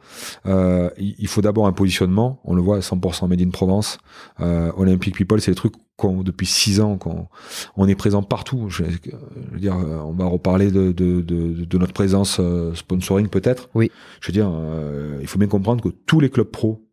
euh, 0.45 0.89
il 0.97 1.27
faut 1.27 1.41
d'abord 1.41 1.67
un 1.67 1.73
positionnement. 1.73 2.39
On 2.45 2.55
le 2.55 2.61
voit 2.61 2.77
à 2.77 2.79
100% 2.79 3.27
Made 3.27 3.41
in 3.41 3.49
Provence. 3.49 3.97
Euh, 4.39 4.71
Olympic 4.77 5.15
People, 5.15 5.41
c'est 5.41 5.51
des 5.51 5.55
trucs 5.55 5.73
qu'on, 5.97 6.23
depuis 6.23 6.47
six 6.47 6.79
ans, 6.79 6.97
qu'on 6.97 7.27
on 7.75 7.87
est 7.89 7.95
présent 7.95 8.23
partout. 8.23 8.67
Je, 8.69 8.85
je, 8.85 9.11
veux 9.51 9.59
dire, 9.59 9.75
on 9.75 10.13
va 10.13 10.25
reparler 10.25 10.71
de, 10.71 10.93
de, 10.93 11.19
de, 11.19 11.65
de 11.65 11.77
notre 11.77 11.93
présence 11.93 12.37
euh, 12.39 12.73
sponsoring 12.73 13.27
peut-être. 13.27 13.69
Oui. 13.75 13.91
Je 14.21 14.27
veux 14.27 14.33
dire, 14.33 14.49
euh, 14.51 15.19
il 15.21 15.27
faut 15.27 15.39
bien 15.39 15.49
comprendre 15.49 15.83
que 15.83 15.89
tous 15.89 16.21
les 16.21 16.29
clubs 16.29 16.49
pro 16.49 16.87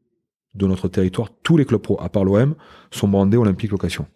de 0.54 0.66
notre 0.66 0.88
territoire, 0.88 1.28
tous 1.42 1.56
les 1.56 1.64
clubs 1.64 1.80
pro, 1.80 1.98
à 2.00 2.08
part 2.08 2.24
l'OM, 2.24 2.54
sont 2.90 3.08
brandés 3.08 3.36
Olympique 3.36 3.70
Location. 3.70 4.06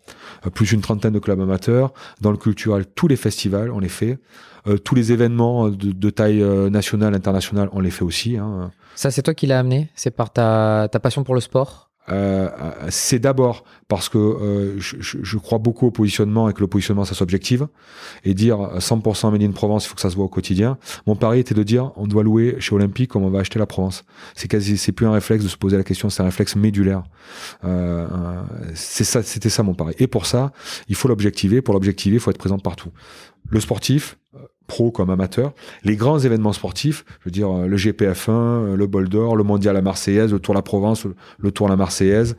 Euh, 0.47 0.51
plus 0.51 0.73
une 0.73 0.81
trentaine 0.81 1.13
de 1.13 1.19
clubs 1.19 1.41
amateurs. 1.41 1.93
Dans 2.21 2.31
le 2.31 2.37
culturel, 2.37 2.85
tous 2.87 3.09
les 3.09 3.17
festivals, 3.17 3.71
on 3.71 3.79
les 3.79 3.89
fait. 3.89 4.19
Euh, 4.67 4.79
tous 4.79 4.95
les 4.95 5.13
événements 5.13 5.69
de, 5.69 5.91
de, 5.93 6.11
taille 6.11 6.43
euh, 6.43 6.71
nationale, 6.71 7.15
internationale, 7.15 7.69
on 7.73 7.81
les 7.81 7.91
fait 7.91 8.05
aussi. 8.05 8.37
Hein. 8.37 8.71
Ça, 8.95 9.11
c'est 9.11 9.23
toi 9.23 9.35
qui 9.35 9.47
l'as 9.47 9.59
amené? 9.59 9.89
C'est 9.95 10.13
par 10.13 10.33
ta, 10.33 10.89
ta 10.91 11.01
passion 11.01 11.25
pour 11.25 11.35
le 11.35 11.41
sport? 11.41 11.93
Euh, 12.09 12.49
c'est 12.89 13.21
d'abord 13.21 13.63
parce 13.87 14.09
que 14.09 14.19
euh, 14.19 14.81
je, 14.81 14.97
je, 15.01 15.39
crois 15.39 15.59
beaucoup 15.59 15.87
au 15.87 15.93
positionnement 15.93 16.49
et 16.51 16.53
que 16.53 16.61
le 16.61 16.67
positionnement 16.67 17.05
ça 17.05 17.15
s'objective. 17.15 17.69
Et 18.25 18.35
dire 18.35 18.59
100% 18.79 19.31
Made 19.31 19.43
in 19.43 19.53
Provence 19.53 19.85
il 19.85 19.89
faut 19.89 19.95
que 19.95 20.01
ça 20.01 20.11
se 20.11 20.17
voit 20.17 20.25
au 20.25 20.29
quotidien. 20.29 20.79
Mon 21.07 21.15
pari 21.15 21.39
était 21.39 21.55
de 21.55 21.63
dire 21.63 21.93
on 21.97 22.09
doit 22.09 22.25
louer 22.25 22.57
chez 22.59 22.75
Olympique 22.75 23.11
comme 23.11 23.23
on 23.23 23.31
va 23.31 23.39
acheter 23.39 23.61
la 23.61 23.67
Provence. 23.67 24.05
C'est 24.35 24.49
quasi 24.49 24.79
c'est 24.79 24.91
plus 24.91 25.07
un 25.07 25.13
réflexe 25.13 25.45
de 25.45 25.49
se 25.49 25.57
poser 25.57 25.77
la 25.77 25.85
question 25.85 26.11
c'est 26.11 26.23
un 26.23 26.27
réflexe 26.27 26.57
médulaire. 26.57 27.05
Euh, 27.65 28.09
c'est 28.75 29.05
ça 29.05 29.23
c'était 29.23 29.51
ça 29.51 29.63
mon 29.63 29.75
pari. 29.75 29.95
Et 29.99 30.09
pour 30.09 30.27
ça 30.27 30.51
il 30.89 30.97
faut 30.97 31.07
l'objectiver. 31.07 31.63
Pour 31.63 31.75
l'objectiver 31.75 32.17
il 32.17 32.21
faut 32.21 32.31
être 32.33 32.39
présent 32.39 32.59
partout 32.59 32.91
le 33.49 33.61
sportif 33.61 34.16
pro 34.66 34.90
comme 34.90 35.11
amateur, 35.11 35.53
les 35.84 35.97
grands 35.97 36.18
événements 36.18 36.53
sportifs, 36.53 37.05
je 37.20 37.26
veux 37.26 37.30
dire 37.30 37.51
euh, 37.51 37.66
le 37.66 37.76
GPF1, 37.76 38.30
euh, 38.30 38.76
le 38.76 38.86
Bol 38.86 39.09
d'Or, 39.09 39.36
le 39.36 39.45
Mondial 39.45 39.76
à 39.76 39.82
Marseillaise, 39.82 40.32
le 40.32 40.38
Tour 40.38 40.55
la 40.55 40.62
Provence, 40.62 41.07
le 41.38 41.51
Tour 41.51 41.68
la 41.68 41.76
Marseillaise, 41.76 42.36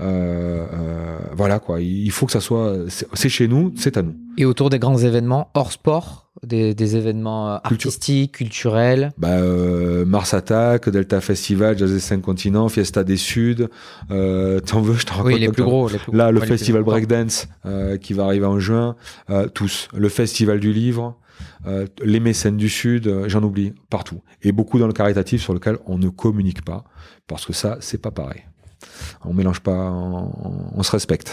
euh, 0.00 1.18
voilà 1.36 1.58
quoi. 1.58 1.80
Il 1.80 2.10
faut 2.10 2.26
que 2.26 2.32
ça 2.32 2.40
soit, 2.40 2.74
c'est 2.88 3.28
chez 3.28 3.48
nous, 3.48 3.72
c'est 3.76 3.96
à 3.96 4.02
nous. 4.02 4.14
Et 4.38 4.44
autour 4.44 4.70
des 4.70 4.78
grands 4.78 4.96
événements 4.96 5.50
hors 5.54 5.72
sport, 5.72 6.23
des, 6.46 6.74
des 6.74 6.96
événements 6.96 7.54
artistiques, 7.54 8.32
culturels. 8.32 9.12
Bah, 9.18 9.28
euh, 9.38 10.04
Mars 10.04 10.34
Attack, 10.34 10.88
Delta 10.88 11.20
Festival, 11.20 11.78
Jazz 11.78 11.92
des 11.92 12.00
cinq 12.00 12.20
continents, 12.20 12.68
Fiesta 12.68 13.04
des 13.04 13.16
Suds. 13.16 13.68
Euh, 14.10 14.60
T'en 14.60 14.80
veux, 14.80 14.94
je 14.94 15.06
t'en 15.06 15.14
raconte. 15.16 15.32
Oui, 15.32 15.38
les 15.40 15.48
plus 15.48 15.62
gros. 15.62 15.88
Les 15.88 15.98
plus 15.98 16.12
Là, 16.12 16.32
gros, 16.32 16.40
le 16.40 16.46
festival 16.46 16.82
Breakdance 16.82 17.48
euh, 17.66 17.96
qui 17.96 18.12
va 18.12 18.24
arriver 18.24 18.46
en 18.46 18.58
juin. 18.58 18.96
tous. 19.54 19.88
Le 19.94 20.08
festival 20.08 20.60
du 20.60 20.72
livre. 20.72 21.18
Euh, 21.66 21.86
les 22.02 22.20
mécènes 22.20 22.56
du 22.56 22.68
Sud, 22.68 23.06
euh, 23.06 23.28
j'en 23.28 23.42
oublie, 23.42 23.72
partout. 23.90 24.20
Et 24.42 24.52
beaucoup 24.52 24.78
dans 24.78 24.86
le 24.86 24.92
caritatif 24.92 25.42
sur 25.42 25.54
lequel 25.54 25.78
on 25.86 25.98
ne 25.98 26.08
communique 26.08 26.64
pas, 26.64 26.84
parce 27.26 27.46
que 27.46 27.52
ça, 27.52 27.78
c'est 27.80 28.00
pas 28.00 28.10
pareil. 28.10 28.42
On 29.24 29.32
mélange 29.32 29.60
pas, 29.60 29.90
on, 29.90 30.82
se 30.82 30.90
respecte. 30.90 31.32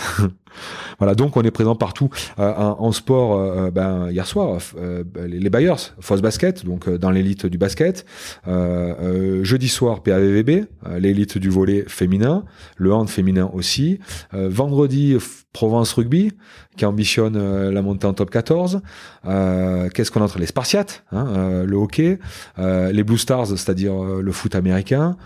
voilà, 1.00 1.16
donc 1.16 1.38
on 1.38 1.42
est 1.42 1.52
présent 1.52 1.76
partout. 1.76 2.10
Euh, 2.40 2.54
en, 2.54 2.92
sport, 2.92 3.38
euh, 3.38 3.72
ben, 3.72 4.10
hier 4.10 4.26
soir, 4.26 4.60
euh, 4.78 5.04
les, 5.28 5.50
Bayers, 5.50 5.94
Foss 6.00 6.22
Basket, 6.22 6.66
donc 6.66 6.90
dans 6.90 7.12
l'élite 7.12 7.46
du 7.46 7.58
basket. 7.58 8.06
jeudi 8.48 9.70
soir, 9.70 10.04
PAVVB, 10.04 10.66
l'élite 10.98 11.38
du 11.38 11.50
volet 11.50 11.84
féminin, 11.88 12.46
le 12.78 12.94
hand 12.94 13.10
féminin 13.10 13.50
aussi. 13.54 14.00
vendredi, 14.32 15.18
Provence 15.54 15.94
Rugby, 15.94 16.32
qui 16.78 16.86
ambitionne 16.86 17.36
euh, 17.36 17.72
la 17.72 17.82
montée 17.82 18.08
en 18.08 18.14
top 18.14 18.30
14. 18.30 18.82
Euh, 19.26 19.90
Qu'est-ce 19.90 20.12
qu'on 20.12 20.22
entre? 20.22 20.40
Les 20.40 20.46
Spartiates, 20.46 21.04
hein, 21.12 21.28
euh, 21.36 21.66
le 21.66 21.76
hockey, 21.76 22.20
euh, 22.58 22.92
les 22.92 23.04
Blue 23.04 23.18
Stars, 23.18 23.48
c'est-à-dire 23.48 24.02
euh, 24.02 24.22
le 24.22 24.32
foot 24.32 24.56
américain. 24.56 25.18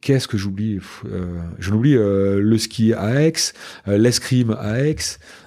Qu'est-ce 0.00 0.26
que 0.28 0.36
j'oublie 0.36 0.78
Je 1.58 1.70
l'oublie 1.70 1.94
le 1.94 2.58
ski 2.58 2.92
à 2.92 3.22
Aix, 3.22 3.32
l'escrime 3.86 4.56
à 4.58 4.80
Aix, 4.80 4.96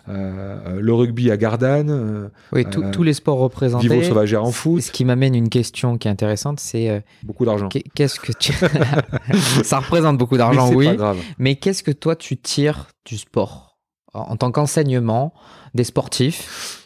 le 0.08 0.92
rugby 0.92 1.30
à 1.32 1.38
Gardanne. 1.38 2.30
oui, 2.52 2.66
tous 2.92 3.04
les 3.04 3.14
sports 3.14 3.38
représentés. 3.40 3.88
Vivo 3.88 4.02
sauvagère 4.04 4.44
en 4.44 4.52
foot. 4.52 4.82
Ce 4.82 4.92
qui 4.92 5.06
m'amène 5.06 5.36
une 5.36 5.50
question 5.50 5.98
qui 5.98 6.08
est 6.08 6.12
intéressante, 6.12 6.60
c'est 6.60 7.04
beaucoup 7.24 7.46
d'argent. 7.46 7.70
Qu'est-ce 7.96 8.20
que 8.20 8.32
tu 8.32 8.54
Ça 9.64 9.80
représente 9.80 10.18
beaucoup 10.18 10.38
d'argent, 10.38 10.72
oui. 10.74 10.90
Mais 11.38 11.56
qu'est-ce 11.56 11.84
que 11.84 11.92
toi 11.92 12.16
tu 12.16 12.38
tires 12.38 12.88
du 13.06 13.18
sport? 13.18 13.78
En 14.14 14.38
tant 14.38 14.52
qu'enseignement 14.52 15.34
des 15.76 15.84
sportifs? 15.84 16.79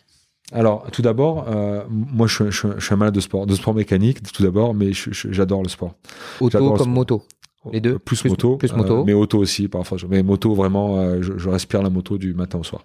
Alors, 0.54 0.86
tout 0.91 1.01
d'abord, 1.01 1.45
euh, 1.47 1.84
moi, 1.89 2.28
je, 2.28 2.51
je, 2.51 2.68
je, 2.78 2.86
suis 2.86 2.93
un 2.93 2.97
malade 2.97 3.16
de 3.16 3.20
sport, 3.20 3.47
de 3.47 3.56
sport 3.56 3.74
mécanique, 3.74 4.22
tout 4.32 4.43
d'abord, 4.43 4.74
mais 4.74 4.91
j'adore 4.93 5.64
le 5.64 5.70
sport. 5.70 5.95
Auto 6.39 6.58
comme 6.58 6.78
sport. 6.78 6.88
moto? 6.88 7.24
Les 7.72 7.82
deux? 7.82 7.97
Plus, 7.97 8.20
plus 8.20 8.30
moto, 8.30 8.58
plus 8.58 8.74
moto. 8.74 8.99
Euh, 8.99 9.04
mais 9.06 9.14
auto 9.14 9.39
aussi, 9.39 9.68
parfois. 9.68 9.97
Mais 10.10 10.22
moto, 10.22 10.54
vraiment, 10.54 10.97
euh, 10.97 11.22
je, 11.22 11.38
je, 11.38 11.49
respire 11.49 11.82
la 11.82 11.89
moto 11.89 12.18
du 12.18 12.34
matin 12.34 12.60
au 12.60 12.64
soir. 12.64 12.84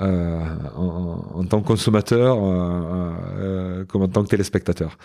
Euh, 0.00 0.40
en, 0.76 1.24
en, 1.34 1.44
tant 1.44 1.60
que 1.60 1.66
consommateur 1.68 2.36
comme 3.86 4.02
en 4.02 4.08
tant 4.08 4.24
que 4.24 4.28
téléspectateur. 4.28 4.98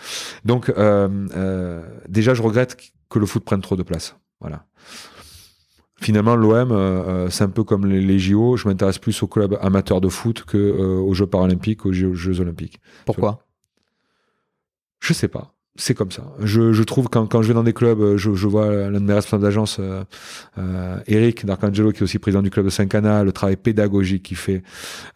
Donc, 0.44 0.72
déjà, 2.08 2.34
je 2.34 2.42
regrette 2.42 2.76
que 3.08 3.18
le 3.18 3.26
foot 3.26 3.44
prenne 3.44 3.60
trop 3.62 3.76
de 3.76 3.82
place. 3.82 4.16
Voilà 4.40 4.64
finalement 6.00 6.34
l'OM 6.34 6.72
euh, 6.72 7.28
c'est 7.30 7.44
un 7.44 7.48
peu 7.48 7.62
comme 7.62 7.86
les, 7.86 8.00
les 8.00 8.18
JO 8.18 8.56
je 8.56 8.66
m'intéresse 8.68 8.98
plus 8.98 9.22
aux 9.22 9.28
clubs 9.28 9.58
amateurs 9.60 10.00
de 10.00 10.08
foot 10.08 10.44
que 10.44 10.56
euh, 10.56 10.98
aux 10.98 11.14
Jeux 11.14 11.26
paralympiques 11.26 11.86
aux 11.86 11.92
Jeux, 11.92 12.14
Jeux 12.14 12.40
olympiques. 12.40 12.80
Pourquoi? 13.04 13.46
Je 14.98 15.12
sais 15.12 15.28
pas 15.28 15.54
c'est 15.76 15.94
comme 15.94 16.10
ça. 16.10 16.24
Je, 16.40 16.72
je 16.72 16.82
trouve 16.82 17.08
quand, 17.08 17.26
quand 17.26 17.42
je 17.42 17.48
vais 17.48 17.54
dans 17.54 17.62
des 17.62 17.72
clubs, 17.72 18.00
euh, 18.00 18.16
je, 18.16 18.34
je 18.34 18.46
vois 18.48 18.90
l'un 18.90 19.00
de 19.00 19.06
mes 19.06 19.14
responsables 19.14 19.42
d'agence, 19.42 19.78
euh, 19.78 20.02
euh, 20.58 20.98
Eric 21.06 21.46
D'Arcangelo, 21.46 21.92
qui 21.92 22.00
est 22.00 22.02
aussi 22.02 22.18
président 22.18 22.42
du 22.42 22.50
club 22.50 22.64
de 22.66 22.70
Saint-Cana, 22.70 23.24
le 23.24 23.32
travail 23.32 23.56
pédagogique 23.56 24.24
qu'il 24.24 24.36
fait, 24.36 24.62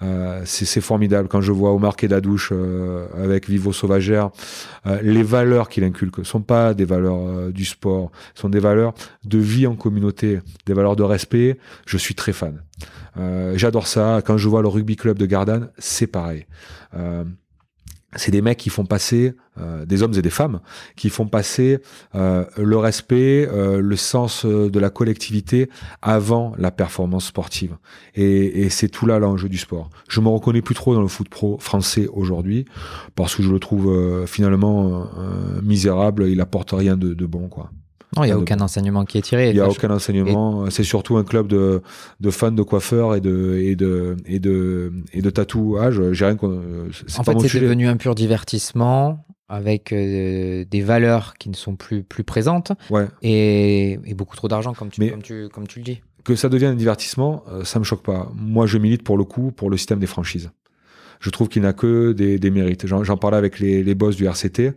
euh, 0.03 0.41
c'est 0.45 0.81
formidable. 0.81 1.29
Quand 1.29 1.41
je 1.41 1.53
vois 1.53 1.73
Omar 1.73 1.97
Kedadouche 1.97 2.51
euh, 2.53 3.07
avec 3.23 3.49
Vivo 3.49 3.73
Sauvagère, 3.73 4.31
euh, 4.87 5.01
les 5.03 5.23
valeurs 5.23 5.69
qu'il 5.69 5.85
inculque 5.85 6.25
sont 6.25 6.43
pas 6.43 6.73
des 6.73 6.85
valeurs 6.85 7.53
du 7.53 7.65
sport, 7.65 8.11
sont 8.35 8.49
des 8.49 8.61
valeurs 8.61 8.95
de 9.25 9.39
vie 9.39 9.67
en 9.67 9.75
communauté, 9.75 10.41
des 10.67 10.73
valeurs 10.73 10.97
de 10.97 11.03
respect. 11.03 11.59
Je 11.87 11.99
suis 11.99 12.15
très 12.15 12.33
fan. 12.33 12.63
J'adore 13.55 13.87
ça. 13.87 14.23
Quand 14.25 14.39
je 14.39 14.49
vois 14.49 14.63
le 14.63 14.69
rugby 14.69 14.97
club 14.97 15.19
de 15.19 15.27
Gardanne, 15.27 15.71
c'est 15.79 16.07
pareil 16.07 16.47
c'est 18.17 18.31
des 18.31 18.43
mecs 18.43 18.59
qui 18.59 18.71
font 18.71 18.85
passer, 18.85 19.35
euh, 19.59 19.85
des 19.87 20.03
hommes 20.03 20.15
et 20.15 20.23
des 20.23 20.31
femmes, 20.31 20.61
qui 20.97 21.09
font 21.09 21.27
passer 21.27 21.79
euh, 22.15 22.45
le 22.57 22.77
respect, 22.77 23.49
euh, 23.51 23.81
le 23.81 23.97
sens 23.97 24.47
de 24.47 24.79
la 24.79 24.91
collectivité 24.91 25.69
avant 26.03 26.53
la 26.59 26.71
performance 26.71 27.27
sportive. 27.27 27.77
Et, 28.15 28.69
c'est 28.71 28.89
tout 28.89 29.07
là 29.07 29.19
l'enjeu 29.19 29.49
du 29.49 29.59
sport. 29.59 29.91
Je 30.09 30.21
me 30.21 30.29
reconnais 30.29 30.63
plus 30.63 30.75
trop 30.75 30.95
dans 30.95 31.03
le 31.03 31.09
foot 31.09 31.29
pro 31.29 31.59
français 31.59 32.09
aujourd'hui 32.13 32.65
parce 33.15 33.35
que 33.35 33.43
je 33.43 33.51
le 33.51 33.59
trouve 33.59 34.25
finalement 34.27 35.07
misérable. 35.63 36.29
Il 36.29 36.41
apporte 36.41 36.73
rien 36.73 36.97
de, 36.97 37.15
de 37.15 37.27
bon, 37.27 37.49
quoi. 37.49 37.71
Non, 38.17 38.25
il 38.25 38.27
n'y 38.27 38.33
a 38.33 38.39
aucun 38.39 38.61
enseignement 38.61 39.05
qui 39.05 39.19
est 39.19 39.23
tiré. 39.23 39.51
Il 39.51 39.55
n'y 39.55 39.61
a 39.61 39.69
aucun 39.69 39.91
enseignement. 39.91 40.71
C'est 40.71 40.85
surtout 40.85 41.17
un 41.17 41.25
club 41.25 41.49
de, 41.49 41.83
de 42.21 42.31
fans 42.31 42.53
de 42.53 42.63
coiffeurs 42.63 43.15
et 43.15 43.21
de, 43.21 43.59
et 43.61 43.77
de, 43.77 44.17
et 44.27 44.39
de, 44.39 44.93
et 45.13 45.23
de 45.23 45.31
tatouage. 45.31 46.01
J'ai 46.13 46.27
rien 46.27 46.37
En 46.41 47.25
fait, 47.25 47.39
c'est 47.49 47.61
devenu 47.61 47.89
un 47.89 47.97
pur 47.97 48.15
divertissement 48.15 49.25
avec 49.49 49.93
euh, 49.93 50.65
des 50.65 50.81
valeurs 50.81 51.35
qui 51.39 51.49
ne 51.51 51.55
sont 51.55 51.77
plus, 51.77 52.03
plus 52.03 52.25
présentes 52.25 52.73
ouais. 52.91 53.07
et, 53.23 53.99
et 54.05 54.15
beaucoup 54.15 54.37
trop 54.37 54.49
d'argent, 54.49 54.73
comme 54.73 54.89
tu, 54.89 55.11
comme, 55.11 55.23
tu, 55.23 55.49
comme 55.53 55.67
tu 55.67 55.81
le 55.81 55.85
dis. 55.85 56.01
Que 56.25 56.35
ça 56.35 56.49
devienne 56.49 56.73
un 56.73 56.77
divertissement, 56.77 57.45
euh, 57.53 57.65
ça 57.65 57.79
me 57.79 57.85
choque 57.85 58.03
pas. 58.03 58.33
Moi, 58.35 58.67
je 58.67 58.79
milite 58.79 59.05
pour 59.05 59.19
le 59.19 59.25
coup 59.25 59.53
pour 59.53 59.69
le 59.69 59.77
système 59.77 59.99
des 59.99 60.07
franchises 60.07 60.51
je 61.25 61.31
trouve 61.31 61.49
qu'il 61.49 61.63
n'a 61.63 61.73
que 61.73 62.13
des, 62.13 62.39
des 62.39 62.51
mérites. 62.51 62.87
J'en 62.87 63.17
parlais 63.17 63.39
avec 63.39 63.59
les, 63.59 63.83
les 63.83 63.95
boss 63.95 64.15
du 64.15 64.27
RCT. 64.27 64.75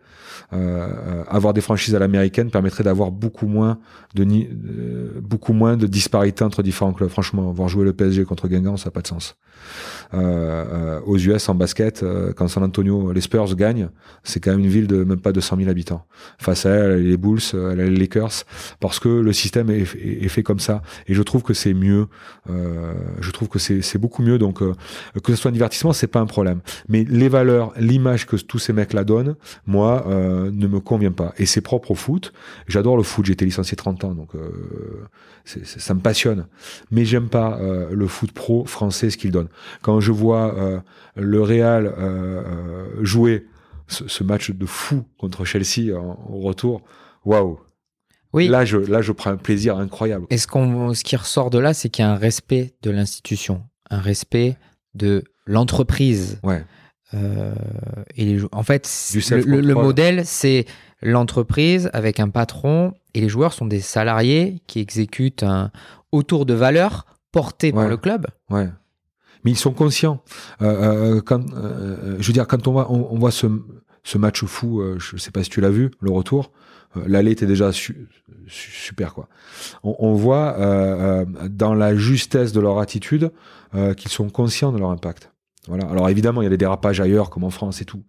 Euh, 0.54 1.24
avoir 1.28 1.54
des 1.54 1.60
franchises 1.60 1.94
à 1.94 2.00
l'américaine 2.00 2.50
permettrait 2.52 2.86
d'avoir 2.86 3.12
beaucoup 3.12 3.48
moins 3.48 3.80
de 4.16 4.24
euh, 4.24 5.20
beaucoup 5.22 5.52
moins 5.52 5.76
de 5.76 5.88
disparité 5.88 6.46
entre 6.46 6.64
différents 6.64 6.94
clubs. 6.94 7.10
Franchement, 7.10 7.52
voir 7.52 7.68
jouer 7.68 7.84
le 7.84 7.92
PSG 7.92 8.24
contre 8.24 8.48
Guingamp, 8.48 8.78
ça 8.78 8.86
n'a 8.86 8.92
pas 8.92 9.02
de 9.02 9.08
sens. 9.08 9.36
Euh, 10.14 10.20
euh 10.20 11.02
aux 11.06 11.18
US 11.18 11.50
en 11.50 11.56
basket, 11.56 12.04
euh, 12.04 12.34
quand 12.34 12.48
San 12.48 12.64
Antonio, 12.64 13.12
les 13.12 13.22
Spurs 13.22 13.56
gagnent, 13.56 13.90
c'est 14.24 14.40
quand 14.40 14.52
même 14.52 14.62
une 14.62 14.68
ville 14.68 14.88
de 14.88 15.04
même 15.04 15.20
pas 15.20 15.32
200 15.32 15.58
000 15.58 15.70
habitants. 15.70 16.06
Face 16.38 16.66
à 16.66 16.70
elle, 16.70 17.04
les 17.04 17.18
Bulls, 17.18 17.40
les 17.54 17.90
Lakers, 17.90 18.44
parce 18.80 19.00
que 19.00 19.10
le 19.10 19.34
système 19.34 19.70
est, 19.70 19.86
fait 19.86 20.44
comme 20.44 20.60
ça. 20.60 20.82
Et 21.08 21.14
je 21.14 21.22
trouve 21.22 21.44
que 21.44 21.54
c'est 21.54 21.74
mieux. 21.74 22.08
je 22.48 23.32
trouve 23.32 23.48
que 23.48 23.60
c'est 23.60 23.98
beaucoup 23.98 24.22
mieux. 24.22 24.38
Donc 24.38 24.60
que 24.60 25.32
ce 25.32 25.36
soit 25.36 25.50
un 25.50 25.54
divertissement, 25.54 25.94
c'est 25.94 26.08
pas 26.08 26.20
un 26.20 26.26
problème. 26.26 26.60
Mais 26.90 27.06
les 27.08 27.30
valeurs, 27.30 27.74
l'image 27.78 28.26
que 28.26 28.36
tous 28.36 28.60
ces 28.60 28.74
mecs 28.74 28.94
là 28.94 29.04
donnent, 29.04 29.36
moi, 29.66 30.06
ne 30.08 30.68
me 30.68 30.80
convient 30.80 31.12
pas. 31.12 31.34
Et 31.38 31.46
c'est 31.46 31.62
propre 31.62 31.92
au 31.92 31.96
foot. 31.96 32.34
J'adore 32.68 32.98
le 32.98 33.04
foot. 33.04 33.26
J'ai 33.26 33.34
été 33.34 33.46
licencié 33.46 33.76
30 33.78 34.04
ans, 34.04 34.14
donc 34.14 34.32
ça 35.46 35.94
me 35.94 36.00
passionne. 36.00 36.48
Mais 36.92 37.06
j'aime 37.06 37.30
pas 37.30 37.60
le 37.92 38.08
foot 38.08 38.32
pro 38.32 38.66
français, 38.66 39.10
ce 39.10 39.18
qu'il 39.18 39.32
donne. 39.32 39.47
Quand 39.82 40.00
je 40.00 40.12
vois 40.12 40.56
euh, 40.58 40.80
le 41.16 41.42
Real 41.42 41.94
euh, 41.98 42.44
jouer 43.02 43.46
ce, 43.88 44.08
ce, 44.08 44.24
match 44.24 44.52
de 44.52 44.66
fou 44.66 45.06
contre 45.18 45.46
Chelsea 45.46 45.98
en, 45.98 46.20
au 46.30 46.40
retour, 46.40 46.82
waouh. 47.26 47.60
Oui. 48.34 48.48
Là, 48.48 48.66
je, 48.66 48.78
là, 48.78 49.02
je 49.02 49.12
prends 49.12 49.32
un 49.32 49.38
plaisir 49.38 49.78
incroyable. 49.78 50.26
Et 50.30 50.38
ce, 50.38 50.48
qu'on, 50.48 50.94
ce 50.94 51.04
qui 51.04 51.16
ressort 51.16 51.50
de 51.50 51.60
là, 51.60 51.74
c'est 51.74 51.90
qu'il 51.90 52.04
y 52.04 52.08
a 52.08 52.12
un 52.12 52.18
respect 52.18 52.74
de 52.82 52.92
l'institution, 52.92 53.64
un 53.90 54.00
respect 54.00 54.58
de 54.94 55.24
l'entreprise. 55.46 56.40
Ouais. 56.44 56.64
Euh, 57.14 57.56
et 58.16 58.26
les, 58.26 58.42
en 58.52 58.64
fait, 58.64 58.90
le, 59.32 59.62
le, 59.62 59.74
modèle, 59.74 60.26
c'est 60.26 60.66
l'entreprise 61.02 61.90
avec 61.94 62.20
un 62.20 62.30
patron 62.30 62.94
et 63.14 63.22
les 63.22 63.30
joueurs 63.30 63.54
sont 63.54 63.66
des 63.66 63.80
salariés 63.80 64.62
qui 64.68 64.80
exécutent 64.80 65.44
un, 65.44 65.72
autour 66.12 66.46
de 66.46 66.54
valeurs 66.54 67.06
portées 67.32 67.68
ouais. 67.68 67.74
par 67.74 67.88
le 67.88 67.98
club. 67.98 68.28
Ouais. 68.50 68.70
Mais 69.48 69.52
ils 69.52 69.58
sont 69.58 69.72
conscients. 69.72 70.22
Euh, 70.62 70.66
euh, 71.16 71.22
quand, 71.22 71.42
euh, 71.54 72.18
je 72.20 72.28
veux 72.28 72.34
dire, 72.34 72.48
quand 72.48 72.68
on, 72.68 73.18
voit 73.18 73.32
ce, 73.32 73.48
match 74.18 74.44
fou, 74.44 74.84
je 74.98 75.16
sais 75.16 75.32
pas 75.32 75.42
si 75.42 75.50
tu 75.50 75.62
l'as 75.62 75.70
vu, 75.70 75.90
le 76.02 76.12
retour, 76.12 76.52
l'aller 77.06 77.32
était 77.32 77.46
déjà 77.46 77.72
su, 77.72 78.10
su, 78.46 78.72
super 78.72 79.14
quoi. 79.14 79.30
On, 79.84 80.16
voit 80.16 80.58
dans 81.50 81.74
la 81.74 81.96
justesse 81.96 82.52
de 82.52 82.60
leur 82.60 82.80
attitude 82.80 83.32
qu'ils 83.96 84.12
sont 84.12 84.30
conscients 84.30 84.74
de 84.74 84.80
leur 84.80 84.90
impact. 84.90 85.32
Voilà. 85.70 85.86
Alors 85.86 86.10
évidemment, 86.10 86.42
il 86.42 86.46
y 86.46 86.48
a 86.48 86.50
des 86.50 86.58
dérapages 86.58 87.00
ailleurs, 87.00 87.30
comme 87.30 87.46
en 87.46 87.50
France 87.50 87.82
et 87.82 87.86
tout. 87.86 88.04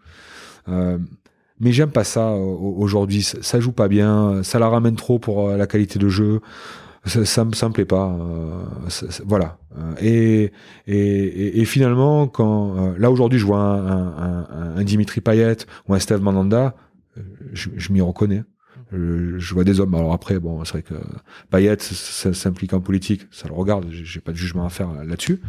Mais 0.66 1.70
j'aime 1.70 1.93
pas 1.93 2.03
ça 2.03 2.32
aujourd'hui. 2.32 3.22
Ça 3.22 3.61
joue 3.61 3.70
pas 3.70 3.86
bien. 3.86 4.43
Ça 4.43 4.59
la 4.59 4.68
ramène 4.68 4.97
trop 4.97 5.20
pour 5.20 5.51
la 5.51 5.68
qualité 5.68 6.01
de 6.01 6.09
jeu. 6.09 6.41
Ça, 7.05 7.24
ça, 7.24 7.47
ça 7.53 7.68
me 7.68 7.72
plaît 7.72 7.84
pas. 7.84 8.12
Ça, 8.89 9.09
ça, 9.09 9.22
voilà. 9.24 9.57
Et, 10.01 10.53
et, 10.87 11.61
et, 11.61 11.64
finalement, 11.64 12.26
quand 12.26 12.95
là 12.97 13.11
aujourd'hui, 13.11 13.39
je 13.39 13.47
vois 13.47 13.61
un, 13.61 14.43
un, 14.43 14.76
un, 14.76 14.85
Dimitri 14.85 15.20
Payet 15.20 15.57
ou 15.89 15.95
un 15.95 15.99
Steve 15.99 16.20
Mandanda, 16.20 16.74
je, 17.53 17.70
je 17.76 17.93
m'y 17.93 18.01
reconnais. 18.01 18.45
Je, 18.93 19.39
je, 19.39 19.55
vois 19.55 19.64
des 19.64 19.81
hommes. 19.81 19.95
Alors 19.95 20.12
après, 20.12 20.39
bon, 20.39 20.64
c'est 20.64 20.72
vrai 20.72 20.83
que 20.83 20.95
Payet 21.51 21.76
s'implique 21.79 22.72
en 22.72 22.81
politique, 22.81 23.26
ça 23.31 23.49
le 23.49 23.55
regarde. 23.55 23.87
J'ai 23.91 24.20
pas 24.20 24.33
de 24.33 24.37
jugement 24.37 24.64
à 24.64 24.70
faire 24.70 24.93
là-dessus. 25.05 25.41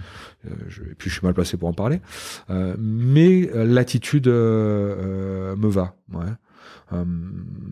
Euh, 0.46 0.50
et 0.92 0.96
puis 0.96 1.10
je 1.10 1.16
suis 1.16 1.26
mal 1.26 1.34
placé 1.34 1.58
pour 1.58 1.70
en 1.70 1.74
parler. 1.74 2.02
Euh, 2.50 2.76
mais 2.78 3.50
l'attitude 3.54 4.28
euh, 4.28 5.56
me 5.56 5.68
va. 5.68 5.96
Ouais. 6.14 6.26
Euh, 6.94 7.04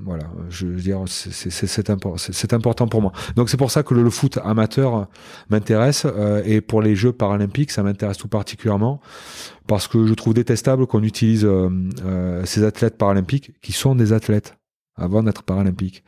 voilà, 0.03 0.25
je 0.49 0.67
veux 0.67 0.81
dire, 0.81 1.03
c'est 1.07 1.89
impor 1.89 2.17
important 2.51 2.87
pour 2.87 3.01
moi. 3.01 3.11
Donc 3.35 3.49
c'est 3.49 3.57
pour 3.57 3.71
ça 3.71 3.83
que 3.83 3.93
le, 3.93 4.03
le 4.03 4.09
foot 4.09 4.37
amateur 4.43 5.07
m'intéresse 5.49 6.05
euh, 6.05 6.41
et 6.45 6.61
pour 6.61 6.81
les 6.81 6.95
Jeux 6.95 7.11
paralympiques, 7.11 7.71
ça 7.71 7.83
m'intéresse 7.83 8.17
tout 8.17 8.27
particulièrement 8.27 9.01
parce 9.67 9.87
que 9.87 10.05
je 10.05 10.13
trouve 10.13 10.33
détestable 10.33 10.87
qu'on 10.87 11.03
utilise 11.03 11.45
euh, 11.45 12.45
ces 12.45 12.63
athlètes 12.63 12.97
paralympiques 12.97 13.51
qui 13.61 13.73
sont 13.73 13.95
des 13.95 14.13
athlètes 14.13 14.56
avant 14.97 15.23
d'être 15.23 15.43
paralympique. 15.43 16.03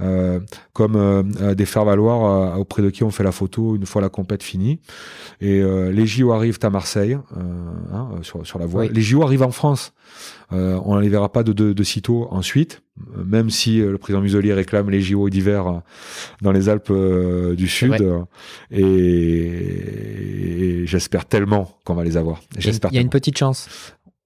Euh, 0.00 0.40
comme 0.72 0.96
euh, 0.96 1.22
euh 1.40 1.54
des 1.54 1.66
faire-valoir 1.66 2.24
euh, 2.24 2.56
auprès 2.56 2.82
de 2.82 2.90
qui 2.90 3.04
on 3.04 3.10
fait 3.10 3.22
la 3.22 3.32
photo 3.32 3.76
une 3.76 3.86
fois 3.86 4.02
la 4.02 4.08
compète 4.08 4.42
finie. 4.42 4.80
Et 5.40 5.60
euh, 5.60 5.92
les 5.92 6.06
JO 6.06 6.32
arrivent 6.32 6.58
à 6.62 6.70
Marseille, 6.70 7.18
hein, 7.92 8.08
sur, 8.22 8.46
sur 8.46 8.58
la 8.58 8.66
voie. 8.66 8.82
Oui. 8.82 8.90
Les 8.92 9.02
JO 9.02 9.22
arrivent 9.22 9.42
en 9.42 9.50
France. 9.50 9.92
on 10.50 10.96
ne 10.96 11.00
les 11.00 11.08
verra 11.08 11.30
pas 11.30 11.42
de, 11.42 11.52
de, 11.52 11.72
de 11.72 11.82
sitôt 11.82 12.28
ensuite, 12.30 12.82
même 13.24 13.50
si 13.50 13.78
le 13.78 13.98
président 13.98 14.20
Muselier 14.22 14.52
réclame 14.54 14.90
les 14.90 15.00
JO 15.00 15.28
d'hiver 15.30 15.82
dans 16.40 16.52
les 16.52 16.68
Alpes 16.68 16.92
du 17.56 17.68
Sud. 17.68 18.04
Et, 18.70 18.82
et 20.82 20.86
j'espère 20.86 21.26
tellement 21.26 21.70
qu'on 21.84 21.94
va 21.94 22.04
les 22.04 22.16
avoir. 22.16 22.40
J'espère. 22.58 22.90
Il 22.92 22.96
y 22.96 22.98
a 22.98 23.02
une 23.02 23.10
petite 23.10 23.38
chance. 23.38 23.68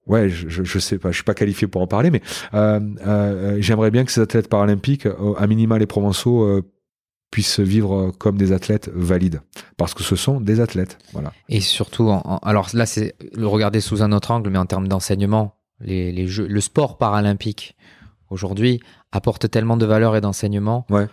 Ouais, 0.07 0.29
je, 0.29 0.63
je 0.63 0.79
sais 0.79 0.99
pas, 0.99 1.11
je 1.11 1.17
suis 1.17 1.25
pas 1.25 1.35
qualifié 1.35 1.67
pour 1.67 1.83
en 1.83 1.87
parler, 1.87 2.11
mais 2.11 2.23
euh, 2.55 2.81
euh, 3.07 3.57
j'aimerais 3.61 3.91
bien 3.91 4.05
que 4.05 4.13
ces 4.13 4.21
athlètes 4.21 4.49
paralympiques, 4.49 5.07
euh, 5.07 5.35
à 5.37 5.47
minima 5.47 5.79
les 5.79 5.87
provençaux, 5.87 6.45
euh, 6.45 6.63
puissent 7.33 7.59
vivre 7.59 8.13
comme 8.19 8.39
des 8.39 8.53
athlètes 8.53 8.89
valides, 8.95 9.41
parce 9.77 9.95
que 9.95 10.05
ce 10.05 10.15
sont 10.15 10.41
des 10.41 10.61
athlètes, 10.61 10.99
voilà. 11.13 11.33
Et 11.49 11.61
surtout, 11.61 12.09
en, 12.09 12.23
en, 12.25 12.37
alors 12.39 12.69
là, 12.73 12.87
c'est 12.87 13.17
le 13.35 13.49
regarder 13.49 13.81
sous 13.81 14.01
un 14.03 14.13
autre 14.13 14.31
angle, 14.31 14.49
mais 14.51 14.59
en 14.59 14.67
termes 14.67 14.87
d'enseignement, 14.87 15.57
les, 15.81 16.13
les 16.13 16.29
jeux, 16.29 16.47
le 16.47 16.61
sport 16.61 16.99
paralympique 16.99 17.77
aujourd'hui 18.31 18.81
apporte 19.13 19.51
tellement 19.51 19.77
de 19.77 19.87
valeurs 19.87 20.15
et 20.15 20.21
d'enseignement. 20.21 20.87
Ouais. 20.89 21.07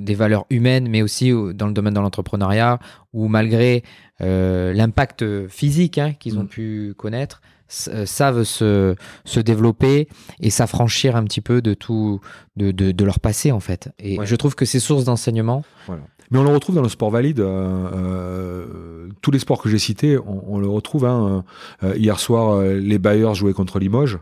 Euh, 0.00 0.10
des 0.10 0.14
valeurs 0.14 0.46
humaines, 0.50 0.88
mais 0.88 1.02
aussi 1.02 1.30
dans 1.54 1.66
le 1.66 1.72
domaine 1.72 1.94
de 1.94 2.00
l'entrepreneuriat, 2.00 2.78
où 3.12 3.28
malgré 3.28 3.82
euh, 4.20 4.72
l'impact 4.72 5.48
physique 5.48 5.98
hein, 5.98 6.14
qu'ils 6.18 6.38
ont 6.38 6.44
mmh. 6.44 6.48
pu 6.48 6.94
connaître, 6.96 7.40
euh, 7.88 8.04
savent 8.04 8.42
se, 8.42 8.96
se 9.24 9.40
développer 9.40 10.08
et 10.40 10.50
s'affranchir 10.50 11.14
un 11.14 11.24
petit 11.24 11.40
peu 11.40 11.62
de 11.62 11.74
tout, 11.74 12.20
de, 12.56 12.72
de, 12.72 12.90
de, 12.90 13.04
leur 13.04 13.20
passé 13.20 13.52
en 13.52 13.60
fait. 13.60 13.90
Et 14.00 14.18
ouais. 14.18 14.26
je 14.26 14.34
trouve 14.34 14.56
que 14.56 14.64
c'est 14.64 14.80
source 14.80 15.04
d'enseignement. 15.04 15.64
Voilà. 15.86 16.02
Mais 16.30 16.38
on 16.38 16.44
le 16.44 16.50
retrouve 16.50 16.74
dans 16.76 16.82
le 16.82 16.88
sport 16.88 17.10
valide. 17.10 17.40
Euh, 17.40 17.46
euh, 17.94 19.08
tous 19.20 19.30
les 19.30 19.38
sports 19.38 19.60
que 19.60 19.68
j'ai 19.68 19.78
cités, 19.78 20.18
on, 20.18 20.44
on, 20.54 20.58
le 20.58 20.68
retrouve. 20.68 21.04
Hein. 21.04 21.44
Euh, 21.82 21.96
hier 21.96 22.18
soir, 22.20 22.60
les 22.62 22.98
Bayers 22.98 23.34
jouaient 23.34 23.52
contre 23.52 23.78
Limoges. 23.78 24.18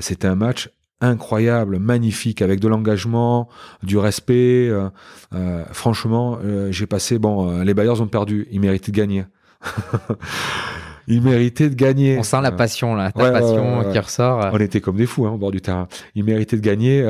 C'était 0.00 0.28
un 0.28 0.36
match 0.36 0.70
incroyable, 1.02 1.78
magnifique, 1.78 2.40
avec 2.40 2.60
de 2.60 2.68
l'engagement, 2.68 3.48
du 3.82 3.98
respect. 3.98 4.68
Euh, 4.70 4.88
euh, 5.34 5.64
franchement, 5.72 6.38
euh, 6.42 6.72
j'ai 6.72 6.86
passé. 6.86 7.18
Bon, 7.18 7.62
les 7.62 7.74
Bayers 7.74 8.00
ont 8.00 8.06
perdu, 8.06 8.46
ils 8.50 8.60
méritent 8.60 8.90
de 8.90 8.96
gagner. 8.96 9.24
il 11.08 11.20
méritait 11.22 11.68
de 11.68 11.74
gagner. 11.74 12.16
On 12.18 12.22
sent 12.22 12.40
la 12.40 12.52
passion 12.52 12.94
là, 12.94 13.12
ta 13.12 13.22
ouais, 13.22 13.32
passion 13.32 13.84
qui 13.92 13.98
ressort. 13.98 14.50
On 14.52 14.58
était 14.58 14.80
comme 14.80 14.96
des 14.96 15.06
fous 15.06 15.26
hein, 15.26 15.30
au 15.32 15.38
bord 15.38 15.50
du 15.50 15.60
terrain. 15.60 15.88
Ils 16.14 16.24
méritaient 16.24 16.56
de 16.56 16.62
gagner. 16.62 17.06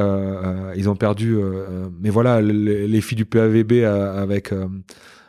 ils 0.76 0.88
ont 0.88 0.96
perdu. 0.96 1.36
mais 2.00 2.10
voilà, 2.10 2.40
le- 2.40 2.86
les 2.86 3.00
filles 3.00 3.16
du 3.16 3.26
PAVB 3.26 3.84
avec 3.84 4.52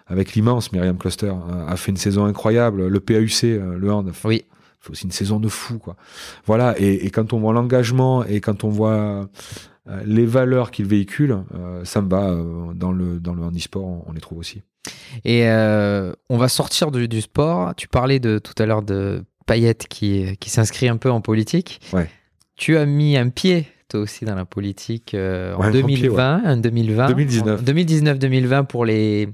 avec 0.07 0.33
l'immense 0.33 0.71
Myriam 0.71 0.97
Cluster 0.97 1.33
a 1.67 1.75
fait 1.75 1.91
une 1.91 1.97
saison 1.97 2.25
incroyable. 2.25 2.87
Le 2.87 2.99
PAUC, 2.99 3.43
le 3.43 3.91
hand, 3.91 4.11
Oui. 4.25 4.45
Fait 4.83 4.91
aussi 4.91 5.05
une 5.05 5.11
saison 5.11 5.39
de 5.39 5.47
fou 5.47 5.79
quoi. 5.79 5.95
Voilà. 6.45 6.75
Et, 6.79 7.05
et 7.05 7.09
quand 7.09 7.33
on 7.33 7.39
voit 7.39 7.53
l'engagement 7.53 8.23
et 8.25 8.41
quand 8.41 8.63
on 8.63 8.69
voit 8.69 8.91
euh, 9.87 10.01
les 10.05 10.25
valeurs 10.25 10.71
qu'il 10.71 10.85
véhicule, 10.85 11.37
euh, 11.55 11.83
ça 11.85 12.01
me 12.01 12.09
va. 12.09 12.29
euh, 12.29 12.73
dans 12.73 12.91
le 12.91 13.19
dans 13.19 13.33
le 13.33 13.43
handisport, 13.43 13.83
on, 13.85 14.03
on 14.07 14.11
les 14.13 14.21
trouve 14.21 14.37
aussi. 14.39 14.61
Et 15.23 15.47
euh, 15.47 16.11
on 16.29 16.37
va 16.37 16.49
sortir 16.49 16.91
du, 16.91 17.07
du 17.07 17.21
sport. 17.21 17.73
Tu 17.75 17.87
parlais 17.87 18.19
de 18.19 18.39
tout 18.39 18.53
à 18.61 18.65
l'heure 18.65 18.81
de 18.83 19.23
Payet 19.45 19.75
qui, 19.75 20.37
qui 20.39 20.49
s'inscrit 20.49 20.89
un 20.89 20.97
peu 20.97 21.09
en 21.09 21.21
politique. 21.21 21.79
Ouais. 21.93 22.09
Tu 22.55 22.77
as 22.77 22.85
mis 22.85 23.15
un 23.17 23.29
pied 23.29 23.67
toi 23.89 24.01
aussi 24.01 24.25
dans 24.25 24.35
la 24.35 24.45
politique 24.45 25.13
euh, 25.13 25.55
Ouais, 25.55 25.65
en 25.65 25.69
un 25.69 25.71
grand 25.71 25.87
pied, 25.87 25.97
2020, 25.97 26.41
en 26.45 26.57
2020, 26.57 27.07
2019. 27.07 27.63
2019-2020 27.63 28.65
pour 28.65 28.85
les 28.85 29.29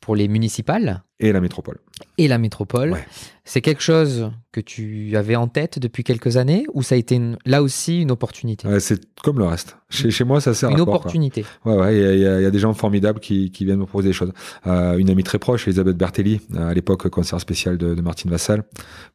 pour 0.00 0.16
les 0.16 0.26
municipales 0.28 1.02
Et 1.22 1.32
la 1.32 1.40
métropole. 1.40 1.78
et 2.18 2.28
la 2.28 2.36
métropole. 2.38 2.92
Ouais. 2.92 3.06
C'est 3.44 3.60
quelque 3.60 3.82
chose 3.82 4.30
que 4.52 4.60
tu 4.60 5.16
avais 5.16 5.34
en 5.34 5.48
tête 5.48 5.78
depuis 5.80 6.04
quelques 6.04 6.36
années 6.36 6.64
ou 6.74 6.82
ça 6.82 6.94
a 6.94 6.98
été 6.98 7.14
une- 7.16 7.36
là 7.46 7.60
aussi 7.62 8.00
une 8.02 8.10
opportunité? 8.12 8.68
Ouais, 8.68 8.78
c'est 8.80 9.00
comme 9.22 9.38
le 9.38 9.46
reste. 9.46 9.76
Chez, 9.90 10.10
chez 10.10 10.24
moi, 10.24 10.40
ça 10.40 10.54
sert 10.54 10.68
Une 10.70 10.74
à 10.76 10.78
quoi, 10.78 10.86
quoi? 10.86 10.94
opportunité. 10.96 11.44
Ouais, 11.64 11.74
ouais, 11.76 11.96
il 11.96 12.20
y, 12.20 12.26
a- 12.26 12.40
y 12.40 12.44
y 12.46 12.50
des 12.50 12.58
gens 12.58 12.72
formidables 12.72 13.18
qui, 13.20 13.50
qui 13.50 13.64
viennent 13.64 13.78
me 13.80 13.84
proposer 13.86 14.08
des 14.10 14.12
choses. 14.12 14.32
Euh, 14.66 14.96
une 14.96 15.10
amie 15.10 15.24
très 15.24 15.38
proche, 15.38 15.66
Elisabeth 15.66 15.96
Bertelli, 15.96 16.40
euh, 16.54 16.68
à 16.70 16.74
l'époque 16.74 17.08
conseillère 17.08 17.40
spéciale 17.40 17.78
de, 17.78 17.94
de 17.94 18.00
Martine 18.02 18.30
Vassal, 18.30 18.62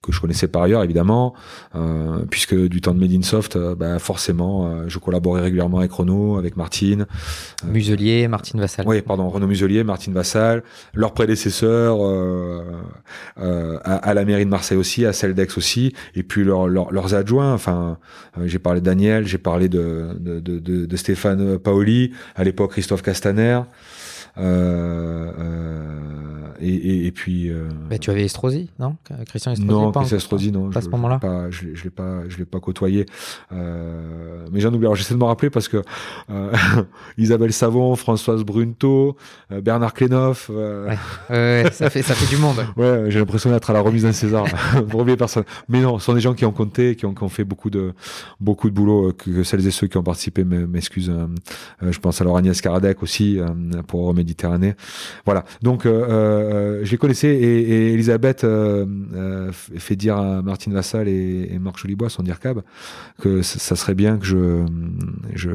que 0.02 0.12
je 0.12 0.20
connaissais 0.20 0.48
par 0.48 0.64
ailleurs 0.64 0.84
évidemment, 0.84 1.34
euh, 1.76 2.26
puisque 2.30 2.56
du 2.56 2.82
temps 2.82 2.94
de 2.94 3.00
Made 3.00 3.14
in 3.14 3.22
Soft, 3.22 3.56
euh, 3.56 3.76
bah, 3.76 3.98
forcément, 4.00 4.88
je 4.88 5.00
collaborais 5.00 5.42
régulièrement 5.42 5.80
avec 5.80 5.92
Renaud, 5.92 6.38
avec 6.38 6.58
Martine. 6.58 7.06
Muselier, 7.66 8.28
Martine 8.28 8.60
Vassal. 8.60 8.86
oui, 8.88 9.02
pardon, 9.02 9.30
Renaud 9.30 9.48
Muselier, 9.48 9.84
Martine 9.84 10.14
Vassal, 10.14 10.64
leurs 10.94 11.14
prédécesseurs 11.14 11.97
euh, 12.06 12.62
euh, 13.40 13.80
à, 13.84 14.14
la 14.14 14.26
mairie 14.26 14.46
de 14.46 14.50
Marseille 14.50 14.78
aussi, 14.78 15.06
à 15.06 15.14
celle 15.14 15.34
d'Aix 15.34 15.48
aussi, 15.58 15.94
et 16.16 16.24
puis 16.24 16.44
leurs- 16.44 17.14
adjoints. 17.14 17.54
Enfin, 17.54 17.98
euh, 18.38 18.48
j'ai 18.48 18.60
parlé 18.60 18.82
de 18.82 18.86
Daniel, 18.86 19.26
j'ai 19.26 19.38
parlé 19.38 19.70
de, 19.70 20.88
Stéphane 20.96 21.58
Paoli, 21.60 22.12
à 22.36 22.44
l'époque 22.44 22.72
Christophe 22.72 23.02
Castaner, 23.02 23.62
et, 26.60 26.74
et, 26.74 27.06
et 27.08 27.12
puis. 27.12 27.50
euh, 27.50 27.68
Bah, 27.90 27.98
tu 27.98 28.10
avais 28.10 28.24
Estrosi, 28.24 28.70
non? 28.80 28.96
Christian 29.28 29.52
Estrosi 29.52 29.72
non, 29.72 29.92
pas 29.92 30.00
Christian. 30.02 30.18
Estrosi, 30.18 30.52
non. 30.52 30.70
Pas 30.72 30.80
à 30.80 30.82
ce 30.82 30.90
moment-là 30.90 31.20
pas- 31.20 31.50
Je, 31.52 31.66
l'ai- 31.66 31.76
je 31.76 31.84
l'ai 31.84 31.90
pas, 31.92 32.22
je 32.28 32.38
l'ai 32.38 32.46
pas 32.46 32.60
côtoyé. 32.60 33.06
Euh, 33.52 34.46
mais 34.52 34.60
j'en 34.60 34.74
oublie. 34.74 34.86
Alors 34.86 34.96
j'essaie 34.96 35.14
de 35.14 35.20
me 35.20 35.24
rappeler 35.26 35.50
parce 35.50 35.68
que 35.68 35.82
euh, 36.32 36.52
Isabelle 37.18 37.54
Savon, 37.54 37.96
Françoise 37.96 38.44
Brunto, 38.44 39.16
euh, 39.52 39.62
Bernard 39.62 39.94
Klenov. 39.94 40.48
euh, 40.50 40.88
Ouais. 40.88 40.98
Ouais, 41.30 41.72
ça 41.72 41.90
fait 41.90 42.02
ça 42.02 42.14
fait 42.16 42.34
du 42.34 42.42
monde. 42.42 42.56
Ouais, 42.78 43.06
j'ai 43.10 43.20
l'impression 43.20 43.50
d'être 43.52 43.70
à 43.70 43.74
la 43.74 43.82
remise 43.82 44.04
d'un 44.04 44.12
César 44.12 44.46
pour 44.90 45.02
oublier 45.02 45.18
personne. 45.18 45.44
Mais 45.70 45.82
non, 45.82 46.00
ce 46.00 46.06
sont 46.06 46.14
des 46.14 46.20
gens 46.22 46.34
qui 46.34 46.46
ont 46.46 46.52
compté, 46.52 46.96
qui 46.96 47.06
ont, 47.06 47.14
qui 47.14 47.24
ont 47.24 47.30
fait 47.30 47.44
beaucoup 47.44 47.70
de 47.70 47.94
beaucoup 48.40 48.70
de 48.70 48.76
boulot. 48.76 49.10
euh, 49.10 49.14
Que, 49.14 49.30
que 49.32 49.44
celles 49.44 49.66
et 49.68 49.72
ceux 49.72 49.88
qui 49.88 49.98
ont 49.98 50.04
participé 50.04 50.44
m'excusent. 50.44 51.10
euh, 51.10 51.28
euh, 51.84 51.92
je 51.92 52.00
pense 52.00 52.20
à 52.22 52.24
leur 52.24 52.36
Agnès 52.38 52.60
Karadec 52.62 53.02
aussi 53.04 53.40
euh, 53.40 53.48
pour 53.88 54.14
Méditerranée. 54.28 54.76
Voilà. 55.26 55.46
Donc 55.62 55.86
euh, 55.86 56.06
euh, 56.10 56.82
je 56.84 56.92
les 56.92 56.98
connaissais 56.98 57.30
et, 57.34 57.62
et 57.62 57.94
Elisabeth 57.94 58.44
euh, 58.44 59.52
fait 59.54 59.96
dire 59.96 60.18
à 60.18 60.42
Martine 60.42 60.74
Vassal 60.74 61.08
et, 61.08 61.48
et 61.52 61.60
Marc 61.60 61.78
Jolibois, 61.78 62.10
son 62.10 62.24
DIRCAB, 62.24 62.62
que 63.22 63.42
ça 63.42 63.76
serait 63.78 63.96
bien 63.96 64.18
que 64.18 64.26
je 64.26 64.66
je, 65.34 65.50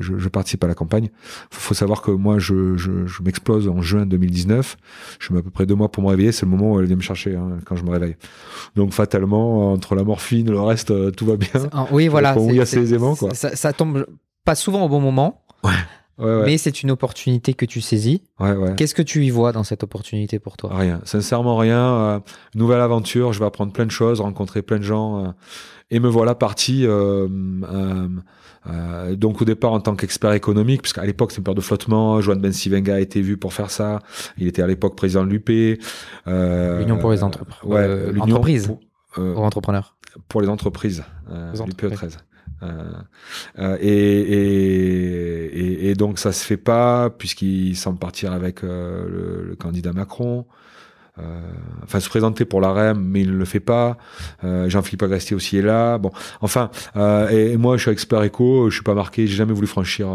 je, 0.00 0.18
je 0.18 0.28
participe 0.28 0.64
à 0.64 0.66
la 0.66 0.74
campagne. 0.74 1.08
Faut, 1.50 1.60
faut 1.60 1.74
savoir 1.74 2.02
que 2.02 2.10
moi 2.10 2.38
je, 2.38 2.76
je, 2.76 3.06
je 3.06 3.22
m'explose 3.22 3.68
en 3.68 3.80
juin 3.80 4.06
2019. 4.06 4.76
Je 5.20 5.32
mets 5.32 5.38
à 5.38 5.42
peu 5.42 5.50
près 5.50 5.66
deux 5.66 5.74
mois 5.76 5.90
pour 5.90 6.02
me 6.02 6.08
réveiller. 6.08 6.32
C'est 6.32 6.46
le 6.46 6.50
moment 6.50 6.72
où 6.72 6.80
elle 6.80 6.86
vient 6.86 6.96
me 6.96 7.00
chercher 7.02 7.36
hein, 7.36 7.58
quand 7.64 7.76
je 7.76 7.84
me 7.84 7.90
réveille. 7.90 8.16
Donc 8.74 8.92
fatalement, 8.92 9.72
entre 9.72 9.94
la 9.94 10.02
morphine, 10.04 10.50
le 10.50 10.60
reste, 10.60 10.92
tout 11.16 11.26
va 11.26 11.36
bien. 11.36 11.50
Oui, 11.92 12.08
voilà. 12.08 12.34
qu'on 12.34 12.40
c'est- 12.40 12.46
oui 12.50 12.56
c'est- 12.56 12.62
assez 12.62 12.78
aisément, 12.80 13.14
quoi. 13.14 13.32
Ça, 13.34 13.54
ça 13.54 13.72
tombe 13.72 14.06
pas 14.44 14.54
souvent 14.54 14.84
au 14.84 14.88
bon 14.88 15.00
moment, 15.00 15.42
Ouais, 15.64 15.72
ouais, 16.18 16.42
mais 16.44 16.58
c'est 16.58 16.82
une 16.82 16.90
opportunité 16.90 17.54
que 17.54 17.64
tu 17.66 17.80
saisis. 17.80 18.22
ouais. 18.40 18.74
Qu'est-ce 18.76 18.94
que 18.94 19.02
tu 19.02 19.24
y 19.24 19.30
vois 19.30 19.52
dans 19.52 19.64
cette 19.64 19.82
opportunité 19.82 20.38
pour 20.38 20.56
toi? 20.56 20.70
Rien, 20.74 21.00
sincèrement 21.04 21.56
rien. 21.56 21.94
Euh, 21.94 22.20
nouvelle 22.54 22.80
aventure, 22.80 23.32
je 23.32 23.38
vais 23.40 23.46
apprendre 23.46 23.72
plein 23.72 23.86
de 23.86 23.90
choses, 23.90 24.20
rencontrer 24.20 24.62
plein 24.62 24.78
de 24.78 24.82
gens. 24.84 25.24
euh, 25.24 25.28
et 25.90 26.00
me 26.00 26.08
voilà 26.08 26.34
parti. 26.34 26.84
euh, 26.84 27.28
donc 29.14 29.40
au 29.40 29.44
départ 29.44 29.72
en 29.72 29.80
tant 29.80 29.94
qu'expert 29.94 30.32
économique, 30.32 30.82
puisqu'à 30.82 31.04
l'époque 31.04 31.30
c'est 31.30 31.38
une 31.38 31.44
période 31.44 31.58
de 31.58 31.62
flottement. 31.62 32.20
Joan 32.20 32.40
Ben 32.40 32.52
Sivenga 32.52 32.96
a 32.96 33.00
été 33.00 33.20
vu 33.20 33.36
pour 33.36 33.52
faire 33.52 33.70
ça. 33.70 34.00
Il 34.38 34.48
était 34.48 34.62
à 34.62 34.66
l'époque 34.66 34.96
président 34.96 35.24
de 35.24 35.30
l'UP. 35.30 35.48
L'Union 36.26 36.98
pour 36.98 37.12
les 37.12 37.22
entreprises. 37.22 37.60
Entreprises. 38.20 38.66
pour, 38.66 38.80
Pour 39.34 39.44
entrepreneurs. 39.44 39.96
pour 40.28 40.40
les 40.40 40.48
entreprises, 40.48 41.04
entreprises. 41.60 41.92
13. 41.98 42.18
Euh, 42.62 42.90
euh, 43.58 43.76
et, 43.80 43.88
et, 43.90 45.58
et, 45.58 45.90
et 45.90 45.94
donc 45.94 46.18
ça 46.18 46.32
se 46.32 46.44
fait 46.44 46.56
pas 46.56 47.10
puisqu'il 47.10 47.76
semble 47.76 47.98
partir 47.98 48.32
avec 48.32 48.64
euh, 48.64 49.06
le, 49.08 49.48
le 49.48 49.56
candidat 49.56 49.92
Macron. 49.92 50.46
Euh, 51.18 51.40
enfin 51.82 51.98
se 51.98 52.10
présenter 52.10 52.44
pour 52.44 52.60
la 52.60 52.72
REM 52.72 53.02
mais 53.02 53.22
il 53.22 53.32
ne 53.32 53.38
le 53.38 53.46
fait 53.46 53.58
pas 53.58 53.96
Jean-Philippe 54.42 55.02
Agresti 55.02 55.34
aussi 55.34 55.56
est 55.56 55.62
là 55.62 55.96
bon 55.96 56.10
enfin 56.42 56.70
euh, 56.94 57.30
et, 57.30 57.52
et 57.52 57.56
moi 57.56 57.78
je 57.78 57.82
suis 57.84 57.90
expert 57.90 58.22
éco 58.22 58.68
je 58.68 58.74
suis 58.74 58.82
pas 58.82 58.92
marqué 58.92 59.26
j'ai 59.26 59.34
jamais 59.34 59.54
voulu 59.54 59.66
franchir 59.66 60.08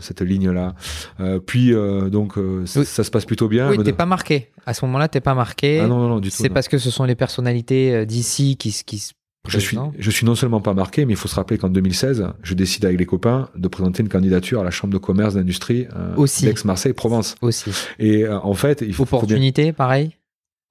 cette 0.00 0.20
ligne 0.20 0.50
là 0.50 0.74
euh, 1.20 1.38
puis 1.38 1.72
euh, 1.72 2.10
donc 2.10 2.34
ça, 2.64 2.84
se 2.84 3.10
passe 3.12 3.24
plutôt 3.24 3.46
bien 3.46 3.70
Oui, 3.70 3.84
t'es 3.84 3.92
pas 3.92 4.04
marqué. 4.04 4.50
À 4.66 4.74
ce 4.74 4.84
moment-là, 4.86 5.06
t'es 5.06 5.20
pas 5.20 5.34
marqué. 5.34 5.78
ah 5.78 5.86
non 5.86 5.98
non 5.98 6.08
non 6.08 6.18
du 6.18 6.30
tout 6.30 6.36
C'est 6.36 6.48
parce 6.48 6.66
que 6.66 6.78
ce 6.78 6.90
sont 6.90 7.04
les 7.04 7.14
personnalités 7.14 8.04
d'ici 8.04 8.56
qui, 8.56 8.72
qui 8.84 8.98
se 8.98 9.12
Je 9.48 9.58
suis, 9.58 9.76
je 9.98 10.10
suis 10.10 10.24
non 10.24 10.36
seulement 10.36 10.60
pas 10.60 10.72
marqué, 10.72 11.04
mais 11.04 11.14
il 11.14 11.16
faut 11.16 11.26
se 11.28 11.34
rappeler 11.34 11.58
qu'en 11.58 11.68
2016, 11.68 12.28
je 12.44 12.54
décide 12.54 12.84
avec 12.84 12.98
les 12.98 13.06
copains 13.06 13.48
de 13.56 13.66
présenter 13.66 14.02
une 14.02 14.08
candidature 14.08 14.60
à 14.60 14.64
la 14.64 14.70
Chambre 14.70 14.92
de 14.92 14.98
commerce 14.98 15.34
d'industrie 15.34 15.88
euh, 15.96 16.14
d'Aix-Marseille-Provence. 16.42 17.34
aussi. 17.42 17.70
Et 17.98 18.24
euh, 18.24 18.38
en 18.38 18.54
fait, 18.54 18.82
il 18.86 18.94
faut, 18.94 19.04
faut 19.04 19.16
bien- 19.16 19.24
Opportunité, 19.24 19.72
pareil. 19.72 20.16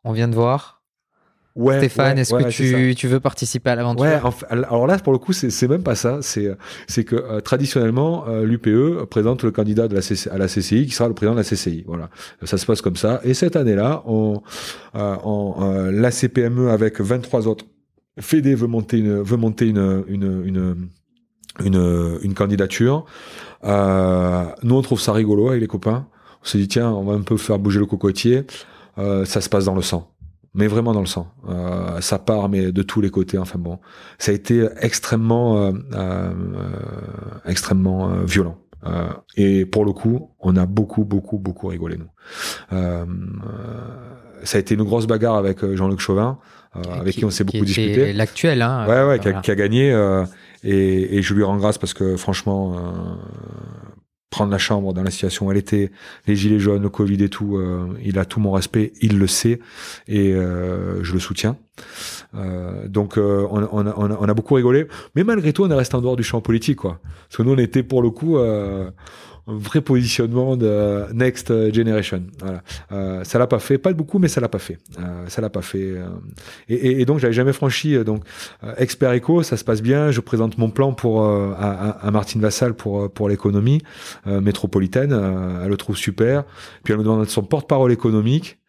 On 0.06 0.14
vient 0.14 0.30
de 0.30 0.36
voir. 0.36 0.78
Ouais, 1.54 1.80
Stéphane, 1.80 2.16
ouais, 2.16 2.22
est-ce 2.22 2.34
ouais, 2.34 2.44
que 2.46 2.50
tu, 2.50 2.96
tu 2.96 3.08
veux 3.10 3.20
participer 3.20 3.72
à 3.72 3.76
l'aventure? 3.76 4.04
Ouais, 4.06 4.22
en 4.24 4.32
fait, 4.32 4.46
alors 4.50 4.88
là, 4.88 4.98
pour 5.00 5.12
le 5.12 5.20
coup, 5.20 5.34
c'est 5.34 5.68
même 5.68 5.84
pas 5.84 5.96
ça. 5.96 6.20
C'est 6.22 6.50
c'est 6.88 7.04
que 7.04 7.18
euh, 7.18 7.42
traditionnellement, 7.42 8.24
euh, 8.30 8.46
l'UPE 8.46 9.04
présente 9.10 9.44
le 9.44 9.52
candidat 9.52 9.90
de 9.90 9.94
la 9.96 10.02
CC 10.02 10.30
à 10.30 10.38
la 10.38 10.48
CCI 10.48 10.86
qui 10.86 10.92
sera 10.92 11.10
le 11.10 11.14
président 11.14 11.34
de 11.36 11.40
la 11.40 11.44
CCI. 11.44 11.84
Voilà, 11.88 12.10
ça 12.44 12.58
se 12.58 12.66
passe 12.66 12.82
comme 12.82 12.96
ça. 12.96 13.20
Et 13.26 13.34
cette 13.34 13.58
année-là, 13.58 14.02
on, 14.06 14.42
euh, 14.96 15.16
on, 15.26 15.56
euh, 15.62 15.92
la 15.92 16.10
CPME 16.12 16.70
avec 16.70 17.02
23 17.02 17.50
autres, 17.50 17.66
Fédé 18.20 18.56
veut 18.56 18.68
monter 18.68 18.98
une 18.98 19.22
veut 19.22 19.38
monter 19.38 19.68
une 19.68 20.04
une 20.08 20.78
une 21.60 22.20
une, 22.24 22.34
candidature. 22.34 23.06
Euh, 23.64 24.46
nous, 24.64 24.76
on 24.76 24.82
trouve 24.82 25.00
ça 25.00 25.14
rigolo 25.14 25.50
avec 25.50 25.62
les 25.62 25.68
copains. 25.68 26.08
On 26.42 26.46
s'est 26.46 26.58
dit 26.58 26.68
tiens, 26.68 26.90
on 26.90 27.04
va 27.04 27.14
un 27.14 27.22
peu 27.22 27.38
faire 27.38 27.60
bouger 27.60 27.80
le 27.80 27.86
cocotier. 27.86 28.46
Euh, 28.98 29.26
ça 29.26 29.42
se 29.42 29.50
passe 29.50 29.66
dans 29.66 29.76
le 29.76 29.82
sang 29.82 30.12
mais 30.54 30.68
vraiment 30.68 30.94
dans 30.94 31.00
le 31.00 31.06
sang. 31.06 31.28
Euh, 31.48 32.02
ça 32.02 32.20
part, 32.20 32.50
mais 32.50 32.72
de 32.72 32.82
tous 32.82 33.02
les 33.02 33.10
côtés. 33.10 33.38
Enfin 33.38 33.60
bon, 33.60 33.80
ça 34.18 34.32
a 34.32 34.36
été 34.36 34.68
extrêmement, 34.80 35.58
euh, 35.58 35.72
euh, 35.94 36.34
extrêmement 37.46 38.10
violent. 38.24 38.58
Et 39.38 39.68
pour 39.68 39.86
le 39.86 39.94
coup, 39.94 40.32
on 40.40 40.56
a 40.56 40.66
beaucoup, 40.66 41.06
beaucoup, 41.06 41.38
beaucoup 41.38 41.68
rigolé 41.68 41.98
nous. 41.98 42.10
Ça 44.44 44.58
a 44.58 44.60
été 44.60 44.74
une 44.74 44.84
grosse 44.84 45.06
bagarre 45.06 45.36
avec 45.36 45.64
Jean-Luc 45.76 46.00
Chauvin, 46.00 46.40
avec 46.74 47.16
qui, 47.16 47.26
on 47.26 47.30
s'est 47.30 47.44
beaucoup 47.44 47.66
disputé. 47.66 48.14
L'actuel, 48.14 48.62
hein. 48.62 48.86
Ouais, 48.88 49.04
ouais, 49.08 49.20
qui 49.20 49.28
a, 49.28 49.34
qui 49.42 49.52
a 49.52 49.56
gagné. 49.56 49.92
euh, 49.92 50.24
et, 50.64 51.18
et 51.18 51.22
je 51.22 51.34
lui 51.34 51.44
rends 51.44 51.58
grâce 51.58 51.78
parce 51.78 51.94
que 51.94 52.16
franchement, 52.18 52.76
euh, 52.76 52.80
prendre 54.30 54.52
la 54.52 54.58
chambre 54.58 54.94
dans 54.94 55.04
la 55.04 55.12
situation 55.12 55.48
où 55.48 55.52
elle 55.52 55.58
était, 55.58 55.92
les 56.28 56.36
gilets 56.36 56.60
jaunes, 56.60 56.82
le 56.84 56.90
Covid 56.90 57.22
et 57.24 57.30
tout, 57.30 57.58
euh, 57.58 57.88
il 58.04 58.18
a 58.18 58.24
tout 58.26 58.40
mon 58.40 58.52
respect, 58.52 58.94
il 59.02 59.20
le 59.20 59.28
sait 59.28 59.60
et 60.08 60.34
euh, 60.34 61.04
je 61.04 61.14
le 61.14 61.20
soutiens. 61.20 61.58
Euh, 62.36 62.88
donc 62.88 63.18
euh, 63.18 63.46
on, 63.52 63.68
on, 63.72 63.86
a, 63.88 63.94
on, 63.98 64.10
a, 64.12 64.18
on 64.20 64.30
a 64.30 64.34
beaucoup 64.34 64.54
rigolé, 64.54 64.88
mais 65.16 65.24
malgré 65.26 65.52
tout, 65.52 65.64
on 65.64 65.70
est 65.70 65.76
resté 65.76 65.96
en 65.96 66.02
dehors 66.02 66.16
du 66.16 66.24
champ 66.24 66.40
politique, 66.40 66.78
quoi. 66.78 67.00
Parce 67.28 67.38
que 67.38 67.44
nous, 67.44 67.52
on 67.54 67.58
était 67.58 67.84
pour 67.84 68.02
le 68.02 68.10
coup 68.12 68.38
euh, 68.38 68.90
un 69.48 69.58
vrai 69.58 69.82
positionnement 69.82 70.56
de 70.56 71.06
next 71.14 71.48
generation. 71.74 72.24
Voilà. 72.40 72.62
Euh, 72.92 73.24
ça 73.24 73.40
l'a 73.40 73.48
pas 73.48 73.60
fait, 73.60 73.78
pas 73.78 73.92
beaucoup, 73.94 74.20
mais 74.20 74.28
ça 74.28 74.40
l'a 74.42 74.48
pas 74.50 74.60
fait. 74.60 74.78
Euh, 75.00 75.28
ça 75.28 75.42
l'a 75.42 75.50
pas 75.50 75.62
fait. 75.62 75.92
euh. 75.98 76.06
Et, 76.70 76.76
et, 76.76 77.02
et 77.02 77.06
donc 77.06 77.20
j'avais 77.20 77.34
jamais 77.34 77.54
franchi. 77.54 77.96
euh, 77.96 78.04
Donc 78.04 78.24
euh, 78.64 78.74
expert 78.78 79.12
éco, 79.14 79.44
ça 79.44 79.58
se 79.58 79.64
passe 79.64 79.82
bien. 79.82 80.12
Je 80.12 80.22
présente 80.22 80.58
mon 80.58 80.70
plan 80.70 80.94
pour 80.94 81.24
euh, 81.26 81.54
à, 81.58 81.90
à- 82.06 82.12
Martine 82.12 82.42
Vassal 82.42 82.74
pour 82.76 83.02
euh, 83.04 83.10
pour 83.10 83.30
l'économie 83.30 83.82
euh, 84.28 84.42
métropolitaine. 84.42 85.12
Euh, 85.14 85.64
elle 85.64 85.70
le 85.70 85.78
trouve 85.78 85.98
super. 85.98 86.44
Puis 86.84 86.94
elle 86.94 87.00
me 87.00 87.04
demande 87.04 87.28
son 87.28 87.44
porte-parole 87.44 87.92
économique. 87.92 88.60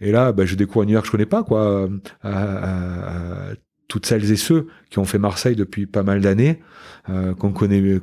et 0.00 0.12
là, 0.12 0.32
bah, 0.32 0.46
je 0.46 0.54
découvre 0.56 0.80
un 0.80 0.84
univers 0.84 1.02
que 1.02 1.06
je 1.08 1.12
connais 1.12 1.26
pas, 1.26 1.42
quoi. 1.44 1.88
Euh, 2.24 3.54
toutes 3.88 4.06
celles 4.06 4.30
et 4.32 4.36
ceux 4.36 4.68
qui 4.90 4.98
ont 4.98 5.04
fait 5.04 5.18
Marseille 5.18 5.54
depuis 5.56 5.86
pas 5.86 6.02
mal 6.02 6.20
d'années, 6.22 6.60
qu'on 7.06 7.52
connaît 7.52 8.00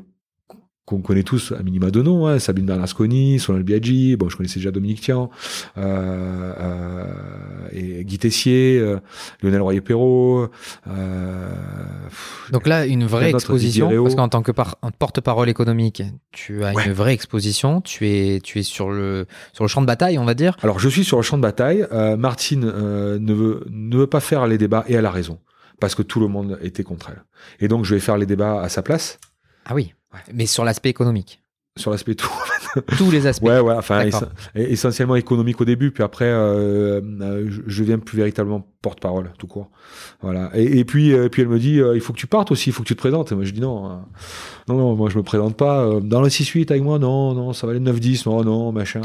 qu'on 0.89 1.01
connaît 1.01 1.21
tous 1.21 1.51
à 1.51 1.61
minima 1.61 1.91
de 1.91 2.01
nom, 2.01 2.25
hein, 2.25 2.39
Sabine 2.39 2.65
Bernasconi, 2.65 3.37
Solal 3.37 3.61
Biaggi, 3.61 4.15
bon, 4.15 4.27
je 4.27 4.35
connaissais 4.35 4.59
déjà 4.59 4.71
Dominique 4.71 5.01
Tian, 5.01 5.29
euh, 5.77 6.53
euh, 6.57 7.05
et 7.71 8.03
Guy 8.03 8.17
Tessier, 8.17 8.79
euh, 8.79 8.97
Lionel 9.43 9.61
Royer-Perrault. 9.61 10.49
Euh, 10.87 11.51
Donc 12.51 12.65
là, 12.65 12.87
une 12.87 13.05
vraie 13.05 13.29
exposition, 13.29 13.87
parce 14.03 14.15
qu'en 14.15 14.29
tant 14.29 14.41
que 14.41 14.51
porte-parole 14.51 15.47
économique, 15.47 16.01
tu 16.31 16.63
as 16.63 16.71
une 16.71 16.93
vraie 16.93 17.13
exposition, 17.13 17.81
tu 17.81 18.07
es, 18.07 18.39
tu 18.39 18.57
es 18.57 18.63
sur, 18.63 18.89
le, 18.89 19.27
sur 19.53 19.63
le 19.63 19.67
champ 19.67 19.81
de 19.81 19.87
bataille, 19.87 20.17
on 20.17 20.25
va 20.25 20.33
dire. 20.33 20.57
Alors, 20.63 20.79
je 20.79 20.89
suis 20.89 21.03
sur 21.03 21.17
le 21.17 21.23
champ 21.23 21.37
de 21.37 21.43
bataille. 21.43 21.85
Martine 22.17 22.61
ne, 22.61 23.33
veut, 23.33 23.63
ne 23.69 23.95
veut 23.95 24.07
pas 24.07 24.21
faire 24.21 24.47
les 24.47 24.57
débats, 24.57 24.85
et 24.87 24.95
elle 24.95 25.05
a 25.05 25.11
raison, 25.11 25.37
parce 25.79 25.93
que 25.93 26.01
tout 26.01 26.19
le 26.19 26.27
monde 26.27 26.57
était 26.63 26.83
contre 26.83 27.11
elle. 27.11 27.23
Et 27.59 27.67
donc, 27.67 27.85
je 27.85 27.93
vais 27.93 28.01
faire 28.01 28.17
les 28.17 28.25
débats 28.25 28.59
à 28.59 28.69
sa 28.69 28.81
place. 28.81 29.19
Ah 29.65 29.75
oui. 29.75 29.93
Mais 30.33 30.45
sur 30.45 30.63
l'aspect 30.63 30.89
économique. 30.89 31.41
Sur 31.77 31.91
l'aspect 31.91 32.15
tout. 32.15 32.29
Tous 32.97 33.11
les 33.11 33.25
aspects. 33.27 33.45
Ouais, 33.45 33.59
ouais, 33.59 33.73
enfin, 33.73 34.05
essentiellement 34.55 35.15
économique 35.15 35.59
au 35.61 35.65
début, 35.65 35.91
puis 35.91 36.03
après, 36.03 36.25
euh, 36.25 37.01
euh, 37.21 37.49
je 37.65 37.83
viens 37.83 37.99
plus 37.99 38.17
véritablement 38.17 38.67
porte-parole, 38.81 39.31
tout 39.37 39.47
court. 39.47 39.69
Voilà. 40.21 40.51
Et, 40.53 40.83
puis, 40.85 41.13
euh, 41.13 41.29
puis 41.29 41.41
elle 41.41 41.47
me 41.47 41.59
dit, 41.59 41.81
il 41.93 42.01
faut 42.01 42.13
que 42.13 42.17
tu 42.19 42.27
partes 42.27 42.51
aussi, 42.51 42.69
il 42.69 42.73
faut 42.73 42.83
que 42.83 42.87
tu 42.87 42.95
te 42.95 42.99
présentes. 42.99 43.31
Et 43.31 43.35
moi, 43.35 43.43
je 43.43 43.51
dis 43.51 43.61
non, 43.61 44.01
non, 44.67 44.77
non, 44.77 44.95
moi, 44.95 45.09
je 45.09 45.17
me 45.17 45.23
présente 45.23 45.57
pas. 45.57 45.99
Dans 46.01 46.21
le 46.21 46.29
6-8 46.29 46.69
avec 46.71 46.83
moi, 46.83 46.99
non, 46.99 47.33
non, 47.33 47.53
ça 47.53 47.65
va 47.65 47.71
aller 47.71 47.81
9-10, 47.81 48.23
non, 48.27 48.43
non, 48.43 48.71
machin. 48.71 49.01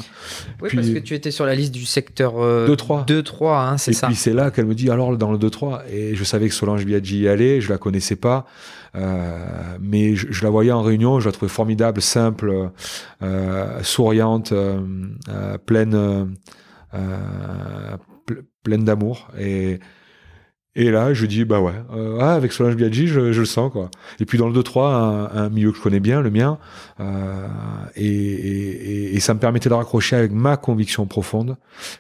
Oui, 0.63 0.71
parce 0.75 0.89
que 0.89 0.99
tu 0.99 1.15
étais 1.15 1.31
sur 1.31 1.47
la 1.47 1.55
liste 1.55 1.73
du 1.73 1.87
secteur 1.87 2.35
2-3. 2.35 3.07
2-3, 3.07 3.69
hein, 3.69 3.79
c'est 3.79 3.93
ça. 3.93 4.07
Et 4.07 4.11
puis, 4.11 4.17
c'est 4.17 4.33
là 4.33 4.51
qu'elle 4.51 4.67
me 4.67 4.75
dit, 4.75 4.91
alors, 4.91 5.17
dans 5.17 5.33
le 5.33 5.39
2-3. 5.39 5.83
Et 5.91 6.15
je 6.15 6.25
savais 6.25 6.49
que 6.49 6.55
Solange 6.55 6.85
Biaggi 6.85 7.21
y 7.21 7.29
allait, 7.29 7.61
je 7.61 7.71
la 7.71 7.79
connaissais 7.79 8.17
pas. 8.17 8.47
Euh, 8.97 9.77
mais 9.81 10.15
je, 10.15 10.45
la 10.45 10.51
voyais 10.51 10.73
en 10.73 10.83
réunion, 10.83 11.21
je 11.21 11.27
la 11.27 11.33
trouvais 11.33 11.51
formidable, 11.51 12.01
simple, 12.01 12.71
euh, 13.23 13.83
souriante, 13.83 14.53
euh, 14.53 14.79
pleine, 15.67 16.37
pleine 18.63 18.85
d'amour. 18.85 19.29
Et, 19.39 19.81
et 20.77 20.91
là, 20.91 21.15
je 21.15 21.27
dis, 21.27 21.45
bah 21.45 21.61
ouais, 21.61 21.73
euh, 21.95 22.19
ah, 22.21 22.35
avec 22.35 22.53
Solange 22.53 22.75
Biaggi, 22.75 23.07
je, 23.07 23.33
je, 23.33 23.41
le 23.41 23.47
sens, 23.47 23.71
quoi. 23.71 23.91
Et 24.19 24.25
puis 24.25 24.39
dans 24.39 24.49
le 24.49 24.61
2-3, 24.61 24.83
un, 24.83 25.45
un, 25.45 25.49
milieu 25.49 25.71
que 25.71 25.77
je 25.79 25.83
connais 25.83 26.01
bien, 26.01 26.21
le 26.21 26.31
mien, 26.31 26.59
euh, 26.99 27.47
et, 27.95 28.05
et, 28.05 29.15
et, 29.15 29.21
ça 29.21 29.35
me 29.35 29.39
permettait 29.39 29.69
de 29.69 29.75
raccrocher 29.75 30.17
avec 30.17 30.33
ma 30.33 30.57
conviction 30.57 31.07
profonde 31.07 31.57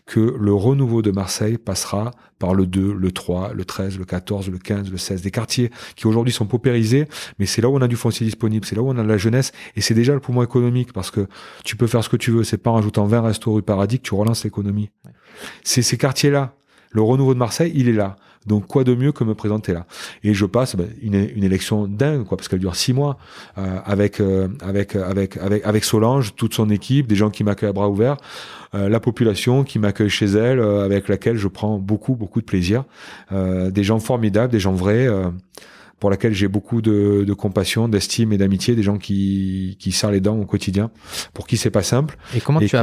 que 0.06 0.36
le 0.38 0.52
renouveau 0.52 1.02
de 1.02 1.12
Marseille 1.12 1.56
passera 1.56 2.10
par 2.40 2.52
le 2.52 2.66
2, 2.66 2.94
le 2.94 3.12
3, 3.12 3.52
le 3.54 3.64
13, 3.64 3.96
le 3.96 4.04
14, 4.04 4.50
le 4.50 4.58
15, 4.58 4.90
le 4.90 4.98
16, 4.98 5.22
des 5.22 5.30
quartiers 5.30 5.70
qui 5.94 6.08
aujourd'hui 6.08 6.32
sont 6.32 6.46
paupérisés, 6.46 7.06
mais 7.38 7.46
c'est 7.46 7.62
là 7.62 7.68
où 7.68 7.76
on 7.76 7.80
a 7.80 7.88
du 7.88 7.96
foncier 7.96 8.26
disponible, 8.26 8.66
c'est 8.66 8.74
là 8.74 8.82
où 8.82 8.88
on 8.88 8.98
a 8.98 9.04
de 9.04 9.08
la 9.08 9.18
jeunesse, 9.18 9.52
et 9.76 9.80
c'est 9.82 9.94
déjà 9.94 10.14
le 10.14 10.20
poumon 10.20 10.42
économique, 10.42 10.92
parce 10.92 11.12
que 11.12 11.28
tu 11.64 11.76
peux 11.76 11.86
faire 11.86 12.02
ce 12.02 12.08
que 12.08 12.16
tu 12.16 12.32
veux, 12.32 12.42
c'est 12.42 12.58
pas 12.58 12.70
en 12.70 12.74
rajoutant 12.74 13.06
20 13.06 13.20
restos 13.20 13.52
rue 13.52 13.62
Paradis 13.62 13.98
que 13.98 14.08
tu 14.08 14.14
relances 14.14 14.42
l'économie. 14.42 14.90
C'est 15.62 15.82
ces 15.82 15.96
quartiers-là. 15.96 16.54
Le 16.90 17.02
renouveau 17.02 17.34
de 17.34 17.38
Marseille, 17.38 17.72
il 17.74 17.88
est 17.88 17.92
là. 17.92 18.16
Donc 18.46 18.66
quoi 18.66 18.84
de 18.84 18.94
mieux 18.94 19.12
que 19.12 19.24
me 19.24 19.34
présenter 19.34 19.72
là? 19.72 19.86
Et 20.22 20.34
je 20.34 20.44
passe 20.44 20.76
ben, 20.76 20.88
une, 21.02 21.14
une, 21.14 21.44
élection 21.44 21.86
dingue, 21.86 22.24
quoi, 22.24 22.36
parce 22.36 22.48
qu'elle 22.48 22.58
dure 22.58 22.76
six 22.76 22.92
mois, 22.92 23.18
euh, 23.58 23.78
avec, 23.84 24.20
euh, 24.20 24.48
avec, 24.60 24.96
avec, 24.96 25.36
avec, 25.36 25.64
avec 25.64 25.84
Solange, 25.84 26.34
toute 26.34 26.54
son 26.54 26.70
équipe, 26.70 27.06
des 27.06 27.16
gens 27.16 27.30
qui 27.30 27.44
m'accueillent 27.44 27.70
à 27.70 27.72
bras 27.72 27.88
ouverts, 27.88 28.16
euh, 28.74 28.88
la 28.88 29.00
population 29.00 29.62
qui 29.62 29.78
m'accueille 29.78 30.10
chez 30.10 30.26
elle, 30.26 30.58
euh, 30.58 30.84
avec 30.84 31.08
laquelle 31.08 31.36
je 31.36 31.48
prends 31.48 31.78
beaucoup, 31.78 32.16
beaucoup 32.16 32.40
de 32.40 32.46
plaisir. 32.46 32.84
Euh, 33.32 33.70
des 33.70 33.84
gens 33.84 34.00
formidables, 34.00 34.52
des 34.52 34.60
gens 34.60 34.72
vrais 34.72 35.08
pour 36.00 36.10
laquelle 36.10 36.34
j'ai 36.34 36.48
beaucoup 36.48 36.82
de, 36.82 37.24
de 37.26 37.32
compassion, 37.32 37.88
d'estime 37.88 38.32
et 38.32 38.36
d'amitié, 38.36 38.74
des 38.74 38.82
gens 38.82 38.98
qui, 38.98 39.76
qui 39.78 39.92
serrent 39.92 40.10
les 40.10 40.20
dents 40.20 40.36
au 40.36 40.44
quotidien, 40.44 40.90
pour 41.32 41.46
qui 41.46 41.56
c'est 41.56 41.70
pas 41.70 41.82
simple. 41.82 42.18
Et 42.34 42.40
comment 42.40 42.60
tu, 42.60 42.76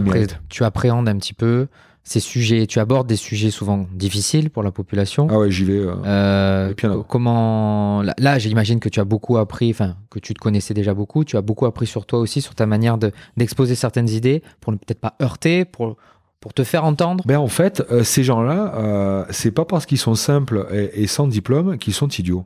tu 0.49 0.63
appréhendes 0.63 1.07
un 1.07 1.17
petit 1.17 1.33
peu 1.33 1.67
ces 2.03 2.19
sujets, 2.19 2.65
tu 2.68 2.80
abordes 2.80 3.07
des 3.07 3.15
sujets 3.15 3.52
souvent 3.52 3.86
difficiles 3.94 4.49
pour 4.49 4.64
la 4.64 4.72
population. 4.72 5.28
Ah 5.30 5.38
ouais, 5.38 5.52
j'y 5.52 5.65
vais. 5.65 5.80
Euh, 5.80 6.73
euh 6.76 7.03
comment 7.07 8.03
là, 8.18 8.40
j'imagine 8.40 8.80
que 8.80 8.90
tu 8.90 8.99
as 8.99 9.06
beaucoup 9.06 9.38
appris, 9.38 9.69
enfin 9.69 9.95
que 10.10 10.19
tu 10.19 10.34
te 10.34 10.40
connaissais 10.40 10.73
déjà 10.73 10.94
beaucoup. 10.94 11.23
Tu 11.23 11.38
as 11.38 11.41
beaucoup 11.41 11.65
appris 11.65 11.86
sur 11.86 12.06
toi 12.06 12.19
aussi, 12.19 12.41
sur 12.41 12.56
ta 12.56 12.65
manière 12.65 12.98
de 12.98 13.11
d'exposer 13.38 13.76
certaines 13.76 14.10
idées 14.10 14.41
pour 14.61 14.73
ne 14.73 14.78
peut-être 14.78 14.99
pas 14.99 15.15
heurter, 15.22 15.65
pour 15.65 15.98
pour 16.40 16.53
te 16.53 16.64
faire 16.64 16.86
entendre. 16.86 17.23
Ben 17.28 17.38
en 17.38 17.48
fait, 17.48 17.84
euh, 17.91 18.03
ces 18.03 18.23
gens-là, 18.23 18.73
euh, 18.76 19.26
c'est 19.30 19.52
pas 19.52 19.65
parce 19.65 19.86
qu'ils 19.86 19.99
sont 19.99 20.15
simples 20.15 20.68
et, 20.72 21.03
et 21.03 21.07
sans 21.07 21.28
diplôme 21.28 21.78
qu'ils 21.78 21.94
sont 21.94 22.07
idiots. 22.07 22.45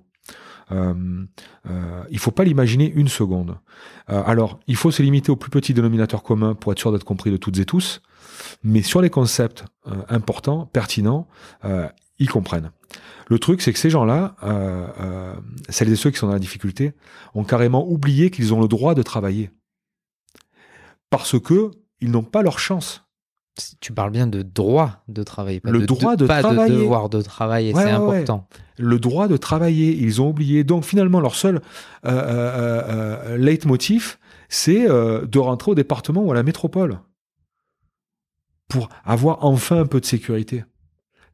Euh, 0.72 0.94
euh, 1.70 2.04
il 2.10 2.20
faut 2.20 2.32
pas 2.32 2.44
l'imaginer 2.44 2.92
une 2.96 3.08
seconde. 3.08 3.58
Euh, 4.10 4.24
alors, 4.26 4.60
il 4.68 4.76
faut 4.76 4.92
se 4.92 5.04
limiter 5.04 5.32
au 5.32 5.36
plus 5.36 5.50
petit 5.50 5.74
dénominateur 5.74 6.24
commun 6.24 6.56
pour 6.56 6.72
être 6.72 6.80
sûr 6.80 6.92
d'être 6.92 7.04
compris 7.04 7.32
de 7.32 7.38
toutes 7.38 7.60
et 7.60 7.66
tous. 7.66 8.02
Mais 8.66 8.82
sur 8.82 9.00
les 9.00 9.12
concepts 9.12 9.64
euh, 9.88 9.92
importants, 10.10 10.66
pertinents, 10.74 11.28
euh, 11.66 11.88
ils 12.18 12.28
comprennent. 12.28 12.72
Le 13.28 13.38
truc, 13.38 13.62
c'est 13.62 13.72
que 13.72 13.78
ces 13.78 13.92
gens-là, 13.92 14.36
euh, 14.44 15.36
celles 15.70 15.92
et 15.92 15.96
ceux 15.96 16.10
qui 16.10 16.18
sont 16.18 16.26
dans 16.26 16.34
la 16.34 16.40
difficulté, 16.40 16.94
ont 17.36 17.44
carrément 17.44 17.88
oublié 17.88 18.32
qu'ils 18.32 18.56
ont 18.56 18.62
le 18.62 18.68
droit 18.68 18.96
de 18.96 19.04
travailler. 19.04 19.52
Parce 21.12 21.40
que 21.40 21.70
ils 22.02 22.10
n'ont 22.10 22.24
pas 22.24 22.42
leur 22.42 22.58
chance. 22.58 23.04
Tu 23.82 23.94
parles 23.94 24.12
bien 24.12 24.26
de 24.26 24.42
droit 24.42 25.04
de 25.08 25.22
travailler, 25.22 25.60
pas 25.60 25.70
le 25.70 25.82
de, 25.82 25.86
droit 25.86 26.16
de, 26.16 26.26
travailler. 26.26 26.76
de 26.76 26.82
devoir 26.82 27.08
de 27.08 27.22
travailler, 27.22 27.72
c'est 27.74 27.92
important. 27.92 28.48
Le 28.78 29.00
droit 29.00 29.28
de 29.28 29.38
travailler, 29.38 29.96
ils 29.96 30.22
ont 30.22 30.30
oublié. 30.30 30.64
Donc 30.64 30.84
finalement, 30.84 31.22
leur 31.22 31.36
seul 31.36 31.62
euh, 32.06 32.12
euh, 32.12 33.38
leitmotiv, 33.38 34.18
c'est 34.50 34.88
de 34.88 35.40
rentrer 35.40 35.72
au 35.72 35.76
département 35.76 36.24
ou 36.24 36.32
à 36.32 36.36
la 36.36 36.44
métropole 36.44 37.00
pour 38.68 38.90
avoir 39.04 39.44
enfin 39.46 39.80
un 39.80 39.86
peu 39.86 40.00
de 40.00 40.06
sécurité. 40.06 40.64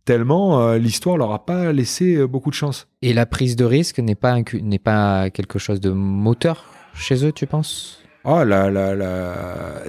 Tellement 0.05 0.61
euh, 0.61 0.77
l'histoire 0.77 1.17
leur 1.17 1.31
a 1.31 1.45
pas 1.45 1.71
laissé 1.71 2.15
euh, 2.15 2.27
beaucoup 2.27 2.49
de 2.49 2.55
chance. 2.55 2.87
Et 3.03 3.13
la 3.13 3.27
prise 3.27 3.55
de 3.55 3.65
risque 3.65 3.99
n'est 3.99 4.15
pas 4.15 4.39
n'est 4.53 4.79
pas 4.79 5.29
quelque 5.29 5.59
chose 5.59 5.79
de 5.79 5.91
moteur 5.91 6.65
chez 6.95 7.23
eux, 7.23 7.31
tu 7.31 7.45
penses? 7.45 7.99
Ah, 8.23 8.45
la, 8.45 8.69
la, 8.69 8.95
la, 8.95 9.83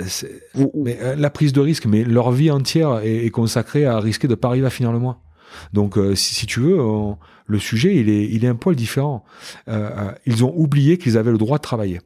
mais, 0.75 0.99
euh, 1.03 1.17
la 1.17 1.31
prise 1.31 1.53
de 1.53 1.61
risque, 1.61 1.87
mais 1.87 2.05
leur 2.05 2.31
vie 2.31 2.51
entière 2.51 3.01
est, 3.03 3.29
consacrée 3.31 3.85
à 3.85 3.99
risquer 4.01 4.29
de 4.29 4.35
pas 4.35 4.49
arriver 4.49 4.67
à 4.67 4.71
finir 4.71 4.93
le 4.93 4.99
mois. 4.99 5.21
Donc, 5.75 5.99
si, 6.15 6.35
si, 6.35 6.47
tu 6.47 6.61
veux, 6.61 6.79
le 7.45 7.59
sujet, 7.59 7.95
il 7.97 8.09
est, 8.09 8.25
il 8.25 8.47
est 8.47 8.49
un 8.49 8.55
poil 8.55 8.75
différent. 8.75 9.23
ils 10.25 10.45
ont 10.45 10.55
oublié 10.57 10.97
qu'ils 10.97 11.19
avaient 11.19 11.31
le 11.31 11.37
droit 11.37 11.59
de 11.59 11.63
travailler. 11.63 12.01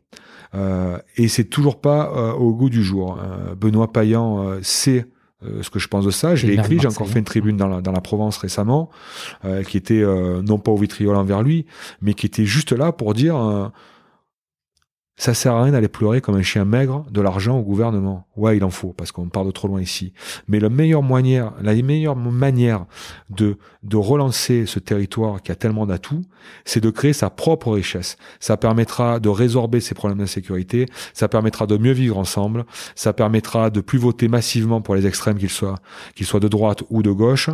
et 1.16 1.28
c'est 1.28 1.44
toujours 1.44 1.80
pas 1.80 2.34
au 2.34 2.52
goût 2.54 2.70
du 2.70 2.82
jour. 2.82 3.20
Benoît 3.56 3.92
Payan 3.92 4.58
sait 4.62 5.06
euh, 5.44 5.62
ce 5.62 5.68
que 5.68 5.78
je 5.78 5.88
pense 5.88 6.04
de 6.04 6.10
ça. 6.10 6.34
Je 6.34 6.46
l'ai 6.46 6.54
écrit, 6.54 6.78
j'ai 6.80 6.88
encore 6.88 7.08
fait 7.08 7.18
une 7.18 7.24
tribune 7.24 7.56
dans 7.56 7.68
la, 7.68 7.80
dans 7.82 7.92
la 7.92 8.00
Provence 8.00 8.38
récemment, 8.38 8.90
euh, 9.44 9.62
qui 9.62 9.76
était 9.76 10.00
euh, 10.00 10.40
non 10.42 10.58
pas 10.58 10.70
au 10.70 10.76
vitriol 10.76 11.14
envers 11.14 11.42
lui, 11.42 11.66
mais 12.00 12.14
qui 12.14 12.26
était 12.26 12.46
juste 12.46 12.72
là 12.72 12.92
pour 12.92 13.12
dire 13.12 13.70
ça 15.18 15.32
sert 15.32 15.54
à 15.54 15.62
rien 15.62 15.72
d'aller 15.72 15.88
pleurer 15.88 16.20
comme 16.20 16.34
un 16.34 16.42
chien 16.42 16.66
maigre 16.66 17.06
de 17.10 17.22
l'argent 17.22 17.58
au 17.58 17.62
gouvernement. 17.62 18.26
Ouais, 18.36 18.58
il 18.58 18.64
en 18.64 18.70
faut, 18.70 18.92
parce 18.92 19.12
qu'on 19.12 19.28
part 19.30 19.46
de 19.46 19.50
trop 19.50 19.66
loin 19.66 19.80
ici. 19.80 20.12
Mais 20.46 20.60
la 20.60 20.68
meilleure 20.68 21.02
manière, 21.02 21.54
la 21.62 21.74
meilleure 21.74 22.16
manière 22.16 22.84
de, 23.30 23.56
de 23.82 23.96
relancer 23.96 24.66
ce 24.66 24.78
territoire 24.78 25.40
qui 25.40 25.50
a 25.52 25.54
tellement 25.54 25.86
d'atouts, 25.86 26.22
c'est 26.66 26.80
de 26.80 26.90
créer 26.90 27.14
sa 27.14 27.30
propre 27.30 27.72
richesse. 27.72 28.18
Ça 28.40 28.58
permettra 28.58 29.18
de 29.18 29.30
résorber 29.30 29.80
ses 29.80 29.94
problèmes 29.94 30.18
d'insécurité, 30.18 30.86
ça 31.14 31.28
permettra 31.28 31.66
de 31.66 31.78
mieux 31.78 31.92
vivre 31.92 32.18
ensemble, 32.18 32.66
ça 32.94 33.14
permettra 33.14 33.70
de 33.70 33.80
plus 33.80 33.98
voter 33.98 34.28
massivement 34.28 34.82
pour 34.82 34.94
les 34.94 35.06
extrêmes 35.06 35.38
qu'ils 35.38 35.48
soient, 35.48 35.76
qu'ils 36.14 36.26
soient 36.26 36.40
de 36.40 36.48
droite 36.48 36.82
ou 36.90 37.02
de 37.02 37.10
gauche. 37.10 37.48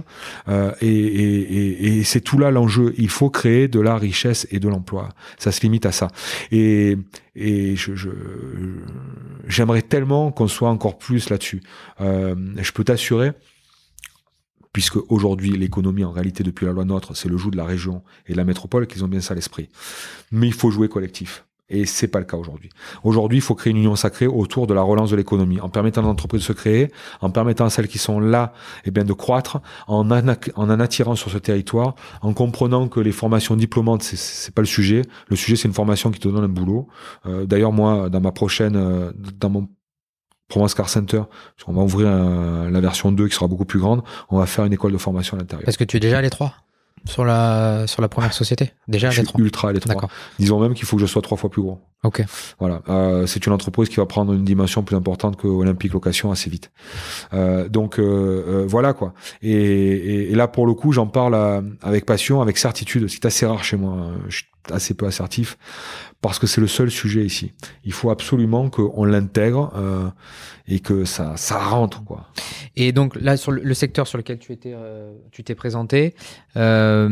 Euh, 0.48 0.72
et, 0.80 0.88
et, 0.88 1.98
et 1.98 2.04
c'est 2.04 2.20
tout 2.20 2.38
là 2.38 2.50
l'enjeu. 2.50 2.92
Il 2.98 3.08
faut 3.08 3.30
créer 3.30 3.68
de 3.68 3.78
la 3.78 3.96
richesse 3.96 4.48
et 4.50 4.58
de 4.58 4.68
l'emploi. 4.68 5.10
Ça 5.38 5.52
se 5.52 5.60
limite 5.60 5.86
à 5.86 5.92
ça. 5.92 6.08
Et, 6.50 6.98
et 7.34 7.74
j'aimerais 9.46 9.82
tellement 9.82 10.32
qu'on 10.32 10.48
soit 10.48 10.68
encore 10.68 10.98
plus 10.98 11.30
là-dessus. 11.30 11.62
Euh, 12.00 12.34
je 12.56 12.72
peux 12.72 12.84
t'assurer, 12.84 13.32
puisque 14.72 14.96
aujourd'hui 15.10 15.52
l'économie 15.52 16.04
en 16.04 16.12
réalité 16.12 16.42
depuis 16.42 16.66
la 16.66 16.72
loi 16.72 16.84
NOTRe 16.84 17.16
c'est 17.16 17.28
le 17.28 17.36
joug 17.36 17.50
de 17.50 17.56
la 17.56 17.64
région 17.64 18.02
et 18.26 18.32
de 18.32 18.36
la 18.36 18.44
métropole 18.44 18.86
qu'ils 18.86 19.04
ont 19.04 19.08
bien 19.08 19.20
ça 19.20 19.32
à 19.32 19.34
l'esprit. 19.34 19.68
Mais 20.30 20.46
il 20.46 20.54
faut 20.54 20.70
jouer 20.70 20.88
collectif. 20.88 21.44
Et 21.74 21.86
c'est 21.86 22.06
pas 22.08 22.18
le 22.18 22.26
cas 22.26 22.36
aujourd'hui. 22.36 22.68
Aujourd'hui, 23.02 23.38
il 23.38 23.40
faut 23.40 23.54
créer 23.54 23.70
une 23.70 23.78
union 23.78 23.96
sacrée 23.96 24.26
autour 24.26 24.66
de 24.66 24.74
la 24.74 24.82
relance 24.82 25.10
de 25.10 25.16
l'économie, 25.16 25.58
en 25.60 25.70
permettant 25.70 26.04
aux 26.04 26.08
entreprises 26.08 26.42
de 26.42 26.46
se 26.46 26.52
créer, 26.52 26.92
en 27.22 27.30
permettant 27.30 27.64
à 27.64 27.70
celles 27.70 27.88
qui 27.88 27.96
sont 27.98 28.20
là, 28.20 28.52
eh 28.84 28.90
bien, 28.90 29.04
de 29.04 29.12
croître, 29.14 29.60
en 29.88 30.08
en, 30.10 30.70
attirant 30.80 31.16
sur 31.16 31.30
ce 31.30 31.38
territoire, 31.38 31.94
en 32.20 32.34
comprenant 32.34 32.88
que 32.88 33.00
les 33.00 33.10
formations 33.12 33.56
diplômantes, 33.56 34.02
c'est 34.02 34.54
pas 34.54 34.60
le 34.62 34.66
sujet. 34.66 35.02
Le 35.28 35.36
sujet, 35.36 35.56
c'est 35.56 35.66
une 35.68 35.74
formation 35.74 36.10
qui 36.10 36.20
te 36.20 36.28
donne 36.28 36.44
un 36.44 36.48
boulot. 36.48 36.88
Euh, 37.26 37.46
D'ailleurs, 37.46 37.72
moi, 37.72 38.10
dans 38.10 38.20
ma 38.20 38.32
prochaine, 38.32 38.76
euh, 38.76 39.10
dans 39.40 39.48
mon 39.48 39.68
Provence 40.48 40.74
Car 40.74 40.90
Center, 40.90 41.22
qu'on 41.64 41.72
va 41.72 41.82
ouvrir 41.82 42.08
un- 42.08 42.68
la 42.70 42.80
version 42.80 43.10
2 43.12 43.26
qui 43.28 43.34
sera 43.34 43.48
beaucoup 43.48 43.64
plus 43.64 43.80
grande. 43.80 44.02
On 44.28 44.38
va 44.38 44.44
faire 44.44 44.66
une 44.66 44.72
école 44.74 44.92
de 44.92 44.98
formation 44.98 45.38
à 45.38 45.40
l'intérieur. 45.40 45.64
Parce 45.64 45.78
que 45.78 45.84
tu 45.84 45.96
es 45.96 46.00
déjà 46.00 46.18
à 46.18 46.22
l'étroit 46.22 46.52
sur 47.04 47.24
la, 47.24 47.86
sur 47.86 48.00
la 48.02 48.08
première 48.08 48.32
société. 48.32 48.72
Déjà 48.88 49.10
Je 49.10 49.22
suis 49.22 49.32
ultra. 49.38 49.72
D'accord. 49.72 50.10
Disons 50.38 50.60
même 50.60 50.74
qu'il 50.74 50.86
faut 50.86 50.96
que 50.96 51.02
je 51.02 51.06
sois 51.06 51.22
trois 51.22 51.36
fois 51.36 51.50
plus 51.50 51.62
gros. 51.62 51.80
Ok. 52.04 52.24
Voilà, 52.58 52.82
Euh, 52.88 53.26
c'est 53.26 53.46
une 53.46 53.52
entreprise 53.52 53.88
qui 53.88 53.96
va 53.96 54.06
prendre 54.06 54.32
une 54.32 54.44
dimension 54.44 54.82
plus 54.82 54.96
importante 54.96 55.36
que 55.36 55.46
Olympique 55.46 55.92
Location 55.92 56.32
assez 56.32 56.50
vite. 56.50 56.70
Euh, 57.32 57.68
donc 57.68 57.98
euh, 57.98 58.02
euh, 58.46 58.64
voilà 58.66 58.92
quoi. 58.92 59.14
Et, 59.40 59.52
et- 59.52 60.32
et 60.32 60.34
là 60.34 60.48
pour 60.48 60.66
le 60.66 60.74
coup, 60.74 60.92
j'en 60.92 61.06
parle 61.06 61.34
euh, 61.34 61.60
avec 61.82 62.04
passion, 62.06 62.40
avec 62.42 62.58
certitude. 62.58 63.08
C'est 63.08 63.24
assez 63.24 63.46
rare 63.46 63.62
chez 63.64 63.76
moi. 63.76 63.96
Je 64.28 64.36
suis 64.36 64.46
assez 64.70 64.94
peu 64.94 65.06
assertif 65.06 65.58
parce 66.20 66.38
que 66.38 66.46
c'est 66.46 66.60
le 66.60 66.68
seul 66.68 66.90
sujet 66.90 67.24
ici. 67.24 67.52
Il 67.84 67.92
faut 67.92 68.10
absolument 68.10 68.70
qu'on 68.70 69.04
l'intègre 69.04 69.72
euh, 69.76 70.08
et 70.68 70.78
que 70.80 71.04
ça 71.04 71.36
ça 71.36 71.58
rentre 71.58 72.04
quoi. 72.04 72.26
Et 72.76 72.92
donc 72.92 73.16
là, 73.20 73.36
sur 73.36 73.50
le, 73.52 73.74
secteur 73.74 74.06
sur 74.06 74.18
lequel 74.18 74.38
tu 74.38 74.52
étais, 74.52 74.72
euh, 74.74 75.12
tu 75.32 75.42
t'es 75.42 75.54
présenté, 75.54 76.14
euh, 76.56 77.08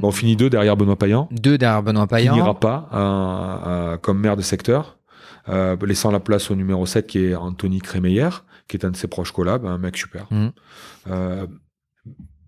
Bon, 0.00 0.08
on 0.08 0.12
finit 0.12 0.36
deux 0.36 0.50
derrière 0.50 0.76
Benoît 0.76 0.96
Payan. 0.96 1.28
deux 1.30 1.58
derrière 1.58 1.82
Benoît 1.82 2.06
qui 2.06 2.14
Payan. 2.14 2.34
n'ira 2.34 2.58
pas 2.58 2.88
euh, 2.92 3.68
euh, 3.68 3.96
comme 3.98 4.20
maire 4.20 4.36
de 4.36 4.42
secteur, 4.42 4.96
euh, 5.48 5.76
laissant 5.86 6.10
la 6.10 6.20
place 6.20 6.50
au 6.50 6.54
numéro 6.54 6.86
7 6.86 7.06
qui 7.06 7.18
est 7.26 7.34
Anthony 7.34 7.80
Crémeyer, 7.80 8.30
qui 8.68 8.76
est 8.78 8.84
un 8.84 8.90
de 8.90 8.96
ses 8.96 9.08
proches 9.08 9.32
collabs, 9.32 9.66
un 9.66 9.78
mec 9.78 9.96
super. 9.96 10.26
Euh, 11.10 11.46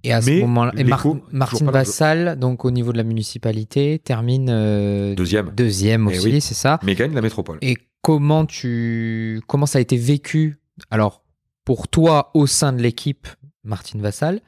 Et 0.06 0.12
à 0.12 0.20
ce 0.22 0.30
moment-là, 0.40 0.72
et 0.76 0.84
Mar- 0.84 1.04
Martine 1.32 1.70
Vassal, 1.70 2.38
donc 2.38 2.64
au 2.64 2.70
niveau 2.70 2.92
de 2.92 2.96
la 2.96 3.02
municipalité, 3.04 3.98
termine 3.98 4.48
euh, 4.50 5.14
deuxième, 5.14 5.50
deuxième 5.50 6.08
Eh 6.10 6.16
aussi, 6.16 6.26
oui. 6.32 6.40
c'est 6.40 6.54
ça. 6.54 6.78
mais 6.84 6.94
gagne 6.94 7.12
la 7.14 7.22
métropole. 7.22 7.58
Et 7.62 7.76
comment 8.02 8.46
tu, 8.46 9.40
comment 9.48 9.66
ça 9.66 9.78
a 9.78 9.80
été 9.80 9.96
vécu 9.96 10.56
Alors 10.90 11.22
pour 11.64 11.88
toi 11.88 12.30
au 12.34 12.46
sein 12.46 12.72
de 12.72 12.80
l'équipe 12.80 13.26
Martine 13.64 14.00
Vassal, 14.00 14.40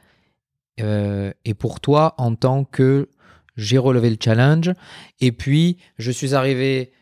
euh, 0.79 1.31
et 1.43 1.53
pour 1.53 1.81
toi 1.81 2.13
en 2.17 2.35
tant 2.35 2.63
que 2.63 3.09
j'ai 3.57 3.77
relevé 3.77 4.09
le 4.09 4.17
challenge, 4.23 4.71
et 5.19 5.33
puis 5.33 5.77
je 5.97 6.11
suis 6.11 6.33
arrivé 6.35 6.93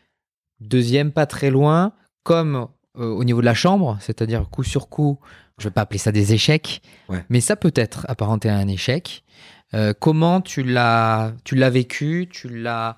deuxième, 0.60 1.12
pas 1.12 1.26
très 1.26 1.50
loin, 1.50 1.92
comme 2.24 2.66
euh, 2.98 3.04
au 3.06 3.22
niveau 3.22 3.40
de 3.40 3.46
la 3.46 3.54
chambre, 3.54 3.96
c'est-à-dire 4.00 4.48
coup 4.50 4.64
sur 4.64 4.88
coup. 4.88 5.20
Je 5.58 5.64
vais 5.64 5.70
pas 5.72 5.80
appeler 5.82 5.98
ça 5.98 6.12
des 6.12 6.32
échecs, 6.32 6.80
Ouais. 7.08 7.24
mais 7.28 7.40
ça 7.40 7.56
peut 7.56 7.72
être 7.74 8.06
apparenté 8.08 8.48
à 8.48 8.56
un 8.56 8.68
échec. 8.68 9.24
Euh, 9.74 9.92
comment 9.98 10.40
tu 10.40 10.62
l'as, 10.62 11.32
tu 11.44 11.54
l'as 11.54 11.70
vécu, 11.70 12.28
tu 12.30 12.48
l'as, 12.48 12.96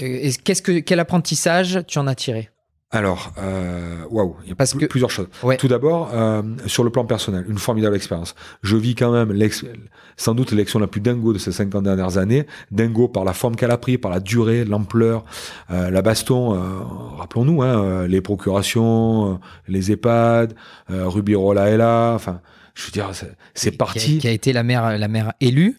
euh, 0.00 0.06
est-ce- 0.06 0.38
qu'est-ce 0.38 0.62
que, 0.62 0.80
quel 0.80 0.98
apprentissage 1.00 1.80
tu 1.86 1.98
en 1.98 2.06
as 2.06 2.14
tiré? 2.14 2.50
Alors, 2.94 3.32
euh, 3.38 4.04
waouh, 4.10 4.36
il 4.44 4.50
y 4.50 4.52
a 4.52 4.54
Parce 4.54 4.72
pl- 4.74 4.82
que- 4.82 4.86
plusieurs 4.90 5.10
choses. 5.10 5.28
Ouais. 5.42 5.56
Tout 5.56 5.66
d'abord, 5.68 6.10
euh, 6.12 6.42
sur 6.66 6.84
le 6.84 6.90
plan 6.90 7.06
personnel, 7.06 7.44
une 7.48 7.56
formidable 7.56 7.96
expérience. 7.96 8.34
Je 8.62 8.76
vis 8.76 8.94
quand 8.94 9.10
même 9.10 9.32
sans 10.18 10.34
doute 10.34 10.50
l'élection 10.50 10.78
la 10.78 10.86
plus 10.86 11.00
dingo 11.00 11.32
de 11.32 11.38
ces 11.38 11.52
50 11.52 11.84
dernières 11.84 12.18
années. 12.18 12.46
Dingo 12.70 13.08
par 13.08 13.24
la 13.24 13.32
forme 13.32 13.56
qu'elle 13.56 13.70
a 13.70 13.78
pris, 13.78 13.96
par 13.96 14.10
la 14.10 14.20
durée, 14.20 14.66
l'ampleur, 14.66 15.24
euh, 15.70 15.90
la 15.90 16.02
baston. 16.02 16.54
euh, 16.54 16.58
Rappelons-nous, 17.16 17.62
hein, 17.62 17.82
euh, 17.82 18.06
les 18.06 18.20
procurations, 18.20 19.32
euh, 19.32 19.36
les 19.68 19.90
EHPAD, 19.90 20.52
euh, 20.90 21.08
Rubirola 21.08 21.70
est 21.70 21.78
là. 21.78 22.12
Enfin, 22.14 22.40
je 22.74 22.84
veux 22.84 22.92
dire, 22.92 23.10
c'est- 23.54 23.70
parti. 23.78 24.18
Qui 24.18 24.28
a, 24.28 24.32
été 24.32 24.52
la 24.52 24.62
maire, 24.64 24.98
la 24.98 25.08
maire 25.08 25.32
élue 25.40 25.78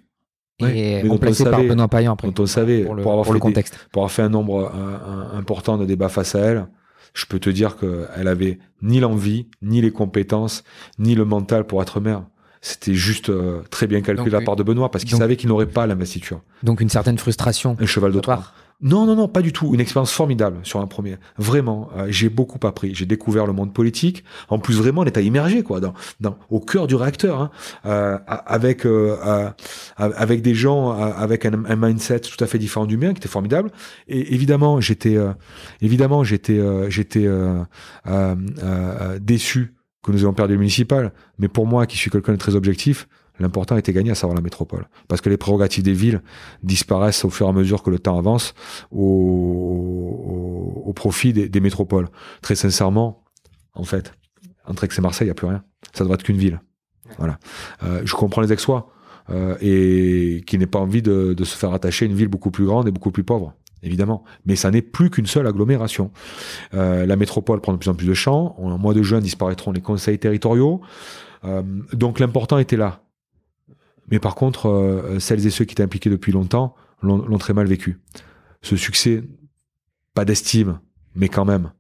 et 0.62 1.08
remplacée 1.08 1.44
par 1.44 1.62
Benoît 1.62 1.88
Payan 1.90 2.14
après. 2.14 2.28
dont 2.32 2.44
on 2.44 2.46
savait, 2.48 2.84
pour 2.86 2.96
le, 2.96 3.04
pour 3.04 3.12
avoir 3.12 3.26
pour 3.26 3.34
le 3.34 3.40
fait 3.40 3.46
des- 3.46 3.52
contexte. 3.52 3.88
pour 3.92 4.02
avoir 4.02 4.12
fait 4.12 4.22
un 4.24 4.30
nombre 4.30 4.72
un- 4.74 5.38
important 5.38 5.78
de 5.78 5.86
débats 5.86 6.10
face 6.10 6.34
à 6.36 6.40
elle, 6.40 6.66
je 7.14 7.26
peux 7.26 7.40
te 7.40 7.50
dire 7.50 7.78
qu'elle 7.78 8.28
avait 8.28 8.60
ni 8.82 9.00
l'envie, 9.00 9.48
ni 9.62 9.82
les 9.82 9.92
compétences, 9.92 10.64
ni 11.00 11.16
le 11.16 11.26
mental 11.26 11.66
pour 11.66 11.82
être 11.82 12.00
maire. 12.00 12.24
C'était 12.62 12.94
juste 12.94 13.30
euh, 13.30 13.62
très 13.70 13.88
bien 13.88 14.00
calculé 14.00 14.24
Donc, 14.24 14.28
de 14.28 14.32
la 14.32 14.42
part 14.42 14.56
de 14.56 14.64
Benoît 14.64 14.90
parce 14.90 15.04
qu'il 15.04 15.18
savait 15.18 15.36
qu'il 15.36 15.50
n'aurait 15.50 15.68
pas 15.68 15.86
l'investiture. 15.86 16.42
Donc 16.64 16.80
une 16.80 16.90
certaine 16.90 17.18
frustration. 17.18 17.76
Un 17.80 17.86
cheval 17.86 18.12
de 18.12 18.16
de 18.18 18.22
Troie. 18.22 18.46
Non, 18.82 19.06
non, 19.06 19.16
non, 19.16 19.28
pas 19.28 19.42
du 19.42 19.54
tout. 19.54 19.74
Une 19.74 19.80
expérience 19.80 20.12
formidable 20.12 20.60
sur 20.64 20.80
un 20.80 20.88
premier. 20.88 21.16
Vraiment, 21.38 21.90
euh, 21.96 22.08
j'ai 22.10 22.30
beaucoup 22.30 22.66
appris. 22.68 22.94
J'ai 22.94 23.06
découvert 23.06 23.46
le 23.46 23.54
monde 23.54 23.74
politique. 23.74 24.24
En 24.50 24.60
plus, 24.60 24.78
vraiment, 24.78 25.02
on 25.02 25.06
était 25.06 25.24
immergé, 25.24 25.64
quoi, 25.64 25.80
dans, 25.80 26.38
au 26.50 26.60
cœur 26.60 26.88
du 26.88 26.96
réacteur, 26.96 27.40
hein, 27.40 27.52
euh, 27.86 28.18
avec 28.28 28.86
euh, 28.86 29.52
avec 29.98 30.42
des 30.42 30.56
gens 30.56 30.92
avec 30.92 31.46
un, 31.46 31.66
un 31.66 31.76
mindset 31.76 32.22
tout 32.22 32.44
à 32.44 32.48
fait 32.48 32.60
différent 32.60 32.86
du 32.86 32.98
mien, 32.98 33.14
qui 33.14 33.20
était 33.20 33.30
formidable. 33.30 33.72
Et 34.08 34.34
évidemment, 34.34 34.82
j'étais 34.82 35.18
évidemment 35.82 36.24
j'étais 36.24 36.60
j'étais 36.90 37.28
déçu 39.22 39.74
que 40.04 40.12
nous 40.12 40.20
ayons 40.20 40.34
perdu 40.34 40.54
le 40.54 40.60
municipal. 40.60 41.14
Mais 41.40 41.48
pour 41.48 41.66
moi, 41.66 41.86
qui 41.86 41.98
suis 41.98 42.12
quelqu'un 42.12 42.34
de 42.34 42.38
très 42.38 42.56
objectif, 42.56 43.08
l'important 43.40 43.78
était 43.78 43.94
gagné, 43.94 44.12
à 44.12 44.16
savoir 44.16 44.36
la 44.36 44.42
métropole. 44.42 44.88
Parce 45.08 45.22
que 45.22 45.30
les 45.30 45.38
prérogatives 45.38 45.84
des 45.84 45.94
villes 45.94 46.22
disparaissent 46.62 47.26
au 47.26 47.30
fur 47.30 47.48
et 47.48 47.50
à 47.50 47.54
mesure 47.54 47.84
que 47.84 47.90
le 47.90 48.00
temps 48.00 48.18
avance 48.18 48.54
au, 48.92 49.00
au, 49.02 50.84
au 50.86 50.94
profit 50.94 51.34
des, 51.34 51.50
des 51.50 51.60
métropoles. 51.60 52.10
Très 52.42 52.56
sincèrement, 52.56 53.24
en 53.74 53.84
fait, 53.84 54.14
entre 54.66 54.84
Aix 54.84 54.90
et 54.98 55.02
Marseille, 55.02 55.26
il 55.26 55.30
n'y 55.30 55.32
a 55.32 55.36
plus 55.36 55.48
rien. 55.48 55.64
Ça 55.94 56.04
devrait 56.04 56.16
être 56.16 56.24
qu'une 56.24 56.38
ville. 56.38 56.62
Voilà. 57.18 57.38
Euh, 57.84 58.02
je 58.06 58.16
comprends 58.16 58.42
les 58.42 58.52
Aixois 58.52 58.90
euh, 59.30 59.56
et 59.62 60.44
qui 60.48 60.58
n'aient 60.58 60.66
pas 60.66 60.80
envie 60.80 61.02
de, 61.02 61.34
de 61.34 61.44
se 61.44 61.56
faire 61.58 61.74
attacher 61.74 62.06
à 62.06 62.08
une 62.08 62.16
ville 62.16 62.28
beaucoup 62.28 62.52
plus 62.52 62.66
grande 62.66 62.88
et 62.88 62.92
beaucoup 62.92 63.12
plus 63.12 63.24
pauvre. 63.24 63.54
Évidemment, 63.86 64.24
mais 64.46 64.56
ça 64.56 64.72
n'est 64.72 64.82
plus 64.82 65.10
qu'une 65.10 65.26
seule 65.26 65.46
agglomération. 65.46 66.12
Euh, 66.74 67.06
la 67.06 67.18
métropole 67.18 67.60
prend 67.60 67.74
de 67.74 67.78
plus 67.78 67.90
en 67.90 67.96
plus 67.96 68.08
de 68.08 68.14
champs. 68.14 68.56
En 68.58 68.78
mois 68.78 68.94
de 68.94 69.04
juin 69.04 69.20
disparaîtront 69.20 69.74
les 69.74 69.82
conseils 69.82 70.20
territoriaux. 70.20 70.80
Euh, 71.44 71.64
donc 71.92 72.20
l'important 72.20 72.58
était 72.60 72.78
là. 72.78 73.02
Mais 74.10 74.20
par 74.20 74.36
contre, 74.36 74.68
euh, 74.70 75.20
celles 75.20 75.46
et 75.46 75.50
ceux 75.50 75.66
qui 75.66 75.74
étaient 75.74 75.84
impliqués 75.84 76.10
depuis 76.10 76.32
longtemps 76.32 76.76
l'ont 77.02 77.38
très 77.38 77.54
mal 77.54 77.68
vécu. 77.68 78.00
Ce 78.62 78.76
succès, 78.78 79.24
pas 80.14 80.24
d'estime, 80.26 80.80
mais 81.16 81.28
quand 81.30 81.46
même. 81.46 81.72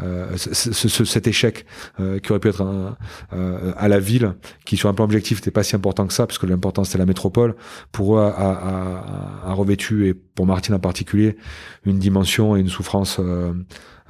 Euh, 0.00 0.36
ce- 0.38 0.54
ce- 0.72 0.88
ce- 0.88 1.04
cet 1.04 1.26
échec 1.26 1.66
euh, 2.00 2.18
qui 2.18 2.30
aurait 2.32 2.40
pu 2.40 2.48
être 2.48 2.62
un- 2.62 2.96
euh, 3.34 3.72
à 3.76 3.88
la 3.88 3.98
ville, 4.00 4.34
qui 4.64 4.76
sur 4.78 4.88
un 4.88 4.94
plan 4.94 5.04
objectif 5.04 5.38
n'était 5.38 5.50
pas 5.50 5.62
si 5.62 5.76
important 5.76 6.06
que 6.06 6.14
ça, 6.14 6.26
parce 6.26 6.38
que 6.38 6.46
l'important 6.46 6.82
c'était 6.84 6.96
la 6.98 7.04
métropole, 7.06 7.56
pour 7.92 8.16
eux 8.16 8.20
a, 8.20 8.28
a- 8.28 9.44
a- 9.46 9.50
a 9.50 9.52
revêtu, 9.52 10.08
et 10.08 10.14
pour 10.14 10.46
Martine 10.46 10.74
en 10.74 10.78
particulier, 10.78 11.36
une 11.84 11.98
dimension 11.98 12.56
et 12.56 12.60
une 12.60 12.68
souffrance 12.70 13.18
euh, 13.20 13.52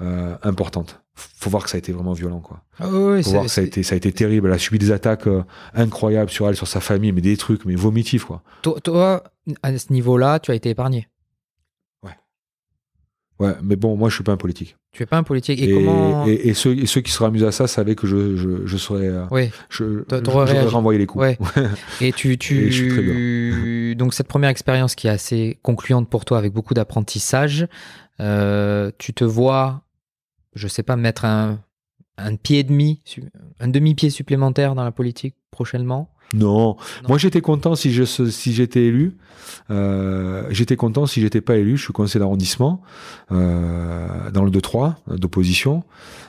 euh, 0.02 0.36
importante. 0.42 1.02
Faut 1.16 1.48
voir 1.48 1.64
que 1.64 1.70
ça 1.70 1.76
a 1.76 1.78
été 1.78 1.92
vraiment 1.92 2.12
violent, 2.12 2.40
quoi. 2.40 2.62
Ah 2.78 2.88
oui, 2.90 3.22
Faut 3.22 3.30
voir 3.30 3.44
que 3.44 3.48
ça 3.50 3.62
a 3.62 3.64
été, 3.64 3.82
ça 3.82 3.94
a 3.94 3.96
été 3.96 4.12
terrible. 4.12 4.48
Elle 4.48 4.54
a 4.54 4.58
subi 4.58 4.78
des 4.78 4.90
attaques 4.92 5.26
euh, 5.26 5.42
incroyables 5.74 6.30
sur 6.30 6.46
elle, 6.48 6.56
sur 6.56 6.68
sa 6.68 6.80
famille, 6.80 7.10
mais 7.12 7.22
des 7.22 7.36
trucs, 7.38 7.64
mais 7.64 7.74
vomitifs, 7.74 8.24
quoi. 8.26 8.42
Toi, 8.62 8.78
toi, 8.82 9.24
à 9.62 9.76
ce 9.78 9.92
niveau-là, 9.92 10.38
tu 10.40 10.50
as 10.50 10.54
été 10.54 10.68
épargné. 10.70 11.08
Ouais, 13.38 13.52
mais 13.62 13.76
bon, 13.76 13.96
moi, 13.98 14.08
je 14.08 14.14
suis 14.14 14.24
pas 14.24 14.32
un 14.32 14.38
politique. 14.38 14.78
Tu 14.92 15.02
es 15.02 15.06
pas 15.06 15.18
un 15.18 15.22
politique. 15.22 15.60
Et, 15.60 15.68
Et, 15.68 15.72
comment 15.74 16.26
et- 16.26 16.48
et 16.48 16.54
ceux, 16.54 16.74
et 16.74 16.86
ceux 16.86 17.02
qui 17.02 17.12
seraient 17.12 17.26
amusés 17.26 17.44
à 17.46 17.52
ça 17.52 17.66
savaient 17.66 17.94
que 17.94 18.06
je, 18.06 18.34
je, 18.34 18.64
je 18.66 18.76
serais, 18.78 19.08
euh, 19.08 19.26
Oui. 19.30 19.50
je, 19.68 20.04
je- 20.10 20.66
renvoyé 20.68 20.98
les 20.98 21.04
coups. 21.04 21.20
Ouais. 21.22 21.38
Et 22.00 22.12
tu, 22.12 22.38
tu... 22.38 22.68
Et 22.68 22.70
je 22.70 22.84
suis 22.84 22.88
très 22.88 23.94
donc 23.94 24.14
cette 24.14 24.26
première 24.28 24.48
expérience 24.48 24.94
qui 24.94 25.06
est 25.06 25.10
assez 25.10 25.58
concluante 25.62 26.08
pour 26.08 26.24
toi 26.24 26.38
avec 26.38 26.54
beaucoup 26.54 26.72
d'apprentissage, 26.72 27.66
euh, 28.20 28.90
tu 28.96 29.12
te 29.12 29.24
vois, 29.24 29.82
je 30.56 30.66
sais 30.66 30.82
pas, 30.82 30.96
mettre 30.96 31.24
un, 31.24 31.60
un 32.18 32.34
pied 32.36 32.60
et 32.60 32.64
demi, 32.64 33.00
un 33.60 33.68
demi-pied 33.68 34.10
supplémentaire 34.10 34.74
dans 34.74 34.84
la 34.84 34.92
politique 34.92 35.36
prochainement? 35.50 36.10
Non. 36.34 36.76
Non. 37.02 37.08
moi 37.08 37.18
j'étais 37.18 37.40
content 37.40 37.76
si 37.76 37.92
je 37.92 38.02
si 38.04 38.52
j'étais 38.52 38.84
élu. 38.84 39.16
Euh, 39.70 40.46
j'étais 40.50 40.74
content 40.74 41.06
si 41.06 41.20
j'étais 41.20 41.40
pas 41.40 41.56
élu. 41.56 41.76
Je 41.76 41.84
suis 41.84 41.92
conseiller 41.92 42.18
d'arrondissement 42.18 42.82
euh, 43.30 44.30
dans 44.32 44.44
le 44.44 44.50
2-3 44.50 44.94
euh, 45.10 45.16
d'opposition. 45.18 45.84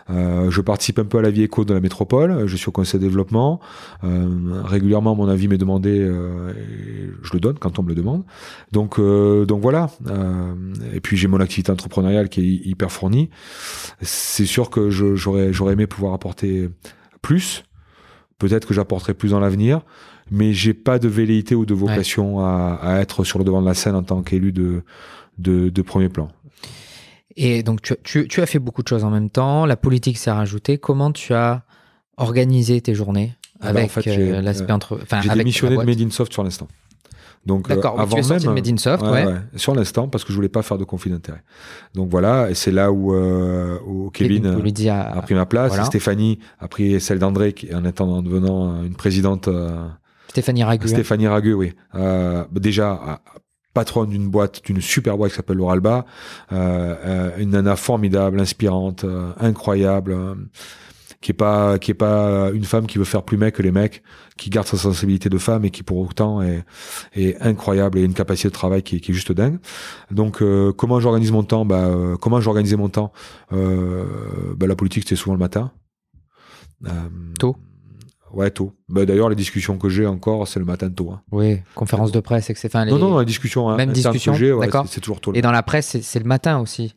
Euh, 0.09 0.49
je 0.49 0.61
participe 0.61 0.99
un 0.99 1.05
peu 1.05 1.17
à 1.17 1.21
la 1.21 1.29
vie 1.31 1.43
éco 1.43 1.65
de 1.65 1.73
la 1.73 1.79
métropole. 1.81 2.47
Je 2.47 2.55
suis 2.55 2.69
au 2.69 2.71
conseil 2.71 2.99
de 2.99 3.05
développement. 3.05 3.59
Euh, 4.03 4.61
régulièrement, 4.63 5.15
mon 5.15 5.27
avis 5.27 5.47
m'est 5.47 5.57
demandé. 5.57 5.99
euh, 5.99 6.51
et 6.53 7.09
je 7.23 7.33
le 7.33 7.39
donne 7.39 7.57
quand 7.59 7.77
on 7.79 7.83
me 7.83 7.89
le 7.89 7.95
demande. 7.95 8.23
Donc 8.71 8.99
donc 8.99 9.61
voilà. 9.61 9.89
Et 10.93 10.99
puis 11.01 11.17
j'ai 11.17 11.27
mon 11.27 11.39
activité 11.39 11.71
entrepreneuriale 11.71 12.29
qui 12.29 12.41
est 12.41 12.43
hy- 12.45 12.61
hyper 12.69 12.91
fournie. 12.91 13.29
C'est 14.01 14.45
sûr 14.45 14.69
que 14.69 14.89
j'aurais 14.89 15.51
j'aurais 15.53 15.73
aimé 15.73 15.87
pouvoir 15.87 16.13
apporter 16.13 16.69
plus. 17.21 17.63
Peut-être 18.39 18.67
que 18.67 18.73
j'apporterai 18.73 19.13
plus 19.15 19.31
dans 19.31 19.39
l'avenir, 19.39 19.81
mais 20.31 20.53
j'ai 20.53 20.73
pas 20.75 20.99
de 20.99 21.07
velléité 21.07 21.55
ou 21.55 21.65
de 21.65 21.73
vocation 21.73 22.39
à, 22.45 22.77
à 22.81 22.99
être 22.99 23.23
sur 23.23 23.39
le 23.39 23.45
devant 23.45 23.61
de 23.61 23.65
la 23.67 23.73
scène 23.73 23.95
en 23.95 24.03
tant 24.03 24.21
qu'élu 24.21 24.51
de, 24.51 24.83
de, 25.39 25.69
de 25.69 25.81
premier 25.81 26.07
plan. 26.09 26.29
Et 27.35 27.61
donc 27.63 27.81
tu, 27.81 27.93
tu, 28.03 28.27
tu 28.27 28.41
as 28.41 28.45
fait 28.45 28.59
beaucoup 28.59 28.81
de 28.83 28.87
choses 28.87 29.03
en 29.03 29.09
même 29.11 29.29
temps. 29.29 29.65
La 29.65 29.77
politique 29.77 30.17
s'est 30.17 30.31
rajoutée. 30.31 30.77
Comment 30.77 31.11
tu 31.11 31.33
as 31.33 31.63
organisé 32.17 32.81
tes 32.81 32.95
journées 32.95 33.35
Ah 33.61 33.73
bah, 33.73 33.79
en 33.79 33.83
avec 33.83 33.91
fait, 33.91 34.09
euh, 34.09 34.13
j'ai- 34.13 34.41
l'aspect 34.41 34.71
euh, 34.71 34.75
entre, 34.75 34.99
enfin 35.01 35.21
J'ai 35.21 35.29
avec 35.29 35.39
démissionné 35.43 35.77
de 35.77 35.83
Made 35.83 36.01
in 36.01 36.09
Soft 36.09 36.31
sur 36.33 36.43
l'instant. 36.43 36.67
Donc, 37.45 37.69
euh, 37.69 37.75
D'accord, 37.75 37.95
tu 37.95 38.01
avant 38.01 38.17
es 38.17 38.23
sorti 38.23 38.43
de 38.45 38.49
même, 38.49 38.55
Made 38.55 38.67
in 38.73 38.77
Soft, 38.77 39.03
ouais. 39.03 39.25
sur 39.55 39.73
l'instant, 39.73 40.09
parce 40.09 40.25
que 40.25 40.31
je 40.31 40.35
voulais 40.35 40.49
pas 40.49 40.63
faire 40.63 40.77
de 40.77 40.83
conflit 40.83 41.11
d'intérêt. 41.11 41.43
Donc 41.93 42.09
voilà, 42.09 42.49
et 42.49 42.55
c'est 42.55 42.71
là 42.71 42.91
où, 42.91 43.13
euh, 43.13 43.77
où 43.85 44.09
Kevin, 44.09 44.47
a- 44.47 45.01
a 45.11 45.21
pris 45.21 45.33
ma 45.33 45.45
place, 45.45 45.69
voilà. 45.69 45.83
et 45.83 45.85
Stéphanie 45.85 46.39
a 46.59 46.67
pris 46.67 46.99
celle 46.99 47.19
d'André, 47.19 47.55
en 47.73 47.85
en 47.85 48.21
devenant 48.21 48.83
une 48.83 48.95
présidente. 48.95 49.47
euh, 49.47 49.87
Stéphanie 50.29 50.63
Ragu. 50.65 50.87
Stéphanie 50.89 51.27
Ragueux, 51.27 51.53
oui. 51.53 51.73
Euh, 51.95 52.43
bah, 52.51 52.59
déjà, 52.59 52.91
euh, 52.91 53.39
patronne 53.77 54.09
d'une 54.09 54.27
boîte, 54.27 54.65
d'une 54.65 54.81
super 54.81 55.17
boîte 55.17 55.29
qui 55.29 55.37
s'appelle 55.37 55.57
l'Oralba. 55.57 56.07
Euh, 56.51 56.95
euh, 57.05 57.37
une 57.37 57.51
nana 57.51 57.75
formidable, 57.75 58.39
inspirante, 58.39 59.03
euh, 59.03 59.31
incroyable. 59.39 60.17
qui 61.21 61.31
est 61.31 61.35
pas 61.35 61.77
qui 61.77 61.91
est 61.91 62.01
pas 62.07 62.49
une 62.53 62.63
femme 62.63 62.87
qui 62.87 62.97
veut 62.97 63.03
faire 63.13 63.21
plus 63.21 63.37
mec 63.37 63.53
que 63.55 63.61
les 63.61 63.71
mecs, 63.71 64.01
qui 64.35 64.49
garde 64.49 64.65
sa 64.67 64.77
sensibilité 64.77 65.29
de 65.29 65.37
femme 65.37 65.63
et 65.65 65.71
qui 65.71 65.83
pour 65.83 65.97
autant 65.99 66.41
est, 66.41 67.35
incroyable 67.39 67.99
et 67.99 68.03
une 68.03 68.13
capacité 68.15 68.47
de 68.47 68.53
travail 68.53 68.81
qui, 68.81 68.95
est- 68.95 69.13
juste 69.13 69.31
dingue. 69.31 69.59
Donc 70.09 70.43
comment 70.75 70.99
j'organise 70.99 71.31
mon 71.31 71.43
temps? 71.43 71.65
Bah, 71.65 71.91
comment 72.19 72.41
j'organisais 72.41 72.77
mon 72.77 72.89
temps? 72.89 73.11
Bah, 73.51 74.67
La 74.67 74.75
politique 74.75 75.03
c'était 75.03 75.15
souvent 75.15 75.33
le 75.33 75.39
matin. 75.39 75.71
Tôt 77.39 77.55
Ouais, 78.33 78.51
tôt. 78.51 78.73
Bah, 78.89 79.05
D'ailleurs, 79.05 79.29
les 79.29 79.35
discussions 79.35 79.77
que 79.77 79.89
j'ai 79.89 80.05
encore, 80.05 80.47
c'est 80.47 80.59
le 80.59 80.65
matin 80.65 80.89
tôt. 80.89 81.11
hein. 81.11 81.21
Oui, 81.31 81.59
conférence 81.75 82.11
de 82.11 82.19
presse, 82.19 82.49
etc. 82.49 82.67
Enfin, 82.67 82.85
les- 82.85 82.91
Non, 82.91 82.97
non, 82.99 83.19
les 83.19 83.25
discussions. 83.25 83.69
hein, 83.69 83.77
Même 83.77 83.91
discussion, 83.91 84.33
que 84.33 84.37
j'ai, 84.37 84.51
ouais, 84.51 84.69
c'est- 84.87 84.99
toujours 85.01 85.21
tôt. 85.21 85.31
Et 85.33 85.41
dans 85.41 85.51
la 85.51 85.63
presse, 85.63 85.97
c'est 86.01 86.19
le 86.19 86.25
matin 86.25 86.59
aussi. 86.59 86.93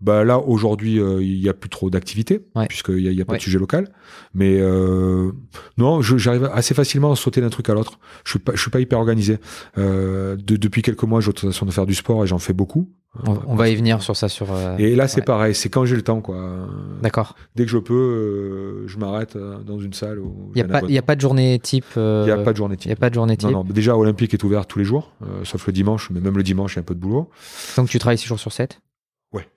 Bah, 0.00 0.22
là, 0.24 0.38
aujourd'hui, 0.38 0.98
euh, 1.00 1.22
il 1.22 1.40
n'y 1.40 1.48
a 1.48 1.54
plus 1.54 1.70
trop 1.70 1.88
d'activité, 1.88 2.40
Ouais. 2.54 2.66
puisqu'il 2.66 2.96
n'y 2.96 3.08
a, 3.08 3.10
il 3.12 3.16
y 3.18 3.22
a 3.22 3.24
pas 3.24 3.32
Ouais. 3.32 3.38
de 3.38 3.42
sujet 3.42 3.58
local. 3.58 3.88
Mais 4.34 4.58
euh, 4.60 5.30
non, 5.78 6.02
j'arrive 6.02 6.50
assez 6.52 6.74
facilement 6.74 7.12
à 7.12 7.16
sauter 7.16 7.40
d'un 7.40 7.48
truc 7.48 7.70
à 7.70 7.74
l'autre. 7.74 7.98
Je 8.24 8.30
suis 8.32 8.38
pas, 8.38 8.52
je 8.54 8.60
suis 8.60 8.70
pas 8.70 8.80
hyper 8.80 8.98
organisé. 8.98 9.38
Euh, 9.78 10.36
de- 10.36 10.56
depuis 10.56 10.82
quelques 10.82 11.04
mois, 11.04 11.20
j'ai 11.20 11.28
l'autorisation 11.28 11.64
de 11.64 11.70
faire 11.70 11.86
du 11.86 11.94
sport 11.94 12.22
et 12.24 12.26
j'en 12.26 12.38
fais 12.38 12.52
beaucoup. 12.52 12.90
On, 13.26 13.38
on 13.46 13.54
va 13.54 13.68
y 13.68 13.76
venir 13.76 14.02
sur 14.02 14.16
ça. 14.16 14.28
Sur, 14.28 14.52
euh, 14.52 14.76
Et 14.76 14.96
là, 14.96 15.06
c'est 15.06 15.20
ouais. 15.20 15.24
pareil, 15.24 15.54
c'est 15.54 15.68
quand 15.68 15.84
j'ai 15.84 15.94
le 15.94 16.02
temps, 16.02 16.20
quoi. 16.20 16.66
D'accord. 17.00 17.36
Dès 17.54 17.64
que 17.64 17.70
je 17.70 17.78
peux, 17.78 17.94
euh, 17.94 18.88
je 18.88 18.98
m'arrête 18.98 19.36
euh, 19.36 19.58
dans 19.62 19.78
une 19.78 19.92
salle. 19.92 20.18
Il 20.20 20.56
n'y 20.56 20.62
a, 20.62 20.64
un 20.64 20.68
pas- 20.80 20.86
il 20.88 20.92
y 20.94 20.98
a 20.98 21.02
pas 21.02 21.14
de 21.14 21.20
journée 21.20 21.58
type. 21.62 21.84
euh, 21.96 22.24
Il 22.26 22.28
y 22.28 22.32
a 22.32 22.36
pas 22.38 22.50
de 22.52 22.56
journée 22.56 22.76
type. 22.76 22.88
y 22.90 22.92
a 22.92 22.96
pas 22.96 23.10
de 23.10 23.14
journée 23.14 23.36
type. 23.36 23.48
Non, 23.50 23.62
non, 23.64 23.72
déjà, 23.72 23.96
Olympique 23.96 24.34
est 24.34 24.42
ouvert 24.42 24.66
tous 24.66 24.80
les 24.80 24.84
jours, 24.84 25.12
euh, 25.22 25.44
sauf 25.44 25.64
le 25.68 25.72
dimanche, 25.72 26.10
mais 26.10 26.20
même 26.20 26.36
le 26.36 26.42
dimanche, 26.42 26.74
il 26.74 26.76
y 26.76 26.80
a 26.80 26.82
un 26.82 26.84
peu 26.84 26.94
de 26.94 27.00
boulot. 27.00 27.30
Donc 27.76 27.88
tu 27.88 27.98
travailles 28.00 28.18
6 28.18 28.26
jours 28.26 28.40
sur 28.40 28.52
7 28.52 28.72
Ouais. 28.72 28.78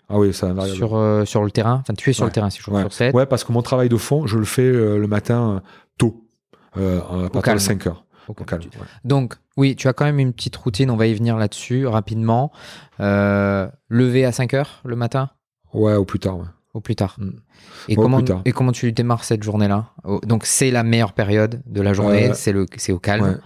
Ah 0.10 0.18
oui, 0.20 0.34
c'est 0.34 0.46
invariable. 0.46 0.78
sur, 0.78 0.96
euh, 0.96 1.26
sur 1.26 1.44
le 1.44 1.52
terrain. 1.52 1.80
Enfin, 1.82 1.94
tu 1.94 2.10
es 2.10 2.14
sur 2.14 2.24
Ouais. 2.24 2.30
le 2.30 2.34
terrain 2.34 2.50
6 2.50 2.62
jours 2.62 2.74
Ouais. 2.76 2.82
sur 2.82 2.94
7. 2.94 3.14
Ouais, 3.14 3.26
parce 3.26 3.44
que 3.44 3.52
mon 3.52 3.62
travail 3.62 3.90
de 3.90 3.98
fond, 3.98 4.26
je 4.26 4.38
le 4.38 4.46
fais 4.46 4.62
euh, 4.62 4.98
le 4.98 5.08
matin 5.08 5.56
euh, 5.56 5.60
tôt, 5.98 6.24
euh, 6.78 7.02
à 7.26 7.30
partir 7.30 7.54
de 7.54 7.60
5 7.60 7.88
heures. 7.88 8.04
Calme. 8.46 8.62
ouais. 8.64 8.70
Donc, 9.06 9.36
oui, 9.56 9.78
tu 9.78 9.88
as 9.88 9.94
quand 9.94 10.04
même 10.04 10.20
une 10.20 10.34
petite 10.34 10.56
routine, 10.58 10.90
on 10.92 10.98
va 10.98 11.08
y 11.08 11.14
venir 11.14 11.38
là-dessus 11.38 11.88
rapidement. 11.88 12.52
Lever 13.00 14.26
à 14.26 14.32
5 14.32 14.54
heures 14.54 14.82
le 14.86 14.96
matin? 14.96 15.30
Ouais, 15.74 15.96
au 15.96 16.06
plus 16.06 16.20
tard. 16.20 16.38
ouais. 16.38 16.46
au 16.74 16.80
plus 16.82 16.96
tard. 16.96 17.16
Mm. 17.18 17.30
Et, 17.88 17.96
comment, 17.96 18.18
plus 18.18 18.26
tard. 18.26 18.42
et 18.46 18.52
comment 18.52 18.72
tu 18.72 18.92
démarres 18.92 19.24
cette 19.24 19.42
journée-là? 19.42 19.86
Donc, 20.28 20.46
c'est 20.46 20.70
la 20.70 20.84
meilleure 20.84 21.14
période 21.14 21.64
de 21.66 21.82
la 21.82 21.94
journée, 21.94 22.34
c'est 22.36 22.52
le- 22.52 22.68
c'est 22.78 22.92
au 22.92 23.00
calme. 23.00 23.40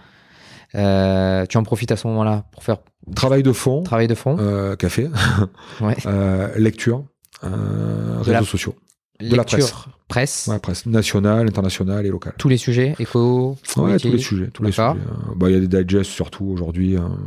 Euh, 0.74 1.44
tu 1.46 1.56
en 1.58 1.62
profites 1.64 1.92
à 1.92 1.96
ce 1.96 2.06
moment-là 2.08 2.44
pour 2.52 2.62
faire 2.62 2.78
Travail 3.14 3.42
de 3.42 3.52
fond, 3.52 3.82
travail 3.82 4.06
de 4.06 4.14
fond 4.14 4.36
euh, 4.38 4.76
café, 4.76 5.08
Ouais. 5.80 5.96
euh, 6.06 6.48
lecture, 6.56 7.04
réseaux 7.42 8.32
la- 8.32 8.42
sociaux. 8.44 8.74
de 9.20 9.30
la 9.36 9.42
Lecture, 9.42 9.88
presse, 10.08 10.48
Ouais, 10.50 10.58
presse 10.58 10.86
nationale, 10.86 11.48
internationale 11.48 12.06
et 12.06 12.10
locale. 12.10 12.34
tous 12.38 12.48
les 12.48 12.56
sujets, 12.56 12.94
éco, 12.98 13.56
Ouais, 13.76 13.98
tous 13.98 14.10
les 14.12 14.18
sujets. 14.18 14.48
Tous 14.52 14.62
les 14.62 14.72
sujets. 14.72 14.92
Bah, 15.36 15.50
Il 15.50 15.52
y 15.52 15.56
a 15.56 15.60
des 15.66 15.84
digests 15.84 16.10
surtout 16.10 16.44
aujourd'hui. 16.46 16.96
hein. 16.96 17.18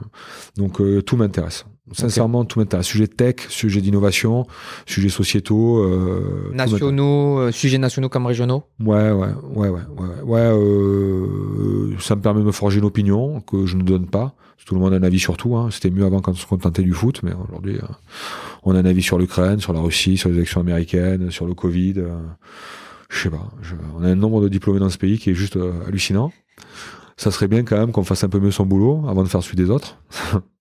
Donc, 0.58 0.82
tout 1.06 1.18
m'intéresse. 1.18 1.66
Sincèrement, 1.92 2.46
tout 2.46 2.60
m'intéresse. 2.60 2.88
Sujet 2.88 3.08
tech, 3.08 3.36
sujet 3.50 3.80
d'innovation, 3.82 4.46
sujets 4.88 5.10
sociétaux. 5.10 5.84
euh. 5.84 6.52
Nationaux, 6.54 7.40
euh, 7.40 7.52
sujets 7.52 7.78
nationaux 7.78 8.10
comme 8.10 8.26
régionaux 8.26 8.64
Ouais, 8.80 9.12
ouais, 9.12 9.28
ouais, 9.56 9.70
ouais, 9.70 9.84
ouais. 9.98 10.22
ouais 10.24 10.40
euh, 10.40 11.96
ça 12.00 12.16
me 12.16 12.22
permet 12.22 12.42
de 12.42 12.46
me 12.46 12.52
forger 12.52 12.80
une 12.80 12.86
opinion 12.86 13.40
que 13.42 13.66
je 13.66 13.76
ne 13.78 13.84
donne 13.84 14.08
pas. 14.08 14.36
Tout 14.66 14.74
le 14.74 14.82
monde 14.82 14.94
a 14.94 14.96
un 14.96 15.04
avis 15.04 15.20
sur 15.20 15.38
tout. 15.38 15.56
Hein. 15.56 15.70
C'était 15.72 15.92
mieux 15.92 16.06
avant 16.06 16.22
quand 16.22 16.32
on 16.32 16.36
se 16.36 16.48
contentait 16.48 16.82
du 16.82 16.92
foot, 16.94 17.20
mais 17.22 17.34
aujourd'hui, 17.48 17.76
euh, 17.78 17.82
on 18.64 18.74
a 18.76 18.80
un 18.80 18.86
avis 18.86 19.04
sur 19.04 19.20
l'Ukraine, 19.20 19.60
sur 19.60 19.74
la 19.74 19.80
Russie, 19.80 20.18
sur 20.18 20.30
les 20.30 20.38
élections 20.38 20.62
américaines, 20.62 21.30
sur 21.30 21.46
le 21.46 21.54
Covid. 21.54 21.94
euh, 21.98 22.18
je 23.10 23.20
sais 23.20 23.30
pas. 23.30 23.52
je- 23.62 23.76
on 23.96 24.04
a 24.04 24.08
un 24.08 24.16
nombre 24.16 24.42
de 24.42 24.50
diplômés 24.50 24.80
dans 24.80 24.90
ce 24.90 24.98
pays 24.98 25.20
qui 25.20 25.30
est 25.30 25.36
juste 25.36 25.56
euh, 25.58 25.72
hallucinant. 25.88 26.32
Ça 27.16 27.30
serait 27.30 27.48
bien 27.48 27.64
quand 27.64 27.78
même 27.78 27.92
qu'on 27.92 28.04
fasse 28.04 28.24
un 28.24 28.30
peu 28.30 28.40
mieux 28.40 28.50
son 28.50 28.66
boulot 28.66 29.04
avant 29.08 29.22
de 29.22 29.28
faire 29.28 29.44
celui 29.44 29.56
des 29.58 29.70
autres. 29.70 30.00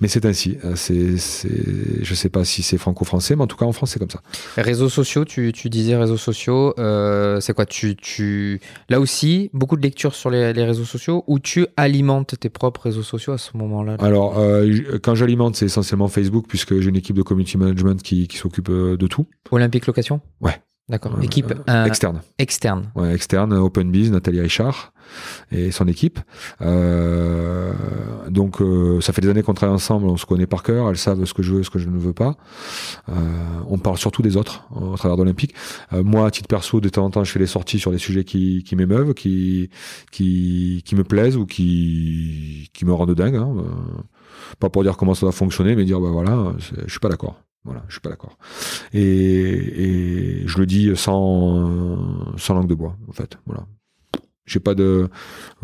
mais 0.00 0.08
c'est 0.08 0.24
ainsi. 0.24 0.56
Euh, 0.64 0.74
C'est, 0.76 1.16
c'est, 1.16 2.04
je 2.04 2.14
sais 2.14 2.28
pas 2.28 2.44
si 2.44 2.62
c'est 2.62 2.78
franco-français, 2.78 3.34
mais 3.34 3.42
en 3.42 3.46
tout 3.46 3.56
cas 3.56 3.64
en 3.64 3.72
France 3.72 3.90
c'est 3.92 3.98
comme 3.98 4.10
ça. 4.10 4.20
Réseaux 4.56 4.88
sociaux, 4.88 5.24
tu, 5.24 5.52
tu 5.52 5.68
disais 5.68 5.96
réseaux 5.96 6.16
sociaux, 6.16 6.74
euh, 6.78 7.40
c'est 7.40 7.54
quoi? 7.54 7.66
Tu, 7.66 7.96
tu... 7.96 8.60
Là 8.88 9.00
aussi, 9.00 9.50
beaucoup 9.52 9.76
de 9.76 9.82
lectures 9.82 10.14
sur 10.14 10.30
les, 10.30 10.52
les 10.52 10.64
réseaux 10.64 10.84
sociaux 10.84 11.24
ou 11.26 11.38
tu 11.38 11.66
alimentes 11.76 12.38
tes 12.38 12.50
propres 12.50 12.82
réseaux 12.82 13.02
sociaux 13.02 13.32
à 13.32 13.38
ce 13.38 13.56
moment-là? 13.56 13.96
Alors, 13.98 14.38
euh, 14.38 14.98
quand 15.02 15.14
j'alimente, 15.14 15.56
c'est 15.56 15.66
essentiellement 15.66 16.08
Facebook, 16.08 16.44
puisque 16.46 16.78
j'ai 16.78 16.88
une 16.88 16.96
équipe 16.96 17.16
de 17.16 17.22
community 17.22 17.58
management 17.58 18.02
qui, 18.02 18.28
qui 18.28 18.36
s'occupe 18.36 18.70
de 18.70 19.06
tout. 19.06 19.26
Olympique 19.50 19.86
Location? 19.86 20.20
Ouais. 20.40 20.60
D'accord. 20.88 21.16
Euh, 21.16 21.22
Équipe 21.22 21.50
euh, 21.50 21.62
euh, 21.68 21.84
externe. 21.84 22.22
externe. 22.38 22.90
Ouais, 22.94 23.12
externe, 23.12 23.52
OpenBiz, 23.52 24.12
Nathalie 24.12 24.40
Richard 24.40 24.92
et 25.50 25.72
son 25.72 25.88
équipe. 25.88 26.20
Euh, 26.62 27.72
donc, 28.28 28.60
euh, 28.60 29.00
ça 29.00 29.12
fait 29.12 29.20
des 29.20 29.28
années 29.28 29.42
qu'on 29.42 29.54
travaille 29.54 29.74
ensemble, 29.74 30.06
on 30.06 30.16
se 30.16 30.26
connaît 30.26 30.46
par 30.46 30.62
cœur, 30.62 30.88
elles 30.88 30.96
savent 30.96 31.24
ce 31.24 31.34
que 31.34 31.42
je 31.42 31.54
veux, 31.54 31.62
ce 31.64 31.70
que 31.70 31.80
je 31.80 31.88
ne 31.88 31.98
veux 31.98 32.12
pas. 32.12 32.36
Euh, 33.08 33.12
on 33.68 33.78
parle 33.78 33.98
surtout 33.98 34.22
des 34.22 34.36
autres 34.36 34.68
au 34.74 34.96
travers 34.96 35.16
d'Olympique. 35.16 35.54
Euh, 35.92 36.04
moi, 36.04 36.26
à 36.26 36.30
titre 36.30 36.48
perso, 36.48 36.80
de 36.80 36.88
temps 36.88 37.04
en 37.04 37.10
temps, 37.10 37.24
je 37.24 37.32
fais 37.32 37.38
des 37.40 37.46
sorties 37.46 37.80
sur 37.80 37.90
des 37.90 37.98
sujets 37.98 38.24
qui, 38.24 38.62
qui 38.62 38.76
m'émeuvent, 38.76 39.14
qui, 39.14 39.70
qui, 40.12 40.82
qui 40.84 40.94
me 40.94 41.02
plaisent 41.02 41.36
ou 41.36 41.46
qui, 41.46 42.70
qui 42.72 42.84
me 42.84 42.92
rendent 42.92 43.14
dingue. 43.14 43.36
Hein. 43.36 43.54
Pas 44.60 44.70
pour 44.70 44.84
dire 44.84 44.96
comment 44.96 45.14
ça 45.14 45.22
doit 45.22 45.32
fonctionner, 45.32 45.74
mais 45.74 45.84
dire, 45.84 46.00
bah 46.00 46.10
voilà, 46.10 46.52
je 46.58 46.90
suis 46.90 47.00
pas 47.00 47.08
d'accord. 47.08 47.40
Voilà, 47.66 47.82
je 47.88 47.92
suis 47.94 48.00
pas 48.00 48.08
d'accord. 48.10 48.38
Et, 48.94 49.00
et 49.02 50.46
je 50.48 50.58
le 50.58 50.64
dis 50.66 50.90
sans, 50.96 52.34
sans 52.38 52.54
langue 52.54 52.68
de 52.68 52.74
bois, 52.74 52.96
en 53.08 53.12
fait. 53.12 53.36
Voilà. 53.44 53.64
J'ai 54.48 54.60
pas 54.60 54.76
de, 54.76 55.08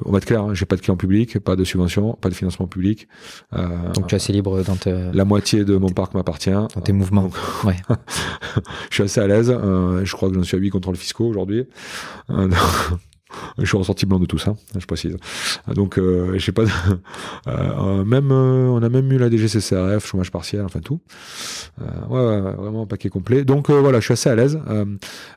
on 0.05 0.11
va 0.11 0.19
être 0.19 0.25
clair, 0.25 0.43
hein, 0.43 0.55
j'ai 0.55 0.67
pas 0.67 0.75
de 0.75 0.81
client 0.81 0.97
public, 0.97 1.39
pas 1.39 1.55
de 1.55 1.63
subvention, 1.63 2.15
pas 2.21 2.29
de 2.29 2.35
financement 2.35 2.67
public. 2.67 3.07
Euh, 3.53 3.93
Donc 3.93 4.09
tu 4.09 4.15
es 4.15 4.17
assez 4.17 4.33
libre 4.33 4.61
dans, 4.65 4.75
te- 4.75 5.15
la 5.17 5.25
moitié 5.25 5.65
de 5.65 5.77
mon 5.77 5.91
parc 5.91 6.15
m'appartient. 6.15 6.51
dans 6.51 6.67
tes 6.83 6.93
mouvements. 6.93 7.31
Ouais. 7.63 7.77
Je 8.91 8.95
suis 8.95 9.03
assez 9.05 9.21
à 9.21 9.29
l'aise. 9.29 9.51
euh, 9.57 10.05
je 10.05 10.13
crois 10.17 10.29
que 10.29 10.35
j'en 10.35 10.43
suis 10.43 10.57
à 10.57 10.61
8 10.61 10.71
contrôles 10.71 10.97
fiscaux 10.97 11.27
aujourd'hui. 11.27 11.65
Euh, 12.31 12.49
je 13.59 13.65
suis 13.67 13.77
ressorti 13.77 14.07
blanc 14.07 14.19
de 14.19 14.27
tout 14.27 14.39
ça, 14.39 14.55
je 14.79 14.87
précise. 14.87 15.17
Donc, 15.75 15.99
euh, 15.99 16.37
j'ai 16.39 16.53
pas. 16.53 16.65
de- 16.65 16.71
euh, 17.49 18.05
même, 18.05 18.31
euh, 18.31 18.69
on 18.69 18.83
a 18.83 18.89
même 18.89 19.11
eu 19.13 19.19
la 19.19 19.31
DGCCRF, 19.31 20.07
chômage 20.07 20.31
partiel, 20.31 20.63
enfin 20.65 20.81
tout. 20.81 21.01
Euh, 21.81 21.85
ouais, 22.09 22.41
ouais, 22.45 22.53
vraiment 22.53 22.83
un 22.83 22.87
paquet 22.87 23.09
complet. 23.09 23.45
Donc 23.45 23.71
voilà, 23.71 24.01
je 24.01 24.05
suis 24.05 24.13
assez 24.13 24.29
à 24.31 24.35
l'aise. 24.35 24.59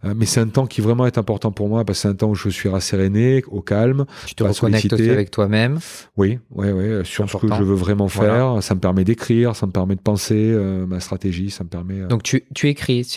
Mais 0.04 0.26
c'est 0.26 0.40
un 0.40 0.48
temps 0.48 0.66
qui 0.68 0.82
vraiment 0.82 1.06
est 1.06 1.18
important 1.18 1.52
pour 1.52 1.70
moi 1.70 1.84
parce 1.86 2.00
que 2.00 2.02
c'est 2.04 2.08
un 2.08 2.14
temps 2.16 2.30
où 2.30 2.36
je 2.36 2.50
suis 2.50 2.70
rasséréné, 2.70 3.44
au 3.48 3.62
calme. 3.62 4.06
Tu 4.26 4.36
te 4.36 4.44
reconnectes 4.44 4.94
aussi 4.94 5.10
avec 5.10 5.32
toi-même. 5.32 5.80
Oui, 6.18 6.40
ouais, 6.52 6.72
ouais, 6.72 7.02
sur 7.04 7.30
ce 7.30 7.38
que 7.38 7.48
je 7.48 7.64
veux 7.64 7.76
vraiment 7.76 8.08
faire. 8.08 8.46
Voilà. 8.48 8.62
Ça 8.62 8.76
me 8.76 8.80
permet 8.80 9.04
d'écrire, 9.04 9.56
ça 9.56 9.66
me 9.66 9.72
permet 9.72 9.96
de 9.96 10.02
penser 10.02 10.56
ma 10.88 11.00
stratégie, 11.00 11.50
ça 11.50 11.64
me 11.64 11.70
permet. 11.70 12.02
Donc 12.08 12.24
tu, 12.24 12.44
tu 12.54 12.70
écris. 12.70 13.08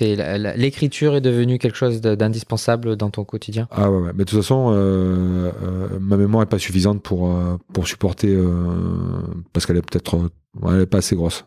L'écriture 0.57 1.15
est 1.17 1.21
devenue 1.21 1.59
quelque 1.59 1.77
chose 1.77 2.01
d'indispensable 2.01 2.97
dans 2.97 3.11
ton 3.11 3.25
quotidien? 3.25 3.69
Ah 3.71 3.91
ouais, 3.91 3.99
ouais. 3.99 4.11
mais 4.15 4.25
de 4.25 4.31
toute 4.31 4.39
façon, 4.39 4.68
euh, 4.73 5.53
euh, 5.63 5.99
ma 6.01 6.17
mémoire 6.17 6.43
est 6.43 6.47
pas 6.47 6.59
suffisante 6.59 7.03
pour 7.03 7.31
euh, 7.31 7.57
supporter 7.85 8.37
parce 9.53 9.67
qu'elle 9.67 9.77
est 9.77 9.83
peut-être 9.91 10.31
pas 10.87 10.99
assez 10.99 11.17
grosse. 11.17 11.47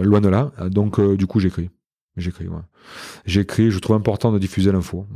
Loin 0.00 0.20
de 0.20 0.28
là. 0.28 0.52
Donc 0.68 1.00
du 1.00 1.26
coup, 1.26 1.40
j'écris. 1.40 1.70
J'écris. 2.16 2.46
J'écris. 3.24 3.70
Je 3.70 3.78
trouve 3.78 3.96
important 3.96 4.32
de 4.32 4.38
diffuser 4.38 4.72
l'info. 4.72 5.06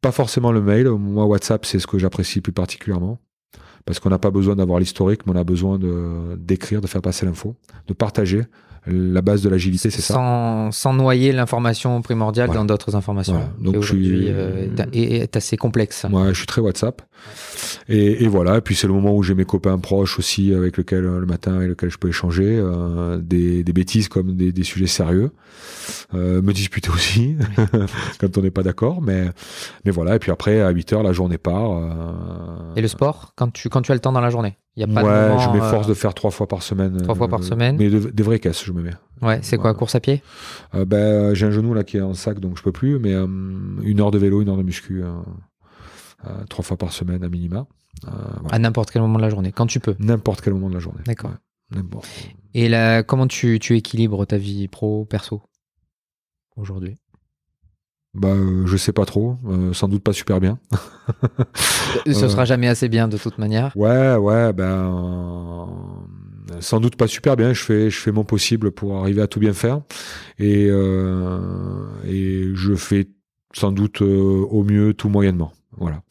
Pas 0.00 0.12
forcément 0.12 0.52
le 0.52 0.62
mail. 0.62 0.88
Moi, 0.88 1.26
WhatsApp, 1.26 1.66
c'est 1.66 1.78
ce 1.78 1.86
que 1.86 1.98
j'apprécie 1.98 2.40
plus 2.40 2.52
particulièrement. 2.52 3.18
Parce 3.86 3.98
qu'on 3.98 4.10
n'a 4.10 4.18
pas 4.18 4.30
besoin 4.30 4.56
d'avoir 4.56 4.78
l'historique, 4.78 5.26
mais 5.26 5.32
on 5.32 5.36
a 5.36 5.44
besoin 5.44 5.78
d'écrire, 6.36 6.80
de 6.80 6.86
faire 6.86 7.02
passer 7.02 7.26
l'info, 7.26 7.56
de 7.86 7.92
partager. 7.94 8.42
La 8.86 9.20
base 9.20 9.42
de 9.42 9.48
l'agilité, 9.48 9.90
c'est 9.90 10.00
ça. 10.00 10.14
Sans, 10.72 10.92
noyer 10.94 11.32
l'information 11.32 12.00
primordiale 12.02 12.46
Voilà. 12.46 12.60
dans 12.60 12.64
d'autres 12.64 12.96
informations. 12.96 13.34
Voilà. 13.34 13.50
Donc, 13.72 13.82
je 13.82 13.88
suis- 13.94 14.28
euh, 14.28 14.66
est- 14.92 15.36
assez 15.36 15.56
complexe. 15.56 16.06
Moi, 16.08 16.28
je 16.32 16.38
suis 16.38 16.46
très 16.46 16.60
WhatsApp. 16.60 17.02
Et, 17.88 18.24
et 18.24 18.28
voilà. 18.28 18.56
Et 18.56 18.60
puis 18.62 18.74
c'est 18.74 18.86
le 18.86 18.92
moment 18.94 19.14
où 19.14 19.22
j'ai 19.22 19.34
mes 19.34 19.44
copains 19.44 19.76
proches 19.78 20.18
aussi 20.18 20.54
avec 20.54 20.78
lesquels 20.78 21.04
euh, 21.04 21.20
le 21.20 21.26
matin 21.26 21.56
avec 21.56 21.68
lesquels 21.68 21.90
je 21.90 21.98
peux 21.98 22.08
échanger 22.08 22.56
euh, 22.58 23.18
des, 23.18 23.62
des 23.62 23.72
bêtises 23.74 24.08
comme 24.08 24.34
des, 24.34 24.52
des 24.52 24.64
sujets 24.64 24.86
sérieux. 24.86 25.30
Euh, 26.14 26.40
me 26.40 26.52
disputer 26.52 26.88
aussi 26.90 27.36
quand 28.20 28.38
on 28.38 28.40
n'est 28.42 28.50
pas 28.50 28.62
d'accord. 28.62 29.02
Mais 29.02 29.26
mais 29.84 29.90
voilà. 29.90 30.16
Et 30.16 30.18
puis 30.18 30.30
après 30.30 30.60
à 30.62 30.70
8 30.70 30.92
heures 30.94 31.02
la 31.02 31.12
journée 31.12 31.36
part. 31.38 31.70
Et 32.76 32.80
le 32.80 32.88
sport, 32.88 33.32
quand 33.36 33.52
tu, 33.52 33.68
quand 33.68 33.82
tu 33.82 33.92
as 33.92 33.94
le 33.94 34.00
temps 34.00 34.12
dans 34.12 34.20
la 34.22 34.30
journée? 34.30 34.56
Y 34.76 34.82
a 34.82 34.86
pas 34.86 35.02
ouais, 35.02 35.24
de 35.26 35.28
moment, 35.28 35.38
je 35.38 35.50
m'efforce 35.50 35.86
euh, 35.86 35.90
de 35.90 35.94
faire 35.94 36.14
trois 36.14 36.30
fois 36.30 36.46
par 36.46 36.62
semaine. 36.62 36.96
Trois 37.02 37.14
fois 37.14 37.28
par 37.28 37.42
semaine. 37.42 37.76
Mais 37.78 37.90
de- 37.90 38.10
des 38.10 38.22
vraies 38.22 38.38
caisses, 38.38 38.64
je 38.64 38.72
me 38.72 38.82
mets. 38.82 38.94
Ouais, 39.20 39.40
c'est 39.42 39.58
quoi, 39.58 39.74
course 39.74 39.94
à 39.94 40.00
pied? 40.00 40.22
Euh, 40.74 40.84
ben, 40.84 40.96
euh, 40.96 41.34
j'ai 41.34 41.46
un 41.46 41.50
genou 41.50 41.74
là 41.74 41.84
qui 41.84 41.96
est 41.98 42.00
en 42.00 42.14
sac, 42.14 42.40
donc 42.40 42.56
je 42.56 42.62
peux 42.62 42.72
plus. 42.72 42.98
Mais 42.98 43.12
euh, 43.14 43.26
une 43.82 44.00
heure 44.00 44.10
de 44.10 44.18
vélo, 44.18 44.40
une 44.42 44.48
heure 44.48 44.56
de 44.56 44.62
muscu, 44.62 45.02
euh, 45.02 45.10
euh, 46.26 46.44
trois 46.48 46.64
fois 46.64 46.76
par 46.76 46.92
semaine 46.92 47.22
à 47.24 47.28
minima. 47.28 47.66
Euh, 48.06 48.10
voilà. 48.40 48.54
À 48.54 48.58
n'importe 48.58 48.90
quel 48.90 49.02
moment 49.02 49.18
de 49.18 49.22
la 49.22 49.30
journée, 49.30 49.52
quand 49.52 49.66
tu 49.66 49.80
peux. 49.80 49.96
N'importe 49.98 50.40
quel 50.40 50.54
moment 50.54 50.68
de 50.70 50.74
la 50.74 50.80
journée. 50.80 51.00
D'accord. 51.04 51.32
Ouais. 51.74 51.82
Et 52.54 52.68
là, 52.68 53.02
comment 53.02 53.26
tu, 53.26 53.58
tu 53.60 53.76
équilibres 53.76 54.26
ta 54.26 54.36
vie 54.38 54.66
pro, 54.68 55.04
perso 55.04 55.42
aujourd'hui? 56.56 56.96
Bah, 58.14 58.28
euh, 58.28 58.66
je 58.66 58.76
sais 58.76 58.92
pas 58.92 59.04
trop. 59.04 59.36
euh, 59.48 59.72
sans 59.72 59.86
doute 59.88 60.02
pas 60.02 60.12
super 60.12 60.40
bien. 60.40 60.58
Ce 62.06 62.10
Euh. 62.24 62.28
sera 62.28 62.44
jamais 62.44 62.66
assez 62.68 62.88
bien 62.88 63.06
de 63.08 63.16
toute 63.16 63.38
manière. 63.38 63.72
Ouais, 63.76 64.16
ouais, 64.16 64.52
ben. 64.52 64.64
euh, 66.50 66.60
sans 66.60 66.80
doute 66.80 66.96
pas 66.96 67.06
super 67.06 67.36
bien. 67.36 67.52
Je 67.52 67.62
fais, 67.62 67.90
je 67.90 67.98
fais 67.98 68.10
mon 68.12 68.24
possible 68.24 68.72
pour 68.72 68.96
arriver 68.98 69.22
à 69.22 69.26
tout 69.28 69.38
bien 69.40 69.52
faire. 69.52 69.80
Et, 70.38 70.66
euh, 70.70 71.86
et 72.04 72.50
je 72.54 72.74
fais 72.74 73.08
sans 73.52 73.70
doute 73.72 74.02
euh, 74.02 74.44
au 74.50 74.64
mieux 74.64 74.92
tout 74.94 75.08
moyennement. 75.08 75.52
Voilà. 75.78 76.02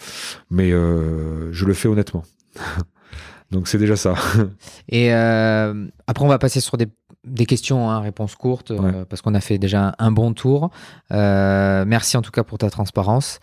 Mais 0.50 0.72
euh, 0.72 1.52
je 1.52 1.66
le 1.66 1.74
fais 1.74 1.90
honnêtement. 1.90 2.24
Donc 3.52 3.68
c'est 3.68 3.78
déjà 3.78 3.96
ça. 3.96 4.14
Et 4.90 5.14
euh, 5.14 5.88
après, 6.08 6.24
on 6.24 6.28
va 6.30 6.38
passer 6.40 6.60
sur 6.62 6.78
des, 6.78 6.88
des 7.26 7.46
questions, 7.46 7.90
hein, 7.90 8.00
réponses 8.00 8.36
courtes, 8.36 8.72
euh, 8.72 9.06
parce 9.06 9.22
qu'on 9.22 9.36
a 9.36 9.42
fait 9.42 9.58
déjà 9.58 9.90
un, 9.90 9.94
un 10.08 10.12
bon 10.12 10.34
tour. 10.34 10.72
Euh, 11.12 11.84
merci 11.86 12.18
en 12.18 12.22
tout 12.22 12.32
cas 12.32 12.44
pour 12.44 12.58
ta 12.58 12.70
transparence. 12.70 13.40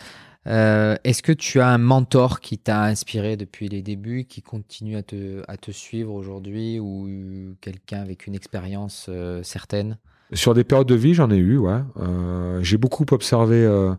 Euh, 0.46 0.96
Est-ce 1.04 1.22
que 1.22 1.32
tu 1.32 1.60
as 1.60 1.68
un 1.68 1.78
mentor 1.78 2.40
qui 2.40 2.56
t'a 2.58 2.84
inspiré 2.84 3.36
depuis 3.36 3.68
les 3.68 3.82
débuts, 3.82 4.24
qui 4.24 4.42
continue 4.42 4.96
à 4.96 5.02
te, 5.02 5.42
à 5.48 5.56
te 5.56 5.70
suivre 5.72 6.14
aujourd'hui, 6.14 6.78
ou 6.78 7.56
quelqu'un 7.60 8.00
avec 8.00 8.26
une 8.26 8.34
expérience 8.34 9.10
certaine? 9.42 9.98
Sur 10.32 10.54
des 10.54 10.64
périodes 10.64 10.88
de 10.88 10.94
vie, 10.96 11.14
j'en 11.14 11.30
ai 11.30 11.36
eu, 11.36 11.56
ouais. 11.56 11.80
Euh, 12.00 12.58
j'ai 12.60 12.78
beaucoup 12.78 13.04
observé 13.12 13.64
euh, 13.64 13.94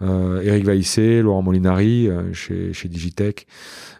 euh, 0.00 0.40
Eric 0.40 0.64
Vaissé, 0.64 1.20
Laurent 1.20 1.42
Molinari 1.42 2.08
chez, 2.32 2.72
chez 2.72 2.88
Digitech. 2.88 3.46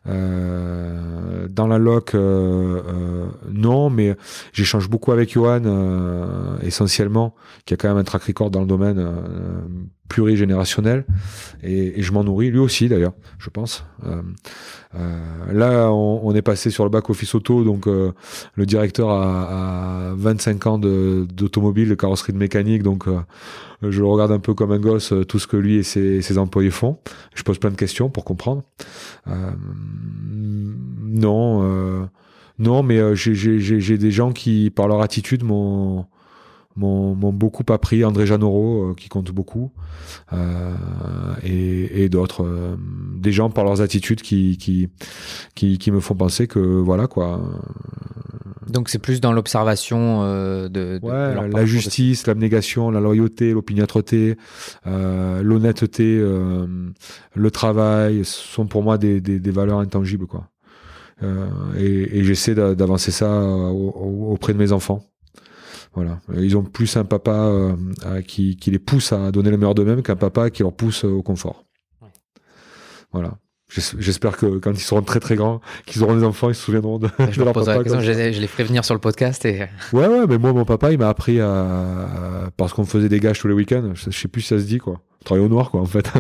Dans 0.07 1.67
la 1.67 1.79
loc, 1.79 2.15
non, 2.15 3.91
mais 3.91 4.17
j'échange 4.53 4.89
beaucoup 4.89 5.13
avec 5.13 5.33
Johan, 5.33 6.59
essentiellement, 6.63 7.35
qui 7.67 7.75
a 7.75 7.77
quand 7.77 7.89
même 7.89 7.99
un 7.99 8.05
track 8.05 8.23
record 8.23 8.51
dans 8.51 8.61
le 8.61 8.67
domaine 8.67 9.05
plurigénérationnel. 10.09 11.05
Et, 11.63 11.99
et 11.99 12.03
je 12.03 12.13
m'en 12.13 12.25
nourris, 12.25 12.51
lui 12.51 12.59
aussi 12.59 12.89
d'ailleurs, 12.89 13.13
je 13.39 13.51
pense. 13.51 13.85
Euh, 14.05 14.23
euh, 14.95 15.53
là, 15.53 15.91
on, 15.93 16.21
on 16.23 16.35
est 16.35 16.43
passé 16.43 16.71
sur 16.71 16.85
le 16.85 16.91
back-office 16.91 17.35
auto, 17.35 17.65
donc 17.65 17.87
euh, 17.87 18.13
le 18.55 18.67
directeur 18.67 19.11
a, 19.11 20.11
a 20.11 20.15
25 20.15 20.67
ans 20.67 20.79
d'automobile, 20.79 21.89
de, 21.89 21.95
carrosserie 21.95 22.33
de 22.33 22.39
mécanique, 22.39 22.83
donc 22.83 23.09
euh, 23.09 23.21
je 23.83 24.01
le 24.01 24.07
regarde 24.07 24.33
un 24.33 24.39
peu 24.39 24.55
comme 24.55 24.73
un 24.73 24.79
gosse, 24.79 25.13
euh, 25.13 25.25
tout 25.25 25.39
ce 25.39 25.47
que 25.47 25.57
lui 25.57 25.77
et 25.77 25.83
ses, 25.83 26.23
ses 26.23 26.39
employés 26.39 26.71
font. 26.71 26.99
Je 27.35 27.43
pose 27.43 27.59
plein 27.59 27.71
de 27.71 27.77
questions 27.77 28.09
pour 28.09 28.25
comprendre. 28.25 28.63
Euh, 29.29 29.51
non, 31.03 32.09
non, 32.59 32.83
mais 32.83 33.17
j'ai 33.17 33.99
des 33.99 34.11
gens 34.11 34.33
qui, 34.33 34.71
par 34.71 34.89
leur 34.89 35.03
attitude, 35.03 35.43
m'ont 35.45 36.07
m'ont 36.77 37.33
beaucoup 37.33 37.65
appris. 37.73 38.05
André 38.05 38.27
Janoro, 38.27 38.91
euh, 38.91 38.95
qui 38.95 39.09
compte 39.09 39.31
beaucoup, 39.31 39.71
euh, 40.33 40.75
et, 41.43 42.05
et 42.05 42.09
d'autres, 42.09 42.45
euh, 42.45 42.77
des 43.17 43.33
gens 43.33 43.51
par 43.51 43.65
leurs 43.65 43.81
attitudes 43.81 44.23
qui, 44.23 44.57
qui 44.59 44.89
qui 45.55 45.79
qui 45.79 45.91
me 45.91 46.01
font 46.01 46.15
penser 46.15 46.47
que 46.47 46.59
voilà 46.61 47.07
quoi. 47.07 47.41
Donc 48.69 48.89
c'est 48.89 48.99
plus 48.99 49.21
dans 49.21 49.33
l'observation 49.33 50.23
euh, 50.23 50.69
de, 50.69 50.69
de- 50.69 50.99
de 50.99 51.07
Ouais, 51.07 51.35
leur 51.35 51.49
la 51.49 51.65
justice, 51.65 52.27
l'abnégation, 52.27 52.91
la 52.91 53.01
loyauté, 53.01 53.53
l'opiniâtreté, 53.53 54.37
euh, 54.87 55.41
l'honnêteté, 55.43 56.19
euh, 56.19 56.67
le 57.35 57.51
travail 57.51 58.23
sont 58.25 58.67
pour 58.67 58.83
moi 58.83 58.99
des, 58.99 59.21
des, 59.21 59.39
des 59.39 59.51
valeurs 59.53 59.79
intangibles 59.79 60.27
quoi. 60.27 60.49
Euh, 61.23 61.47
et 61.79 62.19
et 62.19 62.25
j'essaie 62.25 62.55
d'a- 62.55 62.75
d'avancer 62.75 63.11
ça 63.13 63.41
au- 63.41 63.91
au- 63.91 64.33
auprès 64.33 64.53
de 64.53 64.59
mes 64.59 64.73
enfants. 64.73 65.01
Voilà, 65.97 66.21
ils 66.35 66.57
ont 66.57 66.63
plus 66.63 66.97
un 66.97 67.05
papa 67.05 67.33
euh, 67.33 67.75
euh, 68.05 68.21
qui, 68.23 68.57
qui 68.57 68.71
les 68.71 68.79
pousse 68.79 69.13
à 69.13 69.33
donner 69.33 69.51
le 69.51 69.57
meilleur 69.57 69.75
d'eux-mêmes 69.75 70.03
qu'un 70.03 70.15
papa 70.15 70.51
qui 70.51 70.63
leur 70.63 70.73
pousse 70.75 71.03
au 71.05 71.23
confort. 71.23 71.65
Ouais. 72.03 72.09
Voilà. 73.13 73.39
J'es- 73.69 73.97
J'espère 73.99 74.37
que 74.37 74.59
quand 74.59 74.71
ils 74.73 74.79
seront 74.81 75.03
très 75.03 75.19
très 75.21 75.35
grands, 75.37 75.61
qu'ils 75.87 76.05
auront 76.05 76.15
des 76.15 76.23
enfants, 76.23 76.51
ils 76.51 76.55
se 76.55 76.63
souviendront 76.63 76.99
de, 76.99 77.09
Je 77.31 77.41
de 77.41 77.45
leur 77.45 77.53
poserai 77.55 77.73
la 77.79 77.79
papa. 77.79 77.85
question, 77.85 78.01
je, 78.01 78.13
les- 78.13 78.33
je 78.33 78.41
les 78.41 78.47
ferai 78.47 78.65
venir 78.65 78.85
sur 78.85 78.95
le 78.95 79.01
podcast 79.01 79.45
et 79.47 79.67
Ouais, 79.93 80.07
ouais, 80.07 80.27
mais 80.29 80.39
moi, 80.39 80.53
mon 80.53 80.65
papa, 80.65 80.93
il 80.93 80.99
m'a 80.99 81.09
appris 81.09 81.41
à, 81.41 82.51
parce 82.57 82.73
qu'on 82.75 82.85
faisait 82.85 83.09
des 83.09 83.19
gages 83.19 83.41
tous 83.41 83.49
les 83.49 83.55
week-ends. 83.55 83.91
Je, 83.95 84.11
je 84.11 84.17
sais 84.19 84.29
plus 84.29 84.43
si 84.43 84.49
ça 84.49 84.59
se 84.59 84.65
dit, 84.65 84.79
quoi. 84.79 85.01
Travailler 85.27 85.45
au 85.47 85.51
noir, 85.51 85.71
quoi, 85.73 85.81
en 85.81 85.87
fait. 85.87 86.11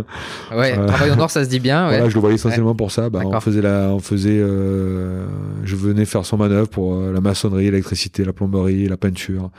ouais, 0.54 0.76
Euh, 0.76 0.86
travail 0.86 1.12
au 1.12 1.14
nord 1.16 1.30
ça 1.30 1.44
se 1.44 1.48
dit 1.48 1.60
bien. 1.60 1.84
Ouais. 1.86 1.94
Voilà, 1.94 2.08
je 2.10 2.14
le 2.16 2.20
voyais 2.20 2.34
essentiellement 2.34 2.74
pour 2.74 2.90
ça. 2.90 3.08
Bah, 3.08 3.20
on 3.24 3.40
faisait 3.40 3.62
la, 3.62 3.88
on 3.92 4.00
faisait, 4.00 4.36
euh, 4.38 5.26
je 5.64 5.76
venais 5.76 6.04
faire 6.04 6.26
son 6.26 6.36
manœuvre 6.36 6.68
pour 6.68 6.96
euh, 6.96 7.12
la 7.12 7.20
maçonnerie, 7.20 7.66
l'électricité, 7.66 8.24
la 8.24 8.32
plomberie, 8.32 8.88
la 8.88 8.96
peinture, 8.96 9.50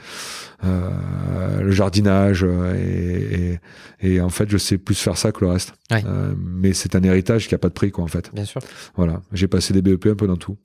euh, 0.66 0.90
le 1.62 1.70
jardinage, 1.70 2.44
et, 2.44 3.58
et, 4.02 4.14
et 4.16 4.20
en 4.20 4.28
fait, 4.28 4.48
je 4.50 4.58
sais 4.58 4.76
plus 4.76 4.94
faire 4.94 5.16
ça 5.16 5.32
que 5.32 5.42
le 5.44 5.50
reste. 5.50 5.72
Ouais. 5.90 6.04
Mais 6.38 6.74
c'est 6.74 6.94
un 6.94 7.02
héritage 7.02 7.48
qui 7.48 7.54
a 7.54 7.58
pas 7.58 7.68
de 7.68 7.72
prix, 7.74 7.90
quoi, 7.90 8.04
en 8.04 8.08
fait. 8.08 8.30
Bien 8.34 8.44
sûr. 8.44 8.60
Voilà. 8.96 9.22
J'ai 9.32 9.48
passé 9.48 9.72
des 9.72 9.80
BEP 9.82 10.06
un 10.06 10.14
peu 10.14 10.26
dans 10.26 10.36
tout. 10.36 10.58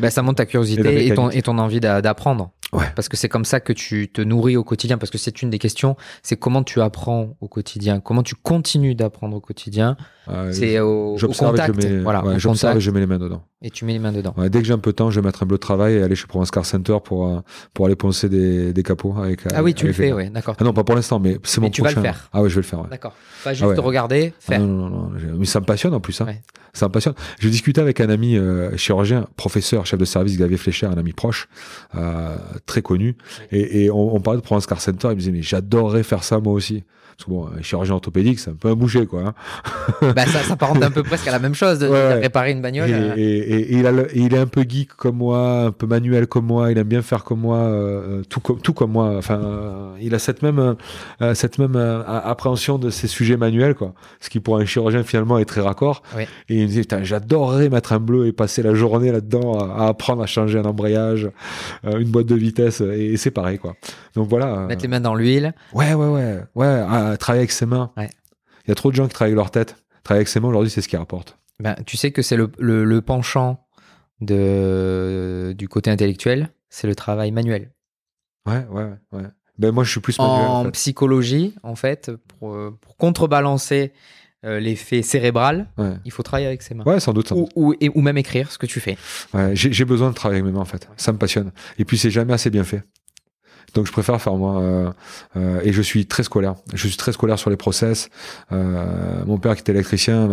Bah, 0.00 0.10
ça 0.10 0.22
montre 0.22 0.36
ta 0.36 0.46
curiosité 0.46 1.06
et, 1.06 1.14
ton, 1.14 1.22
mécanique. 1.24 1.38
et 1.38 1.42
ton 1.42 1.58
envie 1.58 1.80
d'a- 1.80 2.02
d'apprendre. 2.02 2.52
Parce 2.72 3.08
que 3.08 3.16
c'est 3.16 3.28
comme 3.28 3.44
ça 3.44 3.60
que 3.60 3.72
tu 3.72 4.08
te 4.08 4.22
nourris 4.22 4.56
au 4.56 4.64
quotidien. 4.64 4.98
Parce 4.98 5.10
que 5.10 5.18
c'est 5.18 5.42
une 5.42 5.50
des 5.50 5.58
questions, 5.58 5.96
c'est 6.22 6.36
comment 6.36 6.62
tu 6.62 6.80
apprends 6.80 7.36
au 7.40 7.48
quotidien, 7.48 8.00
comment 8.00 8.22
tu 8.22 8.34
continues 8.34 8.94
d'apprendre 8.94 9.36
au 9.36 9.40
quotidien. 9.40 9.96
Euh, 10.28 10.52
C'est 10.52 10.78
au, 10.78 11.14
au 11.14 11.18
J'observe 11.18 11.56
et 11.58 11.62
je 11.66 11.72
mets, 11.72 11.98
voilà, 12.00 12.24
ouais, 12.24 12.36
au 12.36 12.38
j'observe 12.38 12.76
et 12.76 12.80
je 12.80 12.90
mets 12.92 13.00
les 13.00 13.06
mains 13.06 13.18
dedans. 13.18 13.42
et 13.60 13.70
tu 13.70 13.84
mets 13.84 13.92
les 13.94 13.98
mains 13.98 14.12
dedans. 14.12 14.32
Ouais, 14.36 14.48
dès 14.50 14.60
que 14.60 14.64
j'ai 14.66 14.72
un 14.72 14.78
peu 14.78 14.90
de 14.92 14.96
temps, 14.96 15.10
je 15.10 15.18
vais 15.20 15.26
mettre 15.26 15.42
un 15.42 15.46
bleu 15.46 15.56
de 15.56 15.60
travail 15.60 15.94
et 15.94 16.02
aller 16.02 16.14
chez 16.14 16.26
Provence 16.28 16.52
Car 16.52 16.64
Center 16.64 16.96
pour, 17.02 17.26
euh, 17.26 17.40
pour 17.74 17.86
aller 17.86 17.96
poncer 17.96 18.28
des, 18.28 18.72
des 18.72 18.82
capots 18.84 19.14
avec. 19.18 19.40
Ah 19.52 19.62
oui, 19.64 19.74
tu 19.74 19.86
le 19.88 19.92
fais, 19.92 20.12
ouais, 20.12 20.30
d'accord. 20.30 20.54
Ah 20.60 20.64
non, 20.64 20.72
pas 20.72 20.84
pour 20.84 20.94
l'instant, 20.94 21.18
mais 21.18 21.38
c'est 21.42 21.60
mon 21.60 21.70
tu 21.70 21.82
vas 21.82 21.88
le 21.88 21.94
prochain. 21.96 22.12
faire. 22.12 22.28
Ah 22.32 22.40
ouais, 22.42 22.48
je 22.48 22.54
vais 22.54 22.60
le 22.60 22.66
faire. 22.66 22.80
Ouais. 22.82 22.88
D'accord. 22.90 23.14
Pas 23.42 23.52
juste 23.52 23.64
Ah 23.64 23.68
ouais. 23.70 23.78
regarder, 23.78 24.32
Ah 24.36 24.40
faire. 24.52 24.60
non, 24.60 24.88
non, 24.88 24.88
non, 24.90 25.10
mais 25.38 25.44
ça 25.44 25.58
me 25.58 25.64
passionne 25.66 25.92
en 25.94 26.00
plus. 26.00 26.20
Hein. 26.20 26.26
Ça 26.72 26.86
me 26.86 26.92
passionne. 26.92 27.14
Je 27.40 27.48
discutais 27.48 27.80
avec 27.80 28.00
un 28.00 28.08
ami 28.08 28.36
euh, 28.36 28.76
chirurgien, 28.76 29.26
professeur, 29.36 29.84
chef 29.86 29.98
de 29.98 30.04
service, 30.04 30.36
Xavier 30.38 30.56
Flécher, 30.56 30.86
un 30.86 30.96
ami 30.98 31.12
proche, 31.12 31.48
euh, 31.96 32.36
très 32.64 32.80
connu. 32.80 33.16
Et, 33.50 33.84
et 33.84 33.90
on, 33.90 34.14
on 34.14 34.20
parlait 34.20 34.38
de 34.40 34.44
Provence 34.44 34.66
Car 34.66 34.80
Center. 34.80 35.08
Il 35.08 35.14
me 35.14 35.18
disait, 35.18 35.32
mais 35.32 35.42
j'adorerais 35.42 36.04
faire 36.04 36.22
ça 36.24 36.38
moi 36.38 36.52
aussi. 36.52 36.84
Parce 37.16 37.24
que 37.26 37.30
bon, 37.30 37.48
un 37.58 37.62
chirurgien 37.62 37.94
orthopédique, 37.94 38.38
c'est 38.38 38.50
un 38.50 38.54
peu 38.54 38.68
un 38.68 38.74
bouger, 38.74 39.06
quoi. 39.06 39.22
hein. 39.26 39.34
bah, 40.14 40.26
ça 40.26 40.40
s'apparente 40.40 40.82
un 40.82 40.90
peu 40.90 41.02
presque 41.02 41.26
à 41.28 41.30
la 41.32 41.38
même 41.38 41.54
chose 41.54 41.78
de, 41.78 41.88
Ouais, 41.88 42.14
réparer 42.20 42.52
une 42.52 42.62
bagnole. 42.62 42.90
Et, 42.90 42.92
euh. 42.94 43.14
et- 43.16 43.22
et- 43.22 43.72
et 43.74 43.78
il, 43.78 43.86
a 43.86 43.92
le- 43.92 44.16
et 44.16 44.20
il 44.20 44.34
est 44.34 44.38
un 44.38 44.46
peu 44.46 44.62
geek 44.68 44.92
comme 44.94 45.16
moi, 45.16 45.64
un 45.66 45.70
peu 45.72 45.86
manuel 45.86 46.26
comme 46.26 46.46
moi. 46.46 46.70
Il 46.72 46.78
aime 46.78 46.86
bien 46.88 47.02
faire 47.02 47.24
comme 47.24 47.40
moi, 47.40 47.56
euh, 47.58 48.22
tout, 48.28 48.40
comme, 48.40 48.60
tout 48.60 48.72
comme 48.74 48.92
moi. 48.92 49.14
Enfin, 49.16 49.40
euh, 49.42 49.92
il 50.00 50.14
a 50.14 50.18
cette 50.18 50.42
même, 50.42 50.76
euh, 51.20 51.34
cette 51.34 51.58
même 51.58 51.76
euh, 51.76 52.02
appréhension 52.06 52.78
de 52.78 52.90
ces 52.90 53.06
sujets 53.08 53.36
manuels, 53.36 53.74
quoi. 53.74 53.94
Ce 54.20 54.28
qui 54.30 54.40
pour 54.40 54.56
un 54.58 54.64
chirurgien 54.64 55.02
finalement 55.02 55.38
est 55.38 55.44
très 55.44 55.60
raccord. 55.60 56.02
Oui. 56.16 56.24
Et 56.48 56.62
il 56.62 56.68
me 56.68 56.82
Putain, 56.82 57.04
j'adorerais 57.04 57.68
mettre 57.68 57.92
un 57.92 58.00
bleu 58.00 58.26
et 58.26 58.32
passer 58.32 58.60
la 58.62 58.74
journée 58.74 59.12
là-dedans 59.12 59.58
à, 59.58 59.84
à 59.84 59.88
apprendre 59.88 60.20
à 60.22 60.26
changer 60.26 60.58
un 60.58 60.64
embrayage, 60.64 61.30
euh, 61.86 61.98
une 62.00 62.08
boîte 62.08 62.26
de 62.26 62.34
vitesse. 62.34 62.80
Et, 62.80 63.16
c'est 63.16 63.30
pareil, 63.30 63.58
quoi. 63.58 63.74
Donc 64.16 64.28
voilà. 64.28 64.46
euh, 64.46 64.66
Mettre 64.66 64.82
les 64.82 64.88
mains 64.88 65.00
dans 65.00 65.14
l'huile. 65.14 65.54
Ouais, 65.72 65.94
ouais, 65.94 66.06
ouais, 66.08 66.40
ouais. 66.56 66.66
À- 67.10 67.16
travailler 67.16 67.40
avec 67.40 67.52
ses 67.52 67.66
mains. 67.66 67.92
Ouais. 67.96 68.10
Il 68.64 68.68
y 68.68 68.72
a 68.72 68.74
trop 68.74 68.90
de 68.90 68.96
gens 68.96 69.06
qui 69.08 69.14
travaillent 69.14 69.32
avec 69.32 69.36
leur 69.36 69.50
tête. 69.50 69.76
Travailler 70.04 70.20
avec 70.20 70.28
ses 70.28 70.40
mains 70.40 70.48
aujourd'hui, 70.48 70.70
c'est 70.70 70.80
ce 70.82 70.88
qui 70.88 70.96
rapporte. 70.96 71.38
Ben, 71.60 71.74
tu 71.86 71.96
sais 71.96 72.10
que 72.12 72.22
c'est 72.22 72.36
le, 72.36 72.50
le, 72.58 72.84
le 72.84 73.00
penchant 73.02 73.66
de, 74.20 75.54
du 75.56 75.68
côté 75.68 75.90
intellectuel, 75.90 76.50
c'est 76.70 76.86
le 76.86 76.94
travail 76.94 77.30
manuel. 77.30 77.70
Ouais, 78.46 78.64
ouais, 78.70 78.90
ouais. 79.12 79.22
Ben 79.58 79.70
moi, 79.72 79.84
je 79.84 79.90
suis 79.90 80.00
plus 80.00 80.18
manuel. 80.18 80.46
En 80.46 80.60
en 80.60 80.64
fait. 80.64 80.70
psychologie, 80.72 81.54
en 81.62 81.76
fait, 81.76 82.10
pour, 82.38 82.54
euh, 82.54 82.76
pour 82.80 82.96
contrebalancer 82.96 83.92
euh, 84.44 84.58
l'effet 84.58 85.02
cérébral, 85.02 85.68
Ouais. 85.78 85.92
il 86.04 86.10
faut 86.10 86.22
travailler 86.24 86.46
avec 86.48 86.62
ses 86.62 86.74
mains. 86.74 86.84
Ouais, 86.84 86.98
sans 86.98 87.12
doute. 87.12 87.28
sans 87.28 87.36
Ou, 87.36 87.40
doute. 87.42 87.52
ou, 87.54 87.74
et- 87.80 87.90
ou 87.94 88.00
même 88.00 88.18
écrire 88.18 88.50
ce 88.50 88.58
que 88.58 88.66
tu 88.66 88.80
fais. 88.80 88.96
Ouais, 89.34 89.52
j'ai 89.54 89.84
besoin 89.84 90.10
de 90.10 90.14
travailler 90.14 90.40
avec 90.40 90.50
mes 90.52 90.56
mains 90.56 90.62
en 90.62 90.66
fait. 90.66 90.88
Ça 90.96 91.12
me 91.12 91.18
passionne. 91.18 91.52
Et 91.78 91.84
puis 91.84 91.96
c'est 91.98 92.10
jamais 92.10 92.32
assez 92.32 92.50
bien 92.50 92.64
fait. 92.64 92.82
Donc 93.74 93.86
je 93.86 93.92
préfère 93.92 94.20
faire 94.20 94.34
moi. 94.34 94.60
euh, 94.60 94.90
euh, 95.36 95.60
et 95.64 95.72
je 95.72 95.80
suis 95.82 96.06
très 96.06 96.22
scolaire. 96.22 96.54
Je 96.74 96.86
suis 96.88 96.96
très 96.96 97.12
scolaire 97.12 97.38
sur 97.38 97.50
les 97.50 97.56
process. 97.56 98.08
Euh, 98.52 99.24
mon 99.26 99.38
père 99.38 99.54
qui 99.54 99.60
était 99.60 99.72
électricien 99.72 100.28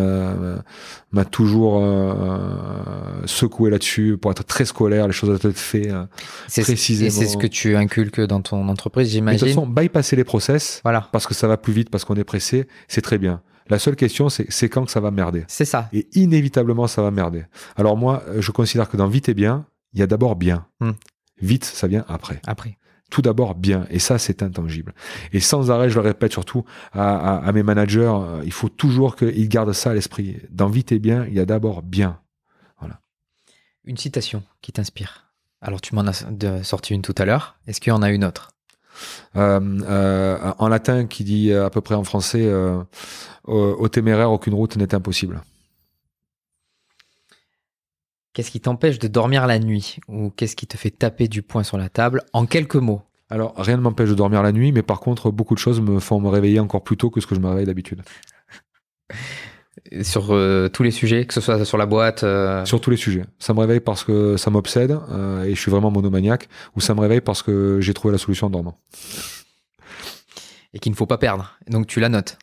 m'a- 1.12 1.26
toujours 1.26 1.78
euh, 1.78 2.14
euh, 2.14 3.22
secoué 3.26 3.70
là-dessus 3.70 4.18
pour 4.22 4.32
être 4.32 4.44
très 4.44 4.66
scolaire. 4.66 5.08
Les 5.08 5.14
choses 5.14 5.30
doivent 5.30 5.52
être 5.52 5.58
faites 5.58 5.92
euh, 5.92 6.06
précisément. 6.48 7.08
Et 7.08 7.12
c'est 7.12 7.28
ce 7.28 7.38
que 7.38 7.48
tu 7.48 7.76
inculques 7.76 8.22
dans 8.22 8.42
ton 8.42 8.68
entreprise, 8.68 9.08
Mais 9.22 9.34
de 9.34 9.38
toute 9.40 9.48
j'imagine. 9.48 9.48
façon, 9.62 9.68
bypasser 9.68 10.16
les 10.16 10.24
process 10.24 10.82
Voilà. 10.84 11.08
parce 11.12 11.28
que 11.28 11.34
ça 11.34 11.48
va 11.48 11.58
plus 11.58 11.74
vite, 11.74 11.90
parce 11.90 12.06
qu'on 12.06 12.16
est 12.16 12.24
pressé, 12.24 12.68
c'est 12.88 13.02
très 13.02 13.18
bien. 13.18 13.42
La 13.70 13.78
seule 13.78 13.96
question, 13.96 14.30
c'est 14.30 14.68
quand 14.70 14.86
que 14.86 14.92
ça 14.92 15.00
va 15.00 15.12
merder. 15.12 15.46
C'est 15.48 15.66
ça. 15.66 15.90
Et 15.94 16.08
inévitablement, 16.14 16.88
ça 16.88 17.04
va 17.04 17.12
merder. 17.12 17.46
Alors 17.78 17.96
moi, 17.98 18.24
je 18.40 18.52
considère 18.52 18.90
que 18.90 18.98
dans 18.98 19.08
vite 19.08 19.30
et 19.30 19.36
bien, 19.36 19.66
il 19.94 20.00
y 20.00 20.04
a 20.04 20.08
d'abord 20.08 20.36
bien. 20.36 20.66
Hmm. 20.80 20.92
Vite, 21.40 21.66
ça 21.66 21.86
vient 21.88 22.04
après. 22.08 22.42
Après. 22.48 22.79
Tout 23.10 23.22
d'abord 23.22 23.56
bien. 23.56 23.86
Et 23.90 24.00
ça, 24.00 24.18
c'est 24.20 24.44
intangible. 24.44 24.94
Et 25.34 25.40
sans 25.40 25.72
arrêt, 25.72 25.90
je 25.90 25.96
le 25.96 26.02
répète 26.02 26.32
surtout 26.32 26.64
à, 26.94 27.38
à- 27.38 27.48
à 27.48 27.52
mes 27.52 27.64
managers, 27.64 28.12
euh, 28.14 28.42
il 28.46 28.54
faut 28.54 28.70
toujours 28.70 29.16
qu'ils 29.16 29.50
gardent 29.50 29.74
ça 29.74 29.92
à 29.92 29.94
l'esprit. 29.94 30.38
Dans 30.52 30.70
vite 30.70 30.92
et 30.92 31.00
bien, 31.00 31.26
il 31.28 31.34
y 31.34 31.40
a 31.40 31.46
d'abord 31.46 31.82
bien. 31.82 32.20
Une 33.86 33.98
citation 33.98 34.44
qui 34.62 34.72
t'inspire. 34.72 35.32
Alors, 35.62 35.82
tu 35.82 35.96
m'en 35.96 36.06
as 36.06 36.24
sorti 36.64 36.94
une 36.94 37.02
tout 37.02 37.16
à 37.18 37.26
l'heure. 37.26 37.56
Est-ce 37.66 37.82
qu'il 37.82 37.90
y 37.90 37.94
en 37.94 38.04
a 38.04 38.12
une 38.12 38.24
autre? 38.24 38.52
Euh, 39.36 39.60
euh, 39.84 40.54
en 40.60 40.68
latin, 40.68 41.08
qui 41.08 41.24
dit 41.24 41.52
à 41.54 41.70
peu 41.72 41.82
près 41.82 41.96
en 41.96 42.04
français, 42.04 42.44
euh, 42.46 42.84
au, 43.46 43.58
au 43.80 43.88
téméraire, 43.88 44.32
aucune 44.32 44.54
route 44.54 44.76
n'est 44.76 44.94
impossible. 44.94 45.42
Qu'est-ce 48.40 48.52
qui 48.52 48.62
t'empêche 48.62 49.00
de 49.00 49.10
dormir 49.10 49.48
la 49.48 49.60
nuit 49.60 49.98
Ou 50.08 50.30
qu'est-ce 50.30 50.56
qui 50.56 50.66
te 50.66 50.78
fait 50.78 50.92
taper 50.92 51.28
du 51.28 51.42
poing 51.42 51.64
sur 51.64 51.78
la 51.78 51.90
table 51.90 52.24
En 52.32 52.46
quelques 52.46 52.78
mots? 52.78 53.02
Alors, 53.30 53.54
rien 53.58 53.76
ne 53.76 53.82
m'empêche 53.82 54.08
de 54.08 54.16
dormir 54.16 54.42
la 54.42 54.54
nuit, 54.54 54.72
mais 54.72 54.82
par 54.82 55.02
contre, 55.02 55.30
beaucoup 55.30 55.56
de 55.56 55.60
choses 55.60 55.82
me 55.82 56.00
font 56.00 56.22
me 56.22 56.30
réveiller 56.30 56.62
encore 56.62 56.82
plus 56.82 56.96
tôt 56.96 57.10
que 57.10 57.20
ce 57.20 57.28
que 57.28 57.36
je 57.36 57.42
me 57.42 57.50
réveille 57.50 57.66
d'habitude. 57.66 58.02
Sur 60.04 60.28
euh, 60.34 60.70
tous 60.70 60.84
les 60.84 60.92
sujets, 60.92 61.26
que 61.26 61.34
ce 61.34 61.42
soit 61.42 61.66
sur 61.66 61.78
la 61.78 61.86
boîte. 61.86 62.24
euh, 62.24 62.64
Sur 62.64 62.80
tous 62.80 62.92
les 62.92 62.96
sujets. 62.96 63.26
Ça 63.40 63.54
me 63.54 63.60
réveille 63.60 63.82
parce 63.82 64.06
que 64.06 64.38
ça 64.38 64.50
m'obsède 64.52 64.98
euh, 65.12 65.44
et 65.44 65.54
je 65.54 65.60
suis 65.60 65.70
vraiment 65.70 65.92
monomaniaque, 65.92 66.48
ou 66.78 66.80
ça 66.80 66.96
me 66.96 67.02
réveille 67.02 67.20
parce 67.20 67.44
que 67.44 67.82
j'ai 67.82 67.94
trouvé 67.94 68.14
la 68.14 68.20
solution 68.20 68.48
en 68.48 68.52
dormant. 68.52 68.80
Et 70.74 70.80
qu'il 70.80 70.94
ne 70.94 70.96
faut 70.98 71.08
pas 71.08 71.18
perdre. 71.18 71.58
Donc, 71.68 71.88
tu 71.88 72.00
la 72.00 72.08
notes. 72.08 72.38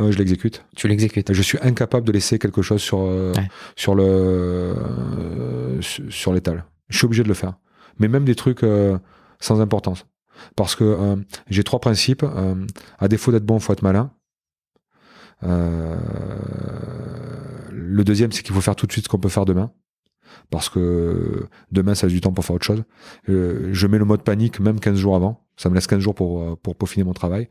Euh, 0.00 0.10
je 0.10 0.18
l'exécute. 0.18 0.64
Tu 0.76 0.88
l'exécutes. 0.88 1.32
Je 1.32 1.42
suis 1.42 1.58
incapable 1.62 2.06
de 2.06 2.12
laisser 2.12 2.38
quelque 2.38 2.62
chose 2.62 2.82
sur, 2.82 2.98
euh, 3.00 3.32
Ouais. 3.36 3.48
sur 3.76 3.94
le 3.94 4.02
euh, 4.04 5.80
sur 5.80 6.32
l'étal. 6.32 6.64
Je 6.88 6.96
suis 6.98 7.04
obligé 7.06 7.22
de 7.22 7.28
le 7.28 7.34
faire. 7.34 7.54
Mais 8.00 8.08
même 8.08 8.24
des 8.24 8.34
trucs 8.34 8.64
euh, 8.64 8.98
sans 9.40 9.60
importance. 9.60 10.06
Parce 10.56 10.74
que 10.74 10.82
euh, 10.84 11.16
j'ai 11.48 11.62
trois 11.62 11.78
principes. 11.80 12.24
Euh, 12.24 12.66
à 12.98 13.06
défaut 13.08 13.30
d'être 13.30 13.46
bon, 13.46 13.58
il 13.58 13.62
faut 13.62 13.72
être 13.72 13.82
malin. 13.82 14.10
Euh, 15.44 15.96
le 17.70 18.02
deuxième, 18.04 18.32
c'est 18.32 18.42
qu'il 18.42 18.54
faut 18.54 18.60
faire 18.60 18.76
tout 18.76 18.86
de 18.86 18.92
suite 18.92 19.04
ce 19.04 19.08
qu'on 19.08 19.18
peut 19.18 19.28
faire 19.28 19.44
demain. 19.44 19.70
Parce 20.50 20.68
que 20.68 21.46
demain, 21.72 21.94
ça 21.94 22.06
laisse 22.06 22.14
du 22.14 22.20
temps 22.20 22.32
pour 22.32 22.44
faire 22.44 22.56
autre 22.56 22.64
chose. 22.66 22.84
Euh, 23.28 23.68
je 23.72 23.86
mets 23.86 23.98
le 23.98 24.04
mode 24.04 24.22
panique 24.22 24.60
même 24.60 24.80
15 24.80 24.96
jours 24.96 25.16
avant. 25.16 25.40
Ça 25.56 25.68
me 25.68 25.74
laisse 25.74 25.86
15 25.86 26.00
jours 26.00 26.14
pour, 26.14 26.40
euh, 26.42 26.56
pour 26.60 26.74
peaufiner 26.76 27.04
mon 27.04 27.12
travail. 27.12 27.48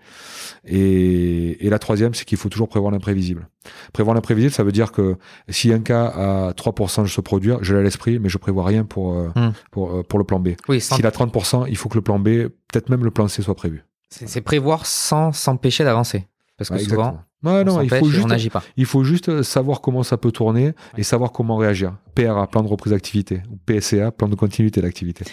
Et, 0.66 1.66
et 1.66 1.70
la 1.70 1.80
troisième, 1.80 2.14
c'est 2.14 2.26
qu'il 2.26 2.38
faut 2.38 2.50
toujours 2.50 2.68
prévoir 2.70 2.92
l'imprévisible. 2.92 3.48
Prévoir 3.94 4.14
l'imprévisible, 4.16 4.54
ça 4.54 4.64
veut 4.64 4.72
dire 4.72 4.92
que 4.92 5.16
si 5.50 5.72
un 5.72 5.80
cas 5.80 6.06
à 6.08 6.52
3% 6.54 7.08
se 7.08 7.22
produire, 7.22 7.60
je 7.64 7.74
l'ai 7.74 7.80
à 7.80 7.84
l'esprit, 7.84 8.20
mais 8.20 8.30
je 8.30 8.38
prévois 8.38 8.66
rien 8.66 8.84
pour, 8.86 9.14
euh, 9.14 9.30
Hmm. 9.36 9.52
pour, 9.72 10.04
pour 10.06 10.20
le 10.20 10.26
plan 10.26 10.40
B. 10.40 10.50
Oui, 10.68 10.80
sans- 10.82 10.96
S'il 10.96 11.06
a 11.06 11.12
30%, 11.12 11.66
il 11.68 11.78
faut 11.78 11.90
que 11.90 11.96
le 11.96 12.02
plan 12.02 12.20
B, 12.20 12.48
peut-être 12.72 12.90
même 12.90 13.04
le 13.04 13.12
plan 13.12 13.28
C 13.28 13.42
soit 13.42 13.56
prévu. 13.56 13.84
c'est 14.10 14.42
prévoir 14.42 14.86
sans 14.86 15.32
s'empêcher 15.32 15.84
d'avancer. 15.84 16.28
Parce 16.58 16.70
que 16.70 16.78
souvent, 16.78 16.96
exactement. 17.06 17.24
Ouais, 17.44 17.62
on 17.62 17.64
non, 17.66 17.82
il 17.82 17.90
faut, 17.90 18.06
juste, 18.10 18.24
on 18.26 18.28
n'agit 18.28 18.50
pas. 18.50 18.64
il 18.78 18.86
faut 18.86 19.04
juste 19.04 19.42
savoir 19.44 19.82
comment 19.82 20.04
ça 20.04 20.18
peut 20.18 20.32
tourner 20.32 20.74
et 20.98 21.04
savoir 21.04 21.32
comment 21.32 21.58
réagir. 21.58 21.96
PRA, 22.16 22.48
plan 22.48 22.64
de 22.64 22.68
reprise 22.70 22.94
d'activité, 22.94 23.42
ou 23.52 23.58
PSCA, 23.66 24.12
plan 24.12 24.30
de 24.30 24.36
continuité 24.36 24.82
d'activité. 24.82 25.26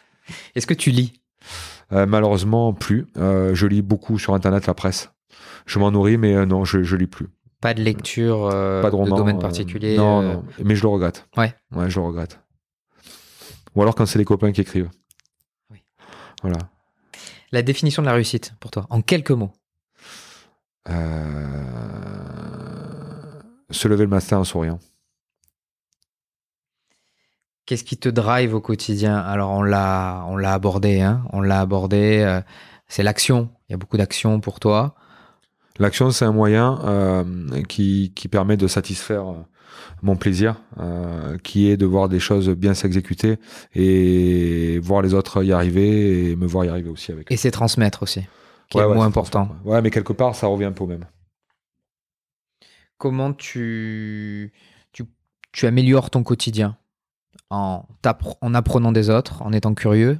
Est-ce 0.54 0.66
que 0.66 0.74
tu 0.74 0.90
lis? 0.90 1.12
Euh, 1.92 2.06
malheureusement, 2.06 2.72
plus. 2.72 3.06
Euh, 3.16 3.54
je 3.54 3.66
lis 3.66 3.82
beaucoup 3.82 4.18
sur 4.18 4.34
Internet, 4.34 4.66
la 4.66 4.74
presse. 4.74 5.10
Je 5.66 5.78
m'en 5.78 5.90
nourris, 5.90 6.16
mais 6.18 6.34
euh, 6.34 6.46
non, 6.46 6.64
je, 6.64 6.82
je 6.82 6.96
lis 6.96 7.06
plus. 7.06 7.28
Pas 7.60 7.74
de 7.74 7.82
lecture 7.82 8.46
euh, 8.52 8.80
Pas 8.82 8.90
de 8.90 8.94
roman. 8.96 9.16
domaine 9.16 9.36
euh, 9.36 9.40
particulier 9.40 9.96
non, 9.96 10.20
euh, 10.22 10.32
non, 10.34 10.44
mais 10.64 10.76
je 10.76 10.82
le 10.82 10.88
regrette. 10.88 11.26
Ouais. 11.36 11.54
Ouais, 11.74 11.90
je 11.90 11.98
le 11.98 12.06
regrette. 12.06 12.38
Ou 13.74 13.82
alors 13.82 13.94
quand 13.94 14.06
c'est 14.06 14.18
les 14.18 14.24
copains 14.24 14.52
qui 14.52 14.60
écrivent. 14.60 14.90
Oui. 15.70 15.78
Voilà. 16.42 16.58
La 17.50 17.62
définition 17.62 18.02
de 18.02 18.06
la 18.06 18.12
réussite 18.14 18.54
pour 18.60 18.70
toi, 18.70 18.86
en 18.90 19.02
quelques 19.02 19.32
mots. 19.32 19.52
Euh, 20.90 21.44
Se 23.70 23.88
lever 23.88 24.04
le 24.04 24.10
matin 24.10 24.38
en 24.38 24.44
souriant. 24.44 24.78
Qu'est-ce 27.66 27.84
qui 27.84 27.98
te 27.98 28.08
drive 28.08 28.54
au 28.54 28.60
quotidien? 28.60 29.16
Alors 29.18 29.50
on 29.50 29.62
l'a, 29.62 30.24
on 30.28 30.36
l'a 30.36 30.54
abordé, 30.54 31.00
hein 31.02 31.22
on 31.32 31.42
l'a 31.42 31.60
abordé. 31.60 32.20
euh, 32.24 32.40
c'est 32.88 33.02
l'action. 33.02 33.50
Il 33.68 33.72
y 33.72 33.74
a 33.74 33.76
beaucoup 33.76 33.98
d'action 33.98 34.40
pour 34.40 34.58
toi. 34.58 34.94
L'action, 35.78 36.10
c'est 36.10 36.24
un 36.24 36.32
moyen 36.32 36.80
euh, 36.84 37.62
qui, 37.68 38.12
qui 38.16 38.28
permet 38.28 38.56
de 38.56 38.66
satisfaire 38.66 39.24
mon 40.02 40.16
plaisir, 40.16 40.56
euh, 40.80 41.36
qui 41.38 41.68
est 41.70 41.76
de 41.76 41.86
voir 41.86 42.08
des 42.08 42.18
choses 42.20 42.48
bien 42.48 42.72
s'exécuter 42.74 43.36
et 43.74 44.80
voir 44.82 45.02
les 45.02 45.12
autres 45.14 45.44
y 45.44 45.52
arriver 45.52 46.30
et 46.30 46.36
me 46.36 46.46
voir 46.46 46.64
y 46.64 46.68
arriver 46.68 46.88
aussi 46.88 47.12
avec. 47.12 47.30
Et 47.30 47.36
c'est 47.36 47.50
transmettre 47.50 48.02
aussi, 48.02 48.22
qui 48.68 48.78
Ouais, 48.78 48.82
est 48.82 48.86
le 48.86 48.90
ouais, 48.90 48.96
mot 48.96 49.02
c'est 49.02 49.06
important. 49.08 49.48
Ouais, 49.64 49.82
mais 49.82 49.90
quelque 49.90 50.12
part, 50.12 50.34
ça 50.34 50.46
revient 50.46 50.66
un 50.66 50.72
peu 50.72 50.84
au 50.84 50.86
même. 50.86 51.06
Comment 52.98 53.32
tu, 53.32 54.52
tu, 54.92 55.04
tu 55.52 55.66
améliores 55.66 56.10
ton 56.10 56.22
quotidien 56.24 56.76
en, 57.50 57.84
en 58.40 58.54
apprenant 58.54 58.92
des 58.92 59.08
autres, 59.08 59.42
en 59.42 59.52
étant 59.52 59.74
curieux, 59.74 60.18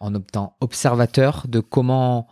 en 0.00 0.14
étant 0.14 0.56
observateur 0.60 1.44
de 1.48 1.58
comment 1.60 2.28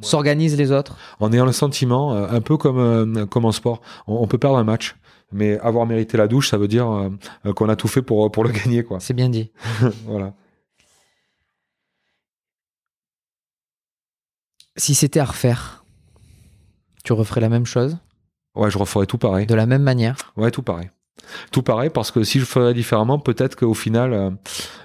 s'organisent 0.00 0.58
les 0.58 0.70
autres? 0.70 0.98
En 1.18 1.32
ayant 1.32 1.46
le 1.46 1.52
sentiment, 1.52 2.14
euh, 2.14 2.28
un 2.30 2.40
peu 2.42 2.56
comme, 2.58 2.78
euh, 2.78 3.26
comme 3.26 3.46
en 3.46 3.52
sport, 3.52 3.80
on, 4.06 4.16
on 4.16 4.26
peut 4.26 4.38
perdre 4.38 4.58
un 4.58 4.64
match, 4.64 4.96
mais 5.32 5.58
avoir 5.60 5.86
mérité 5.86 6.18
la 6.18 6.28
douche, 6.28 6.50
ça 6.50 6.58
veut 6.58 6.68
dire 6.68 6.90
euh, 6.90 7.52
qu'on 7.54 7.70
a 7.70 7.76
tout 7.76 7.88
fait 7.88 8.02
pour, 8.02 8.30
pour 8.30 8.44
le 8.44 8.50
gagner. 8.52 8.84
quoi. 8.84 9.00
C'est 9.00 9.14
bien 9.14 9.30
dit. 9.30 9.50
voilà. 10.04 10.34
Si 14.78 14.94
c'était 14.94 15.20
à 15.20 15.24
refaire, 15.24 15.84
tu 17.04 17.12
referais 17.12 17.40
la 17.40 17.48
même 17.48 17.66
chose, 17.66 17.98
Ouais, 18.54 18.70
je 18.70 18.78
referais 18.78 19.06
tout 19.06 19.18
pareil. 19.18 19.46
de 19.46 19.54
la 19.54 19.66
même 19.66 19.82
manière? 19.82 20.16
Ouais, 20.36 20.50
tout 20.50 20.62
pareil. 20.62 20.90
Tout 21.50 21.62
pareil, 21.62 21.90
parce 21.90 22.10
que 22.12 22.22
si 22.22 22.38
je 22.38 22.44
ferais 22.44 22.74
différemment, 22.74 23.18
peut-être 23.18 23.56
qu'au 23.56 23.74
final, 23.74 24.12
euh, 24.12 24.30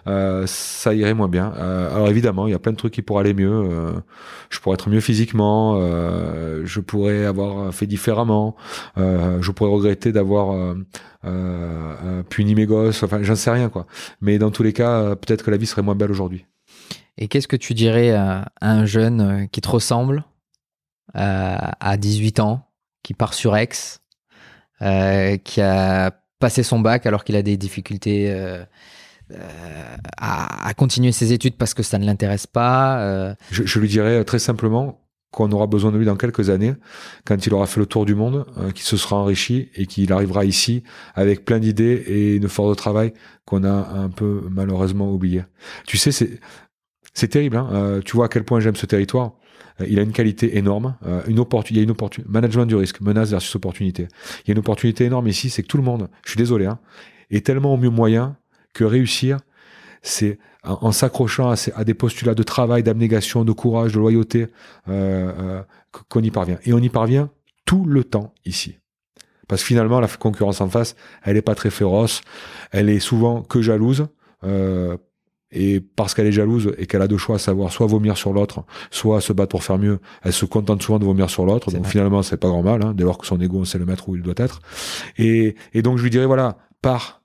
euh, 0.08 0.44
ça 0.48 0.94
irait 0.94 1.14
moins 1.14 1.28
bien. 1.28 1.54
Euh, 1.58 1.96
alors 1.96 2.10
évidemment, 2.10 2.48
il 2.48 2.52
y 2.52 2.54
a 2.56 2.60
plein 2.60 2.72
de 2.72 2.78
trucs 2.78 2.94
qui 2.94 3.02
pourraient 3.04 3.22
aller 3.22 3.34
mieux. 3.36 3.94
je 4.50 4.60
pourrais 4.60 4.74
être 4.76 4.90
mieux 4.90 5.00
physiquement, 5.00 5.76
je 6.66 6.80
pourrais 6.80 7.26
avoir 7.26 7.74
fait 7.74 7.86
différemment, 7.88 8.56
je 8.98 9.52
pourrais 9.52 9.72
regretter 9.72 10.12
d'avoir 10.12 10.76
puni 12.30 12.56
mes 12.56 12.66
gosses, 12.66 13.04
enfin 13.04 13.20
j'en 13.22 13.36
sais 13.36 13.52
rien 13.52 13.70
quoi. 13.70 13.86
Mais 14.22 14.40
dans 14.40 14.52
tous 14.52 14.64
les 14.64 14.74
cas, 14.74 15.16
peut-être 15.16 15.44
que 15.44 15.52
la 15.52 15.58
vie 15.58 15.68
serait 15.68 15.84
moins 15.84 15.96
belle 15.96 16.12
aujourd'hui. 16.12 16.46
Et 17.18 17.28
qu'est-ce 17.28 17.48
que 17.48 17.56
tu 17.56 17.74
dirais 17.74 18.12
à, 18.12 18.52
un 18.62 18.86
jeune 18.86 19.22
euh, 19.22 19.46
qui 19.48 19.62
te 19.62 19.70
ressemble 19.70 20.26
à 21.16 21.96
18 21.98 22.40
ans, 22.40 22.66
qui 23.04 23.14
part 23.14 23.36
sur 23.36 23.56
Aix, 23.56 23.70
euh, 24.82 25.38
qui 25.38 25.62
a 25.62 26.12
passé 26.40 26.64
son 26.64 26.80
bac 26.80 27.06
alors 27.06 27.24
qu'il 27.24 27.36
a 27.36 27.44
des 27.44 27.56
difficultés 27.56 28.32
euh, 28.32 28.64
à, 30.18 30.74
continuer 30.76 31.12
ses 31.12 31.32
études 31.32 31.56
parce 31.56 31.76
que 31.76 31.84
ça 31.84 32.00
ne 32.00 32.06
l'intéresse 32.06 32.48
pas 32.48 33.36
Je, 33.52 33.80
lui 33.80 33.88
dirais 33.88 34.24
très 34.24 34.40
simplement 34.40 35.02
qu'on 35.30 35.52
aura 35.52 35.68
besoin 35.68 35.92
de 35.92 35.98
lui 35.98 36.06
dans 36.06 36.16
quelques 36.16 36.50
années, 36.50 36.74
quand 37.26 37.46
il 37.46 37.54
aura 37.54 37.68
fait 37.68 37.80
le 37.80 37.86
tour 37.86 38.06
du 38.06 38.16
monde, 38.16 38.46
qu'il 38.74 38.84
se 38.84 38.98
sera 38.98 39.18
enrichi 39.18 39.70
et 39.76 39.86
qu'il 39.86 40.12
arrivera 40.12 40.46
ici 40.46 40.84
avec 41.14 41.46
plein 41.46 41.60
d'idées 41.60 42.04
et 42.08 42.36
une 42.36 42.50
force 42.50 42.70
de 42.70 42.76
travail 42.76 43.14
qu'on 43.46 43.64
a 43.64 43.70
un 43.70 44.10
peu 44.10 44.48
malheureusement 44.50 45.12
oublié. 45.12 45.44
Tu 45.86 45.98
sais, 45.98 46.12
c'est 46.12 46.40
c'est 47.14 47.28
terrible. 47.28 47.58
Hein 47.58 47.70
Euh, 47.72 48.02
tu 48.04 48.16
vois 48.16 48.26
à 48.26 48.30
quel 48.30 48.44
point 48.44 48.60
j'aime 48.60 48.76
ce 48.76 48.86
territoire. 48.86 49.34
Euh, 49.82 49.86
il 49.90 50.00
a 50.00 50.02
une 50.02 50.12
qualité 50.12 50.58
énorme. 50.58 50.96
Euh, 51.06 51.22
une 51.28 51.44
il 51.70 51.78
y 51.78 51.80
a 51.80 51.84
une 51.84 51.92
opportunité. 51.92 52.32
Management 52.32 52.66
du 52.66 52.76
risque, 52.76 53.02
menace 53.02 53.30
versus 53.32 53.56
opportunité. 53.56 54.08
Il 54.40 54.50
y 54.50 54.52
a 54.52 54.54
une 54.54 54.60
opportunité 54.60 55.06
énorme 55.06 55.28
ici, 55.28 55.50
c'est 55.50 55.64
que 55.64 55.68
tout 55.68 55.78
le 55.78 55.84
monde, 55.84 56.10
je 56.26 56.32
suis 56.32 56.38
désolé, 56.38 56.66
hein, 56.66 56.80
est 57.32 57.46
tellement 57.46 57.74
au 57.74 57.78
mieux 57.78 57.90
moyen 57.90 58.36
que 58.74 58.84
réussir, 58.84 59.38
c'est 60.02 60.40
en, 60.64 60.92
s'accrochant 60.92 61.54
à, 61.76 61.84
des 61.84 61.94
postulats 61.94 62.36
de 62.36 62.44
travail, 62.44 62.84
d'abnégation, 62.84 63.44
de 63.46 63.52
courage, 63.52 63.94
de 63.94 64.00
loyauté, 64.00 64.48
qu- 64.88 64.94
qu'on 66.10 66.22
y 66.22 66.32
parvient. 66.32 66.58
Et 66.66 66.74
on 66.74 66.80
y 66.80 66.90
parvient 66.90 67.30
tout 67.66 67.86
le 67.86 68.04
temps 68.04 68.34
ici. 68.46 68.80
Parce 69.48 69.62
que 69.62 69.68
finalement, 69.68 70.00
la 70.00 70.08
concurrence 70.08 70.62
en 70.62 70.70
face, 70.70 70.96
elle 71.22 71.38
est 71.38 71.42
pas 71.42 71.56
très 71.56 71.70
féroce. 71.70 72.22
Elle 72.72 72.90
est 72.90 73.00
souvent 73.00 73.42
que 73.42 73.62
jalouse. 73.62 74.08
Et 75.54 75.80
parce 75.80 76.14
qu'elle 76.14 76.28
est 76.28 76.32
jalouse 76.32 76.74
et 76.78 76.88
qu'elle 76.88 77.02
a 77.02 77.08
deux 77.08 77.18
choix, 77.18 77.36
à 77.36 77.40
savoir 77.40 77.72
soit 77.72 77.88
vomir 77.88 78.18
sur 78.18 78.34
l'autre, 78.34 78.64
soit 78.92 79.22
se 79.22 79.32
battre 79.34 79.50
pour 79.50 79.64
faire 79.64 79.78
mieux, 79.78 80.00
elle 80.24 80.34
se 80.34 80.46
contente 80.46 80.82
souvent 80.82 81.00
de 81.00 81.06
vomir 81.06 81.30
sur 81.30 81.46
l'autre. 81.46 81.72
Donc 81.72 81.82
vrai. 81.82 81.90
finalement, 81.92 82.24
c'est 82.24 82.38
pas 82.38 82.48
grand 82.48 82.64
mal, 82.64 82.84
hein, 82.84 82.94
dès 82.96 83.04
lors 83.04 83.18
que 83.18 83.28
son 83.28 83.40
ego, 83.40 83.60
on 83.60 83.66
sait 83.66 83.78
le 83.78 83.86
mettre 83.86 84.10
où 84.10 84.16
il 84.16 84.22
doit 84.22 84.34
être. 84.38 84.62
Et, 85.18 85.56
et 85.74 85.82
donc 85.82 85.98
je 85.98 86.04
lui 86.04 86.10
dirais, 86.10 86.26
voilà, 86.26 86.58
pars, 86.82 87.22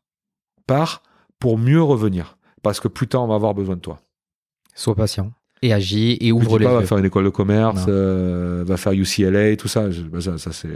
pars 0.66 1.02
pour 1.38 1.58
mieux 1.58 1.82
revenir. 1.82 2.36
Parce 2.62 2.80
que 2.80 2.88
plus 2.88 3.08
tard, 3.08 3.22
on 3.22 3.28
va 3.28 3.34
avoir 3.36 3.54
besoin 3.54 3.76
de 3.76 3.80
toi. 3.80 4.00
Sois 4.74 4.94
patient. 4.94 5.32
Et 5.62 5.72
agit 5.72 6.16
et 6.20 6.28
Je 6.28 6.32
ouvre 6.32 6.52
dis 6.52 6.58
les 6.60 6.64
pas, 6.66 6.74
va 6.74 6.86
faire 6.86 6.98
une 6.98 7.04
école 7.04 7.24
de 7.24 7.30
commerce, 7.30 7.86
euh, 7.88 8.62
va 8.64 8.76
faire 8.76 8.92
UCLA, 8.92 9.56
tout 9.56 9.66
ça. 9.66 9.90
Je- 9.90 10.02
bah, 10.02 10.20
ça, 10.20 10.38
ça, 10.38 10.52
c'est, 10.52 10.68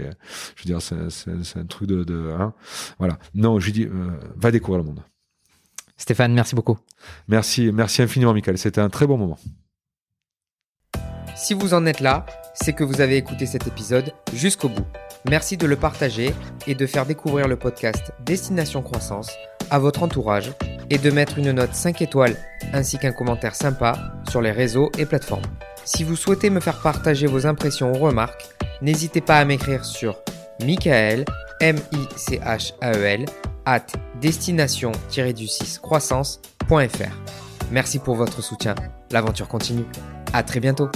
je 0.57 0.63
veux 0.63 0.67
dire, 0.67 0.83
c'est, 0.83 1.59
un 1.59 1.67
truc 1.67 1.89
de, 1.89 2.03
de 2.03 2.31
hein. 2.37 2.53
voilà. 2.99 3.19
Non, 3.35 3.61
je 3.61 3.67
lui 3.67 3.73
dis, 3.73 3.85
euh, 3.85 4.11
va 4.37 4.51
découvrir 4.51 4.83
le 4.83 4.89
monde. 4.89 5.01
Stéphane, 6.03 6.35
merci 6.35 6.57
beaucoup. 6.57 6.79
Merci, 7.29 7.71
merci 7.73 8.03
infiniment, 8.03 8.33
Michael. 8.33 8.59
C'était 8.59 8.81
un 8.81 8.89
très 8.89 9.07
bon 9.07 9.17
moment. 9.17 9.39
Si 11.37 11.55
vous 11.55 11.75
en 11.75 11.87
êtes 11.87 12.01
là, 12.01 12.27
c'est 12.55 12.73
que 12.73 12.83
vous 12.83 13.01
avez 13.01 13.17
écouté 13.17 13.47
cet 13.47 13.69
épisode 13.69 14.13
jusqu'au 14.35 14.69
bout. 14.69 14.85
Merci 15.31 15.57
de 15.57 15.65
le 15.65 15.77
partager 15.77 16.35
et 16.67 16.75
de 16.75 16.87
faire 16.89 17.07
découvrir 17.07 17.47
le 17.47 17.55
podcast 17.57 18.11
Destination 18.27 18.83
Croissance 18.83 19.31
à 19.71 19.79
votre 19.79 20.03
entourage 20.03 20.51
et 20.91 20.99
de 20.99 21.11
mettre 21.13 21.39
une 21.39 21.53
note 21.53 21.73
5 21.73 22.03
étoiles 22.03 22.37
ainsi 22.73 22.99
qu'un 22.99 23.13
commentaire 23.13 23.55
sympa 23.55 23.95
sur 24.29 24.43
les 24.43 24.51
réseaux 24.51 24.91
et 24.99 25.07
plateformes. 25.07 25.47
Si 25.85 26.03
vous 26.03 26.17
souhaitez 26.17 26.51
me 26.51 26.59
faire 26.59 26.83
partager 26.83 27.29
vos 27.29 27.47
impressions 27.47 27.93
ou 27.93 27.99
remarques, 27.99 28.49
n'hésitez 28.81 29.21
pas 29.21 29.39
à 29.39 29.45
m'écrire 29.45 29.85
sur 29.85 30.19
Michael, 30.65 31.25
M-I-C-H-A-E-L, 31.61 33.25
at 33.65 33.87
destination-du-6 34.21 35.81
croissance.fr. 35.81 37.13
Merci 37.71 37.99
pour 37.99 38.17
votre 38.17 38.43
soutien. 38.43 38.75
L'aventure 39.11 39.49
continue. 39.49 39.85
À 40.33 40.43
très 40.43 40.61
bientôt. 40.61 40.89